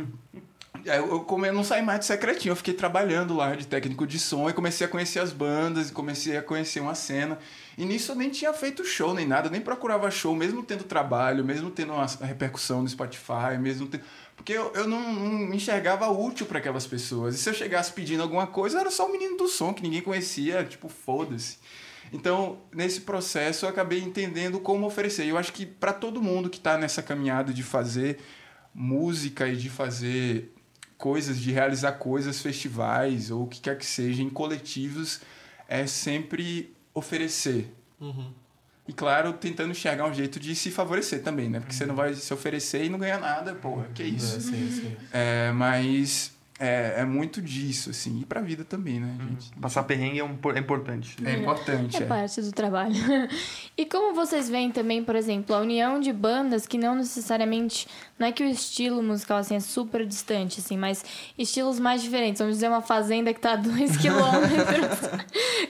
eu, 0.85 0.93
eu, 1.09 1.19
come- 1.21 1.49
eu 1.49 1.53
não 1.53 1.65
saí 1.65 1.81
mais 1.81 1.99
do 1.99 2.05
secretinho. 2.05 2.53
Eu 2.53 2.55
fiquei 2.55 2.73
trabalhando 2.73 3.35
lá 3.35 3.53
de 3.53 3.67
técnico 3.67 4.07
de 4.07 4.17
som 4.17 4.49
e 4.49 4.53
comecei 4.53 4.87
a 4.87 4.89
conhecer 4.89 5.19
as 5.19 5.33
bandas 5.33 5.89
e 5.89 5.91
comecei 5.91 6.37
a 6.37 6.41
conhecer 6.41 6.79
uma 6.79 6.95
cena. 6.95 7.37
E 7.77 7.85
nisso 7.85 8.11
eu 8.11 8.15
nem 8.15 8.31
tinha 8.31 8.51
feito 8.53 8.83
show 8.83 9.13
nem 9.13 9.27
nada, 9.27 9.51
nem 9.51 9.61
procurava 9.61 10.09
show, 10.09 10.35
mesmo 10.35 10.63
tendo 10.63 10.83
trabalho, 10.83 11.45
mesmo 11.45 11.69
tendo 11.69 11.93
uma 11.93 12.07
repercussão 12.21 12.81
no 12.81 12.89
Spotify, 12.89 13.57
mesmo 13.59 13.87
tendo... 13.87 14.03
Porque 14.35 14.53
eu, 14.53 14.71
eu 14.73 14.87
não, 14.87 15.13
não 15.13 15.29
me 15.47 15.57
enxergava 15.57 16.09
útil 16.09 16.47
para 16.47 16.57
aquelas 16.57 16.87
pessoas. 16.87 17.35
E 17.35 17.37
se 17.37 17.47
eu 17.47 17.53
chegasse 17.53 17.93
pedindo 17.93 18.23
alguma 18.23 18.47
coisa, 18.47 18.79
era 18.79 18.89
só 18.89 19.05
o 19.07 19.11
menino 19.11 19.37
do 19.37 19.47
som 19.47 19.73
que 19.73 19.83
ninguém 19.83 20.01
conhecia, 20.01 20.63
tipo, 20.63 20.89
foda-se. 20.89 21.59
Então, 22.11 22.57
nesse 22.73 23.01
processo, 23.01 23.65
eu 23.65 23.69
acabei 23.69 23.99
entendendo 23.99 24.59
como 24.59 24.87
oferecer. 24.87 25.25
E 25.25 25.29
eu 25.29 25.37
acho 25.37 25.53
que 25.53 25.65
para 25.65 25.93
todo 25.93 26.21
mundo 26.21 26.49
que 26.49 26.57
está 26.57 26.77
nessa 26.77 27.03
caminhada 27.03 27.53
de 27.53 27.61
fazer 27.61 28.19
música 28.73 29.47
e 29.47 29.55
de 29.55 29.69
fazer 29.69 30.51
coisas, 30.97 31.37
de 31.37 31.51
realizar 31.51 31.93
coisas, 31.93 32.41
festivais 32.41 33.29
ou 33.29 33.43
o 33.43 33.47
que 33.47 33.61
quer 33.61 33.77
que 33.77 33.85
seja, 33.85 34.23
em 34.23 34.29
coletivos, 34.29 35.21
é 35.67 35.85
sempre 35.85 36.75
oferecer. 36.97 37.73
E 38.87 38.93
claro, 38.93 39.33
tentando 39.33 39.71
enxergar 39.71 40.05
um 40.05 40.13
jeito 40.13 40.39
de 40.39 40.55
se 40.55 40.71
favorecer 40.71 41.21
também, 41.21 41.49
né? 41.49 41.59
Porque 41.59 41.73
você 41.73 41.85
não 41.85 41.95
vai 41.95 42.13
se 42.13 42.33
oferecer 42.33 42.85
e 42.85 42.89
não 42.89 42.97
ganhar 42.97 43.19
nada, 43.19 43.53
porra, 43.53 43.87
que 43.93 44.03
isso. 44.03 44.37
É, 44.37 44.39
sim, 44.39 44.71
sim. 44.71 44.97
É, 45.11 45.51
mas 45.51 46.36
é, 46.59 46.95
é 47.01 47.05
muito 47.05 47.41
disso, 47.41 47.89
assim. 47.91 48.19
E 48.21 48.25
pra 48.25 48.41
vida 48.41 48.63
também, 48.63 48.99
né, 48.99 49.15
gente? 49.29 49.51
Passar 49.59 49.83
perrengue 49.83 50.19
é, 50.19 50.23
um, 50.23 50.37
é 50.55 50.59
importante. 50.59 51.15
É 51.23 51.33
importante, 51.33 51.97
É 51.97 52.03
é. 52.03 52.05
parte 52.05 52.41
do 52.41 52.51
trabalho. 52.51 52.95
e 53.77 53.85
como 53.85 54.13
vocês 54.15 54.49
veem 54.49 54.71
também, 54.71 55.03
por 55.03 55.15
exemplo, 55.15 55.55
a 55.55 55.59
união 55.59 55.99
de 55.99 56.11
bandas 56.11 56.65
que 56.65 56.77
não 56.77 56.95
necessariamente. 56.95 57.87
Não 58.17 58.25
é 58.27 58.31
que 58.31 58.43
o 58.43 58.47
estilo 58.47 59.03
musical 59.03 59.37
assim, 59.37 59.55
é 59.55 59.59
super 59.59 60.03
distante, 60.05 60.59
assim, 60.59 60.75
mas 60.75 61.05
estilos 61.37 61.79
mais 61.79 62.01
diferentes. 62.01 62.39
Vamos 62.39 62.55
dizer 62.55 62.67
uma 62.67 62.81
fazenda 62.81 63.31
que 63.33 63.39
tá 63.39 63.53
a 63.53 63.55
dois 63.57 63.95
quilômetros, 64.01 65.09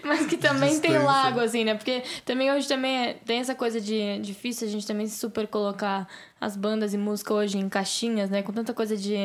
mas 0.06 0.26
que 0.26 0.38
também 0.38 0.80
tem 0.80 0.98
lago, 0.98 1.40
assim, 1.42 1.66
né? 1.66 1.76
Porque 1.76 2.04
também 2.26 2.50
hoje 2.52 2.68
também 2.68 3.08
é- 3.10 3.14
tem 3.14 3.40
essa 3.40 3.54
coisa 3.54 3.82
de 3.82 4.20
difícil 4.20 4.68
a 4.68 4.72
gente 4.72 4.88
também 4.88 5.08
super 5.08 5.48
colocar 5.48 6.08
as 6.40 6.56
bandas 6.56 6.94
e 6.94 6.98
música 6.98 7.34
hoje 7.34 7.58
em 7.58 7.68
caixinhas, 7.68 8.30
né? 8.30 8.44
Com 8.44 8.54
tanta 8.54 8.74
coisa 8.74 8.96
de 8.96 9.16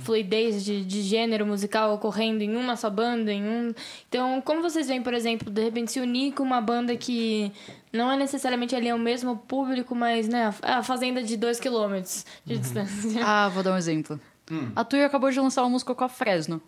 fluidez, 0.00 0.64
de, 0.64 0.84
de 0.84 1.02
gênero 1.02 1.44
musical 1.44 1.94
ocorrendo 1.94 2.42
em 2.42 2.56
uma 2.56 2.76
só 2.76 2.88
banda, 2.88 3.32
em 3.32 3.44
um. 3.44 3.74
Então, 4.08 4.40
como 4.40 4.62
vocês 4.62 4.88
veem, 4.88 5.02
por 5.02 5.12
exemplo, 5.12 5.50
de 5.50 5.62
repente 5.62 5.92
se 5.92 6.00
unir 6.00 6.32
com 6.32 6.42
uma 6.42 6.60
banda 6.60 6.96
que 6.96 7.52
não 7.92 8.10
é 8.10 8.16
necessariamente 8.16 8.74
ali 8.74 8.90
o 8.92 8.98
mesmo 8.98 9.36
público, 9.36 9.94
mas, 9.94 10.26
né, 10.26 10.52
a 10.62 10.82
fazenda 10.82 11.22
de 11.22 11.36
dois 11.36 11.60
quilômetros 11.60 12.24
de 12.44 12.58
distância. 12.58 13.22
Ah, 13.24 13.48
vou 13.48 13.62
dar 13.62 13.72
um 13.72 13.76
exemplo. 13.76 14.20
Hum. 14.50 14.72
A 14.74 14.84
Tuyo 14.84 15.04
acabou 15.04 15.30
de 15.30 15.38
lançar 15.38 15.62
uma 15.62 15.70
música 15.70 15.94
com 15.94 16.04
a 16.04 16.08
Fresno. 16.08 16.60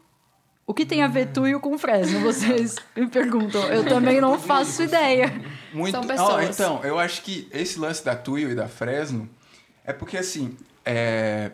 O 0.67 0.73
que 0.73 0.87
tem 0.87 1.03
a 1.03 1.09
ver 1.09 1.27
Tuyo 1.27 1.61
com 1.61 1.77
Fresno? 1.77 2.21
Vocês 2.21 2.77
me 2.97 3.07
perguntam. 3.07 3.63
Eu 3.65 3.85
também 3.85 4.21
não 4.21 4.39
faço 4.39 4.83
ideia. 4.83 5.33
Muito... 5.73 5.91
São 5.91 6.07
pessoas. 6.07 6.49
então, 6.49 6.81
eu 6.83 6.99
acho 6.99 7.23
que 7.23 7.49
esse 7.53 7.79
lance 7.79 8.05
da 8.05 8.17
Tuyo 8.17 8.51
e 8.51 8.55
da 8.55 8.69
Fresno 8.69 9.29
é 9.85 9.93
porque, 9.93 10.17
assim, 10.17 10.57
é, 10.85 11.53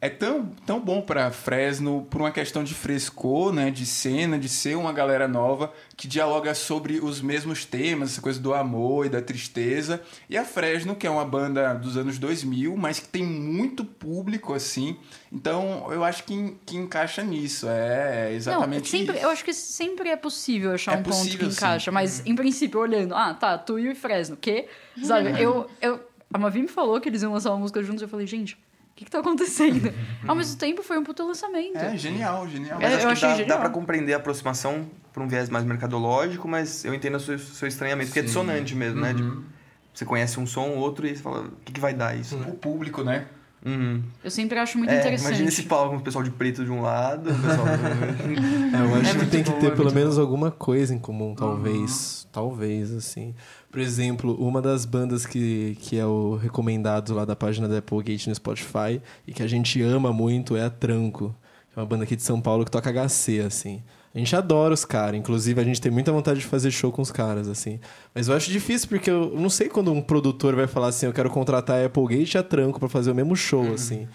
é 0.00 0.08
tão, 0.08 0.46
tão 0.64 0.78
bom 0.78 1.02
pra 1.02 1.32
Fresno 1.32 2.06
por 2.08 2.20
uma 2.20 2.30
questão 2.30 2.62
de 2.62 2.72
frescor, 2.72 3.52
né? 3.52 3.68
De 3.68 3.84
cena, 3.84 4.38
de 4.38 4.48
ser 4.48 4.76
uma 4.76 4.92
galera 4.92 5.26
nova 5.26 5.72
que 5.96 6.06
dialoga 6.06 6.54
sobre 6.54 7.00
os 7.00 7.20
mesmos 7.20 7.64
temas, 7.64 8.12
essa 8.12 8.20
coisa 8.20 8.38
do 8.38 8.54
amor 8.54 9.06
e 9.06 9.08
da 9.08 9.20
tristeza. 9.20 10.00
E 10.30 10.38
a 10.38 10.44
Fresno, 10.44 10.94
que 10.94 11.04
é 11.04 11.10
uma 11.10 11.24
banda 11.24 11.74
dos 11.74 11.96
anos 11.96 12.16
2000, 12.16 12.76
mas 12.76 13.00
que 13.00 13.08
tem 13.08 13.24
muito 13.24 13.84
público, 13.84 14.54
assim. 14.54 14.96
Então, 15.32 15.88
eu 15.90 16.04
acho 16.04 16.22
que, 16.22 16.56
que 16.64 16.76
encaixa 16.76 17.24
nisso. 17.24 17.68
É, 17.68 18.28
é 18.30 18.34
exatamente 18.34 18.92
não, 18.92 19.00
sempre, 19.00 19.16
isso. 19.16 19.24
eu 19.24 19.30
acho 19.30 19.44
que 19.44 19.52
sempre 19.52 20.10
é 20.10 20.16
possível 20.16 20.72
achar 20.74 20.92
É 20.92 20.98
um 20.98 21.02
ponto 21.02 21.16
possível, 21.16 21.48
que 21.48 21.52
sim. 21.52 21.58
encaixa, 21.58 21.90
mas 21.90 22.24
em 22.24 22.36
princípio, 22.36 22.78
olhando, 22.78 23.16
ah, 23.16 23.34
tá, 23.34 23.58
Tuyo 23.58 23.90
e 23.90 23.96
Fresno, 23.96 24.36
que? 24.36 24.68
Sabe, 25.02 25.42
eu, 25.42 25.68
eu. 25.82 26.06
A 26.32 26.38
Mavi 26.38 26.62
me 26.62 26.68
falou 26.68 27.00
que 27.00 27.08
eles 27.08 27.22
iam 27.22 27.32
lançar 27.32 27.50
uma 27.50 27.58
música 27.58 27.82
juntos, 27.82 28.02
eu 28.02 28.08
falei, 28.08 28.26
gente, 28.26 28.54
o 28.54 28.58
que, 28.94 29.04
que 29.04 29.10
tá 29.10 29.20
acontecendo? 29.20 29.92
Ao 30.26 30.34
mesmo 30.34 30.58
tempo, 30.58 30.82
foi 30.82 30.98
um 30.98 31.04
puto 31.04 31.26
lançamento. 31.26 31.76
É, 31.76 31.96
genial, 31.96 32.46
genial. 32.48 32.78
Mas 32.80 32.92
É, 32.92 32.96
acho 32.96 33.04
eu 33.04 33.08
que 33.08 33.12
achei 33.12 33.28
dá, 33.30 33.34
genial. 33.36 33.56
dá 33.56 33.60
pra 33.64 33.70
compreender 33.70 34.12
a 34.14 34.16
aproximação 34.18 34.86
por 35.12 35.22
um 35.22 35.28
viés 35.28 35.48
mais 35.48 35.64
mercadológico, 35.64 36.46
mas 36.46 36.84
eu 36.84 36.92
entendo 36.94 37.16
o 37.16 37.20
seu, 37.20 37.38
seu 37.38 37.66
estranhamento, 37.66 38.08
porque 38.08 38.20
é 38.20 38.22
dissonante 38.22 38.74
mesmo, 38.74 39.00
né? 39.00 39.12
Uhum. 39.12 39.40
De- 39.40 39.58
você 39.94 40.04
conhece 40.04 40.38
um 40.38 40.46
som, 40.46 40.70
outro, 40.76 41.06
e 41.08 41.16
você 41.16 41.22
fala, 41.22 41.40
o 41.42 41.50
que, 41.64 41.72
que 41.72 41.80
vai 41.80 41.92
dar 41.92 42.16
isso? 42.16 42.36
O 42.36 42.54
público, 42.54 43.02
né? 43.02 43.26
Uhum. 43.66 44.00
Eu 44.22 44.30
sempre 44.30 44.56
acho 44.58 44.78
muito 44.78 44.90
É, 44.92 44.98
interessante. 44.98 45.26
imagina 45.26 45.48
esse 45.48 45.64
palco 45.64 45.90
com 45.90 45.96
o 45.96 46.00
pessoal 46.00 46.22
de 46.22 46.30
preto 46.30 46.64
de 46.64 46.70
um 46.70 46.80
lado, 46.80 47.30
o 47.30 47.34
pessoal... 47.34 47.66
É, 48.78 48.80
eu 48.80 48.94
acho 48.94 49.10
É 49.16 49.18
que 49.18 49.26
tem 49.26 49.42
que 49.42 49.52
ter 49.54 49.66
é 49.66 49.70
pelo 49.70 49.92
menos 49.92 50.16
alguma 50.18 50.50
coisa 50.52 50.94
em 50.94 50.98
comum, 51.00 51.34
talvez. 51.34 52.28
Talvez, 52.30 52.92
assim. 52.92 53.34
Por 53.70 53.80
exemplo, 53.80 54.34
uma 54.34 54.62
das 54.62 54.86
bandas 54.86 55.26
que, 55.26 55.76
que 55.80 55.98
é 55.98 56.06
o 56.06 56.36
recomendado 56.36 57.14
lá 57.14 57.24
da 57.24 57.36
página 57.36 57.68
da 57.68 57.78
Applegate 57.78 58.28
no 58.28 58.34
Spotify 58.34 59.00
e 59.26 59.32
que 59.32 59.42
a 59.42 59.46
gente 59.46 59.82
ama 59.82 60.12
muito 60.12 60.56
é 60.56 60.64
a 60.64 60.70
Tranco. 60.70 61.34
É 61.76 61.80
uma 61.80 61.86
banda 61.86 62.04
aqui 62.04 62.16
de 62.16 62.22
São 62.22 62.40
Paulo 62.40 62.64
que 62.64 62.70
toca 62.70 62.90
HC, 62.90 63.40
assim. 63.40 63.82
A 64.14 64.18
gente 64.18 64.34
adora 64.34 64.72
os 64.74 64.84
caras, 64.84 65.18
inclusive 65.20 65.60
a 65.60 65.64
gente 65.64 65.80
tem 65.80 65.92
muita 65.92 66.10
vontade 66.10 66.40
de 66.40 66.46
fazer 66.46 66.70
show 66.70 66.90
com 66.90 67.02
os 67.02 67.12
caras, 67.12 67.46
assim. 67.46 67.78
Mas 68.14 68.26
eu 68.26 68.34
acho 68.34 68.50
difícil 68.50 68.88
porque 68.88 69.10
eu 69.10 69.32
não 69.38 69.50
sei 69.50 69.68
quando 69.68 69.92
um 69.92 70.00
produtor 70.00 70.56
vai 70.56 70.66
falar 70.66 70.88
assim: 70.88 71.06
eu 71.06 71.12
quero 71.12 71.28
contratar 71.30 71.80
a 71.82 71.86
Applegate 71.86 72.36
e 72.36 72.38
a 72.38 72.42
Tranco 72.42 72.80
pra 72.80 72.88
fazer 72.88 73.10
o 73.10 73.14
mesmo 73.14 73.36
show, 73.36 73.72
assim. 73.74 74.08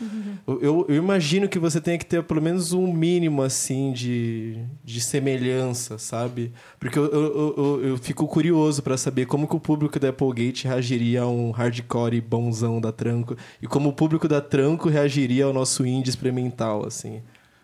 Eu, 0.48 0.62
eu, 0.62 0.86
eu 0.89 0.96
imagino 0.96 1.48
que 1.48 1.58
você 1.60 1.80
tenha 1.80 1.98
que 1.98 2.06
ter 2.06 2.22
pelo 2.24 2.41
menos 2.41 2.74
um 2.74 2.91
mínimo, 2.91 3.41
assim, 3.44 3.94
de, 3.94 4.58
de 4.84 5.00
semelhança, 5.00 5.98
sabe? 5.98 6.52
Porque 6.80 6.98
eu, 7.00 7.06
eu, 7.06 7.54
eu, 7.58 7.82
eu- 7.89 7.98
fico 7.98 8.28
curioso 8.28 8.82
pra 8.82 8.98
saber 8.98 9.26
como 9.28 9.48
que 9.48 9.56
o 9.56 9.60
público 9.60 9.98
da 10.00 10.10
Applegate 10.10 10.68
reagiria 10.68 11.22
a 11.22 11.28
um 11.28 11.52
hardcore 11.52 12.20
bonzão 12.20 12.82
da 12.82 12.91
Tranco 12.91 13.38
e 13.62 13.68
como 13.68 13.89
o 13.89 13.94
público 13.94 14.28
da 14.28 14.41
Tranco 14.41 14.89
reagiria 14.89 15.46
ao 15.46 15.54
nosso 15.54 15.86
indie 15.86 16.10
experimental, 16.10 16.86
assim. 16.86 17.22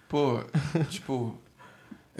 Pô, 0.07 0.39
tipo, 0.89 1.35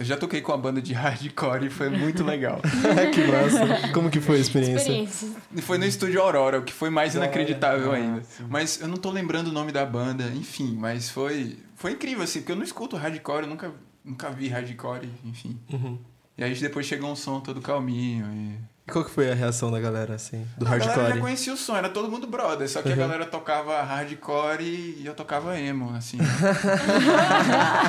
eu 0.00 0.04
já 0.04 0.16
toquei 0.16 0.40
com 0.40 0.50
a 0.52 0.56
banda 0.56 0.80
de 0.80 0.92
hardcore 0.94 1.66
e 1.66 1.70
foi 1.70 1.90
muito 1.90 2.24
legal. 2.24 2.60
que 3.14 3.20
massa. 3.24 3.92
Como 3.92 4.10
que 4.10 4.18
foi 4.20 4.36
a 4.36 4.40
experiência? 4.40 4.78
Experiência. 4.80 5.28
Foi 5.62 5.76
no 5.76 5.84
estúdio 5.84 6.20
Aurora, 6.22 6.58
o 6.58 6.62
que 6.62 6.72
foi 6.72 6.88
mais 6.88 7.14
inacreditável 7.14 7.92
Ah, 7.92 7.96
ainda. 7.96 8.22
sim. 8.24 8.44
Mas 8.48 8.80
eu 8.80 8.88
não 8.88 8.96
tô 8.96 9.10
lembrando 9.10 9.48
o 9.48 9.52
nome 9.52 9.70
da 9.72 9.84
banda, 9.84 10.24
enfim, 10.34 10.74
mas 10.78 11.10
foi 11.10 11.58
foi 11.76 11.92
incrível 11.92 12.24
assim, 12.24 12.40
porque 12.40 12.52
eu 12.52 12.56
não 12.56 12.64
escuto 12.64 12.96
hardcore, 12.96 13.42
eu 13.42 13.48
nunca 13.48 13.72
nunca 14.02 14.30
vi 14.30 14.48
hardcore, 14.48 15.08
enfim. 15.24 15.58
Uhum. 15.70 15.98
E 16.38 16.42
aí 16.42 16.54
depois 16.54 16.86
chegou 16.86 17.10
um 17.12 17.16
som 17.16 17.38
todo 17.40 17.60
calminho 17.60 18.24
e 18.32 18.58
E 18.88 18.90
qual 18.92 19.04
que 19.04 19.10
foi 19.10 19.30
a 19.30 19.34
reação 19.34 19.70
da 19.70 19.78
galera, 19.78 20.14
assim, 20.14 20.46
do 20.56 20.66
A 20.66 20.70
galera 20.70 20.84
já 20.84 20.96
hardcore? 21.02 21.20
conhecia 21.20 21.52
o 21.52 21.56
som, 21.56 21.76
era 21.76 21.88
todo 21.88 22.10
mundo 22.10 22.26
brother, 22.26 22.68
só 22.68 22.82
que 22.82 22.88
a 22.88 22.92
Uhum. 22.92 22.98
galera 22.98 23.26
tocava 23.26 23.80
hardcore 23.82 24.62
e 24.64 25.02
eu 25.04 25.14
tocava 25.14 25.58
emo, 25.58 25.94
assim. 25.94 26.18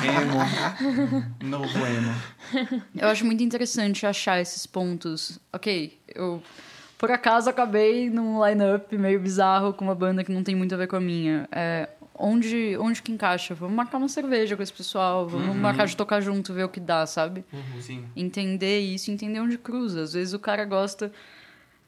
emo. 0.04 1.48
Novo 1.48 1.78
emo. 1.86 2.14
Eu 2.94 3.08
acho 3.08 3.24
muito 3.24 3.42
interessante 3.42 4.06
achar 4.06 4.40
esses 4.40 4.66
pontos. 4.66 5.38
Ok, 5.52 5.98
eu 6.14 6.42
por 6.98 7.10
acaso 7.10 7.50
acabei 7.50 8.08
num 8.10 8.44
line-up 8.46 8.96
meio 8.96 9.18
bizarro 9.18 9.72
com 9.72 9.84
uma 9.84 9.94
banda 9.94 10.22
que 10.22 10.30
não 10.32 10.42
tem 10.44 10.54
muito 10.54 10.74
a 10.74 10.78
ver 10.78 10.86
com 10.86 10.96
a 10.96 11.00
minha. 11.00 11.48
É, 11.50 11.88
onde, 12.14 12.76
onde 12.78 13.02
que 13.02 13.12
encaixa? 13.12 13.54
Vamos 13.54 13.74
marcar 13.74 13.98
uma 13.98 14.08
cerveja 14.08 14.56
com 14.56 14.62
esse 14.62 14.72
pessoal, 14.72 15.26
vamos 15.28 15.56
marcar 15.56 15.86
de 15.86 15.96
tocar 15.96 16.20
junto, 16.20 16.52
ver 16.52 16.64
o 16.64 16.68
que 16.68 16.80
dá, 16.80 17.06
sabe? 17.06 17.44
Sim. 17.80 18.04
Entender 18.16 18.80
isso, 18.80 19.10
entender 19.10 19.40
onde 19.40 19.58
cruza. 19.58 20.02
Às 20.02 20.12
vezes 20.12 20.34
o 20.34 20.38
cara 20.38 20.64
gosta 20.64 21.12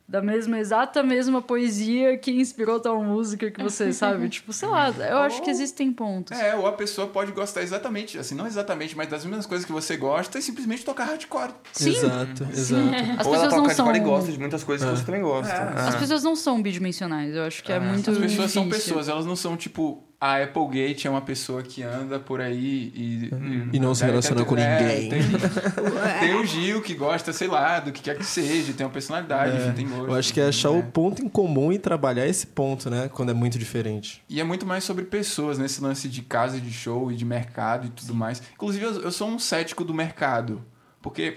da 0.07 0.21
mesma, 0.21 0.59
exata 0.59 1.03
mesma 1.03 1.41
poesia 1.41 2.19
que 2.19 2.31
inspirou 2.31 2.79
tal 2.79 3.03
música 3.03 3.51
que 3.51 3.63
você, 3.63 3.91
sabe? 3.91 4.29
tipo, 4.31 4.53
sei 4.53 4.69
lá, 4.69 4.91
eu 4.91 5.17
acho 5.19 5.41
que 5.43 5.49
existem 5.49 5.91
pontos. 5.91 6.39
É, 6.39 6.55
ou 6.55 6.67
a 6.67 6.73
pessoa 6.73 7.07
pode 7.07 7.33
gostar 7.33 7.63
exatamente, 7.63 8.19
assim, 8.19 8.35
não 8.35 8.47
exatamente, 8.47 8.95
mas 8.95 9.09
das 9.09 9.25
mesmas 9.25 9.47
coisas 9.47 9.65
que 9.65 9.73
você 9.73 9.97
gosta 9.97 10.39
e 10.39 10.43
simplesmente 10.43 10.85
tocar 10.85 11.05
hardcore. 11.05 11.53
Sim. 11.73 11.91
Exato, 11.91 12.45
exato. 12.53 12.83
As 13.19 13.27
Ou 13.27 13.35
ela 13.35 13.45
pessoas 13.45 13.49
toca 13.49 13.57
não 13.57 13.67
de 13.69 13.75
são. 13.75 13.97
e 13.97 14.01
gosta 14.01 14.33
de 14.33 14.39
muitas 14.39 14.63
coisas 14.63 14.87
que 14.91 14.97
você 14.99 15.07
também 15.07 15.23
gosta. 15.23 15.55
É. 15.55 15.57
Ah. 15.57 15.89
As 15.89 15.97
pessoas 15.97 16.23
não 16.23 16.37
são 16.37 16.61
bidimensionais, 16.61 17.35
eu 17.35 17.45
acho 17.45 17.65
que 17.65 17.73
é 17.73 17.81
muito 17.81 18.11
As 18.11 18.19
pessoas 18.19 18.53
são 18.53 18.65
difícil. 18.69 18.89
pessoas, 18.89 19.09
elas 19.09 19.25
não 19.25 19.37
são 19.37 19.57
tipo 19.57 20.05
a 20.25 20.43
Applegate 20.43 21.07
é 21.07 21.11
uma 21.11 21.21
pessoa 21.21 21.63
que 21.63 21.83
anda 21.83 22.19
por 22.19 22.41
aí 22.41 22.91
e. 22.95 23.31
E 23.75 23.79
não 23.79 23.95
se 23.95 24.07
relaciona 24.07 24.43
com 24.43 24.57
é, 24.57 24.79
ninguém. 24.81 25.11
Tem, 25.11 25.21
tem 26.21 26.35
o 26.35 26.47
Gil 26.47 26.81
que 26.81 26.95
gosta, 26.95 27.31
sei 27.31 27.47
lá, 27.47 27.79
do 27.79 27.93
que 27.93 28.01
quer 28.01 28.17
que 28.17 28.25
seja, 28.25 28.73
tem 28.73 28.87
uma 28.87 28.93
personalidade, 28.93 29.55
enfim, 29.55 29.73
tem 29.73 29.87
gosto. 29.87 30.07
Eu 30.09 30.15
acho 30.15 30.33
que 30.33 30.41
é 30.41 30.47
achar 30.47 30.71
né? 30.71 30.79
o 30.79 30.83
ponto 30.85 31.23
em 31.23 31.29
comum 31.29 31.71
e 31.71 31.79
trabalhar 31.79 32.27
esse 32.27 32.47
ponto, 32.47 32.89
né? 32.89 33.11
Quando 33.13 33.33
é 33.33 33.35
muito 33.35 33.59
diferente. 33.59 34.23
E 34.27 34.41
é 34.41 34.45
muito 34.45 34.65
mais 34.65 34.83
sobre 34.85 35.05
pessoas, 35.05 35.59
nesse 35.59 35.83
lance 35.83 36.09
de 36.09 36.23
casa 36.23 36.59
de 36.59 36.73
show 36.73 37.13
e 37.13 37.17
de 37.17 37.25
mercado 37.27 37.87
e 37.87 37.91
tudo 37.91 38.15
mais. 38.15 38.43
Inclusive, 38.55 38.83
eu, 38.83 39.03
eu 39.03 39.13
sou 39.13 39.29
um 39.29 39.39
cético 39.39 39.85
do 39.85 39.93
mercado. 39.93 40.65
Porque, 41.03 41.37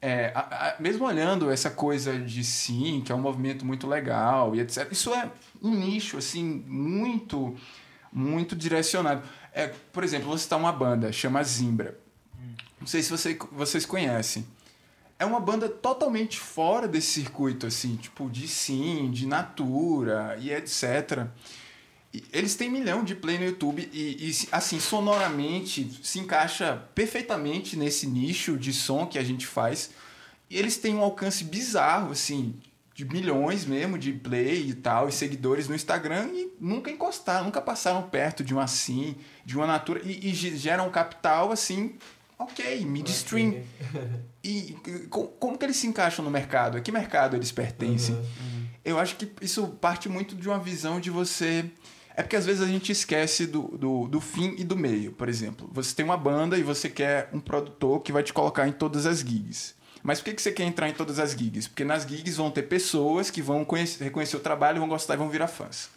é, 0.00 0.30
a- 0.32 0.40
a- 0.40 0.76
mesmo 0.78 1.04
olhando 1.04 1.50
essa 1.50 1.70
coisa 1.70 2.16
de 2.16 2.44
sim, 2.44 3.02
que 3.04 3.10
é 3.10 3.14
um 3.16 3.20
movimento 3.20 3.66
muito 3.66 3.84
legal 3.88 4.54
e 4.54 4.60
etc., 4.60 4.86
isso 4.92 5.12
é 5.12 5.28
um 5.60 5.74
nicho, 5.74 6.16
assim, 6.18 6.62
muito, 6.68 7.56
muito 8.12 8.54
direcionado. 8.56 9.22
É, 9.52 9.68
por 9.92 10.04
exemplo, 10.04 10.28
vou 10.28 10.38
citar 10.38 10.58
uma 10.58 10.72
banda, 10.72 11.12
chama 11.12 11.42
Zimbra. 11.42 11.98
Não 12.80 12.86
sei 12.86 13.02
se 13.02 13.10
você- 13.10 13.36
vocês 13.52 13.84
conhecem. 13.84 14.46
É 15.18 15.24
uma 15.24 15.40
banda 15.40 15.68
totalmente 15.68 16.38
fora 16.38 16.86
desse 16.86 17.08
circuito, 17.20 17.66
assim, 17.66 17.96
tipo, 17.96 18.30
de 18.30 18.46
sim, 18.46 19.10
de 19.10 19.26
natura 19.26 20.38
e 20.40 20.52
etc. 20.52 21.26
E 22.14 22.22
Eles 22.32 22.54
têm 22.54 22.70
milhão 22.70 23.02
de 23.02 23.14
play 23.16 23.36
no 23.36 23.44
YouTube 23.44 23.88
e, 23.92 24.30
e, 24.30 24.48
assim, 24.52 24.78
sonoramente 24.80 25.98
se 26.02 26.20
encaixa 26.20 26.82
perfeitamente 26.94 27.76
nesse 27.76 28.06
nicho 28.06 28.56
de 28.56 28.72
som 28.72 29.06
que 29.06 29.18
a 29.18 29.24
gente 29.24 29.46
faz. 29.46 29.90
E 30.48 30.56
eles 30.56 30.76
têm 30.76 30.94
um 30.94 31.02
alcance 31.02 31.44
bizarro, 31.44 32.12
assim, 32.12 32.54
de 32.98 33.04
milhões 33.04 33.64
mesmo 33.64 33.96
de 33.96 34.12
play 34.12 34.70
e 34.70 34.74
tal, 34.74 35.08
e 35.08 35.12
seguidores 35.12 35.68
no 35.68 35.74
Instagram 35.76 36.30
e 36.34 36.52
nunca 36.60 36.90
encostaram, 36.90 37.44
nunca 37.44 37.60
passaram 37.62 38.02
perto 38.02 38.42
de 38.42 38.52
um 38.52 38.58
assim, 38.58 39.14
de 39.44 39.56
uma 39.56 39.68
natura, 39.68 40.00
e, 40.04 40.28
e 40.28 40.34
ge- 40.34 40.56
geram 40.56 40.90
capital, 40.90 41.52
assim, 41.52 41.94
ok, 42.36 42.84
midstream. 42.84 43.62
E 44.42 44.76
e 44.86 45.06
co- 45.10 45.28
como 45.38 45.56
que 45.56 45.64
eles 45.64 45.76
se 45.76 45.86
encaixam 45.86 46.24
no 46.24 46.30
mercado? 46.30 46.76
A 46.76 46.80
que 46.80 46.90
mercado 46.90 47.36
eles 47.36 47.52
pertencem? 47.52 48.16
Eu 48.84 48.98
acho 48.98 49.14
que 49.14 49.30
isso 49.42 49.64
parte 49.80 50.08
muito 50.08 50.34
de 50.34 50.48
uma 50.48 50.58
visão 50.58 50.98
de 50.98 51.08
você. 51.10 51.70
É 52.16 52.22
porque 52.22 52.34
às 52.34 52.46
vezes 52.46 52.62
a 52.62 52.66
gente 52.66 52.90
esquece 52.90 53.46
do, 53.46 53.62
do, 53.78 54.08
do 54.08 54.20
fim 54.20 54.56
e 54.58 54.64
do 54.64 54.74
meio. 54.76 55.12
Por 55.12 55.28
exemplo, 55.28 55.70
você 55.72 55.94
tem 55.94 56.04
uma 56.04 56.16
banda 56.16 56.58
e 56.58 56.64
você 56.64 56.88
quer 56.88 57.28
um 57.32 57.38
produtor 57.38 58.00
que 58.02 58.10
vai 58.10 58.24
te 58.24 58.32
colocar 58.32 58.66
em 58.66 58.72
todas 58.72 59.06
as 59.06 59.20
gigs. 59.20 59.74
Mas 60.08 60.20
por 60.20 60.24
que, 60.24 60.36
que 60.36 60.40
você 60.40 60.50
quer 60.50 60.64
entrar 60.64 60.88
em 60.88 60.94
todas 60.94 61.18
as 61.18 61.32
gigs? 61.32 61.68
Porque 61.68 61.84
nas 61.84 62.04
gigs 62.04 62.34
vão 62.34 62.50
ter 62.50 62.62
pessoas 62.62 63.30
que 63.30 63.42
vão 63.42 63.62
conhecer, 63.62 64.02
reconhecer 64.02 64.38
o 64.38 64.40
trabalho, 64.40 64.78
vão 64.78 64.88
gostar 64.88 65.12
e 65.12 65.16
vão 65.18 65.28
virar 65.28 65.48
fãs. 65.48 65.90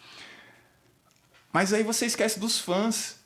Mas 1.54 1.72
aí 1.72 1.82
você 1.82 2.08
esquece 2.08 2.38
dos 2.38 2.60
fãs. 2.60 3.20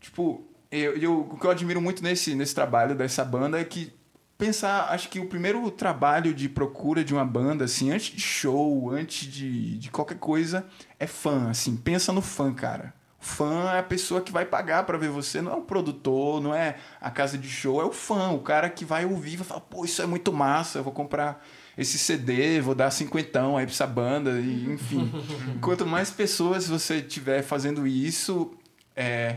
Tipo, 0.00 0.42
eu, 0.70 0.96
eu, 0.96 1.20
o 1.30 1.36
que 1.36 1.44
eu 1.44 1.50
admiro 1.50 1.78
muito 1.78 2.02
nesse, 2.02 2.34
nesse 2.34 2.54
trabalho 2.54 2.94
dessa 2.94 3.22
banda 3.22 3.60
é 3.60 3.64
que 3.64 3.92
pensar, 4.38 4.88
acho 4.88 5.10
que 5.10 5.20
o 5.20 5.26
primeiro 5.26 5.70
trabalho 5.70 6.32
de 6.32 6.48
procura 6.48 7.04
de 7.04 7.12
uma 7.12 7.26
banda, 7.26 7.66
assim, 7.66 7.92
antes 7.92 8.16
de 8.16 8.22
show, 8.22 8.88
antes 8.90 9.30
de, 9.30 9.76
de 9.76 9.90
qualquer 9.90 10.16
coisa, 10.16 10.66
é 10.98 11.06
fã, 11.06 11.50
assim, 11.50 11.76
pensa 11.76 12.14
no 12.14 12.22
fã, 12.22 12.54
cara. 12.54 12.94
Fã 13.20 13.70
é 13.74 13.78
a 13.78 13.82
pessoa 13.82 14.22
que 14.22 14.32
vai 14.32 14.46
pagar 14.46 14.84
pra 14.84 14.96
ver 14.96 15.10
você, 15.10 15.42
não 15.42 15.52
é 15.52 15.54
o 15.56 15.60
produtor, 15.60 16.40
não 16.40 16.54
é 16.54 16.76
a 17.00 17.10
casa 17.10 17.36
de 17.36 17.48
show, 17.48 17.80
é 17.80 17.84
o 17.84 17.92
fã, 17.92 18.30
o 18.30 18.40
cara 18.40 18.70
que 18.70 18.82
vai 18.82 19.04
ouvir 19.04 19.34
e 19.34 19.36
vai 19.36 19.46
falar, 19.46 19.60
pô, 19.60 19.84
isso 19.84 20.00
é 20.00 20.06
muito 20.06 20.32
massa, 20.32 20.78
eu 20.78 20.82
vou 20.82 20.92
comprar 20.92 21.44
esse 21.76 21.98
CD, 21.98 22.60
vou 22.60 22.74
dar 22.74 22.90
cinquentão 22.90 23.58
aí 23.58 23.66
pra 23.66 23.74
essa 23.74 23.86
banda, 23.86 24.40
e, 24.40 24.72
enfim. 24.72 25.12
Quanto 25.60 25.86
mais 25.86 26.10
pessoas 26.10 26.66
você 26.66 27.02
tiver 27.02 27.42
fazendo 27.42 27.86
isso, 27.86 28.54
é, 28.96 29.36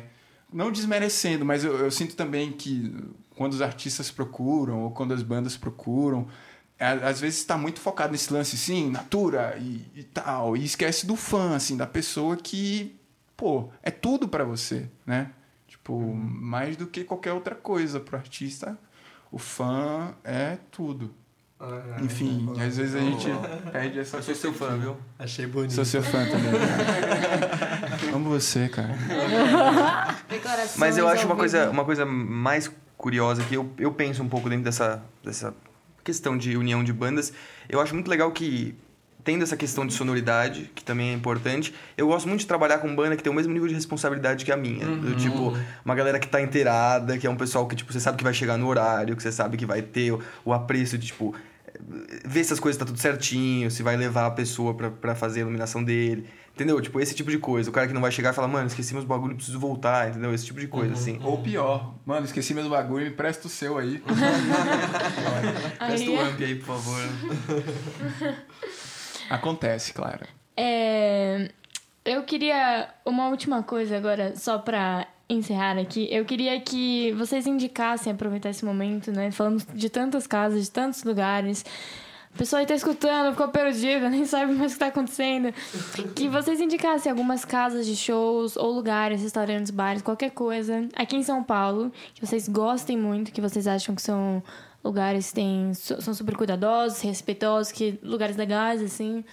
não 0.51 0.71
desmerecendo, 0.71 1.43
mas 1.43 1.65
eu, 1.65 1.77
eu 1.77 1.91
sinto 1.91 2.15
também 2.15 2.53
que 2.53 2.95
quando 3.35 3.53
os 3.53 3.61
artistas 3.61 4.09
procuram 4.09 4.83
ou 4.83 4.91
quando 4.91 5.13
as 5.13 5.21
bandas 5.21 5.57
procuram, 5.57 6.27
às 6.79 7.19
vezes 7.19 7.39
está 7.39 7.57
muito 7.57 7.79
focado 7.79 8.11
nesse 8.11 8.31
lance, 8.31 8.57
sim, 8.57 8.89
natura 8.89 9.57
e, 9.59 9.85
e 9.95 10.03
tal, 10.03 10.57
e 10.57 10.65
esquece 10.65 11.05
do 11.05 11.15
fã, 11.15 11.55
assim, 11.55 11.77
da 11.77 11.87
pessoa 11.87 12.35
que, 12.35 12.95
pô, 13.43 13.67
é 13.83 13.91
tudo 13.91 14.25
pra 14.25 14.45
você, 14.45 14.89
né? 15.05 15.31
Tipo, 15.67 15.99
mais 16.15 16.77
do 16.77 16.87
que 16.87 17.03
qualquer 17.03 17.33
outra 17.33 17.53
coisa 17.53 17.99
pro 17.99 18.15
artista, 18.15 18.77
o 19.29 19.37
fã 19.37 20.15
é 20.23 20.57
tudo. 20.71 21.13
Enfim, 22.01 22.53
às 22.57 22.77
vezes 22.77 22.95
a 22.95 22.99
gente 22.99 23.27
perde 23.69 23.99
essa 23.99 24.17
Eu 24.17 24.23
sou 24.23 24.33
seu 24.35 24.53
fã, 24.53 24.77
viu? 24.77 24.95
Achei 25.19 25.45
bonito. 25.45 25.73
Sou 25.73 25.83
seu 25.83 26.01
fã 26.01 26.23
também. 26.31 26.51
cara. 26.53 28.15
Amo 28.15 28.29
você, 28.29 28.69
cara. 28.69 28.95
Mas 30.77 30.97
eu 30.97 31.09
acho 31.09 31.25
uma 31.25 31.35
coisa, 31.35 31.69
uma 31.69 31.83
coisa 31.83 32.05
mais 32.05 32.71
curiosa 32.95 33.43
que 33.43 33.55
eu, 33.55 33.69
eu 33.77 33.91
penso 33.91 34.23
um 34.23 34.29
pouco 34.29 34.47
dentro 34.49 34.63
dessa, 34.63 35.03
dessa 35.21 35.53
questão 36.01 36.37
de 36.37 36.55
união 36.55 36.81
de 36.81 36.93
bandas. 36.93 37.33
Eu 37.67 37.81
acho 37.81 37.93
muito 37.93 38.09
legal 38.09 38.31
que, 38.31 38.73
tendo 39.23 39.43
essa 39.43 39.55
questão 39.55 39.87
de 39.87 39.93
sonoridade, 39.93 40.69
que 40.75 40.83
também 40.83 41.09
é 41.09 41.13
importante, 41.13 41.73
eu 41.97 42.07
gosto 42.07 42.27
muito 42.27 42.41
de 42.41 42.47
trabalhar 42.47 42.79
com 42.79 42.93
banda 42.93 43.15
que 43.15 43.23
tem 43.23 43.31
o 43.31 43.35
mesmo 43.35 43.53
nível 43.53 43.67
de 43.67 43.73
responsabilidade 43.73 44.43
que 44.43 44.51
a 44.51 44.57
minha. 44.57 44.85
Do 44.85 45.15
tipo, 45.15 45.57
uma 45.83 45.95
galera 45.95 46.19
que 46.19 46.27
tá 46.27 46.41
inteirada, 46.41 47.17
que 47.17 47.25
é 47.25 47.29
um 47.29 47.37
pessoal 47.37 47.65
que, 47.67 47.75
tipo, 47.75 47.91
você 47.91 47.99
sabe 47.99 48.17
que 48.17 48.23
vai 48.23 48.33
chegar 48.33 48.57
no 48.57 48.67
horário, 48.67 49.15
que 49.15 49.23
você 49.23 49.31
sabe 49.31 49.57
que 49.57 49.65
vai 49.65 49.81
ter 49.81 50.11
o, 50.11 50.21
o 50.43 50.53
apreço 50.53 50.97
de, 50.97 51.07
tipo, 51.07 51.33
ver 52.25 52.43
se 52.43 52.53
as 52.53 52.59
coisas 52.59 52.77
tá 52.77 52.85
tudo 52.85 52.99
certinho, 52.99 53.71
se 53.71 53.81
vai 53.81 53.95
levar 53.95 54.25
a 54.25 54.31
pessoa 54.31 54.73
pra, 54.73 54.91
pra 54.91 55.15
fazer 55.15 55.39
a 55.39 55.41
iluminação 55.41 55.83
dele. 55.83 56.27
Entendeu? 56.53 56.79
Tipo, 56.79 56.99
esse 56.99 57.15
tipo 57.15 57.31
de 57.31 57.39
coisa. 57.39 57.67
O 57.71 57.73
cara 57.73 57.87
que 57.87 57.93
não 57.93 58.01
vai 58.01 58.11
chegar 58.11 58.31
e 58.31 58.35
falar, 58.35 58.47
mano, 58.47 58.67
esqueci 58.67 58.93
meus 58.93 59.05
bagulho, 59.05 59.35
preciso 59.35 59.59
voltar, 59.59 60.09
entendeu? 60.09 60.31
Esse 60.31 60.45
tipo 60.45 60.59
de 60.59 60.67
coisa, 60.67 60.93
assim. 60.93 61.19
Ou 61.23 61.41
pior, 61.41 61.95
mano, 62.05 62.27
esqueci 62.27 62.53
meus 62.53 62.67
bagulho, 62.67 63.05
me 63.05 63.11
presta 63.11 63.47
o 63.47 63.49
seu 63.49 63.75
aí. 63.75 64.03
Presta 65.79 66.11
o 66.11 66.13
é- 66.13 66.21
amp 66.21 66.39
aí, 66.41 66.55
por 66.55 66.77
favor. 66.77 66.99
Acontece, 69.29 69.93
claro. 69.93 70.25
É, 70.55 71.49
eu 72.05 72.23
queria 72.23 72.89
uma 73.05 73.29
última 73.29 73.63
coisa 73.63 73.97
agora, 73.97 74.35
só 74.35 74.57
pra 74.57 75.07
encerrar 75.29 75.77
aqui. 75.77 76.07
Eu 76.11 76.25
queria 76.25 76.59
que 76.59 77.11
vocês 77.13 77.47
indicassem, 77.47 78.13
aproveitar 78.13 78.49
esse 78.49 78.65
momento, 78.65 79.11
né? 79.11 79.31
Falamos 79.31 79.65
de 79.73 79.89
tantas 79.89 80.27
casas, 80.27 80.65
de 80.65 80.71
tantos 80.71 81.03
lugares. 81.03 81.65
O 82.33 82.37
pessoal 82.37 82.61
aí 82.61 82.65
tá 82.65 82.73
escutando, 82.73 83.31
ficou 83.31 83.47
perdido, 83.49 84.09
nem 84.11 84.25
sabe 84.25 84.53
mais 84.53 84.71
o 84.71 84.75
que 84.75 84.79
tá 84.79 84.87
acontecendo. 84.87 85.53
Que 86.15 86.27
vocês 86.27 86.59
indicassem 86.59 87.11
algumas 87.11 87.45
casas 87.45 87.85
de 87.85 87.95
shows, 87.95 88.57
ou 88.57 88.71
lugares, 88.71 89.21
restaurantes, 89.21 89.71
bares, 89.71 90.01
qualquer 90.01 90.31
coisa, 90.31 90.87
aqui 90.95 91.15
em 91.15 91.23
São 91.23 91.43
Paulo, 91.43 91.91
que 92.13 92.25
vocês 92.25 92.49
gostem 92.49 92.97
muito, 92.97 93.31
que 93.31 93.41
vocês 93.41 93.67
acham 93.67 93.93
que 93.93 94.01
são 94.01 94.43
lugares 94.83 95.31
têm, 95.31 95.73
são 95.73 96.13
super 96.13 96.35
cuidadosos, 96.35 97.01
respeitosos, 97.01 97.71
que 97.71 97.99
lugares 98.03 98.35
legais, 98.35 98.81
assim. 98.81 99.23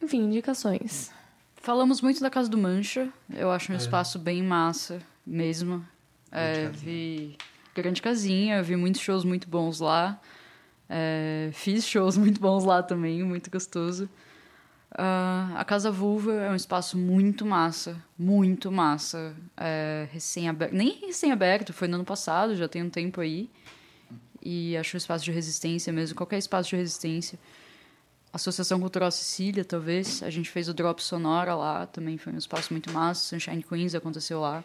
Enfim, 0.00 0.22
indicações. 0.24 1.10
Falamos 1.56 2.00
muito 2.00 2.20
da 2.20 2.28
Casa 2.30 2.48
do 2.48 2.58
Mancha. 2.58 3.08
Eu 3.30 3.50
acho 3.50 3.72
um 3.72 3.76
espaço 3.76 4.18
bem 4.18 4.42
massa 4.42 5.00
mesmo. 5.26 5.84
É, 6.30 6.68
vi 6.68 7.36
grande 7.74 8.02
casinha, 8.02 8.62
vi 8.62 8.76
muitos 8.76 9.00
shows 9.00 9.24
muito 9.24 9.48
bons 9.48 9.80
lá. 9.80 10.20
É, 10.88 11.50
fiz 11.52 11.86
shows 11.86 12.16
muito 12.18 12.40
bons 12.40 12.64
lá 12.64 12.82
também, 12.82 13.22
muito 13.22 13.50
gostoso. 13.50 14.08
Ah, 14.96 15.52
a 15.56 15.64
Casa 15.64 15.90
Vulva 15.90 16.32
é 16.32 16.50
um 16.50 16.54
espaço 16.54 16.96
muito 16.96 17.44
massa, 17.44 17.96
muito 18.16 18.70
massa. 18.70 19.34
É, 19.56 20.06
recém-aberto, 20.12 20.74
nem 20.74 21.06
recém-aberto, 21.06 21.72
foi 21.72 21.88
no 21.88 21.96
ano 21.96 22.04
passado, 22.04 22.54
já 22.54 22.68
tem 22.68 22.82
um 22.82 22.90
tempo 22.90 23.20
aí. 23.20 23.50
E 24.44 24.76
acho 24.76 24.96
um 24.96 24.98
espaço 24.98 25.24
de 25.24 25.32
resistência 25.32 25.92
mesmo, 25.92 26.14
qualquer 26.14 26.38
espaço 26.38 26.68
de 26.70 26.76
resistência. 26.76 27.38
Associação 28.32 28.80
Cultural 28.80 29.10
Sicília, 29.10 29.64
talvez. 29.64 30.22
A 30.22 30.28
gente 30.30 30.50
fez 30.50 30.68
o 30.68 30.74
Drop 30.74 31.00
Sonora 31.02 31.54
lá, 31.54 31.86
também 31.86 32.18
foi 32.18 32.32
um 32.32 32.36
espaço 32.38 32.72
muito 32.72 32.92
massa. 32.92 33.20
Sunshine 33.28 33.62
Queens 33.62 33.94
aconteceu 33.94 34.40
lá. 34.40 34.64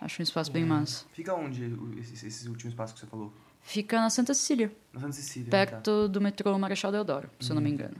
Acho 0.00 0.20
um 0.20 0.24
espaço 0.24 0.50
bem 0.50 0.64
massa. 0.64 1.04
Fica 1.12 1.34
onde 1.34 1.64
o- 1.64 1.96
esses, 1.98 2.22
esses 2.22 2.46
últimos 2.46 2.74
passos 2.74 2.94
que 2.94 3.00
você 3.00 3.06
falou? 3.06 3.32
Fica 3.62 4.00
na 4.00 4.10
Santa 4.10 4.32
Cecília, 4.34 4.72
Na 4.92 5.00
Santa 5.00 5.12
Cecília. 5.12 5.50
perto 5.50 6.08
do 6.08 6.20
metrô 6.20 6.56
Marechal 6.58 6.90
Deodoro, 6.90 7.28
se 7.38 7.50
eu 7.50 7.54
não 7.54 7.62
me 7.62 7.70
engano. 7.70 7.96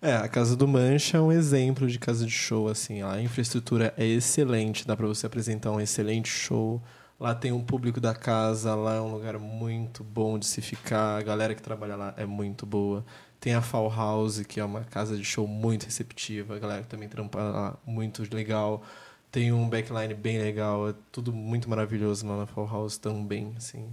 É, 0.00 0.16
a 0.16 0.28
Casa 0.28 0.56
do 0.56 0.66
Mancha 0.66 1.18
é 1.18 1.20
um 1.20 1.30
exemplo 1.30 1.86
de 1.86 1.98
casa 1.98 2.26
de 2.26 2.32
show, 2.32 2.68
assim. 2.68 3.02
A 3.02 3.20
infraestrutura 3.22 3.94
é 3.96 4.04
excelente, 4.04 4.86
dá 4.86 4.96
pra 4.96 5.06
você 5.06 5.26
apresentar 5.26 5.70
um 5.70 5.80
excelente 5.80 6.28
show. 6.28 6.82
Lá 7.22 7.36
tem 7.36 7.52
um 7.52 7.62
público 7.62 8.00
da 8.00 8.12
casa, 8.12 8.74
lá 8.74 8.96
é 8.96 9.00
um 9.00 9.12
lugar 9.12 9.38
muito 9.38 10.02
bom 10.02 10.36
de 10.36 10.44
se 10.44 10.60
ficar. 10.60 11.20
A 11.20 11.22
galera 11.22 11.54
que 11.54 11.62
trabalha 11.62 11.94
lá 11.94 12.12
é 12.16 12.26
muito 12.26 12.66
boa. 12.66 13.04
Tem 13.38 13.54
a 13.54 13.62
Fall 13.62 13.88
House, 13.88 14.42
que 14.42 14.58
é 14.58 14.64
uma 14.64 14.80
casa 14.80 15.16
de 15.16 15.24
show 15.24 15.46
muito 15.46 15.84
receptiva. 15.84 16.56
A 16.56 16.58
galera 16.58 16.82
que 16.82 16.88
também 16.88 17.08
trampa 17.08 17.38
lá, 17.40 17.78
muito 17.86 18.24
legal. 18.34 18.82
Tem 19.30 19.52
um 19.52 19.68
backline 19.68 20.14
bem 20.14 20.40
legal. 20.40 20.88
É 20.88 20.94
tudo 21.12 21.32
muito 21.32 21.70
maravilhoso 21.70 22.26
lá 22.26 22.38
na 22.38 22.46
Fall 22.46 22.66
House 22.66 22.98
também, 22.98 23.54
assim. 23.56 23.88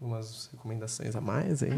Umas 0.00 0.48
recomendações 0.50 1.14
a 1.14 1.20
mais 1.20 1.62
aí. 1.62 1.72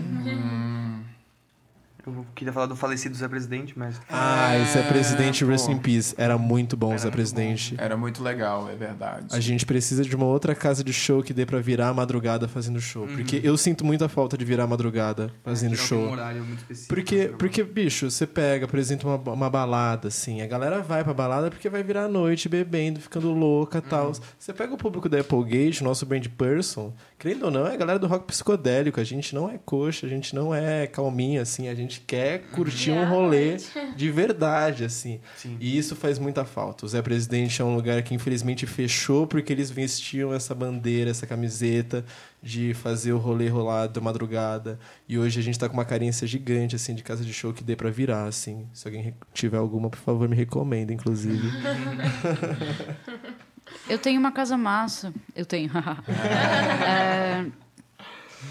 Eu 2.04 2.26
queria 2.34 2.52
falar 2.52 2.66
do 2.66 2.74
falecido 2.74 3.14
Zé 3.14 3.28
Presidente, 3.28 3.78
mas. 3.78 4.00
Ah, 4.10 4.54
é 4.54 4.82
Presidente 4.82 5.44
pô. 5.44 5.50
Rest 5.50 5.68
in 5.68 5.78
Peace. 5.78 6.14
Era 6.18 6.36
muito 6.36 6.76
bom, 6.76 6.88
Era 6.90 6.98
Zé 6.98 7.04
muito 7.04 7.14
Presidente. 7.14 7.74
Era 7.78 7.96
muito 7.96 8.22
legal, 8.22 8.68
é 8.68 8.74
verdade. 8.74 9.26
A 9.30 9.38
gente 9.40 9.64
precisa 9.64 10.02
de 10.04 10.14
uma 10.16 10.26
outra 10.26 10.54
casa 10.54 10.82
de 10.82 10.92
show 10.92 11.22
que 11.22 11.32
dê 11.32 11.46
pra 11.46 11.60
virar 11.60 11.88
a 11.88 11.94
madrugada 11.94 12.48
fazendo 12.48 12.80
show. 12.80 13.06
Porque 13.06 13.40
eu 13.44 13.56
sinto 13.56 13.84
muita 13.84 14.08
falta 14.08 14.36
de 14.36 14.44
virar 14.44 14.64
a 14.64 14.66
madrugada 14.66 15.30
fazendo 15.44 15.74
É, 15.74 15.76
não 15.76 15.78
tem 15.78 15.86
show. 15.86 16.06
um 16.08 16.12
horário 16.12 16.44
muito 16.44 16.58
específico. 16.60 16.94
Porque, 16.94 17.32
porque, 17.38 17.62
bicho, 17.62 18.10
você 18.10 18.26
pega, 18.26 18.64
apresenta 18.64 19.06
uma, 19.06 19.16
uma 19.32 19.48
balada, 19.50 20.08
assim, 20.08 20.42
a 20.42 20.46
galera 20.46 20.80
vai 20.80 21.04
pra 21.04 21.14
balada 21.14 21.50
porque 21.50 21.68
vai 21.68 21.82
virar 21.82 22.04
a 22.04 22.08
noite 22.08 22.48
bebendo, 22.48 23.00
ficando 23.00 23.30
louca 23.32 23.78
e 23.78 23.82
tal. 23.82 24.12
Você 24.38 24.52
pega 24.52 24.74
o 24.74 24.76
público 24.76 25.08
da 25.08 25.20
Applegate, 25.20 25.82
o 25.82 25.84
nosso 25.84 26.04
brand 26.04 26.26
person, 26.36 26.92
querendo 27.22 27.44
ou 27.44 27.50
não, 27.52 27.68
é 27.68 27.74
a 27.74 27.76
galera 27.76 28.00
do 28.00 28.08
rock 28.08 28.26
psicodélico. 28.26 28.98
A 28.98 29.04
gente 29.04 29.32
não 29.32 29.48
é 29.48 29.56
coxa, 29.56 30.06
a 30.06 30.08
gente 30.08 30.34
não 30.34 30.52
é 30.52 30.88
calminha, 30.88 31.42
assim, 31.42 31.68
a 31.68 31.74
gente 31.74 32.00
quer 32.00 32.40
curtir 32.50 32.90
um 32.90 33.08
rolê 33.08 33.58
de 33.94 34.10
verdade, 34.10 34.84
assim. 34.84 35.20
Sim. 35.36 35.56
E 35.60 35.78
isso 35.78 35.94
faz 35.94 36.18
muita 36.18 36.44
falta. 36.44 36.84
O 36.84 36.88
Zé 36.88 37.00
Presidente 37.00 37.62
é 37.62 37.64
um 37.64 37.76
lugar 37.76 38.02
que 38.02 38.12
infelizmente 38.12 38.66
fechou 38.66 39.24
porque 39.24 39.52
eles 39.52 39.70
vestiam 39.70 40.34
essa 40.34 40.52
bandeira, 40.52 41.10
essa 41.10 41.24
camiseta 41.24 42.04
de 42.42 42.74
fazer 42.74 43.12
o 43.12 43.18
rolê 43.18 43.46
rolar 43.46 43.86
da 43.86 44.00
madrugada. 44.00 44.76
E 45.08 45.16
hoje 45.16 45.38
a 45.38 45.42
gente 45.44 45.56
tá 45.56 45.68
com 45.68 45.74
uma 45.74 45.84
carência 45.84 46.26
gigante, 46.26 46.74
assim, 46.74 46.92
de 46.92 47.04
casa 47.04 47.24
de 47.24 47.32
show 47.32 47.52
que 47.52 47.62
dê 47.62 47.76
pra 47.76 47.88
virar, 47.88 48.24
assim. 48.24 48.66
Se 48.72 48.88
alguém 48.88 49.14
tiver 49.32 49.58
alguma, 49.58 49.88
por 49.88 50.00
favor, 50.00 50.28
me 50.28 50.34
recomenda, 50.34 50.92
inclusive. 50.92 51.52
Eu 53.88 53.98
tenho 53.98 54.18
uma 54.20 54.32
casa 54.32 54.56
massa. 54.56 55.12
Eu 55.34 55.44
tenho. 55.46 55.70
É, 56.84 57.46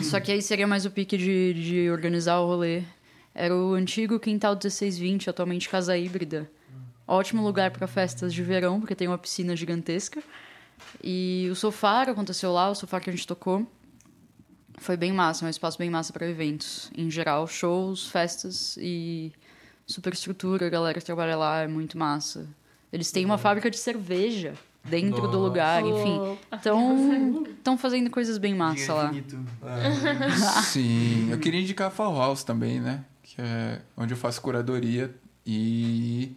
Só 0.04 0.20
que 0.20 0.32
aí 0.32 0.42
seria 0.42 0.66
mais 0.68 0.86
o 0.86 0.92
pique 0.92 1.18
de, 1.18 1.54
de 1.54 1.90
organizar 1.90 2.40
o 2.40 2.48
rolê. 2.48 2.84
Era 3.34 3.56
o 3.56 3.74
antigo 3.74 4.20
Quintal 4.20 4.54
1620, 4.54 5.30
atualmente 5.30 5.70
casa 5.70 5.98
híbrida. 5.98 6.50
Ótimo 7.08 7.44
lugar 7.44 7.72
para 7.72 7.88
festas 7.88 8.34
de 8.34 8.42
verão, 8.42 8.80
porque 8.80 8.96
tem 8.96 9.08
uma 9.08 9.18
piscina 9.18 9.56
gigantesca. 9.56 10.22
E 11.04 11.48
o 11.52 11.56
sofá 11.56 12.04
aconteceu 12.04 12.52
lá, 12.52 12.70
o 12.70 12.76
sofá 12.76 13.00
que 13.00 13.10
a 13.10 13.14
gente 13.14 13.28
tocou. 13.28 13.66
Foi 14.78 14.98
bem 14.98 15.12
massa, 15.12 15.46
um 15.46 15.50
espaço 15.50 15.78
bem 15.78 15.90
massa 15.90 16.12
para 16.12 16.28
eventos. 16.28 16.90
Em 16.98 17.10
geral, 17.10 17.48
shows, 17.48 18.08
festas 18.08 18.78
e 18.80 19.32
superestrutura, 19.86 20.68
a 20.68 20.70
galera 20.70 21.00
que 21.00 21.06
trabalha 21.06 21.36
lá 21.36 21.62
é 21.62 21.68
muito 21.68 21.98
massa. 21.98 22.48
Eles 22.92 23.12
têm 23.12 23.26
uma 23.26 23.38
fábrica 23.38 23.70
de 23.70 23.78
cerveja 23.78 24.54
dentro 24.84 25.28
do 25.28 25.40
lugar, 25.40 25.84
enfim. 25.86 26.38
Estão 26.54 27.78
fazendo 27.78 28.10
coisas 28.10 28.38
bem 28.38 28.54
massa 28.56 28.94
lá. 28.94 29.06
infinito. 29.06 29.40
Sim, 30.66 31.30
eu 31.32 31.38
queria 31.38 31.62
indicar 31.62 31.88
a 31.88 31.92
Fall 31.92 32.16
House 32.18 32.44
também, 32.44 32.80
né? 32.80 33.04
Que 33.24 33.42
é 33.42 33.82
onde 33.96 34.14
eu 34.14 34.18
faço 34.18 34.42
curadoria. 34.42 35.14
E 35.46 36.36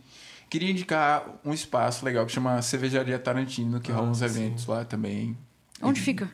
queria 0.49 0.71
indicar 0.71 1.27
um 1.45 1.53
espaço 1.53 2.05
legal 2.05 2.25
que 2.27 2.33
chama 2.33 2.61
Cervejaria 2.63 3.19
Tarantino, 3.19 3.81
que 3.81 3.93
rola 3.93 4.09
uns 4.09 4.23
eventos 4.23 4.67
lá 4.67 4.85
também. 4.85 5.37
Onde 5.83 6.01
fica? 6.01 6.31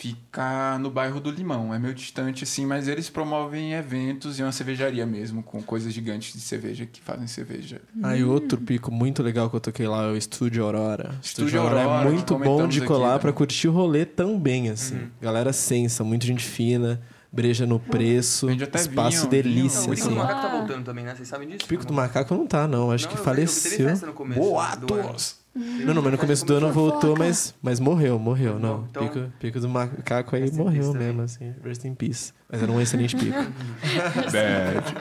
Fica 0.00 0.78
no 0.78 0.90
bairro 0.90 1.20
do 1.20 1.30
Limão, 1.30 1.74
é 1.74 1.78
meio 1.78 1.92
distante 1.92 2.44
assim, 2.44 2.64
mas 2.64 2.88
eles 2.88 3.10
promovem 3.10 3.74
eventos 3.74 4.38
e 4.38 4.42
uma 4.42 4.50
cervejaria 4.50 5.04
mesmo, 5.04 5.42
com 5.42 5.60
coisas 5.62 5.92
gigantes 5.92 6.32
de 6.32 6.40
cerveja 6.40 6.86
que 6.86 7.02
fazem 7.02 7.26
cerveja. 7.26 7.82
Aí 8.02 8.24
outro 8.24 8.56
pico 8.56 8.90
muito 8.90 9.22
legal 9.22 9.50
que 9.50 9.56
eu 9.56 9.60
toquei 9.60 9.86
lá 9.86 10.04
é 10.04 10.12
o 10.12 10.16
Estúdio 10.16 10.64
Aurora. 10.64 11.14
Estúdio 11.22 11.60
Aurora, 11.60 11.82
é 11.82 12.04
que 12.06 12.10
muito 12.14 12.38
bom 12.38 12.66
de 12.66 12.78
aqui 12.78 12.86
colar 12.86 13.08
também. 13.08 13.20
pra 13.20 13.32
curtir 13.34 13.68
o 13.68 13.72
rolê 13.72 14.06
também, 14.06 14.70
assim. 14.70 14.94
Uhum. 14.94 15.10
Galera 15.20 15.52
sensa, 15.52 16.02
muito 16.02 16.24
gente 16.24 16.44
fina, 16.46 16.98
breja 17.30 17.66
no 17.66 17.78
preço, 17.78 18.48
espaço 18.50 19.28
vinho, 19.28 19.30
delícia, 19.30 19.80
O 19.92 19.94
Pico 19.94 20.06
assim. 20.06 20.08
do. 20.08 20.16
Macaco 20.16 20.40
tá 20.40 20.48
voltando 20.48 20.84
também, 20.86 21.04
né? 21.04 21.14
Vocês 21.14 21.28
sabem 21.28 21.46
disso? 21.46 21.66
Pico 21.68 21.84
do? 21.84 21.92
Macaco 21.92 22.34
não 22.34 22.46
tá, 22.46 22.66
não. 22.66 22.90
Acho 22.90 23.04
Não, 23.04 23.10
que 23.10 23.16
Teve 23.18 23.24
faleceu. 23.26 23.86
festa 23.86 24.06
no 24.06 24.14
começo 24.14 24.40
do 24.40 24.46
ano. 24.46 24.86
Boatos! 24.88 25.39
Não, 25.52 25.94
não, 25.94 26.02
mas 26.02 26.12
no 26.12 26.18
começo 26.18 26.46
do 26.46 26.54
ano 26.54 26.72
voltou, 26.72 27.16
mas, 27.18 27.54
mas 27.60 27.80
morreu, 27.80 28.18
morreu, 28.20 28.58
não. 28.58 28.86
Então- 28.88 29.08
pico, 29.08 29.32
pico 29.40 29.60
do 29.60 29.68
macaco 29.68 30.36
aí 30.36 30.50
morreu 30.52 30.94
mesmo, 30.94 31.22
assim. 31.22 31.52
Rest 31.64 31.84
in 31.84 31.94
peace. 31.94 32.32
Mas 32.48 32.62
era 32.62 32.70
um 32.70 32.80
excelente 32.80 33.16
pico. 33.16 33.36
Bad. 34.30 34.94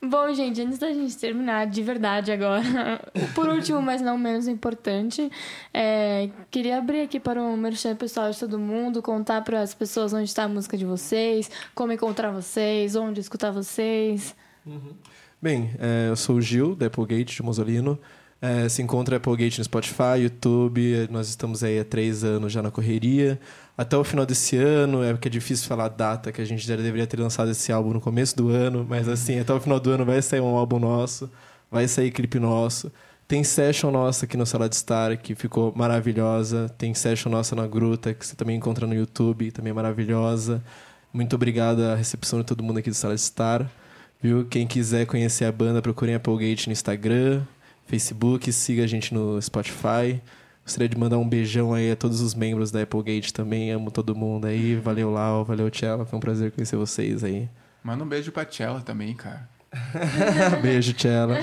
Bom, 0.02 0.32
gente, 0.32 0.62
antes 0.62 0.78
da 0.78 0.90
gente 0.90 1.16
terminar 1.18 1.66
de 1.66 1.82
verdade 1.82 2.32
agora, 2.32 2.62
por 3.34 3.46
último, 3.48 3.82
mas 3.82 4.00
não 4.00 4.16
menos 4.16 4.48
importante, 4.48 5.30
é, 5.74 6.30
queria 6.50 6.78
abrir 6.78 7.02
aqui 7.02 7.20
para 7.20 7.42
o 7.42 7.54
merchan 7.58 7.94
pessoal 7.94 8.30
de 8.30 8.38
todo 8.38 8.58
mundo, 8.58 9.02
contar 9.02 9.42
para 9.42 9.60
as 9.60 9.74
pessoas 9.74 10.14
onde 10.14 10.24
está 10.24 10.44
a 10.44 10.48
música 10.48 10.78
de 10.78 10.86
vocês, 10.86 11.50
como 11.74 11.92
encontrar 11.92 12.30
vocês, 12.30 12.96
onde 12.96 13.20
escutar 13.20 13.50
vocês. 13.50 14.34
Bem, 15.40 15.70
é, 15.78 16.08
eu 16.08 16.16
sou 16.16 16.36
o 16.36 16.40
Gil, 16.40 16.74
da 16.74 16.86
Applegate, 16.86 17.36
de 17.36 17.42
Mosolino. 17.42 17.98
É, 18.42 18.68
se 18.70 18.80
encontra 18.80 19.16
a 19.16 19.18
Applegate 19.18 19.58
no 19.58 19.64
Spotify, 19.64 20.20
YouTube. 20.22 21.08
Nós 21.10 21.28
estamos 21.28 21.62
aí 21.62 21.78
há 21.78 21.84
três 21.84 22.24
anos 22.24 22.52
já 22.52 22.62
na 22.62 22.70
correria. 22.70 23.38
Até 23.76 23.96
o 23.96 24.04
final 24.04 24.24
desse 24.24 24.56
ano, 24.56 25.02
é 25.02 25.12
porque 25.12 25.28
é 25.28 25.30
difícil 25.30 25.68
falar 25.68 25.86
a 25.86 25.88
data, 25.88 26.32
que 26.32 26.40
a 26.40 26.44
gente 26.44 26.66
já 26.66 26.76
deveria 26.76 27.06
ter 27.06 27.20
lançado 27.20 27.50
esse 27.50 27.70
álbum 27.70 27.92
no 27.92 28.00
começo 28.00 28.36
do 28.36 28.48
ano. 28.48 28.86
Mas 28.88 29.08
assim, 29.08 29.38
até 29.38 29.52
o 29.52 29.60
final 29.60 29.78
do 29.78 29.90
ano 29.90 30.04
vai 30.04 30.22
sair 30.22 30.40
um 30.40 30.56
álbum 30.56 30.78
nosso, 30.78 31.30
vai 31.70 31.86
sair 31.86 32.10
clipe 32.10 32.38
nosso. 32.38 32.90
Tem 33.28 33.44
session 33.44 33.90
nossa 33.90 34.24
aqui 34.24 34.36
no 34.36 34.44
Sala 34.44 34.68
de 34.68 34.74
Star, 34.76 35.16
que 35.18 35.34
ficou 35.34 35.72
maravilhosa. 35.76 36.68
Tem 36.76 36.92
session 36.94 37.30
nossa 37.30 37.54
na 37.54 37.66
Gruta, 37.66 38.12
que 38.12 38.26
você 38.26 38.34
também 38.34 38.56
encontra 38.56 38.86
no 38.86 38.94
YouTube, 38.94 39.52
também 39.52 39.72
maravilhosa. 39.72 40.62
Muito 41.12 41.36
obrigado 41.36 41.82
à 41.82 41.94
recepção 41.94 42.40
de 42.40 42.46
todo 42.46 42.62
mundo 42.62 42.78
aqui 42.78 42.90
do 42.90 42.96
Sala 42.96 43.14
de 43.14 43.20
Star. 43.20 43.70
Viu? 44.20 44.44
Quem 44.46 44.66
quiser 44.66 45.06
conhecer 45.06 45.44
a 45.44 45.52
banda, 45.52 45.80
procurem 45.80 46.14
Applegate 46.14 46.68
no 46.68 46.72
Instagram, 46.72 47.42
Facebook, 47.90 48.52
siga 48.52 48.84
a 48.84 48.86
gente 48.86 49.12
no 49.12 49.42
Spotify. 49.42 50.22
Gostaria 50.64 50.88
de 50.88 50.96
mandar 50.96 51.18
um 51.18 51.28
beijão 51.28 51.74
aí 51.74 51.90
a 51.90 51.96
todos 51.96 52.20
os 52.20 52.36
membros 52.36 52.70
da 52.70 52.80
Applegate 52.82 53.34
também. 53.34 53.72
Amo 53.72 53.90
todo 53.90 54.14
mundo 54.14 54.46
aí. 54.46 54.76
Valeu, 54.76 55.10
Lau. 55.10 55.44
Valeu, 55.44 55.68
Tchela. 55.68 56.06
Foi 56.06 56.16
um 56.16 56.20
prazer 56.20 56.52
conhecer 56.52 56.76
vocês 56.76 57.24
aí. 57.24 57.48
Manda 57.82 58.04
um 58.04 58.06
beijo 58.06 58.30
pra 58.30 58.44
Tchela 58.44 58.80
também, 58.80 59.12
cara. 59.14 59.48
Beijo, 60.62 60.92
Tchela. 60.92 61.38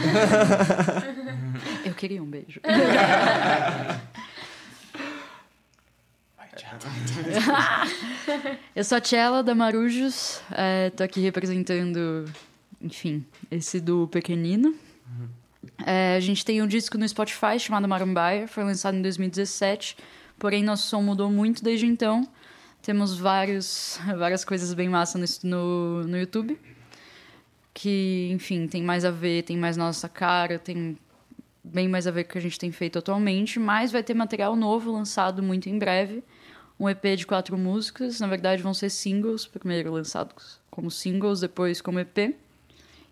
Eu 1.86 1.94
queria 1.94 2.24
um 2.24 2.26
beijo. 2.26 2.61
Eu 8.76 8.84
sou 8.84 8.98
a 8.98 9.02
Tchela 9.02 9.41
da 9.41 9.56
Marujos, 9.56 10.41
é, 10.52 10.90
tô 10.90 11.03
aqui 11.03 11.22
representando, 11.22 12.26
enfim, 12.82 13.26
esse 13.49 13.80
do 13.80 14.07
Pequenino. 14.07 14.76
É, 15.86 16.16
a 16.16 16.20
gente 16.20 16.44
tem 16.44 16.62
um 16.62 16.68
disco 16.68 16.98
no 16.98 17.08
Spotify 17.08 17.60
chamado 17.60 17.88
Marambaia, 17.88 18.48
foi 18.48 18.64
lançado 18.64 18.98
em 18.98 19.02
2017, 19.02 19.98
porém 20.40 20.64
nosso 20.64 20.88
som 20.88 21.02
mudou 21.02 21.30
muito 21.30 21.64
desde 21.64 21.86
então. 21.86 22.28
Temos 22.82 23.18
vários, 23.18 23.99
várias 24.18 24.44
coisas 24.44 24.74
bem 24.74 24.90
massas 24.90 25.44
no, 25.44 25.49
no, 25.49 26.08
no 26.08 26.18
YouTube, 26.18 26.60
que, 27.74 28.30
enfim, 28.32 28.68
tem 28.68 28.82
mais 28.82 29.06
a 29.06 29.12
ver, 29.12 29.44
tem 29.44 29.58
mais 29.58 29.78
nossa 29.78 30.10
cara, 30.10 30.58
tem 30.58 30.98
bem 31.64 31.88
mais 31.88 32.08
a 32.08 32.12
ver 32.12 32.24
com 32.24 32.30
o 32.30 32.32
que 32.34 32.38
a 32.38 32.41
gente 32.41 32.58
tem 32.58 32.72
feito 32.72 32.98
atualmente, 32.98 33.60
mas 33.60 33.91
vai 33.91 34.02
ter 34.02 34.14
material 34.14 34.56
novo 34.56 34.91
lançado 34.91 35.44
muito 35.44 35.70
em 35.70 35.78
breve. 35.78 36.24
Um 36.80 36.88
EP 36.88 37.04
de 37.16 37.26
quatro 37.26 37.58
músicas, 37.58 38.20
na 38.20 38.28
verdade 38.28 38.62
vão 38.62 38.74
ser 38.74 38.90
singles, 38.90 39.45
primeiro 39.48 39.91
lançados 39.91 40.60
como 40.70 40.91
singles, 40.91 41.40
depois 41.40 41.82
como 41.82 41.99
EP. 41.99 42.36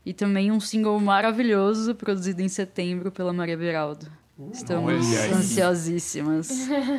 E 0.05 0.13
também 0.13 0.51
um 0.51 0.59
single 0.59 0.99
maravilhoso, 0.99 1.95
produzido 1.95 2.41
em 2.41 2.47
setembro 2.47 3.11
pela 3.11 3.33
Maria 3.33 3.57
Beraldo. 3.57 4.05
Estamos 4.51 5.05
olha 5.05 5.21
aí. 5.21 5.33
ansiosíssimas. 5.33 6.49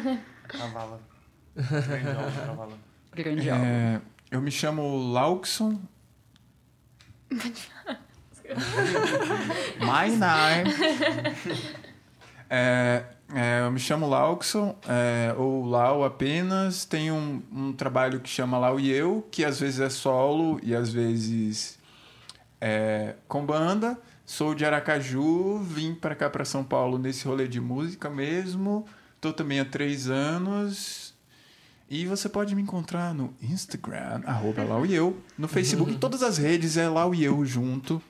Cavala. 0.48 1.00
Grande 1.54 2.08
álbum, 2.08 2.32
Cavala. 2.46 2.78
Grande 3.14 3.50
álbum. 3.50 3.64
É, 3.64 4.00
eu 4.30 4.40
me 4.40 4.50
chamo 4.50 5.12
Lauxon. 5.12 5.78
My 9.80 10.10
name. 10.10 10.70
É, 12.48 13.04
é, 13.34 13.60
eu 13.60 13.70
me 13.70 13.78
chamo 13.78 14.08
Lauxon, 14.08 14.76
é, 14.88 15.34
ou 15.36 15.64
Lau 15.64 16.04
apenas. 16.04 16.84
Tenho 16.84 17.14
um, 17.14 17.42
um 17.52 17.72
trabalho 17.72 18.20
que 18.20 18.28
chama 18.28 18.58
Lau 18.58 18.80
e 18.80 18.90
Eu, 18.90 19.26
que 19.30 19.44
às 19.44 19.60
vezes 19.60 19.80
é 19.80 19.90
solo 19.90 20.58
e 20.62 20.74
às 20.74 20.92
vezes 20.92 21.78
é 22.60 23.14
com 23.28 23.44
banda. 23.44 23.98
Sou 24.24 24.54
de 24.54 24.64
Aracaju, 24.64 25.58
vim 25.58 25.94
para 25.94 26.14
cá 26.16 26.28
para 26.28 26.44
São 26.44 26.64
Paulo 26.64 26.98
nesse 26.98 27.26
rolê 27.26 27.46
de 27.46 27.60
música 27.60 28.10
mesmo. 28.10 28.84
Tô 29.20 29.32
também 29.32 29.60
há 29.60 29.64
três 29.64 30.08
anos. 30.10 31.14
E 31.88 32.04
você 32.06 32.28
pode 32.28 32.54
me 32.56 32.62
encontrar 32.62 33.14
no 33.14 33.32
Instagram, 33.40 34.22
arroba 34.26 34.64
Lau 34.64 34.84
e 34.84 34.92
Eu. 34.92 35.16
No 35.38 35.46
Facebook, 35.46 35.92
em 35.92 35.98
todas 35.98 36.24
as 36.24 36.36
redes 36.38 36.76
é 36.76 36.88
Lau 36.88 37.14
e 37.14 37.22
Eu 37.22 37.44
junto. 37.44 38.02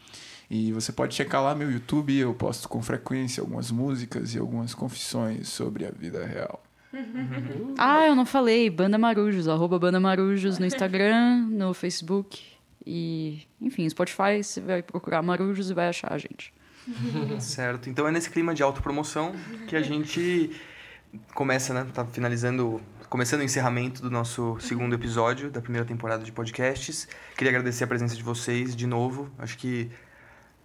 E 0.50 0.72
você 0.72 0.90
pode 0.90 1.14
checar 1.14 1.42
lá 1.42 1.54
meu 1.54 1.70
YouTube, 1.70 2.16
eu 2.16 2.32
posto 2.32 2.68
com 2.68 2.80
frequência 2.80 3.42
algumas 3.42 3.70
músicas 3.70 4.34
e 4.34 4.38
algumas 4.38 4.74
confissões 4.74 5.48
sobre 5.48 5.84
a 5.84 5.90
vida 5.90 6.24
real. 6.24 6.62
Ah, 7.76 8.06
eu 8.06 8.14
não 8.14 8.24
falei. 8.24 8.70
Banda 8.70 8.96
Marujos, 8.96 9.48
arroba 9.48 9.78
Banda 9.78 10.00
Marujos 10.00 10.58
no 10.58 10.64
Instagram, 10.64 11.46
no 11.50 11.74
Facebook 11.74 12.55
E, 12.86 13.46
enfim, 13.60 13.88
Spotify, 13.88 14.42
você 14.42 14.60
vai 14.60 14.82
procurar 14.82 15.20
Marujos 15.20 15.70
e 15.70 15.74
vai 15.74 15.88
achar 15.88 16.12
a 16.12 16.18
gente. 16.18 16.54
Certo. 17.40 17.90
Então 17.90 18.06
é 18.06 18.12
nesse 18.12 18.30
clima 18.30 18.54
de 18.54 18.62
autopromoção 18.62 19.34
que 19.66 19.74
a 19.74 19.82
gente 19.82 20.50
começa, 21.34 21.74
né? 21.74 21.86
Tá 21.92 22.04
finalizando, 22.04 22.80
começando 23.08 23.40
o 23.40 23.42
encerramento 23.42 24.00
do 24.00 24.10
nosso 24.10 24.56
segundo 24.60 24.94
episódio 24.94 25.50
da 25.50 25.60
primeira 25.60 25.86
temporada 25.86 26.22
de 26.22 26.30
podcasts. 26.30 27.08
Queria 27.36 27.50
agradecer 27.50 27.84
a 27.84 27.86
presença 27.86 28.14
de 28.14 28.22
vocês 28.22 28.76
de 28.76 28.86
novo. 28.86 29.30
Acho 29.38 29.58
que 29.58 29.90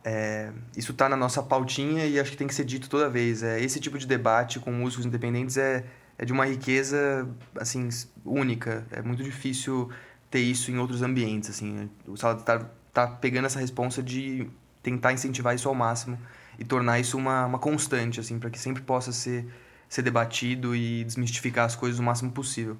é, 0.03 0.51
isso 0.75 0.93
tá 0.93 1.07
na 1.07 1.15
nossa 1.15 1.41
pautinha 1.41 2.05
e 2.05 2.19
acho 2.19 2.31
que 2.31 2.37
tem 2.37 2.47
que 2.47 2.55
ser 2.55 2.65
dito 2.65 2.89
toda 2.89 3.09
vez. 3.09 3.41
É, 3.41 3.59
esse 3.59 3.79
tipo 3.79 3.97
de 3.97 4.05
debate 4.05 4.59
com 4.59 4.71
músicos 4.71 5.05
independentes 5.05 5.57
é, 5.57 5.85
é 6.17 6.25
de 6.25 6.31
uma 6.31 6.45
riqueza, 6.45 7.27
assim, 7.55 7.89
única. 8.23 8.85
É 8.91 9.01
muito 9.01 9.23
difícil 9.23 9.89
ter 10.31 10.39
isso 10.39 10.71
em 10.71 10.77
outros 10.79 11.03
ambientes, 11.03 11.49
assim. 11.49 11.89
O 12.07 12.15
Sala 12.15 12.35
tá, 12.37 12.65
tá 12.93 13.05
pegando 13.07 13.45
essa 13.45 13.59
responsa 13.59 14.01
de 14.01 14.49
tentar 14.81 15.13
incentivar 15.13 15.53
isso 15.53 15.67
ao 15.67 15.75
máximo 15.75 16.17
e 16.57 16.63
tornar 16.63 16.99
isso 16.99 17.17
uma, 17.17 17.45
uma 17.45 17.59
constante, 17.59 18.19
assim, 18.19 18.39
para 18.39 18.49
que 18.49 18.57
sempre 18.57 18.81
possa 18.81 19.11
ser, 19.11 19.45
ser 19.89 20.01
debatido 20.01 20.75
e 20.75 21.03
desmistificar 21.03 21.65
as 21.65 21.75
coisas 21.75 21.99
o 21.99 22.03
máximo 22.03 22.31
possível. 22.31 22.77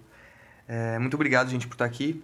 É, 0.67 0.97
muito 0.97 1.13
obrigado, 1.13 1.49
gente, 1.49 1.67
por 1.67 1.75
estar 1.75 1.85
aqui. 1.85 2.23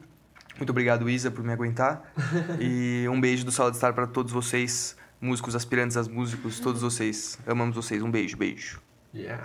Muito 0.56 0.70
obrigado, 0.70 1.10
Isa, 1.10 1.30
por 1.30 1.44
me 1.44 1.52
aguentar. 1.52 2.02
e 2.60 3.06
um 3.10 3.20
beijo 3.20 3.46
do 3.46 3.52
Sala 3.52 3.70
de 3.70 3.78
Estar 3.78 3.94
para 3.94 4.08
todos 4.08 4.32
vocês, 4.32 4.96
músicos, 5.20 5.56
aspirantes 5.56 5.98
a 5.98 6.04
músicos, 6.04 6.60
todos 6.60 6.82
vocês. 6.82 7.38
Amamos 7.46 7.76
vocês. 7.76 8.02
Um 8.02 8.10
beijo, 8.10 8.38
beijo. 8.38 8.82
Yeah. 9.14 9.44